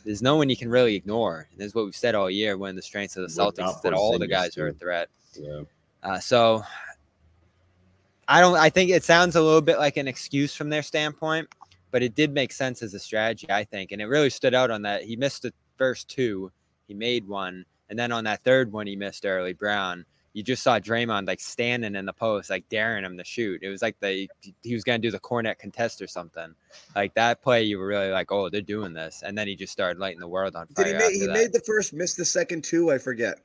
there's 0.05 0.21
no 0.21 0.35
one 0.37 0.49
you 0.49 0.57
can 0.57 0.69
really 0.69 0.95
ignore. 0.95 1.47
And 1.51 1.59
this 1.59 1.67
is 1.67 1.75
what 1.75 1.85
we've 1.85 1.95
said 1.95 2.15
all 2.15 2.29
year. 2.29 2.57
One 2.57 2.71
of 2.71 2.75
the 2.75 2.81
strengths 2.81 3.15
of 3.15 3.21
the 3.21 3.27
Without 3.27 3.55
Celtics 3.55 3.75
is 3.75 3.81
that 3.81 3.93
all 3.93 4.17
the 4.17 4.27
guys 4.27 4.57
are 4.57 4.67
a 4.67 4.73
threat. 4.73 5.09
Yeah. 5.35 5.61
Uh, 6.01 6.19
so 6.19 6.63
I 8.27 8.41
don't. 8.41 8.55
I 8.57 8.69
think 8.69 8.89
it 8.89 9.03
sounds 9.03 9.35
a 9.35 9.41
little 9.41 9.61
bit 9.61 9.77
like 9.77 9.97
an 9.97 10.07
excuse 10.07 10.55
from 10.55 10.69
their 10.69 10.81
standpoint, 10.83 11.47
but 11.91 12.01
it 12.01 12.15
did 12.15 12.33
make 12.33 12.51
sense 12.51 12.81
as 12.81 12.93
a 12.93 12.99
strategy, 12.99 13.47
I 13.49 13.63
think, 13.63 13.91
and 13.91 14.01
it 14.01 14.05
really 14.05 14.29
stood 14.29 14.53
out 14.53 14.71
on 14.71 14.81
that. 14.83 15.03
He 15.03 15.15
missed 15.15 15.43
the 15.43 15.53
first 15.77 16.09
two, 16.09 16.51
he 16.87 16.93
made 16.93 17.27
one, 17.27 17.65
and 17.89 17.97
then 17.97 18.11
on 18.11 18.23
that 18.25 18.43
third 18.43 18.71
one, 18.71 18.87
he 18.87 18.95
missed 18.95 19.25
early. 19.25 19.53
Brown, 19.53 20.05
you 20.33 20.43
just 20.43 20.63
saw 20.63 20.79
Draymond 20.79 21.27
like 21.27 21.39
standing 21.39 21.95
in 21.95 22.05
the 22.05 22.13
post, 22.13 22.49
like 22.49 22.67
daring 22.69 23.03
him 23.05 23.17
to 23.17 23.23
shoot. 23.23 23.61
It 23.63 23.69
was 23.69 23.81
like 23.81 23.95
they 23.99 24.27
he 24.63 24.73
was 24.73 24.83
gonna 24.83 24.99
do 24.99 25.11
the 25.11 25.19
Kornet 25.19 25.59
contest 25.59 26.01
or 26.01 26.07
something. 26.07 26.53
Like 26.95 27.13
that 27.15 27.41
play, 27.41 27.63
you 27.63 27.77
were 27.77 27.87
really 27.87 28.09
like, 28.09 28.31
oh, 28.31 28.49
they're 28.49 28.61
doing 28.61 28.93
this, 28.93 29.23
and 29.25 29.37
then 29.37 29.47
he 29.47 29.55
just 29.55 29.73
started 29.73 29.99
lighting 29.99 30.19
the 30.19 30.27
world 30.27 30.55
on 30.55 30.67
fire. 30.67 30.85
Did 30.85 30.93
he 30.93 30.97
make 30.99 31.13
he 31.21 31.27
that. 31.27 31.33
made 31.33 31.53
the 31.53 31.61
first, 31.61 31.93
missed 31.93 32.17
the 32.17 32.25
second 32.25 32.63
two? 32.63 32.91
I 32.91 32.97
forget. 32.97 33.39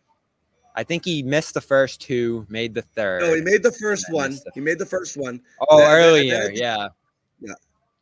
I 0.75 0.85
think 0.85 1.05
he 1.05 1.25
missed 1.25 1.55
the 1.55 1.61
first 1.61 2.01
two, 2.01 2.47
made 2.49 2.73
the 2.73 2.83
third. 2.83 3.23
No, 3.23 3.35
he 3.35 3.41
made 3.43 3.65
the 3.65 3.73
first 3.73 4.07
one. 4.13 4.33
the- 4.33 4.53
He 4.55 4.61
made 4.61 4.79
the 4.79 4.87
first 4.87 5.17
one. 5.17 5.41
Oh, 5.69 5.79
Then- 5.79 5.89
then- 5.89 5.99
then 5.99 6.09
earlier, 6.09 6.47
think- 6.47 6.59
yeah. 6.61 6.89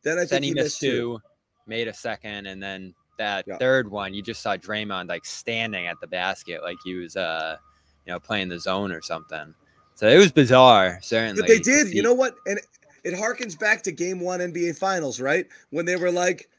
Then 0.02 0.18
I 0.18 0.20
think 0.20 0.30
then 0.30 0.42
he, 0.42 0.48
he 0.50 0.54
missed 0.54 0.80
two, 0.80 1.18
made 1.66 1.88
a 1.88 1.94
second, 1.94 2.46
and 2.46 2.62
then 2.62 2.94
that 3.18 3.46
Yeah. 3.46 3.56
third 3.58 3.90
one, 3.90 4.14
you 4.14 4.22
just 4.22 4.42
saw 4.42 4.56
Draymond 4.56 5.08
like 5.08 5.24
standing 5.24 5.86
at 5.86 6.00
the 6.00 6.06
basket, 6.06 6.62
like 6.62 6.76
he 6.84 6.94
was, 6.94 7.16
uh, 7.16 7.56
you 8.06 8.12
know, 8.12 8.20
playing 8.20 8.48
the 8.48 8.58
zone 8.58 8.92
or 8.92 9.02
something. 9.02 9.54
So 9.94 10.06
it 10.08 10.18
was 10.18 10.30
bizarre, 10.30 10.98
certainly. 11.02 11.40
But 11.40 11.48
they 11.48 11.58
did. 11.58 11.92
You 11.92 12.02
know 12.02 12.14
what? 12.14 12.36
And 12.46 12.60
it 13.02 13.14
harkens 13.14 13.58
back 13.58 13.82
to 13.84 13.92
Game 13.92 14.20
One 14.20 14.40
NBA 14.40 14.76
Finals, 14.76 15.20
right? 15.20 15.46
When 15.70 15.86
they 15.86 15.96
were 15.96 16.10
like, 16.10 16.50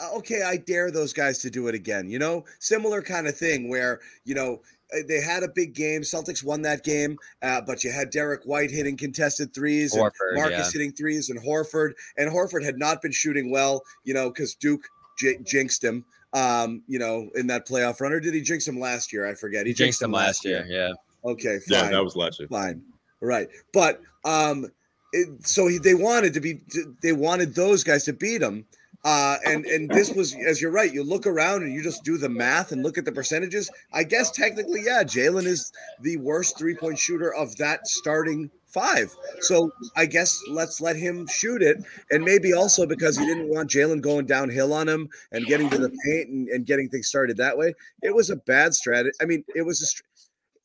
"Uh, 0.00 0.16
"Okay, 0.16 0.42
I 0.42 0.56
dare 0.56 0.90
those 0.90 1.12
guys 1.12 1.38
to 1.38 1.50
do 1.50 1.68
it 1.68 1.74
again." 1.74 2.10
You 2.10 2.18
know, 2.18 2.44
similar 2.58 3.00
kind 3.00 3.28
of 3.28 3.36
thing 3.36 3.68
where 3.68 4.00
you 4.24 4.34
know 4.34 4.62
uh, 4.92 5.00
they 5.06 5.20
had 5.20 5.44
a 5.44 5.48
big 5.48 5.74
game. 5.74 6.02
Celtics 6.02 6.42
won 6.42 6.62
that 6.62 6.82
game, 6.82 7.16
uh, 7.42 7.60
but 7.60 7.84
you 7.84 7.92
had 7.92 8.10
Derrick 8.10 8.42
White 8.44 8.70
hitting 8.70 8.96
contested 8.96 9.54
threes, 9.54 9.94
and 9.94 10.10
Marcus 10.32 10.58
yeah. 10.58 10.70
hitting 10.72 10.92
threes, 10.92 11.30
and 11.30 11.40
Horford. 11.40 11.92
And 12.16 12.30
Horford 12.30 12.64
had 12.64 12.78
not 12.78 13.02
been 13.02 13.12
shooting 13.12 13.50
well, 13.50 13.82
you 14.02 14.14
know, 14.14 14.30
because 14.30 14.54
Duke 14.54 14.88
j- 15.20 15.38
jinxed 15.44 15.84
him. 15.84 16.04
Um, 16.32 16.82
you 16.86 16.98
know, 16.98 17.28
in 17.34 17.48
that 17.48 17.66
playoff 17.68 18.00
run, 18.00 18.12
or 18.12 18.20
did 18.20 18.34
he 18.34 18.40
jinx 18.40 18.66
him 18.66 18.78
last 18.78 19.12
year? 19.12 19.26
I 19.26 19.34
forget. 19.34 19.66
He 19.66 19.74
jinxed 19.74 20.00
him 20.00 20.12
last 20.12 20.44
year. 20.44 20.64
Yeah. 20.68 20.92
Okay, 21.24 21.58
fine. 21.58 21.84
Yeah, 21.84 21.90
that 21.90 22.04
was 22.04 22.14
last 22.14 22.38
year. 22.38 22.48
Fine. 22.48 22.82
Right. 23.20 23.48
But 23.72 24.00
um 24.24 24.66
it, 25.12 25.46
so 25.46 25.66
he, 25.66 25.78
they 25.78 25.94
wanted 25.94 26.32
to 26.34 26.40
be 26.40 26.60
they 27.02 27.12
wanted 27.12 27.54
those 27.54 27.82
guys 27.82 28.04
to 28.04 28.12
beat 28.12 28.40
him, 28.40 28.64
Uh, 29.02 29.36
and 29.46 29.64
and 29.66 29.90
this 29.90 30.12
was, 30.12 30.36
as 30.46 30.60
you're 30.60 30.70
right, 30.70 30.92
you 30.92 31.02
look 31.02 31.26
around 31.26 31.62
and 31.62 31.72
you 31.72 31.82
just 31.82 32.04
do 32.04 32.18
the 32.18 32.28
math 32.28 32.70
and 32.70 32.82
look 32.82 32.98
at 32.98 33.04
the 33.04 33.12
percentages. 33.12 33.70
I 33.92 34.04
guess 34.04 34.30
technically, 34.30 34.82
yeah, 34.84 35.02
Jaylen 35.02 35.46
is 35.46 35.72
the 36.02 36.18
worst 36.18 36.58
three 36.58 36.76
point 36.76 36.98
shooter 36.98 37.32
of 37.34 37.56
that 37.56 37.86
starting 37.86 38.50
five. 38.70 39.14
So 39.40 39.70
I 39.96 40.06
guess 40.06 40.40
let's 40.48 40.80
let 40.80 40.96
him 40.96 41.26
shoot 41.26 41.62
it. 41.62 41.78
And 42.10 42.24
maybe 42.24 42.52
also 42.52 42.86
because 42.86 43.16
he 43.16 43.26
didn't 43.26 43.48
want 43.48 43.70
Jaylen 43.70 44.00
going 44.00 44.26
downhill 44.26 44.72
on 44.72 44.88
him 44.88 45.08
and 45.32 45.46
getting 45.46 45.68
to 45.70 45.78
the 45.78 45.90
paint 46.04 46.28
and, 46.28 46.48
and 46.48 46.66
getting 46.66 46.88
things 46.88 47.08
started 47.08 47.36
that 47.38 47.56
way. 47.56 47.74
It 48.02 48.14
was 48.14 48.30
a 48.30 48.36
bad 48.36 48.74
strategy. 48.74 49.16
I 49.20 49.24
mean, 49.24 49.44
it 49.54 49.62
was 49.62 49.82
a. 49.82 49.86
str- 49.86 50.04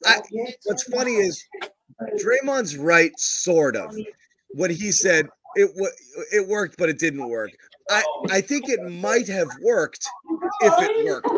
I, 0.05 0.19
what's 0.65 0.83
funny 0.83 1.13
is 1.13 1.43
Draymond's 2.23 2.77
right, 2.77 3.17
sort 3.17 3.75
of, 3.75 3.95
when 4.49 4.69
he 4.69 4.91
said 4.91 5.27
it 5.55 5.71
it 6.31 6.47
worked, 6.47 6.77
but 6.77 6.89
it 6.89 6.99
didn't 6.99 7.27
work. 7.27 7.51
I, 7.89 8.03
I 8.31 8.41
think 8.41 8.67
it 8.67 8.81
might 8.91 9.27
have 9.27 9.47
worked 9.61 10.07
if 10.61 10.73
it 10.77 11.05
worked, 11.05 11.29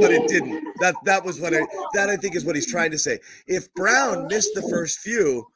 but 0.00 0.10
it 0.10 0.28
didn't. 0.28 0.64
That 0.80 0.94
that 1.04 1.24
was 1.24 1.40
what 1.40 1.54
I 1.54 1.60
that 1.94 2.08
I 2.08 2.16
think 2.16 2.34
is 2.34 2.44
what 2.44 2.56
he's 2.56 2.70
trying 2.70 2.90
to 2.90 2.98
say. 2.98 3.18
If 3.46 3.72
Brown 3.74 4.26
missed 4.26 4.54
the 4.54 4.62
first 4.62 4.98
few 5.00 5.46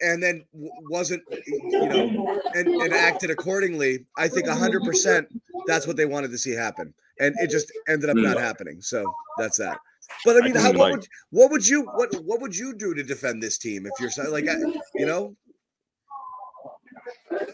and 0.00 0.22
then 0.22 0.44
w- 0.52 0.70
wasn't 0.90 1.22
you 1.46 1.88
know 1.88 2.40
and, 2.54 2.68
and 2.68 2.92
acted 2.92 3.30
accordingly, 3.30 4.06
I 4.16 4.28
think 4.28 4.46
hundred 4.48 4.82
percent 4.84 5.28
that's 5.66 5.86
what 5.86 5.96
they 5.96 6.06
wanted 6.06 6.30
to 6.30 6.38
see 6.38 6.52
happen. 6.52 6.94
And 7.20 7.34
it 7.40 7.50
just 7.50 7.72
ended 7.88 8.10
up 8.10 8.16
hmm. 8.16 8.22
not 8.22 8.38
happening. 8.38 8.80
So 8.80 9.04
that's 9.38 9.58
that. 9.58 9.78
But 10.24 10.36
I 10.36 10.38
I 10.38 10.42
mean, 10.42 10.52
think 10.52 10.64
how 10.64 10.70
what 10.72 10.78
might. 10.78 10.90
would 10.92 11.06
what 11.30 11.50
would 11.50 11.66
you 11.68 11.82
what 11.82 12.12
what 12.24 12.40
would 12.40 12.56
you 12.56 12.74
do 12.74 12.94
to 12.94 13.02
defend 13.02 13.42
this 13.42 13.58
team 13.58 13.86
if 13.86 13.92
you're 14.00 14.30
like 14.30 14.48
I- 14.48 14.58
you 14.94 15.06
know 15.06 15.36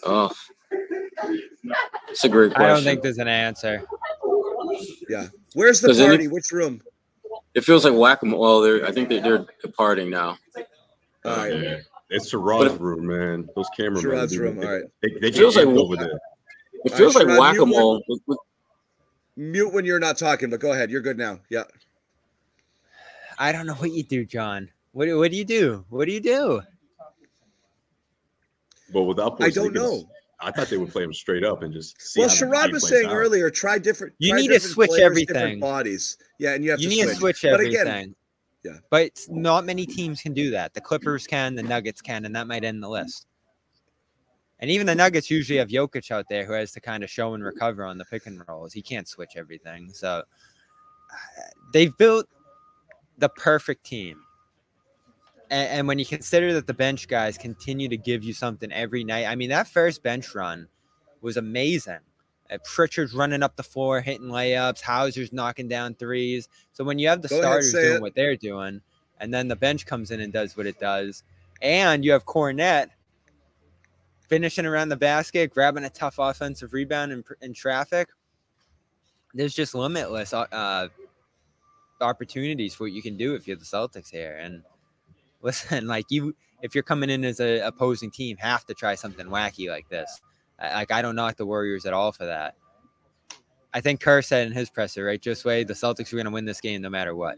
Oh, 0.07 0.31
it's 2.09 2.25
a 2.25 2.29
great 2.29 2.53
question. 2.53 2.71
I 2.71 2.75
don't 2.75 2.83
think 2.83 3.03
there's 3.03 3.19
an 3.19 3.29
answer. 3.29 3.83
Yeah. 5.09 5.29
Where's 5.55 5.81
the 5.81 5.89
Does 5.89 6.01
any- 6.01 6.09
party? 6.09 6.29
Which 6.29 6.51
room? 6.53 6.83
It 7.55 7.65
feels 7.65 7.85
like 7.85 7.95
whack 7.95 8.19
'em. 8.23 8.33
Well, 8.33 8.61
they're 8.61 8.85
I 8.87 8.91
think 8.93 9.09
that 9.11 9.23
they're 9.23 9.47
departing 9.63 10.11
now. 10.11 10.39
All 11.25 11.37
right. 11.37 11.81
Yeah. 12.15 12.21
It's 12.21 12.33
Sherrod's 12.33 12.81
room, 12.81 13.07
man. 13.07 13.49
Those 13.57 13.69
cameramen. 13.77 14.03
Sherrod's 14.05 14.33
dude, 14.33 14.41
room, 14.41 14.57
They, 14.59 14.67
all 14.67 14.73
right. 14.73 14.85
they, 15.03 15.09
they 15.21 15.29
It 15.29 15.35
feels 15.35 15.57
like 15.57 15.67
over 15.67 15.97
there. 15.97 16.19
It 16.85 16.93
feels 16.93 17.17
All 17.17 17.25
right, 17.25 17.37
like 17.37 17.55
whack 17.55 17.61
a 17.61 17.67
mole. 17.67 18.03
Mute 19.37 19.73
when 19.73 19.85
you're 19.85 19.99
not 19.99 20.17
talking, 20.19 20.51
but 20.51 20.61
go 20.61 20.73
ahead. 20.73 20.91
You're 20.91 21.01
good 21.01 21.19
now. 21.19 21.41
Yeah. 21.51 21.65
I 23.39 23.51
don't 23.53 23.67
know 23.67 23.75
what 23.75 23.91
you 23.93 24.05
do, 24.05 24.25
John. 24.25 24.69
What, 24.93 25.07
do- 25.07 25.19
what 25.19 25.31
do 25.31 25.37
you 25.37 25.45
do? 25.45 25.85
What 25.89 26.05
do 26.07 26.13
you 26.13 26.21
do? 26.21 26.61
But 28.93 29.03
without 29.05 29.43
I 29.43 29.51
don't 29.51 29.73
know. 29.75 30.09
I 30.41 30.51
thought 30.51 30.69
they 30.69 30.77
would 30.77 30.91
play 30.91 31.03
him 31.03 31.13
straight 31.15 31.43
up 31.43 31.63
and 31.63 31.73
just 31.73 32.01
see. 32.01 32.21
Well, 32.21 32.29
how 32.29 32.35
the 32.35 32.47
Sherrod 32.47 32.73
was 32.73 32.87
saying 32.89 33.07
out. 33.07 33.15
earlier, 33.15 33.49
try 33.51 33.79
different. 33.79 34.13
You 34.19 34.33
try 34.33 34.41
need 34.43 34.49
to 34.49 34.61
switch 34.61 34.91
players, 34.91 35.17
different 35.17 35.31
everything. 35.41 35.61
bodies. 35.61 36.19
Yeah, 36.39 36.55
and 36.55 36.63
you 36.63 36.71
have 36.71 36.81
You 36.81 36.91
to 36.91 36.95
need 36.95 37.03
switch. 37.05 37.15
to 37.15 37.19
switch 37.21 37.43
But 37.43 37.53
everything. 37.55 37.81
again, 37.81 38.15
yeah. 38.65 38.79
But 38.89 39.21
not 39.29 39.65
many 39.65 39.85
teams 39.85 40.23
can 40.23 40.33
do 40.33 40.51
that. 40.51 40.73
The 40.73 40.81
Clippers 40.81 41.27
can, 41.27 41.55
the 41.55 41.63
Nuggets 41.63 42.01
can, 42.01 42.25
and 42.25 42.35
that 42.35 42.47
might 42.47 42.65
end 42.65 42.83
the 42.83 42.89
list. 42.89 43.27
And 44.59 44.71
even 44.71 44.87
the 44.87 44.95
Nuggets 44.95 45.31
usually 45.31 45.59
have 45.59 45.69
Jokic 45.69 46.11
out 46.11 46.27
there 46.31 46.47
who 46.47 46.55
has 46.55 46.73
to 46.73 46.81
kind 46.81 47.05
of 47.05 47.11
show 47.11 47.35
and 47.35 47.45
recover 47.45 47.85
on 47.85 47.99
the 47.99 48.05
pick 48.07 48.27
and 48.27 48.43
rolls. 48.49 48.73
He 48.73 48.81
can't 48.81 49.07
switch 49.07 49.33
everything. 49.37 49.91
So 49.93 50.23
they've 51.73 51.97
built 51.99 52.27
the 53.19 53.29
perfect 53.29 53.85
team. 53.85 54.23
And, 55.51 55.69
and 55.69 55.89
when 55.89 55.99
you 55.99 56.07
consider 56.07 56.55
that 56.55 56.67
the 56.67 56.75
bench 56.75 57.07
guys 57.09 57.37
continue 57.37 57.89
to 57.89 57.97
give 57.99 58.25
you 58.25 58.33
something 58.33 58.73
every 58.73 59.05
night, 59.05 59.27
I 59.27 59.35
mean, 59.35 59.51
that 59.51 59.69
first 59.69 60.03
bench 60.03 60.35
run 60.35 60.69
was 61.21 61.37
amazing. 61.37 62.01
Uh, 62.51 62.59
Pritchard's 62.65 63.15
running 63.15 63.43
up 63.43 63.57
the 63.57 63.63
floor, 63.63 64.01
hitting 64.01 64.29
layups. 64.29 64.81
Hauser's 64.81 65.33
knocking 65.33 65.69
down 65.69 65.95
threes. 65.95 66.49
So 66.73 66.85
when 66.85 66.99
you 66.99 67.09
have 67.09 67.23
the 67.23 67.29
Go 67.29 67.41
starters 67.41 67.73
say 67.73 67.83
doing 67.83 67.97
it. 67.97 68.03
what 68.03 68.15
they're 68.15 68.37
doing, 68.37 68.81
and 69.21 69.33
then 69.33 69.49
the 69.49 69.57
bench 69.57 69.87
comes 69.87 70.11
in 70.11 70.21
and 70.21 70.33
does 70.33 70.57
what 70.57 70.67
it 70.67 70.79
does, 70.79 71.23
and 71.63 72.05
you 72.05 72.13
have 72.13 72.25
Kornet 72.27 72.89
finishing 74.29 74.67
around 74.67 74.89
the 74.89 74.97
basket, 74.97 75.51
grabbing 75.51 75.85
a 75.85 75.91
tough 75.91 76.17
offensive 76.19 76.73
rebound 76.73 77.13
in, 77.13 77.25
in 77.41 77.55
traffic, 77.55 78.09
there's 79.35 79.55
just 79.55 79.75
limitless 79.75 80.33
uh, 80.33 80.47
uh, 80.53 80.89
opportunities 82.01 82.75
for 82.75 82.85
what 82.85 82.93
you 82.93 83.03
can 83.03 83.17
do 83.17 83.35
if 83.35 83.47
you're 83.47 83.57
the 83.57 83.65
Celtics 83.65 84.11
here. 84.11 84.39
And 84.41 84.63
listen, 85.43 85.87
like 85.87 86.07
you, 86.09 86.35
if 86.63 86.75
you're 86.75 86.85
coming 86.85 87.11
in 87.11 87.25
as 87.25 87.41
a 87.41 87.61
opposing 87.61 88.11
team, 88.11 88.37
have 88.39 88.65
to 88.67 88.75
try 88.75 88.95
something 88.95 89.27
wacky 89.27 89.69
like 89.69 89.89
this. 89.89 90.21
I- 90.59 90.75
Like 90.75 90.93
I 90.93 91.03
don't 91.03 91.17
knock 91.17 91.37
the 91.37 91.47
Warriors 91.47 91.87
at 91.87 91.93
all 91.93 92.13
for 92.13 92.27
that. 92.27 92.57
I 93.73 93.81
think 93.81 94.01
Kerr 94.01 94.23
said 94.23 94.47
in 94.47 94.53
his 94.53 94.71
presser, 94.71 95.05
right, 95.05 95.21
just 95.21 95.45
way 95.45 95.65
the 95.65 95.75
Celtics 95.75 96.13
are 96.13 96.17
going 96.17 96.27
to 96.27 96.31
win 96.33 96.45
this 96.45 96.61
game 96.61 96.81
no 96.83 96.91
matter 96.91 97.15
what. 97.17 97.37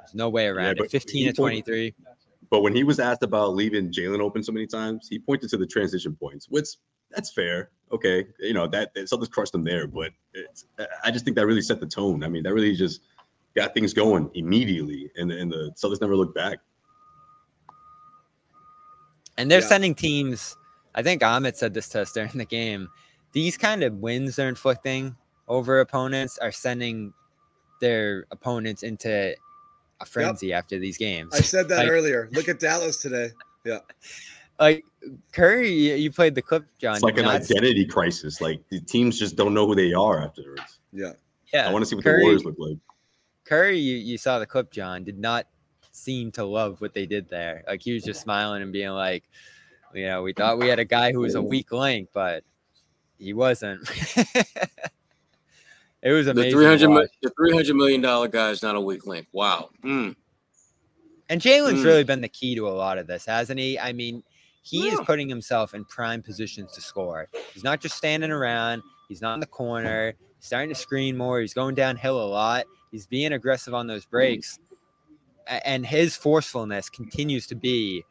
There's 0.00 0.14
no 0.14 0.28
way 0.28 0.46
around 0.48 0.76
but 0.78 0.86
it. 0.86 0.90
15 0.90 1.24
he 1.26 1.32
to 1.32 1.36
pointed- 1.40 1.64
23. 1.64 1.94
But 2.50 2.60
when 2.62 2.74
he 2.74 2.84
was 2.84 2.98
asked 3.00 3.22
about 3.22 3.54
leaving 3.54 3.90
Jaylen 3.90 4.20
open 4.20 4.42
so 4.42 4.52
many 4.52 4.66
times, 4.66 5.06
he 5.08 5.18
pointed 5.18 5.48
to 5.50 5.56
the 5.56 5.66
transition 5.66 6.14
points, 6.14 6.48
which 6.50 6.66
that's 7.10 7.32
fair. 7.32 7.70
Okay, 7.92 8.26
you 8.40 8.52
know 8.54 8.66
that, 8.66 8.92
that 8.94 9.08
something's 9.08 9.28
crushed 9.30 9.54
him 9.54 9.64
there, 9.64 9.86
but 9.86 10.10
it's, 10.34 10.66
I 11.04 11.10
just 11.10 11.24
think 11.24 11.36
that 11.36 11.46
really 11.46 11.62
set 11.62 11.78
the 11.80 11.86
tone. 11.86 12.22
I 12.24 12.28
mean, 12.28 12.42
that 12.42 12.52
really 12.52 12.74
just 12.74 13.02
got 13.54 13.72
things 13.72 13.94
going 13.94 14.30
immediately, 14.34 15.10
and 15.16 15.30
and 15.32 15.50
the 15.50 15.72
Celtics 15.82 16.00
never 16.02 16.16
looked 16.16 16.34
back. 16.34 16.58
And 19.38 19.50
they're 19.50 19.60
Yeah. 19.60 19.66
sending 19.66 19.94
teams. 19.94 20.56
I 20.94 21.02
think 21.02 21.22
Ahmed 21.22 21.56
said 21.56 21.74
this 21.74 21.88
to 21.90 22.02
us 22.02 22.12
during 22.12 22.32
the 22.32 22.44
game. 22.44 22.88
These 23.32 23.56
kind 23.56 23.82
of 23.82 23.94
wins 23.94 24.36
they're 24.36 24.48
inflicting 24.48 25.16
over 25.48 25.80
opponents 25.80 26.38
are 26.38 26.52
sending 26.52 27.12
their 27.80 28.26
opponents 28.30 28.82
into 28.82 29.34
a 30.00 30.04
frenzy 30.06 30.52
after 30.52 30.78
these 30.78 30.98
games. 30.98 31.34
I 31.34 31.40
said 31.40 31.68
that 31.68 31.78
Like- 31.84 31.88
earlier. 31.90 32.28
Look 32.32 32.48
at 32.48 32.60
Dallas 32.60 32.98
today. 32.98 33.30
Yeah. 33.64 33.78
Like 34.60 34.84
Curry, 35.32 35.72
you 35.72 35.94
you 35.94 36.12
played 36.12 36.36
the 36.36 36.42
clip, 36.42 36.64
John. 36.78 36.94
It's 36.94 37.02
like 37.02 37.16
an 37.18 37.24
not- 37.24 37.40
identity 37.40 37.84
crisis. 37.84 38.40
Like 38.40 38.60
the 38.68 38.80
teams 38.80 39.18
just 39.18 39.34
don't 39.34 39.54
know 39.54 39.66
who 39.66 39.74
they 39.74 39.92
are 39.92 40.22
afterwards. 40.22 40.78
Yeah. 40.92 41.12
Yeah, 41.52 41.68
I 41.68 41.72
want 41.72 41.82
to 41.82 41.86
see 41.86 41.96
what 41.96 42.04
Curry- 42.04 42.18
the 42.20 42.24
Warriors 42.26 42.44
look 42.44 42.54
like. 42.58 42.76
Curry, 43.44 43.78
you, 43.78 43.96
you 43.96 44.18
saw 44.18 44.38
the 44.38 44.46
clip, 44.46 44.70
John, 44.70 45.02
did 45.02 45.18
not 45.18 45.46
seem 45.90 46.30
to 46.32 46.44
love 46.44 46.80
what 46.80 46.94
they 46.94 47.06
did 47.06 47.28
there. 47.28 47.64
Like 47.66 47.82
he 47.82 47.92
was 47.92 48.04
just 48.04 48.20
smiling 48.20 48.62
and 48.62 48.72
being 48.72 48.90
like, 48.90 49.24
you 49.94 50.06
know, 50.06 50.22
we 50.22 50.32
thought 50.32 50.58
we 50.58 50.68
had 50.68 50.78
a 50.78 50.84
guy 50.84 51.12
who 51.12 51.20
was 51.20 51.34
a 51.34 51.42
weak 51.42 51.72
link, 51.72 52.08
but 52.12 52.44
he 53.18 53.32
wasn't. 53.32 53.80
it 56.02 56.10
was 56.12 56.26
The 56.26 56.32
amazing. 56.32 56.62
hundred 56.62 56.88
watch. 56.90 57.08
the 57.22 57.30
three 57.30 57.52
hundred 57.52 57.76
million 57.76 58.00
dollar 58.00 58.28
guy 58.28 58.50
is 58.50 58.62
not 58.62 58.74
a 58.76 58.80
weak 58.80 59.06
link. 59.06 59.26
Wow. 59.32 59.70
Mm. 59.84 60.16
And 61.28 61.40
Jaylen's 61.40 61.80
Mm. 61.80 61.84
really 61.84 62.04
been 62.04 62.20
the 62.20 62.28
key 62.28 62.54
to 62.56 62.68
a 62.68 62.70
lot 62.70 62.98
of 62.98 63.06
this, 63.06 63.24
hasn't 63.26 63.58
he? 63.58 63.78
I 63.78 63.92
mean, 63.92 64.22
he 64.62 64.88
is 64.88 65.00
putting 65.04 65.28
himself 65.28 65.74
in 65.74 65.84
prime 65.84 66.22
positions 66.22 66.72
to 66.72 66.80
score. 66.80 67.28
He's 67.52 67.64
not 67.64 67.80
just 67.80 67.96
standing 67.96 68.30
around. 68.30 68.82
He's 69.08 69.20
not 69.22 69.34
in 69.34 69.40
the 69.40 69.46
corner. 69.46 70.14
He's 70.38 70.46
starting 70.46 70.68
to 70.68 70.74
screen 70.74 71.16
more. 71.16 71.40
He's 71.40 71.54
going 71.54 71.74
downhill 71.74 72.20
a 72.22 72.26
lot. 72.26 72.66
He's 72.90 73.06
being 73.06 73.32
aggressive 73.32 73.74
on 73.74 73.86
those 73.86 74.04
breaks. 74.04 74.58
A- 75.48 75.66
And 75.66 75.84
his 75.86 76.16
forcefulness 76.16 76.88
continues 76.90 77.46
to 77.48 77.54
be 77.54 78.04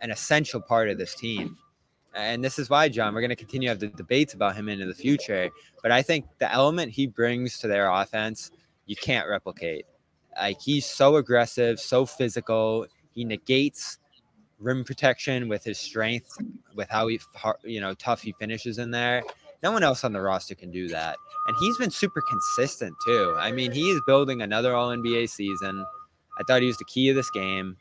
an 0.00 0.10
essential 0.10 0.60
part 0.60 0.88
of 0.88 0.98
this 0.98 1.14
team. 1.14 1.56
And 2.14 2.42
this 2.42 2.58
is 2.58 2.70
why, 2.70 2.88
John, 2.88 3.14
we're 3.14 3.20
going 3.20 3.30
to 3.30 3.36
continue 3.36 3.68
to 3.68 3.70
have 3.70 3.80
the 3.80 3.88
debates 3.88 4.34
about 4.34 4.56
him 4.56 4.68
into 4.68 4.86
the 4.86 4.94
future. 4.94 5.50
But 5.82 5.92
I 5.92 6.02
think 6.02 6.26
the 6.38 6.52
element 6.52 6.92
he 6.92 7.06
brings 7.06 7.58
to 7.58 7.68
their 7.68 7.90
offense, 7.90 8.50
you 8.86 8.96
can't 8.96 9.28
replicate. 9.28 9.86
Like 10.36 10.60
he's 10.60 10.86
so 10.86 11.16
aggressive, 11.16 11.78
so 11.78 12.06
physical. 12.06 12.86
He 13.12 13.24
negates 13.24 13.98
rim 14.58 14.84
protection 14.84 15.48
with 15.48 15.64
his 15.64 15.78
strength, 15.78 16.30
with 16.74 16.88
how 16.88 17.06
he, 17.08 17.20
you 17.64 17.80
know, 17.80 17.94
tough 17.94 18.22
he 18.22 18.32
finishes 18.38 18.78
in 18.78 18.90
there. 18.90 19.22
No 19.62 19.72
one 19.72 19.82
else 19.82 20.04
on 20.04 20.12
the 20.12 20.20
roster 20.20 20.54
can 20.54 20.70
do 20.70 20.88
that, 20.88 21.16
and 21.48 21.56
he's 21.58 21.76
been 21.78 21.90
super 21.90 22.22
consistent 22.22 22.94
too. 23.04 23.34
I 23.36 23.50
mean, 23.50 23.72
he 23.72 23.90
is 23.90 24.00
building 24.06 24.42
another 24.42 24.74
All 24.74 24.90
NBA 24.90 25.28
season. 25.28 25.84
I 26.38 26.44
thought 26.44 26.60
he 26.60 26.68
was 26.68 26.76
the 26.76 26.84
key 26.84 27.08
of 27.08 27.16
this 27.16 27.30
game. 27.30 27.76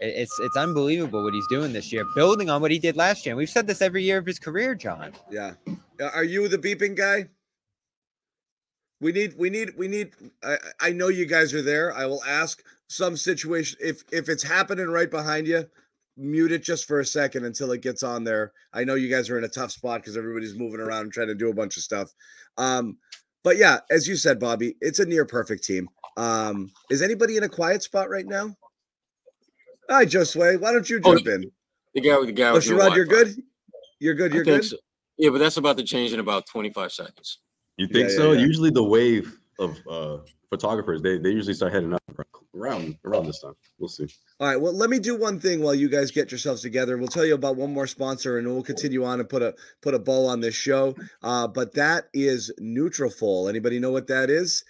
It- 0.00 0.14
It's 0.16 0.38
it's 0.40 0.56
unbelievable 0.56 1.22
what 1.24 1.34
he's 1.34 1.46
doing 1.48 1.72
this 1.72 1.92
year, 1.92 2.04
building 2.14 2.50
on 2.50 2.60
what 2.60 2.70
he 2.70 2.78
did 2.78 2.96
last 2.96 3.24
year. 3.24 3.32
And 3.32 3.38
we've 3.38 3.48
said 3.50 3.66
this 3.66 3.80
every 3.82 4.02
year 4.02 4.18
of 4.18 4.26
his 4.26 4.38
career, 4.38 4.74
John. 4.74 5.12
Yeah. 5.30 5.54
Uh, 6.00 6.04
Are 6.14 6.24
you 6.24 6.48
the 6.48 6.58
beeping 6.58 6.96
guy? 6.96 7.28
We 9.00 9.12
need, 9.12 9.34
we 9.36 9.50
need, 9.50 9.76
we 9.76 9.88
need. 9.88 10.12
I, 10.42 10.56
I 10.80 10.92
know 10.92 11.08
you 11.08 11.26
guys 11.26 11.52
are 11.52 11.60
there. 11.62 11.94
I 11.94 12.06
will 12.06 12.24
ask 12.24 12.62
some 12.88 13.16
situation 13.16 13.78
if 13.80 14.02
if 14.12 14.28
it's 14.28 14.42
happening 14.42 14.86
right 14.88 15.10
behind 15.10 15.46
you. 15.46 15.66
Mute 16.18 16.52
it 16.52 16.62
just 16.62 16.86
for 16.88 17.00
a 17.00 17.04
second 17.04 17.44
until 17.44 17.72
it 17.72 17.82
gets 17.82 18.02
on 18.02 18.24
there. 18.24 18.52
I 18.72 18.84
know 18.84 18.94
you 18.94 19.10
guys 19.10 19.28
are 19.28 19.36
in 19.36 19.44
a 19.44 19.48
tough 19.48 19.70
spot 19.70 20.00
because 20.00 20.16
everybody's 20.16 20.54
moving 20.56 20.80
around 20.80 21.02
and 21.02 21.12
trying 21.12 21.26
to 21.28 21.34
do 21.34 21.50
a 21.50 21.54
bunch 21.54 21.76
of 21.76 21.82
stuff. 21.82 22.10
Um, 22.56 22.96
but 23.44 23.58
yeah, 23.58 23.80
as 23.90 24.08
you 24.08 24.16
said, 24.16 24.40
Bobby, 24.40 24.76
it's 24.80 24.98
a 24.98 25.04
near 25.04 25.26
perfect 25.26 25.64
team. 25.64 25.90
Um, 26.16 26.72
is 26.90 27.02
anybody 27.02 27.36
in 27.36 27.42
a 27.42 27.50
quiet 27.50 27.82
spot 27.82 28.08
right 28.08 28.24
now? 28.26 28.56
Hi, 29.88 30.04
Josue. 30.04 30.60
Why 30.60 30.72
don't 30.72 30.88
you 30.88 31.00
Oh, 31.04 31.14
jump 31.14 31.26
in? 31.28 31.50
The 31.94 32.00
guy 32.00 32.18
with 32.18 32.26
the 32.26 32.32
guy 32.32 32.50
Oh, 32.50 32.54
with 32.54 32.68
no 32.68 32.76
Sherrod, 32.78 32.96
you're 32.96 33.04
good. 33.06 33.34
You're 34.00 34.14
good. 34.14 34.34
You're 34.34 34.44
think 34.44 34.62
good. 34.62 34.68
so. 34.70 34.76
Yeah, 35.16 35.30
but 35.30 35.38
that's 35.38 35.56
about 35.56 35.78
to 35.78 35.84
change 35.84 36.12
in 36.12 36.20
about 36.20 36.46
25 36.46 36.92
seconds. 36.92 37.38
You 37.76 37.86
think 37.86 38.10
Yeah, 38.10 38.16
so? 38.16 38.32
yeah, 38.32 38.40
yeah. 38.40 38.46
Usually 38.46 38.70
the 38.70 38.82
wave 38.84 39.38
of 39.58 39.78
uh 39.88 40.18
photographers, 40.50 41.00
they 41.02 41.18
they 41.18 41.30
usually 41.30 41.54
start 41.54 41.72
heading 41.72 41.92
up 41.94 42.02
around 42.54 42.98
around 43.04 43.26
this 43.26 43.40
time. 43.40 43.54
We'll 43.78 43.88
see. 43.88 44.06
All 44.40 44.48
right. 44.48 44.60
Well, 44.60 44.74
let 44.74 44.90
me 44.90 44.98
do 44.98 45.16
one 45.16 45.40
thing 45.40 45.62
while 45.62 45.74
you 45.74 45.88
guys 45.88 46.10
get 46.10 46.30
yourselves 46.30 46.60
together. 46.62 46.98
We'll 46.98 47.08
tell 47.08 47.24
you 47.24 47.34
about 47.34 47.56
one 47.56 47.72
more 47.72 47.86
sponsor, 47.86 48.38
and 48.38 48.46
we'll 48.46 48.62
continue 48.62 49.04
on 49.04 49.20
and 49.20 49.28
put 49.28 49.42
a 49.42 49.54
put 49.82 49.94
a 49.94 49.98
bow 49.98 50.26
on 50.26 50.40
this 50.40 50.54
show. 50.54 50.94
Uh, 51.22 51.46
but 51.48 51.72
that 51.74 52.08
is 52.12 52.52
Nutrafol. 52.60 53.48
Anybody 53.48 53.78
know 53.78 53.90
what 53.90 54.06
that 54.08 54.28
is? 54.30 54.64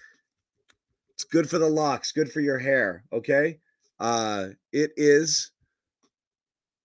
It's 1.15 1.23
good 1.25 1.49
for 1.49 1.57
the 1.59 1.67
locks, 1.69 2.11
good 2.11 2.31
for 2.31 2.41
your 2.41 2.59
hair. 2.59 3.03
Okay. 3.11 3.59
Uh, 3.99 4.47
it 4.71 4.91
is. 4.97 5.51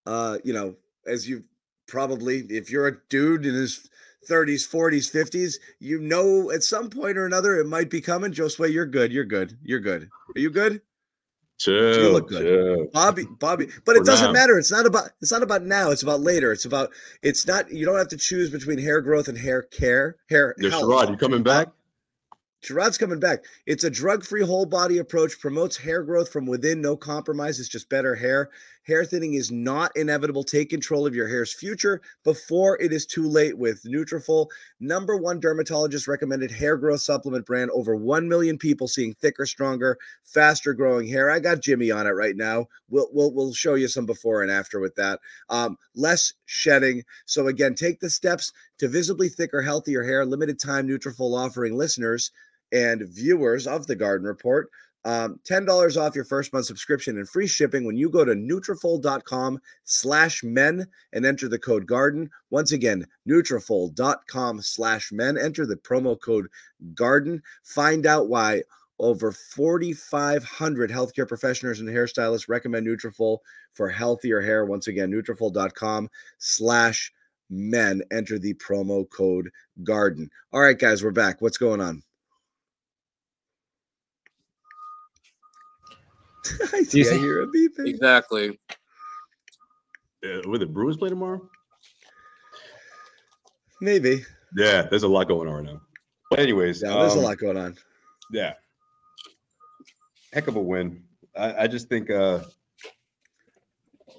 Uh, 0.07 0.39
you 0.45 0.53
know, 0.53 0.75
as 1.07 1.29
you 1.29 1.45
probably, 1.87 2.41
if 2.49 2.71
you're 2.71 2.89
a 2.89 2.99
dude 3.09 3.47
in 3.47 3.55
his 3.55 3.89
30s, 4.29 4.69
40s, 4.69 5.11
50s, 5.13 5.57
you 5.79 6.01
know 6.01 6.51
at 6.51 6.63
some 6.63 6.91
point 6.91 7.17
or 7.17 7.27
another 7.27 7.59
it 7.59 7.67
might 7.67 7.91
be 7.91 8.01
coming. 8.01 8.33
Josue, 8.33 8.73
you're 8.73 8.87
good. 8.87 9.13
You're 9.13 9.25
good. 9.25 9.57
You're 9.63 9.81
good. 9.81 10.09
Are 10.35 10.41
you 10.41 10.51
good? 10.51 10.81
Chill, 11.59 12.13
look 12.13 12.29
good. 12.29 12.43
chill. 12.43 12.87
Bobby, 12.93 13.25
Bobby, 13.39 13.69
but 13.85 13.95
it 13.97 14.05
doesn't 14.05 14.29
now. 14.29 14.33
matter. 14.33 14.59
It's 14.59 14.73
not 14.73 14.87
about 14.87 15.11
it's 15.21 15.31
not 15.31 15.43
about 15.43 15.63
now. 15.63 15.91
It's 15.91 16.03
about 16.03 16.21
later. 16.21 16.51
It's 16.51 16.65
about 16.65 16.91
it's 17.23 17.47
not. 17.47 17.71
You 17.71 17.87
don't 17.87 17.99
have 17.99 18.09
to 18.09 18.17
choose 18.17 18.51
between 18.51 18.79
hair 18.79 19.01
growth 19.01 19.29
and 19.29 19.39
hair 19.39 19.63
care. 19.63 20.17
Hair. 20.29 20.57
Health. 20.61 20.83
Sherrod, 20.83 21.11
you 21.11 21.17
coming 21.17 21.45
back? 21.45 21.69
Sherrod's 22.63 22.97
coming 22.99 23.19
back. 23.19 23.45
It's 23.67 23.85
a 23.85 23.91
drug-free 23.91 24.45
whole 24.45 24.67
body 24.67 24.99
approach, 24.99 25.41
promotes 25.41 25.77
hair 25.77 26.03
growth 26.05 26.31
from 26.31 26.47
within, 26.47 26.81
no 26.81 26.97
compromise. 26.97 27.59
It's 27.59 27.69
just 27.69 27.89
better 27.89 28.15
hair. 28.15 28.51
Hair 28.85 29.05
thinning 29.05 29.35
is 29.35 29.51
not 29.51 29.97
inevitable. 29.97 30.43
Take 30.43 30.71
control 30.71 31.07
of 31.07 31.15
your 31.15 31.29
hair's 31.29 31.53
future 31.53 32.01
before 32.25 32.81
it 32.81 32.93
is 32.93 33.07
too 33.07 33.29
late 33.29 33.57
with 33.57 33.83
Nutrafol, 33.85 34.49
number 34.81 35.17
one 35.17 35.39
dermatologist 35.39 36.09
recommended 36.09 36.51
hair 36.51 36.77
growth 36.77 37.01
supplement 37.01 37.47
brand. 37.47 37.71
Over 37.71 37.95
1 37.95 38.29
million 38.29 38.59
people 38.59 38.89
seeing 38.89 39.15
thicker, 39.15 39.47
stronger, 39.47 39.99
faster 40.25 40.73
growing 40.75 41.07
hair. 41.07 41.31
I 41.31 41.39
got 41.39 41.61
Jimmy 41.61 41.93
on 41.93 42.07
it 42.09 42.11
right 42.11 42.37
now. 42.37 42.67
We'll 42.89 43.09
we'll, 43.13 43.33
we'll 43.33 43.55
show 43.55 43.75
you 43.75 43.87
some 43.87 44.07
before 44.07 44.43
and 44.43 44.51
after 44.51 44.81
with 44.81 44.97
that. 44.97 45.21
Um, 45.49 45.77
less 45.95 46.33
shedding. 46.47 47.05
So 47.27 47.47
again, 47.47 47.75
take 47.75 48.01
the 48.01 48.11
steps 48.11 48.53
to 48.79 48.89
visibly 48.89 49.29
thicker, 49.29 49.63
healthier 49.63 50.03
hair. 50.03 50.25
Limited 50.25 50.59
time 50.59 50.89
Nutrafol 50.89 51.39
offering 51.39 51.77
listeners 51.77 52.33
and 52.73 53.09
viewers 53.09 53.67
of 53.67 53.87
the 53.87 53.97
Garden 53.97 54.27
Report. 54.27 54.69
Um, 55.05 55.41
$10 55.49 56.01
off 56.01 56.15
your 56.15 56.25
first 56.25 56.53
month 56.53 56.67
subscription 56.67 57.19
and 57.19 57.29
free 57.29 57.49
shipping 57.49 57.85
when 57.85 57.97
you 57.97 58.09
go 58.09 58.25
to 58.25 58.35
Nutrafol.com 58.35 59.59
slash 59.85 60.45
men 60.45 60.87
and 61.13 61.27
enter 61.27 61.49
the 61.49 61.59
code 61.59 61.87
garden. 61.87 62.31
Once 62.51 62.73
again, 62.73 63.07
Nutrafol.com 63.29 64.63
slash 64.63 65.11
men. 65.13 65.37
Enter 65.37 65.67
the 65.67 65.77
promo 65.77 66.21
code 66.21 66.47
garden. 66.95 67.43
Find 67.65 68.07
out 68.07 68.29
why 68.29 68.63
over 69.01 69.33
4,500 69.33 70.91
healthcare 70.91 71.27
professionals 71.27 71.81
and 71.81 71.89
hairstylists 71.89 72.49
recommend 72.49 72.87
Nutrafol 72.87 73.39
for 73.73 73.89
healthier 73.89 74.41
hair. 74.41 74.65
Once 74.65 74.87
again, 74.87 75.11
Nutrafol.com 75.11 76.09
slash 76.39 77.13
men. 77.51 78.03
Enter 78.13 78.39
the 78.39 78.55
promo 78.55 79.09
code 79.11 79.51
garden. 79.83 80.31
All 80.53 80.61
right, 80.61 80.79
guys, 80.79 81.03
we're 81.03 81.11
back. 81.11 81.43
What's 81.43 81.59
going 81.59 81.81
on? 81.81 82.05
I 86.73 86.83
see. 86.83 87.09
I 87.09 87.19
hear 87.19 87.43
a 87.43 87.47
beeping. 87.47 87.87
Exactly. 87.87 88.59
Uh, 90.25 90.41
will 90.45 90.59
the 90.59 90.67
Brewers 90.67 90.97
play 90.97 91.09
tomorrow? 91.09 91.49
Maybe. 93.81 94.25
Yeah, 94.57 94.83
there's 94.83 95.03
a 95.03 95.09
lot 95.09 95.29
going 95.29 95.49
on 95.49 95.55
right 95.55 95.65
now. 95.65 95.81
But 96.31 96.39
anyways, 96.39 96.83
Yeah, 96.83 96.95
there's 96.95 97.15
a 97.15 97.19
um, 97.19 97.25
lot 97.25 97.39
going 97.39 97.57
on. 97.57 97.77
Yeah. 98.31 98.55
Heck 100.33 100.47
of 100.47 100.57
a 100.57 100.61
win. 100.61 101.03
I, 101.37 101.65
I 101.65 101.67
just 101.67 101.89
think 101.89 102.11
uh 102.11 102.41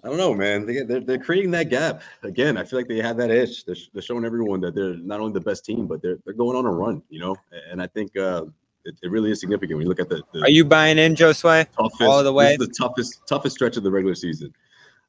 I 0.04 0.10
don't 0.10 0.18
know, 0.18 0.34
man. 0.34 0.66
They, 0.66 0.82
they're, 0.84 1.00
they're 1.00 1.18
creating 1.18 1.52
that 1.52 1.70
gap 1.70 2.02
again. 2.24 2.58
I 2.58 2.66
feel 2.66 2.78
like 2.78 2.90
they 2.90 3.02
have 3.02 3.16
that 3.18 3.32
itch. 3.32 3.66
They're, 3.66 3.78
they're 3.94 4.02
showing 4.02 4.26
everyone 4.26 4.60
that 4.60 4.76
they're 4.76 4.98
not 4.98 5.22
only 5.22 5.32
the 5.32 5.40
best 5.40 5.64
team, 5.64 5.88
but 5.88 6.02
they're 6.02 6.18
they're 6.26 6.34
going 6.34 6.58
on 6.58 6.66
a 6.66 6.72
run. 6.72 7.02
You 7.10 7.20
know, 7.20 7.36
and 7.72 7.82
I 7.82 7.88
think 7.88 8.18
uh, 8.18 8.46
it, 8.86 8.96
it 9.02 9.12
really 9.12 9.32
is 9.32 9.40
significant 9.40 9.78
when 9.78 9.86
you 9.86 9.90
look 9.90 10.00
at 10.00 10.10
the, 10.10 10.22
the 10.34 10.42
Are 10.42 10.50
you 10.50 10.66
buying 10.66 10.98
in, 10.98 11.16
Josue? 11.16 11.66
toughest, 11.78 12.02
all 12.02 12.24
the 12.24 12.34
way? 12.34 12.58
This 12.58 12.68
is 12.68 12.68
the 12.68 12.74
toughest 12.84 13.22
toughest 13.28 13.56
stretch 13.56 13.78
of 13.78 13.84
the 13.84 13.92
regular 13.92 14.16
season. 14.16 14.54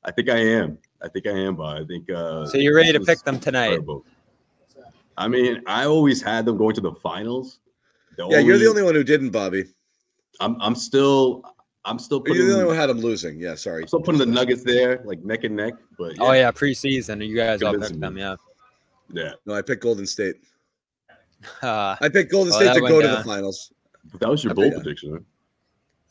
I 0.04 0.10
think 0.10 0.28
I 0.28 0.38
am. 0.38 0.78
I 1.02 1.08
think 1.08 1.26
I 1.26 1.30
am. 1.30 1.56
But 1.56 1.82
I 1.82 1.84
think. 1.84 2.10
Uh, 2.10 2.46
So 2.46 2.58
you're 2.58 2.74
ready 2.74 2.92
to 2.92 3.00
pick 3.00 3.22
them 3.22 3.38
tonight? 3.38 3.66
incredible. 3.66 4.04
I 5.16 5.28
mean, 5.28 5.62
I 5.66 5.86
always 5.86 6.20
had 6.20 6.44
them 6.44 6.56
going 6.56 6.74
to 6.74 6.80
the 6.80 6.92
finals. 6.94 7.60
The 8.16 8.26
Yeah, 8.28 8.38
you're 8.40 8.58
the 8.58 8.66
only 8.66 8.82
one 8.82 8.94
who 8.94 9.04
didn't, 9.04 9.30
Bobby. 9.30 9.64
I'm 10.40 10.60
I'm 10.60 10.74
still 10.74 11.42
I'm 11.84 11.98
still 11.98 12.18
You're 12.18 12.34
putting 12.34 12.46
the 12.46 12.52
only 12.54 12.64
one 12.66 12.74
who 12.74 12.80
had 12.80 12.90
them 12.90 13.00
losing. 13.00 13.38
Yeah, 13.38 13.54
sorry. 13.54 13.82
I'm 13.82 13.88
still 13.88 14.00
putting 14.00 14.18
the 14.18 14.26
Nuggets 14.26 14.64
there, 14.64 15.02
like 15.04 15.22
neck 15.22 15.44
and 15.44 15.54
neck. 15.56 15.74
But 15.98 16.16
Oh 16.18 16.32
yeah, 16.32 16.50
preseason. 16.50 17.26
You 17.26 17.36
guys 17.36 17.62
all 17.62 17.78
picked 17.78 18.00
them, 18.00 18.18
yeah. 18.18 18.36
yeah. 19.12 19.32
No, 19.46 19.54
I 19.54 19.62
picked 19.62 19.82
Golden 19.82 20.06
State. 20.06 20.36
Uh, 21.62 21.96
I 22.00 22.08
picked 22.08 22.30
Golden 22.30 22.52
State 22.52 22.64
that 22.66 22.74
to 22.74 22.82
went 22.82 22.92
go 22.94 23.02
to 23.02 23.08
the 23.08 23.24
finals. 23.24 23.72
That 24.20 24.28
was 24.28 24.42
your 24.44 24.52
I 24.52 24.54
bold 24.54 24.74
prediction. 24.74 25.24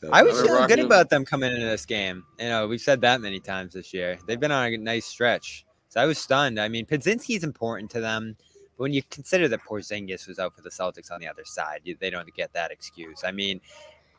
Huh? 0.02 0.10
I 0.12 0.22
was 0.22 0.36
They're 0.36 0.44
feeling 0.44 0.60
good 0.68 0.70
rocking- 0.74 0.84
about 0.84 1.10
them 1.10 1.24
coming 1.24 1.52
into 1.52 1.64
this 1.66 1.86
game. 1.86 2.24
You 2.38 2.48
know, 2.48 2.66
we've 2.68 2.80
said 2.80 3.00
that 3.00 3.20
many 3.20 3.40
times 3.40 3.72
this 3.72 3.94
year. 3.94 4.18
They've 4.26 4.38
been 4.38 4.52
on 4.52 4.72
a 4.72 4.76
nice 4.76 5.06
stretch. 5.06 5.64
So 5.88 6.00
I 6.00 6.06
was 6.06 6.18
stunned. 6.18 6.60
I 6.60 6.68
mean, 6.68 6.86
Podziemski's 6.86 7.44
important 7.44 7.90
to 7.92 8.00
them. 8.00 8.36
But 8.76 8.82
when 8.82 8.92
you 8.92 9.02
consider 9.10 9.48
that 9.48 9.60
Porzingis 9.62 10.26
was 10.28 10.38
out 10.38 10.54
for 10.54 10.62
the 10.62 10.70
Celtics 10.70 11.10
on 11.10 11.20
the 11.20 11.28
other 11.28 11.44
side, 11.44 11.80
you, 11.84 11.96
they 11.98 12.10
don't 12.10 12.32
get 12.34 12.52
that 12.52 12.70
excuse. 12.70 13.22
I 13.24 13.30
mean, 13.30 13.60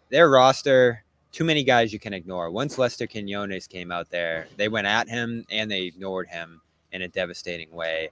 their 0.09 0.29
roster, 0.29 1.03
too 1.31 1.43
many 1.43 1.63
guys 1.63 1.91
you 1.91 1.99
can 1.99 2.13
ignore. 2.13 2.49
Once 2.49 2.77
Lester 2.77 3.05
Quinones 3.05 3.67
came 3.67 3.91
out 3.91 4.09
there, 4.09 4.47
they 4.55 4.69
went 4.69 4.87
at 4.87 5.09
him 5.09 5.45
and 5.49 5.69
they 5.69 5.83
ignored 5.83 6.29
him 6.29 6.61
in 6.93 7.01
a 7.01 7.07
devastating 7.09 7.69
way. 7.71 8.09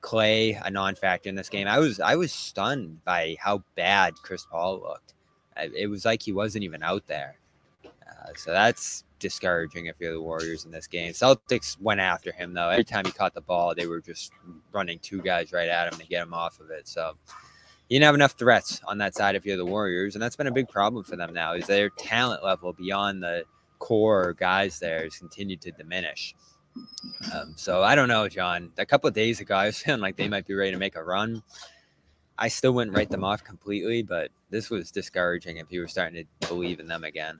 Klay, 0.00 0.60
a 0.64 0.70
non-factor 0.70 1.28
in 1.28 1.34
this 1.34 1.48
game. 1.48 1.66
I 1.66 1.78
was 1.78 2.00
I 2.00 2.16
was 2.16 2.32
stunned 2.32 3.04
by 3.04 3.36
how 3.38 3.62
bad 3.76 4.14
Chris 4.22 4.46
Paul 4.50 4.80
looked. 4.80 5.14
It 5.56 5.88
was 5.88 6.04
like 6.04 6.22
he 6.22 6.32
wasn't 6.32 6.64
even 6.64 6.82
out 6.82 7.06
there. 7.06 7.36
Uh, 7.84 8.32
so 8.36 8.50
that's 8.52 9.04
discouraging 9.18 9.86
if 9.86 9.96
you're 9.98 10.12
the 10.12 10.20
Warriors 10.20 10.64
in 10.64 10.70
this 10.70 10.86
game. 10.86 11.12
Celtics 11.12 11.78
went 11.80 12.00
after 12.00 12.32
him 12.32 12.54
though. 12.54 12.70
Every 12.70 12.84
time 12.84 13.04
he 13.04 13.12
caught 13.12 13.34
the 13.34 13.42
ball, 13.42 13.74
they 13.74 13.86
were 13.86 14.00
just 14.00 14.32
running 14.72 14.98
two 15.00 15.20
guys 15.20 15.52
right 15.52 15.68
at 15.68 15.92
him 15.92 15.98
to 15.98 16.06
get 16.06 16.22
him 16.22 16.32
off 16.32 16.60
of 16.60 16.70
it. 16.70 16.88
So 16.88 17.12
you 17.88 17.96
didn't 17.96 18.06
have 18.06 18.14
enough 18.14 18.32
threats 18.32 18.80
on 18.86 18.98
that 18.98 19.14
side 19.14 19.34
if 19.34 19.44
you're 19.44 19.56
the 19.56 19.66
Warriors, 19.66 20.14
and 20.14 20.22
that's 20.22 20.36
been 20.36 20.46
a 20.46 20.52
big 20.52 20.68
problem 20.68 21.04
for 21.04 21.16
them 21.16 21.34
now. 21.34 21.52
Is 21.52 21.66
their 21.66 21.90
talent 21.90 22.42
level 22.42 22.72
beyond 22.72 23.22
the 23.22 23.44
core 23.80 24.34
guys 24.34 24.78
there 24.78 25.02
has 25.02 25.18
continued 25.18 25.60
to 25.62 25.72
diminish. 25.72 26.36
Um, 27.34 27.52
so 27.56 27.82
I 27.82 27.94
don't 27.94 28.08
know, 28.08 28.28
John. 28.28 28.72
A 28.78 28.86
couple 28.86 29.08
of 29.08 29.14
days 29.14 29.40
ago, 29.40 29.54
I 29.54 29.66
was 29.66 29.78
feeling 29.82 30.00
like 30.00 30.16
they 30.16 30.28
might 30.28 30.46
be 30.46 30.54
ready 30.54 30.70
to 30.72 30.78
make 30.78 30.96
a 30.96 31.02
run. 31.04 31.42
I 32.38 32.48
still 32.48 32.72
wouldn't 32.72 32.96
write 32.96 33.10
them 33.10 33.22
off 33.24 33.44
completely, 33.44 34.02
but 34.02 34.30
this 34.48 34.70
was 34.70 34.90
discouraging 34.90 35.58
if 35.58 35.66
you 35.70 35.80
were 35.80 35.88
starting 35.88 36.26
to 36.40 36.48
believe 36.48 36.80
in 36.80 36.86
them 36.86 37.04
again. 37.04 37.38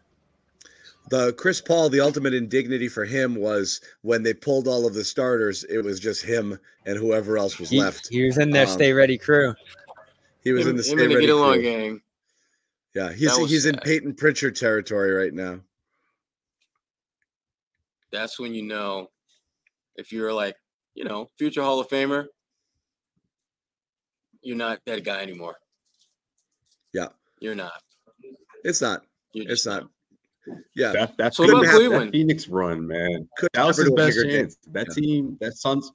The 1.08 1.32
Chris 1.32 1.62
Paul, 1.62 1.88
the 1.88 2.00
ultimate 2.00 2.34
indignity 2.34 2.86
for 2.86 3.06
him 3.06 3.34
was 3.34 3.80
when 4.02 4.22
they 4.22 4.34
pulled 4.34 4.68
all 4.68 4.86
of 4.86 4.92
the 4.92 5.02
starters, 5.02 5.64
it 5.64 5.82
was 5.82 5.98
just 5.98 6.22
him 6.22 6.58
and 6.84 6.98
whoever 6.98 7.38
else 7.38 7.58
was 7.58 7.70
He, 7.70 7.80
left. 7.80 8.08
he 8.08 8.24
was 8.26 8.36
in 8.36 8.50
their 8.50 8.66
Um, 8.66 8.68
stay 8.72 8.92
ready 8.92 9.16
crew. 9.16 9.54
He 10.44 10.52
was 10.52 10.62
Him- 10.64 10.70
in 10.70 10.76
the 10.76 10.82
him 10.82 10.98
stay 10.98 11.06
ready 11.08 11.26
get 11.26 11.30
along 11.34 11.54
crew. 11.54 11.62
gang. 11.62 12.02
Yeah, 12.94 13.12
he's 13.12 13.30
That 13.34 13.40
was 13.40 13.50
he's 13.50 13.64
in 13.66 13.76
sad. 13.76 13.84
Payton 13.84 14.14
Pritchard 14.16 14.54
territory 14.56 15.12
right 15.12 15.32
now. 15.32 15.60
That's 18.12 18.38
when 18.38 18.52
you 18.54 18.62
know 18.62 19.10
if 19.96 20.12
you're 20.12 20.32
like, 20.32 20.56
you 20.94 21.04
know, 21.04 21.28
future 21.38 21.62
Hall 21.62 21.80
of 21.80 21.88
Famer, 21.88 22.26
you're 24.42 24.56
not 24.56 24.80
that 24.86 25.04
guy 25.04 25.20
anymore. 25.22 25.56
Yeah, 26.92 27.08
You're 27.40 27.54
not. 27.54 27.82
it's 28.64 28.80
not. 28.80 29.02
You're 29.32 29.44
It's 29.50 29.64
just 29.64 29.66
not. 29.66 29.88
Yeah, 30.74 30.92
That 30.92 31.16
that's 31.18 31.36
So 31.36 31.44
Phoenix- 31.44 31.60
about 31.60 31.70
that 31.72 31.76
Cleveland. 31.78 32.12
Phoenix 32.12 32.48
run, 32.48 32.86
man. 32.86 33.28
Could 33.38 33.50
That 33.52 33.66
was 33.66 33.76
his 33.76 33.90
best 33.90 34.16
bigger 34.16 34.24
game. 34.28 34.40
chance. 34.40 34.56
That 34.72 34.90
team, 34.90 35.36
that 35.40 35.52
Suns, 35.56 35.92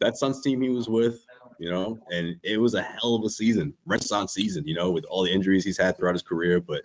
that 0.00 0.16
Suns 0.16 0.42
team 0.42 0.60
he 0.60 0.68
was 0.68 0.88
with, 0.88 1.24
you 1.58 1.70
know, 1.70 1.98
and 2.10 2.36
it 2.42 2.58
was 2.60 2.74
a 2.74 2.82
hell 2.82 3.14
of 3.14 3.24
a 3.24 3.30
season, 3.30 3.72
renaissance 3.86 4.34
season, 4.34 4.66
you 4.66 4.74
know, 4.74 4.90
with 4.90 5.04
all 5.06 5.22
the 5.24 5.32
injuries 5.32 5.64
he's 5.64 5.78
had 5.78 5.96
throughout 5.96 6.14
his 6.14 6.22
career. 6.22 6.60
But 6.60 6.82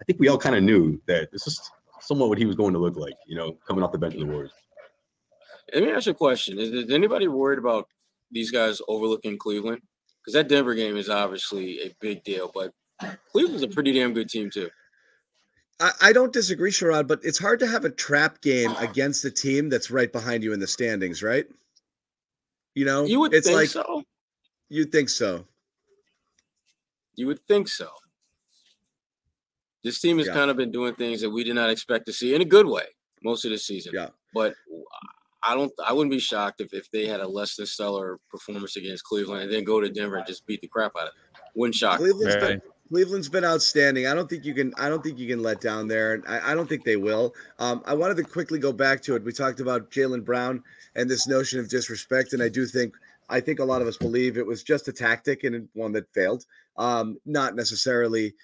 I 0.00 0.04
think 0.04 0.20
we 0.20 0.28
all 0.28 0.38
kind 0.38 0.54
of 0.54 0.62
knew 0.62 1.00
that 1.06 1.32
this 1.32 1.46
is 1.46 1.60
somewhat 2.00 2.28
what 2.28 2.38
he 2.38 2.46
was 2.46 2.54
going 2.54 2.72
to 2.74 2.78
look 2.78 2.96
like, 2.96 3.14
you 3.26 3.34
know, 3.36 3.52
coming 3.66 3.82
off 3.82 3.90
the 3.92 3.98
bench 3.98 4.14
of 4.14 4.20
the 4.20 4.26
Warriors. 4.26 4.52
Let 5.74 5.82
me 5.82 5.90
ask 5.90 6.06
you 6.06 6.12
a 6.12 6.14
question: 6.14 6.58
Is, 6.58 6.70
is 6.70 6.90
anybody 6.90 7.28
worried 7.28 7.58
about 7.58 7.88
these 8.30 8.50
guys 8.50 8.80
overlooking 8.88 9.38
Cleveland? 9.38 9.82
Because 10.20 10.34
that 10.34 10.48
Denver 10.48 10.74
game 10.74 10.96
is 10.96 11.08
obviously 11.08 11.80
a 11.80 11.94
big 12.00 12.22
deal, 12.24 12.50
but 12.52 12.72
Cleveland's 13.32 13.62
a 13.62 13.68
pretty 13.68 13.92
damn 13.92 14.12
good 14.12 14.28
team 14.28 14.50
too. 14.50 14.68
I, 15.80 15.92
I 16.02 16.12
don't 16.12 16.32
disagree, 16.32 16.70
Sherrod, 16.70 17.08
but 17.08 17.20
it's 17.24 17.38
hard 17.38 17.58
to 17.60 17.66
have 17.66 17.84
a 17.86 17.90
trap 17.90 18.42
game 18.42 18.70
against 18.78 19.24
a 19.24 19.30
team 19.30 19.70
that's 19.70 19.90
right 19.90 20.12
behind 20.12 20.44
you 20.44 20.52
in 20.52 20.60
the 20.60 20.66
standings, 20.66 21.22
right? 21.22 21.46
You 22.74 22.84
know, 22.84 23.04
You 23.06 23.20
would 23.20 23.32
it's 23.32 23.46
think 23.46 23.56
like 23.58 23.68
so. 23.68 24.02
You'd 24.68 24.92
think 24.92 25.08
so. 25.08 25.46
You 27.16 27.26
would 27.26 27.40
think 27.48 27.68
so. 27.68 27.88
This 29.82 29.98
team 30.00 30.18
has 30.18 30.26
Yeah. 30.26 30.34
kind 30.34 30.50
of 30.50 30.56
been 30.58 30.70
doing 30.70 30.94
things 30.94 31.22
that 31.22 31.30
we 31.30 31.42
did 31.44 31.54
not 31.54 31.70
expect 31.70 32.06
to 32.06 32.12
see 32.12 32.34
in 32.34 32.42
a 32.42 32.44
good 32.44 32.66
way 32.66 32.84
most 33.22 33.44
of 33.46 33.50
the 33.50 33.58
season. 33.58 33.92
Yeah. 33.94 34.10
But 34.34 34.54
I 35.42 35.54
don't. 35.54 35.72
I 35.84 35.92
wouldn't 35.92 36.10
be 36.10 36.18
shocked 36.18 36.60
if, 36.60 36.74
if 36.74 36.90
they 36.90 37.06
had 37.06 37.20
a 37.20 37.28
less 37.28 37.56
than 37.56 37.66
stellar 37.66 38.18
performance 38.30 38.76
against 38.76 39.04
Cleveland 39.04 39.42
and 39.44 39.52
then 39.52 39.64
go 39.64 39.80
to 39.80 39.88
Denver 39.88 40.16
and 40.16 40.26
just 40.26 40.46
beat 40.46 40.60
the 40.60 40.68
crap 40.68 40.92
out 40.96 41.08
of 41.08 41.14
them. 41.14 41.42
Wouldn't 41.54 41.74
shock. 41.74 42.00
me. 42.00 42.10
Cleveland's 42.10 42.36
been, 42.36 42.62
Cleveland's 42.90 43.28
been 43.28 43.44
outstanding. 43.44 44.06
I 44.06 44.14
don't 44.14 44.28
think 44.28 44.44
you 44.44 44.54
can. 44.54 44.74
I 44.76 44.88
don't 44.88 45.02
think 45.02 45.18
you 45.18 45.28
can 45.28 45.42
let 45.42 45.60
down 45.60 45.88
there, 45.88 46.14
and 46.14 46.24
I, 46.26 46.52
I 46.52 46.54
don't 46.54 46.68
think 46.68 46.84
they 46.84 46.96
will. 46.96 47.34
Um, 47.58 47.82
I 47.86 47.94
wanted 47.94 48.16
to 48.18 48.24
quickly 48.24 48.58
go 48.58 48.72
back 48.72 49.00
to 49.02 49.16
it. 49.16 49.24
We 49.24 49.32
talked 49.32 49.60
about 49.60 49.90
Jaylen 49.90 50.24
Brown 50.24 50.62
and 50.96 51.08
this 51.08 51.26
notion 51.26 51.60
of 51.60 51.68
disrespect, 51.68 52.32
and 52.32 52.42
I 52.42 52.48
do 52.48 52.66
think. 52.66 52.94
I 53.32 53.38
think 53.38 53.60
a 53.60 53.64
lot 53.64 53.80
of 53.80 53.86
us 53.86 53.96
believe 53.96 54.36
it 54.36 54.46
was 54.46 54.64
just 54.64 54.88
a 54.88 54.92
tactic 54.92 55.44
and 55.44 55.68
one 55.74 55.92
that 55.92 56.12
failed. 56.12 56.44
Um, 56.76 57.16
not 57.24 57.54
necessarily 57.54 58.34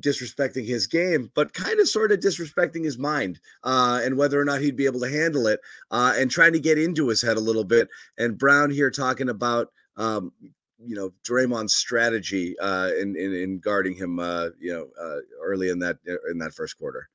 disrespecting 0.00 0.66
his 0.66 0.86
game, 0.86 1.30
but 1.34 1.52
kind 1.52 1.78
of 1.78 1.88
sort 1.88 2.12
of 2.12 2.20
disrespecting 2.20 2.84
his 2.84 2.98
mind 2.98 3.38
uh, 3.64 4.00
and 4.02 4.16
whether 4.16 4.40
or 4.40 4.44
not 4.44 4.60
he'd 4.60 4.76
be 4.76 4.86
able 4.86 5.00
to 5.00 5.10
handle 5.10 5.46
it 5.46 5.60
uh, 5.90 6.14
and 6.16 6.30
trying 6.30 6.52
to 6.52 6.60
get 6.60 6.78
into 6.78 7.08
his 7.08 7.20
head 7.20 7.36
a 7.36 7.40
little 7.40 7.64
bit. 7.64 7.88
And 8.18 8.38
Brown 8.38 8.70
here 8.70 8.90
talking 8.90 9.28
about, 9.28 9.70
um, 9.96 10.32
you 10.78 10.94
know, 10.94 11.12
Draymond's 11.22 11.74
strategy 11.74 12.58
uh, 12.58 12.90
in, 12.98 13.16
in 13.16 13.32
in 13.34 13.58
guarding 13.58 13.94
him, 13.94 14.18
uh, 14.18 14.48
you 14.58 14.72
know, 14.72 14.88
uh, 15.00 15.20
early 15.42 15.70
in 15.70 15.78
that 15.78 15.98
in 16.30 16.38
that 16.38 16.54
first 16.54 16.76
quarter. 16.76 17.08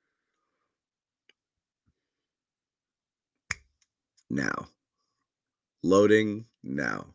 Now, 4.30 4.68
loading 5.84 6.46
now. 6.64 7.06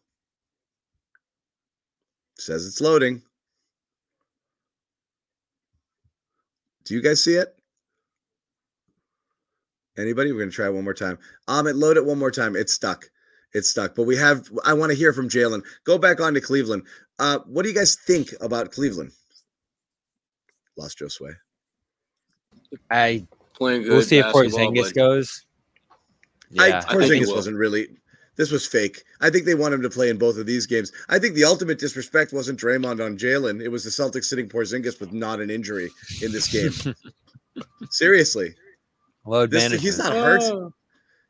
Says 2.39 2.66
it's 2.66 2.81
loading. 2.81 3.22
Do 6.85 6.94
you 6.94 7.01
guys 7.02 7.23
see 7.23 7.35
it? 7.35 7.55
Anybody? 9.97 10.32
We're 10.32 10.40
gonna 10.40 10.51
try 10.51 10.69
one 10.69 10.85
more 10.85 10.94
time. 10.94 11.19
Amit, 11.48 11.77
load 11.77 11.97
it 11.97 12.05
one 12.05 12.19
more 12.19 12.31
time. 12.31 12.56
It's 12.56 12.73
stuck. 12.73 13.09
It's 13.52 13.70
stuck. 13.70 13.94
But 13.94 14.02
we 14.05 14.16
have. 14.16 14.48
I 14.65 14.73
want 14.74 14.90
to 14.90 14.98
hear 14.98 15.12
from 15.12 15.28
Jaylen. 15.28 15.62
Go 15.85 15.98
back 15.98 16.20
on 16.20 16.35
to 16.35 16.40
Cleveland. 16.40 16.82
Uh, 17.19 17.39
what 17.47 17.62
do 17.62 17.69
you 17.69 17.74
guys 17.74 17.94
think 17.97 18.31
about 18.40 18.73
Cleveland? 18.73 19.12
Lost 20.77 20.98
Josue. 20.98 21.36
I 22.90 23.24
playing 23.55 23.82
Good 23.82 23.93
we'll 23.93 24.02
see 24.02 24.19
if 24.19 24.24
basketball, 24.32 24.73
Porzingis 24.73 24.82
but- 24.82 24.94
goes. 24.94 25.44
I, 26.59 26.69
Yeah, 26.69 26.78
I 26.78 26.81
think 26.81 27.02
he 27.02 27.09
Porzingis 27.20 27.27
will. 27.28 27.35
wasn't 27.36 27.56
really. 27.56 27.89
This 28.36 28.51
was 28.51 28.66
fake. 28.66 29.02
I 29.20 29.31
think 29.31 29.44
they 29.44 29.55
want 29.55 29.74
him 29.74 29.82
to 29.82 29.90
play 29.90 30.11
in 30.11 30.19
both 30.19 30.39
of 30.39 30.47
these 30.47 30.66
games. 30.66 30.90
I 31.09 31.19
think 31.20 31.35
the 31.35 31.44
ultimate 31.44 31.78
disrespect 31.78 32.32
wasn't 32.32 32.59
Draymond 32.59 33.05
on 33.05 33.16
Jaylen. 33.16 33.62
It 33.62 33.69
was 33.69 33.85
the 33.85 33.90
Celtics 33.90 34.24
sitting 34.24 34.48
Porzingis 34.48 34.98
with 35.01 35.12
not 35.12 35.40
an 35.40 35.51
injury 35.51 35.89
in 36.23 36.32
this 36.32 36.48
game. 36.48 36.94
Seriously, 37.90 38.55
Load 39.27 39.51
This- 39.51 39.62
management. 39.62 39.82
he's 39.82 39.98
not 39.98 40.12
hurt. 40.12 40.43
Oh. 40.43 40.73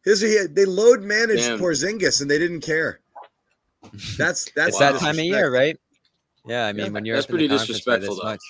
His, 0.04 0.20
he, 0.20 0.38
they 0.50 0.66
load 0.66 1.02
managed 1.02 1.44
Damn. 1.44 1.58
Porzingis 1.58 2.20
and 2.20 2.30
they 2.30 2.38
didn't 2.38 2.60
care. 2.60 3.00
That's 4.18 4.50
that's 4.54 4.68
it's 4.68 4.78
that 4.78 4.98
time 4.98 5.18
of 5.18 5.24
year, 5.24 5.50
right? 5.52 5.78
Yeah, 6.46 6.66
I 6.66 6.72
mean, 6.74 6.92
when 6.92 7.06
you're 7.06 7.16
that's 7.16 7.26
pretty 7.26 7.46
the 7.46 7.56
conference 7.56 7.84
by 7.84 7.96
disrespectful, 7.98 8.14
this 8.16 8.22
though. 8.22 8.30
much, 8.30 8.42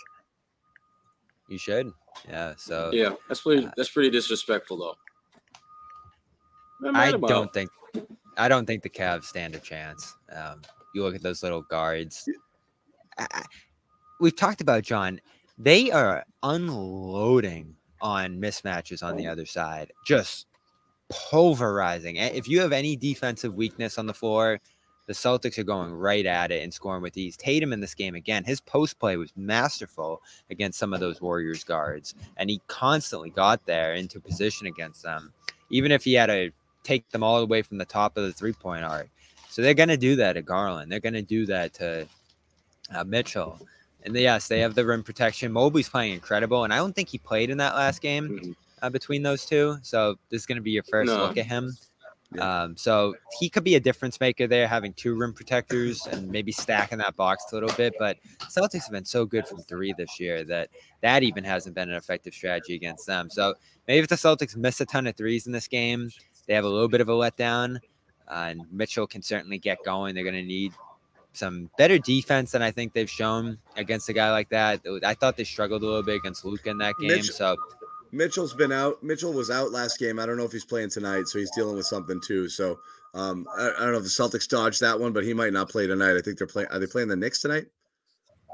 you 1.48 1.58
should. 1.58 1.90
Yeah. 2.28 2.54
So 2.56 2.90
Yeah, 2.92 3.10
that's 3.28 3.42
pretty. 3.42 3.66
Uh, 3.66 3.70
that's 3.76 3.90
pretty 3.90 4.10
disrespectful, 4.10 4.78
though. 4.78 4.96
I 6.92 7.12
don't 7.12 7.46
it. 7.46 7.52
think 7.52 7.70
I 8.36 8.48
don't 8.48 8.66
think 8.66 8.82
the 8.82 8.90
Cavs 8.90 9.24
stand 9.24 9.54
a 9.54 9.58
chance. 9.58 10.14
Um, 10.34 10.62
you 10.94 11.02
look 11.02 11.14
at 11.14 11.22
those 11.22 11.42
little 11.42 11.62
guards. 11.62 12.28
I, 13.18 13.44
we've 14.20 14.36
talked 14.36 14.60
about 14.60 14.82
John. 14.82 15.20
They 15.58 15.90
are 15.90 16.24
unloading 16.42 17.76
on 18.00 18.40
mismatches 18.40 19.02
on 19.02 19.16
the 19.16 19.26
other 19.26 19.46
side, 19.46 19.92
just 20.06 20.46
pulverizing. 21.08 22.16
If 22.16 22.48
you 22.48 22.60
have 22.60 22.72
any 22.72 22.96
defensive 22.96 23.54
weakness 23.54 23.98
on 23.98 24.06
the 24.06 24.14
floor, 24.14 24.60
the 25.06 25.12
Celtics 25.12 25.58
are 25.58 25.64
going 25.64 25.92
right 25.92 26.24
at 26.24 26.50
it 26.50 26.62
and 26.62 26.72
scoring 26.72 27.02
with 27.02 27.16
ease. 27.16 27.36
Tatum 27.36 27.72
in 27.72 27.80
this 27.80 27.94
game 27.94 28.14
again, 28.14 28.42
his 28.42 28.60
post 28.60 28.98
play 28.98 29.16
was 29.16 29.32
masterful 29.36 30.22
against 30.50 30.78
some 30.78 30.92
of 30.92 31.00
those 31.00 31.20
Warriors 31.20 31.62
guards, 31.62 32.14
and 32.36 32.48
he 32.48 32.60
constantly 32.66 33.30
got 33.30 33.64
there 33.66 33.94
into 33.94 34.18
position 34.20 34.66
against 34.66 35.02
them, 35.02 35.32
even 35.70 35.92
if 35.92 36.04
he 36.04 36.14
had 36.14 36.26
to 36.26 36.50
take 36.84 37.08
them 37.10 37.22
all 37.22 37.40
the 37.40 37.46
way 37.46 37.62
from 37.62 37.78
the 37.78 37.84
top 37.84 38.16
of 38.16 38.24
the 38.24 38.32
three 38.32 38.52
point 38.52 38.84
arc. 38.84 39.08
So 39.48 39.62
they're 39.62 39.74
going 39.74 39.88
to 39.88 39.96
do 39.96 40.16
that 40.16 40.36
at 40.36 40.44
Garland. 40.44 40.90
They're 40.90 41.00
going 41.00 41.14
to 41.14 41.22
do 41.22 41.46
that 41.46 41.74
to 41.74 42.06
uh, 42.94 43.04
Mitchell. 43.04 43.58
And 44.04 44.14
yes, 44.14 44.48
they 44.48 44.60
have 44.60 44.74
the 44.74 44.84
rim 44.84 45.02
protection. 45.02 45.50
Mobley's 45.50 45.88
playing 45.88 46.12
incredible, 46.12 46.64
and 46.64 46.72
I 46.72 46.76
don't 46.76 46.94
think 46.94 47.08
he 47.08 47.18
played 47.18 47.50
in 47.50 47.58
that 47.58 47.74
last 47.74 48.02
game 48.02 48.54
uh, 48.82 48.90
between 48.90 49.22
those 49.22 49.46
two. 49.46 49.78
So 49.82 50.16
this 50.28 50.42
is 50.42 50.46
going 50.46 50.56
to 50.56 50.62
be 50.62 50.72
your 50.72 50.82
first 50.82 51.10
No. 51.10 51.22
look 51.22 51.38
at 51.38 51.46
him. 51.46 51.72
Um, 52.38 52.76
so 52.76 53.14
he 53.38 53.48
could 53.48 53.62
be 53.62 53.76
a 53.76 53.80
difference 53.80 54.18
maker 54.18 54.46
there, 54.46 54.66
having 54.66 54.92
two 54.94 55.14
rim 55.14 55.32
protectors 55.32 56.06
and 56.06 56.28
maybe 56.28 56.50
stacking 56.50 56.98
that 56.98 57.14
box 57.16 57.44
a 57.52 57.54
little 57.54 57.74
bit. 57.76 57.94
But 57.98 58.16
Celtics 58.40 58.82
have 58.82 58.90
been 58.90 59.04
so 59.04 59.24
good 59.24 59.46
from 59.46 59.62
three 59.62 59.94
this 59.96 60.18
year 60.18 60.42
that 60.44 60.68
that 61.00 61.22
even 61.22 61.44
hasn't 61.44 61.74
been 61.74 61.88
an 61.88 61.94
effective 61.94 62.34
strategy 62.34 62.74
against 62.74 63.06
them. 63.06 63.30
So 63.30 63.54
maybe 63.86 64.00
if 64.00 64.08
the 64.08 64.16
Celtics 64.16 64.56
miss 64.56 64.80
a 64.80 64.86
ton 64.86 65.06
of 65.06 65.16
threes 65.16 65.46
in 65.46 65.52
this 65.52 65.68
game, 65.68 66.10
they 66.46 66.54
have 66.54 66.64
a 66.64 66.68
little 66.68 66.88
bit 66.88 67.00
of 67.00 67.08
a 67.08 67.12
letdown. 67.12 67.76
Uh, 68.28 68.46
and 68.48 68.62
Mitchell 68.72 69.06
can 69.06 69.22
certainly 69.22 69.58
get 69.58 69.78
going. 69.84 70.14
They're 70.14 70.24
going 70.24 70.34
to 70.34 70.42
need 70.42 70.72
some 71.32 71.68
better 71.76 71.98
defense 71.98 72.52
than 72.52 72.62
I 72.62 72.70
think 72.70 72.92
they've 72.92 73.10
shown 73.10 73.58
against 73.76 74.08
a 74.08 74.12
guy 74.12 74.30
like 74.30 74.48
that. 74.50 74.80
I 75.04 75.14
thought 75.14 75.36
they 75.36 75.44
struggled 75.44 75.82
a 75.82 75.86
little 75.86 76.02
bit 76.02 76.16
against 76.16 76.44
Luka 76.44 76.70
in 76.70 76.78
that 76.78 76.94
game. 76.98 77.08
Mitch- 77.08 77.32
so 77.32 77.56
Mitchell's 78.12 78.54
been 78.54 78.72
out. 78.72 79.02
Mitchell 79.02 79.32
was 79.32 79.50
out 79.50 79.72
last 79.72 79.98
game. 79.98 80.18
I 80.18 80.26
don't 80.26 80.36
know 80.36 80.44
if 80.44 80.52
he's 80.52 80.64
playing 80.64 80.90
tonight, 80.90 81.26
so 81.26 81.38
he's 81.38 81.50
dealing 81.50 81.76
with 81.76 81.86
something 81.86 82.20
too. 82.20 82.48
So 82.48 82.78
um, 83.12 83.46
I, 83.58 83.70
I 83.76 83.80
don't 83.80 83.92
know 83.92 83.98
if 83.98 84.04
the 84.04 84.08
Celtics 84.08 84.48
dodged 84.48 84.80
that 84.80 84.98
one, 84.98 85.12
but 85.12 85.24
he 85.24 85.34
might 85.34 85.52
not 85.52 85.68
play 85.68 85.86
tonight. 85.86 86.16
I 86.16 86.20
think 86.20 86.38
they're 86.38 86.46
playing. 86.46 86.68
Are 86.70 86.78
they 86.78 86.86
playing 86.86 87.08
the 87.08 87.16
Knicks 87.16 87.40
tonight? 87.40 87.66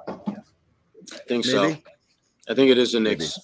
I 0.08 0.14
think 1.28 1.44
so. 1.44 1.76
I 2.48 2.54
think 2.54 2.70
it 2.70 2.78
is 2.78 2.92
the 2.92 3.00
Knicks. 3.00 3.38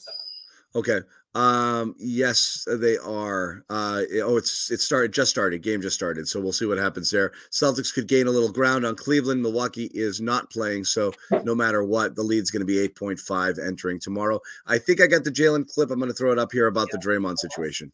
Okay. 0.74 1.00
Um, 1.36 1.94
yes, 1.98 2.66
they 2.66 2.96
are. 2.96 3.62
Uh, 3.68 4.04
oh, 4.22 4.38
it's 4.38 4.70
it 4.70 4.80
started 4.80 5.12
just 5.12 5.30
started. 5.30 5.62
Game 5.62 5.82
just 5.82 5.94
started, 5.94 6.26
so 6.26 6.40
we'll 6.40 6.50
see 6.50 6.64
what 6.64 6.78
happens 6.78 7.10
there. 7.10 7.32
Celtics 7.50 7.92
could 7.92 8.08
gain 8.08 8.26
a 8.26 8.30
little 8.30 8.50
ground 8.50 8.86
on 8.86 8.96
Cleveland. 8.96 9.42
Milwaukee 9.42 9.90
is 9.92 10.18
not 10.18 10.50
playing, 10.50 10.84
so 10.84 11.12
no 11.44 11.54
matter 11.54 11.84
what, 11.84 12.16
the 12.16 12.22
lead's 12.22 12.50
going 12.50 12.60
to 12.60 12.66
be 12.66 12.78
eight 12.78 12.96
point 12.96 13.18
five 13.18 13.58
entering 13.58 14.00
tomorrow. 14.00 14.40
I 14.66 14.78
think 14.78 15.02
I 15.02 15.06
got 15.06 15.24
the 15.24 15.30
Jaylen 15.30 15.70
clip. 15.70 15.90
I'm 15.90 15.98
going 15.98 16.10
to 16.10 16.16
throw 16.16 16.32
it 16.32 16.38
up 16.38 16.52
here 16.52 16.68
about 16.68 16.88
the 16.90 16.96
Draymond 16.96 17.36
situation. 17.36 17.92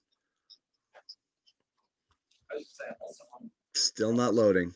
Still 3.75 4.13
not 4.13 4.35
loading. 4.35 4.73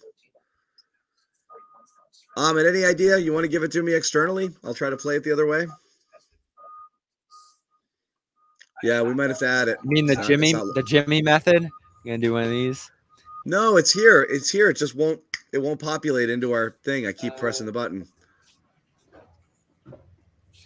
Um, 2.37 2.59
and 2.59 2.67
any 2.67 2.85
idea 2.85 3.17
you 3.17 3.33
want 3.33 3.45
to 3.45 3.49
give 3.49 3.63
it 3.63 3.71
to 3.73 3.83
me 3.85 3.95
externally? 3.95 4.51
I'll 4.65 4.75
try 4.75 4.91
to 4.91 4.97
play 4.97 5.15
it 5.15 5.23
the 5.23 5.33
other 5.33 5.47
way. 5.47 5.69
Yeah, 8.83 9.03
we 9.03 9.15
might 9.15 9.31
have 9.31 9.39
to 9.39 9.49
add 9.49 9.69
it. 9.69 9.79
I 9.83 9.87
mean 9.87 10.07
the 10.07 10.15
It's 10.15 10.27
Jimmy 10.27 10.53
not- 10.53 10.75
the 10.75 10.83
Jimmy 10.83 11.23
method. 11.23 11.63
You 11.63 12.13
gonna 12.13 12.19
do 12.19 12.33
one 12.35 12.45
of 12.45 12.51
these? 12.51 12.91
No, 13.45 13.77
it's 13.77 13.93
here. 13.93 14.23
It's 14.29 14.51
here. 14.51 14.69
It 14.71 14.77
just 14.77 14.95
won't. 14.95 15.21
It 15.53 15.59
won't 15.59 15.81
populate 15.81 16.29
into 16.31 16.53
our 16.53 16.77
thing. 16.85 17.07
I 17.07 17.13
keep 17.13 17.37
pressing 17.37 17.67
the 17.67 17.73
button. 17.73 18.07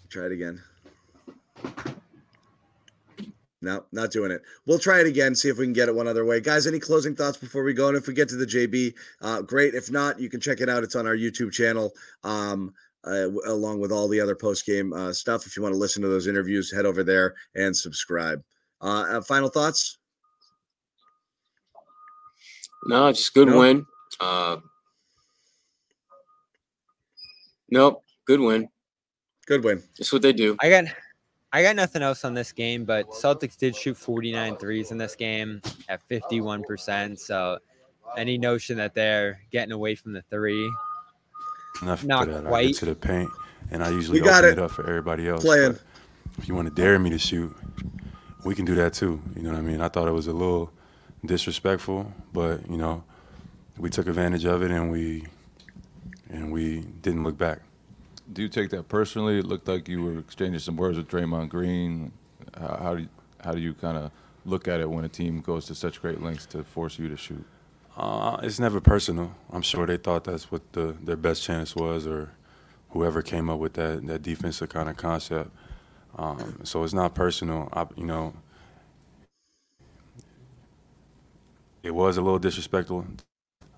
Try 0.08 0.26
it 0.26 0.32
again. 0.32 0.60
No, 3.62 3.84
not 3.92 4.10
doing 4.10 4.30
it. 4.32 4.40
We'll 4.64 4.78
try 4.78 5.00
it 5.00 5.06
again. 5.06 5.34
See 5.34 5.50
if 5.50 5.58
we 5.58 5.66
can 5.66 5.74
get 5.74 5.88
it 5.88 5.94
one 5.94 6.08
other 6.08 6.24
way, 6.24 6.40
guys. 6.40 6.66
Any 6.66 6.78
closing 6.78 7.14
thoughts 7.14 7.36
before 7.36 7.62
we 7.62 7.74
go? 7.74 7.88
And 7.88 7.96
if 7.96 8.06
we 8.06 8.14
get 8.14 8.28
to 8.30 8.36
the 8.36 8.46
JB, 8.46 8.94
uh, 9.20 9.42
great. 9.42 9.74
If 9.74 9.90
not, 9.90 10.18
you 10.18 10.30
can 10.30 10.40
check 10.40 10.60
it 10.62 10.68
out. 10.70 10.82
It's 10.82 10.96
on 10.96 11.06
our 11.06 11.14
YouTube 11.14 11.52
channel. 11.52 11.92
Um, 12.24 12.72
uh, 13.04 13.28
along 13.46 13.80
with 13.80 13.92
all 13.92 14.08
the 14.08 14.20
other 14.20 14.34
post 14.34 14.66
game 14.66 14.92
uh, 14.92 15.12
stuff. 15.12 15.46
If 15.46 15.56
you 15.56 15.62
want 15.62 15.74
to 15.74 15.78
listen 15.78 16.02
to 16.02 16.08
those 16.08 16.26
interviews, 16.26 16.72
head 16.72 16.86
over 16.86 17.02
there 17.02 17.34
and 17.54 17.76
subscribe. 17.76 18.42
Uh, 18.80 19.06
uh, 19.10 19.20
final 19.22 19.48
thoughts? 19.48 19.98
No, 22.86 23.10
just 23.12 23.34
good 23.34 23.48
No? 23.48 23.58
win. 23.58 23.86
Uh, 24.20 24.56
nope, 27.70 28.02
good 28.24 28.40
win. 28.40 28.68
Good 29.46 29.64
win. 29.64 29.82
That's 29.98 30.12
what 30.12 30.22
they 30.22 30.32
do. 30.32 30.56
I 30.60 30.70
got 30.70 30.84
I 31.52 31.62
got 31.62 31.74
nothing 31.76 32.02
else 32.02 32.24
on 32.24 32.32
this 32.34 32.52
game, 32.52 32.84
but 32.84 33.08
Celtics 33.10 33.56
did 33.56 33.74
shoot 33.74 33.96
49 33.96 34.56
threes 34.56 34.92
in 34.92 34.98
this 34.98 35.16
game 35.16 35.60
at 35.88 36.06
51%. 36.08 37.18
So 37.18 37.58
any 38.16 38.38
notion 38.38 38.76
that 38.76 38.94
they're 38.94 39.40
getting 39.50 39.72
away 39.72 39.96
from 39.96 40.12
the 40.12 40.22
three, 40.30 40.70
Enough 41.82 42.04
Not 42.04 42.26
for 42.26 42.32
that. 42.42 42.46
I 42.52 42.66
get 42.66 42.76
to 42.76 42.84
the 42.86 42.94
paint, 42.94 43.30
and 43.70 43.82
I 43.82 43.90
usually 43.90 44.20
We 44.20 44.26
got 44.26 44.44
open 44.44 44.58
it. 44.58 44.62
it. 44.62 44.64
up 44.64 44.70
for 44.70 44.86
everybody 44.86 45.28
else. 45.28 45.42
Playing. 45.44 45.78
If 46.38 46.48
you 46.48 46.54
want 46.54 46.68
to 46.68 46.74
dare 46.74 46.98
me 46.98 47.10
to 47.10 47.18
shoot, 47.18 47.54
we 48.44 48.54
can 48.54 48.64
do 48.64 48.74
that 48.76 48.92
too. 48.94 49.20
You 49.36 49.42
know 49.42 49.50
what 49.50 49.58
I 49.58 49.62
mean? 49.62 49.80
I 49.80 49.88
thought 49.88 50.08
it 50.08 50.12
was 50.12 50.26
a 50.26 50.32
little 50.32 50.72
disrespectful, 51.24 52.12
but 52.32 52.68
you 52.70 52.76
know, 52.76 53.04
we 53.78 53.90
took 53.90 54.06
advantage 54.06 54.44
of 54.44 54.62
it 54.62 54.70
and 54.70 54.90
we 54.90 55.24
and 56.30 56.52
we 56.52 56.80
didn't 57.02 57.24
look 57.24 57.36
back. 57.36 57.60
Do 58.32 58.42
you 58.42 58.48
take 58.48 58.70
that 58.70 58.88
personally? 58.88 59.38
It 59.38 59.44
looked 59.46 59.66
like 59.66 59.88
you 59.88 60.02
were 60.02 60.18
exchanging 60.18 60.60
some 60.60 60.76
words 60.76 60.96
with 60.96 61.08
Draymond 61.08 61.48
Green. 61.48 62.12
How, 62.58 62.76
how 62.80 62.94
do 62.94 63.02
you, 63.02 63.08
how 63.42 63.52
do 63.52 63.60
you 63.60 63.74
kind 63.74 63.96
of 63.98 64.12
look 64.44 64.68
at 64.68 64.80
it 64.80 64.88
when 64.88 65.04
a 65.04 65.08
team 65.08 65.40
goes 65.40 65.66
to 65.66 65.74
such 65.74 66.00
great 66.00 66.22
lengths 66.22 66.46
to 66.46 66.62
force 66.62 66.98
you 66.98 67.08
to 67.08 67.16
shoot? 67.16 67.44
Uh, 68.00 68.38
it's 68.42 68.58
never 68.58 68.80
personal. 68.80 69.34
I'm 69.52 69.62
sure 69.62 69.86
they 69.86 69.98
thought 69.98 70.24
that's 70.24 70.50
what 70.52 70.72
the, 70.72 70.96
their 71.02 71.16
best 71.18 71.44
chance 71.44 71.76
was, 71.76 72.06
or 72.06 72.32
whoever 72.90 73.22
came 73.22 73.50
up 73.50 73.60
with 73.60 73.74
that 73.74 74.06
that 74.08 74.22
defensive 74.22 74.70
kind 74.70 74.88
of 74.88 74.96
concept. 74.96 75.50
Um, 76.16 76.60
so 76.64 76.84
it's 76.84 76.94
not 76.94 77.14
personal. 77.14 77.68
I, 77.74 77.86
you 77.96 78.06
know, 78.06 78.34
it 81.82 81.92
was 81.92 82.16
a 82.16 82.22
little 82.22 82.38
disrespectful, 82.38 83.06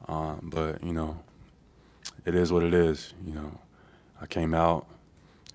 um, 0.08 0.50
but 0.52 0.82
you 0.84 0.92
know, 0.92 1.20
it 2.24 2.34
is 2.34 2.52
what 2.52 2.62
it 2.62 2.74
is. 2.74 3.14
You 3.26 3.34
know, 3.34 3.58
I 4.20 4.26
came 4.26 4.54
out 4.54 4.86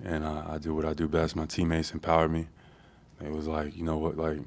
and 0.03 0.25
uh, 0.25 0.45
I 0.49 0.59
do 0.59 0.75
what 0.75 0.85
I 0.85 0.93
do 0.93 1.07
best. 1.07 1.35
My 1.35 1.47
teammates 1.47 1.93
empowered 1.93 2.31
me. 2.31 2.47
It 3.23 3.31
was 3.31 3.47
like, 3.47 3.75
you 3.77 3.83
know 3.83 3.97
what, 3.97 4.17
like, 4.17 4.39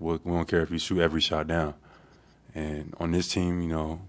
we 0.00 0.18
don't 0.24 0.48
care 0.48 0.62
if 0.62 0.70
you 0.72 0.78
shoot 0.78 1.00
every 1.00 1.22
shot 1.22 1.48
down. 1.48 1.74
And 2.54 2.94
on 2.98 3.10
this 3.10 3.28
team, 3.28 3.60
you 3.60 3.68
know, 3.68 4.00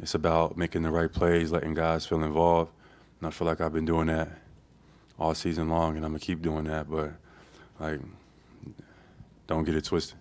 it's 0.00 0.14
about 0.14 0.56
making 0.56 0.82
the 0.82 0.90
right 0.90 1.12
plays, 1.12 1.52
letting 1.52 1.74
guys 1.74 2.06
feel 2.06 2.22
involved. 2.22 2.72
And 3.20 3.28
I 3.28 3.30
feel 3.30 3.46
like 3.46 3.60
I've 3.60 3.72
been 3.72 3.84
doing 3.84 4.06
that 4.06 4.28
all 5.18 5.34
season 5.34 5.68
long, 5.68 5.96
and 5.96 6.04
I'm 6.04 6.12
gonna 6.12 6.20
keep 6.20 6.42
doing 6.42 6.64
that. 6.64 6.90
But 6.90 7.12
like, 7.78 8.00
don't 9.46 9.64
get 9.64 9.74
it 9.74 9.84
twisted. 9.84 10.18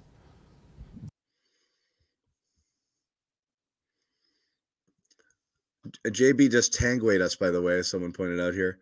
JB 6.07 6.51
just 6.51 6.73
tangwayed 6.73 7.21
us, 7.21 7.35
by 7.35 7.49
the 7.49 7.61
way, 7.61 7.79
as 7.79 7.89
someone 7.89 8.11
pointed 8.11 8.39
out 8.39 8.53
here 8.53 8.79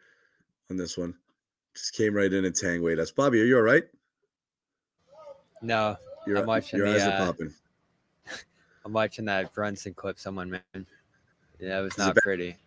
on 0.70 0.78
this 0.78 0.98
one. 0.98 1.16
Just 1.76 1.94
came 1.94 2.14
right 2.14 2.32
in 2.32 2.46
and 2.46 2.56
tangwayed 2.56 3.00
us. 3.00 3.12
Bobby, 3.12 3.42
are 3.42 3.46
you 3.46 3.58
all 3.58 3.64
right? 3.64 3.84
No, 5.62 5.96
Your, 6.26 6.40
I'm 6.40 6.46
watching 6.46 6.78
your 6.80 6.90
the, 6.90 6.96
eyes 6.96 7.08
uh, 7.08 7.12
are 7.12 7.26
popping. 7.26 7.54
I'm 8.86 8.94
watching 8.94 9.26
that 9.26 9.54
Brunson 9.54 9.94
clip 9.94 10.20
someone 10.20 10.50
man. 10.50 10.86
Yeah, 11.60 11.80
it 11.80 11.84
was 11.84 11.98
not 11.98 12.16
bad? 12.16 12.24
pretty. 12.24 12.58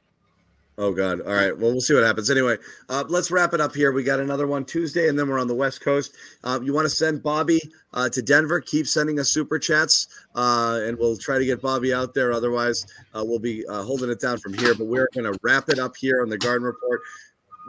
Oh 0.76 0.92
God! 0.92 1.20
All 1.20 1.32
right. 1.32 1.56
Well, 1.56 1.70
we'll 1.70 1.80
see 1.80 1.94
what 1.94 2.02
happens. 2.02 2.30
Anyway, 2.30 2.56
uh, 2.88 3.04
let's 3.08 3.30
wrap 3.30 3.54
it 3.54 3.60
up 3.60 3.74
here. 3.74 3.92
We 3.92 4.02
got 4.02 4.18
another 4.18 4.48
one 4.48 4.64
Tuesday, 4.64 5.08
and 5.08 5.16
then 5.16 5.28
we're 5.28 5.38
on 5.38 5.46
the 5.46 5.54
West 5.54 5.80
Coast. 5.80 6.16
Uh, 6.42 6.58
you 6.64 6.72
want 6.72 6.84
to 6.84 6.90
send 6.90 7.22
Bobby 7.22 7.60
uh, 7.92 8.08
to 8.08 8.20
Denver? 8.20 8.60
Keep 8.60 8.88
sending 8.88 9.20
us 9.20 9.28
super 9.28 9.56
chats, 9.56 10.08
uh, 10.34 10.80
and 10.82 10.98
we'll 10.98 11.16
try 11.16 11.38
to 11.38 11.44
get 11.44 11.62
Bobby 11.62 11.94
out 11.94 12.12
there. 12.12 12.32
Otherwise, 12.32 12.86
uh, 13.14 13.22
we'll 13.24 13.38
be 13.38 13.64
uh, 13.68 13.82
holding 13.84 14.10
it 14.10 14.18
down 14.18 14.38
from 14.38 14.52
here. 14.54 14.74
But 14.74 14.86
we're 14.86 15.08
going 15.14 15.32
to 15.32 15.38
wrap 15.42 15.68
it 15.68 15.78
up 15.78 15.96
here 15.96 16.22
on 16.22 16.28
the 16.28 16.38
Garden 16.38 16.64
Report. 16.64 17.02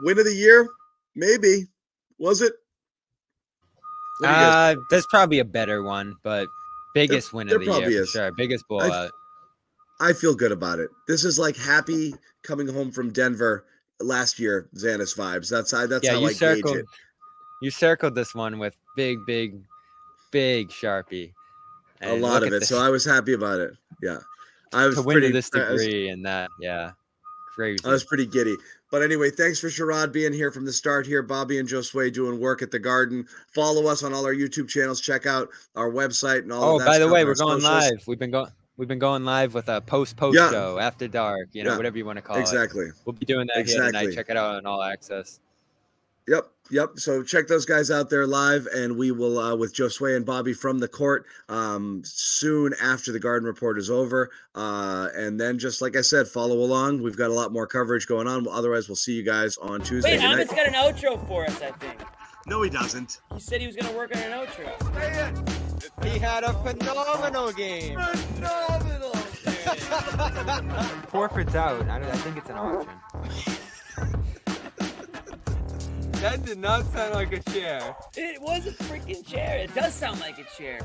Win 0.02 0.18
of 0.18 0.26
the 0.26 0.34
year? 0.34 0.68
Maybe. 1.14 1.68
Was 2.18 2.42
it? 2.42 2.54
Uh, 4.24 4.76
there's 4.90 5.06
probably 5.12 5.40
a 5.40 5.46
better 5.46 5.84
one, 5.84 6.16
but 6.24 6.48
biggest 6.96 7.34
win 7.34 7.46
there 7.48 7.58
of 7.58 7.62
the 7.62 7.66
year 7.72 7.80
probably 7.80 7.98
for 8.00 8.06
sure. 8.08 8.32
Biggest 8.32 8.64
I- 8.64 8.68
blowout. 8.70 9.12
I 10.02 10.12
feel 10.12 10.36
good 10.36 10.52
about 10.52 10.80
it. 10.80 10.90
This 11.08 11.24
is 11.24 11.40
like 11.40 11.56
happy 11.56 12.14
coming 12.44 12.68
home 12.68 12.92
from 12.92 13.14
Denver 13.14 13.66
last 14.02 14.40
year. 14.40 14.68
Zannis 14.76 15.16
vibes. 15.16 15.50
That's 15.50 15.72
how. 15.72 15.88
That's 15.88 16.04
yeah, 16.04 16.14
how 16.14 16.20
you 16.20 16.26
I 16.26 16.30
gauge 16.32 16.38
circled. 16.40 16.78
it. 16.78 16.86
You 17.62 17.72
circled 17.72 18.14
this 18.16 18.36
one 18.36 18.60
with 18.60 18.76
big, 18.98 19.20
big, 19.26 19.56
big 20.32 20.68
sharpie. 20.70 21.32
A 22.02 22.18
lot 22.18 22.44
of 22.44 22.48
it. 22.52 22.60
this- 22.60 22.68
So 22.70 22.78
I 22.78 22.90
was 22.90 23.06
happy 23.06 23.32
about 23.34 23.60
it. 23.60 23.72
Yeah, 24.02 24.18
I 24.74 24.86
was 24.86 24.96
to 24.96 25.02
win 25.02 25.16
pretty. 25.16 25.28
to 25.28 25.34
this 25.34 25.50
I 25.54 25.72
was- 25.72 25.86
and 25.86 26.26
that, 26.26 26.50
yeah, 26.60 26.92
crazy. 27.56 27.80
I 27.86 27.90
was 27.90 28.04
pretty 28.04 28.26
giddy. 28.26 28.56
But 28.96 29.04
anyway, 29.04 29.30
thanks 29.30 29.60
for 29.60 29.68
Sherrod 29.68 30.14
being 30.14 30.32
here 30.32 30.54
from 30.54 30.64
the 30.64 30.72
start 30.72 31.06
here. 31.06 31.22
Bobby 31.22 31.60
and 31.60 31.68
Josue 31.68 32.14
doing 32.14 32.40
work 32.40 32.62
at 32.62 32.72
the 32.72 32.80
garden. 32.80 33.28
Follow 33.54 33.88
us 33.88 34.04
on 34.04 34.14
all 34.14 34.26
our 34.26 34.34
YouTube 34.34 34.70
channels. 34.70 35.02
Check 35.02 35.26
out 35.26 35.50
our 35.76 35.92
website 35.92 36.44
and 36.44 36.54
all 36.54 36.80
Oh, 36.80 36.86
by 36.86 36.98
the 36.98 37.06
way, 37.06 37.26
we're 37.26 37.36
going 37.36 37.60
socials. 37.60 37.92
live. 37.92 38.08
We've 38.08 38.18
been 38.18 38.32
going. 38.32 38.50
We've 38.78 38.88
been 38.88 38.98
going 38.98 39.26
live 39.26 39.54
with 39.54 39.68
a 39.68 39.82
post 39.82 40.16
post 40.16 40.38
Yeah. 40.38 40.50
show 40.50 40.80
after 40.80 41.10
dark. 41.10 41.50
You 41.52 41.66
know, 41.66 41.72
Yeah. 41.72 41.76
whatever 41.76 41.98
you 41.98 42.06
want 42.06 42.20
to 42.20 42.22
call 42.22 42.38
it. 42.38 42.40
Exactly. 42.40 42.86
We'll 43.04 43.12
be 43.12 43.26
doing 43.26 43.50
that 43.54 43.68
here 43.68 43.84
tonight. 43.84 44.14
Check 44.16 44.28
it 44.30 44.38
out 44.38 44.56
on 44.56 44.66
All 44.66 44.82
Access. 44.82 45.42
Yep, 46.30 46.50
yep. 46.70 46.92
So 46.98 47.24
check 47.24 47.48
those 47.48 47.66
guys 47.66 47.92
out 47.92 48.10
there 48.10 48.26
live, 48.28 48.68
and 48.68 48.98
we 48.98 49.12
will 49.12 49.38
uh, 49.38 49.56
with 49.56 49.74
Josue 49.74 50.16
and 50.16 50.26
Bobby 50.26 50.54
from 50.54 50.80
the 50.80 50.88
court 50.88 51.26
um, 51.50 52.02
soon 52.04 52.74
after 52.82 53.12
the 53.12 53.20
Garden 53.20 53.48
Report 53.48 53.78
is 53.78 53.90
over. 53.90 54.30
Uh, 54.54 55.10
and 55.16 55.40
then, 55.40 55.60
just 55.60 55.82
like 55.82 55.96
I 55.96 56.02
said, 56.02 56.28
follow 56.28 56.58
along. 56.58 57.02
We've 57.02 57.18
got 57.18 57.30
a 57.30 57.34
lot 57.34 57.52
more 57.52 57.68
coverage 57.68 58.08
going 58.08 58.28
on. 58.28 58.48
Otherwise, 58.48 58.88
we'll 58.88 58.96
see 58.96 59.14
you 59.14 59.24
guys 59.24 59.58
on 59.58 59.82
Tuesday. 59.82 60.12
Wait, 60.12 60.18
Good 60.18 60.24
night. 60.24 60.34
Ahmed's 60.34 60.54
got 60.54 60.68
an 60.68 60.74
outro 60.74 61.28
for 61.28 61.46
us, 61.46 61.62
I 61.62 61.72
think. 61.72 62.02
No, 62.48 62.62
he 62.62 62.70
doesn't. 62.70 63.22
He 63.34 63.40
said 63.40 63.60
he 63.60 63.68
was 63.68 63.76
gonna 63.76 63.96
work 63.98 64.16
on 64.16 64.22
an 64.22 64.32
outro. 64.32 64.70
He 66.04 66.20
had 66.20 66.44
a 66.44 66.54
phenomenal 66.54 67.52
game. 67.52 68.00
Phenomenal. 68.36 69.16
Forfeit's 71.08 71.56
out. 71.56 71.82
I, 71.90 72.00
don't, 72.00 72.10
I 72.10 72.18
think 72.18 72.38
it's 72.38 72.50
an 72.50 72.58
option. 72.58 73.56
That 76.26 76.44
did 76.44 76.58
not 76.58 76.92
sound 76.92 77.14
like 77.14 77.32
a 77.34 77.52
chair. 77.52 77.96
It 78.18 78.42
was 78.42 78.66
a 78.66 78.72
freaking 78.72 79.24
chair. 79.28 79.60
It 79.60 79.76
does 79.76 79.94
sound 79.94 80.20
like 80.20 80.40
a 80.40 80.44
chair. 80.58 80.80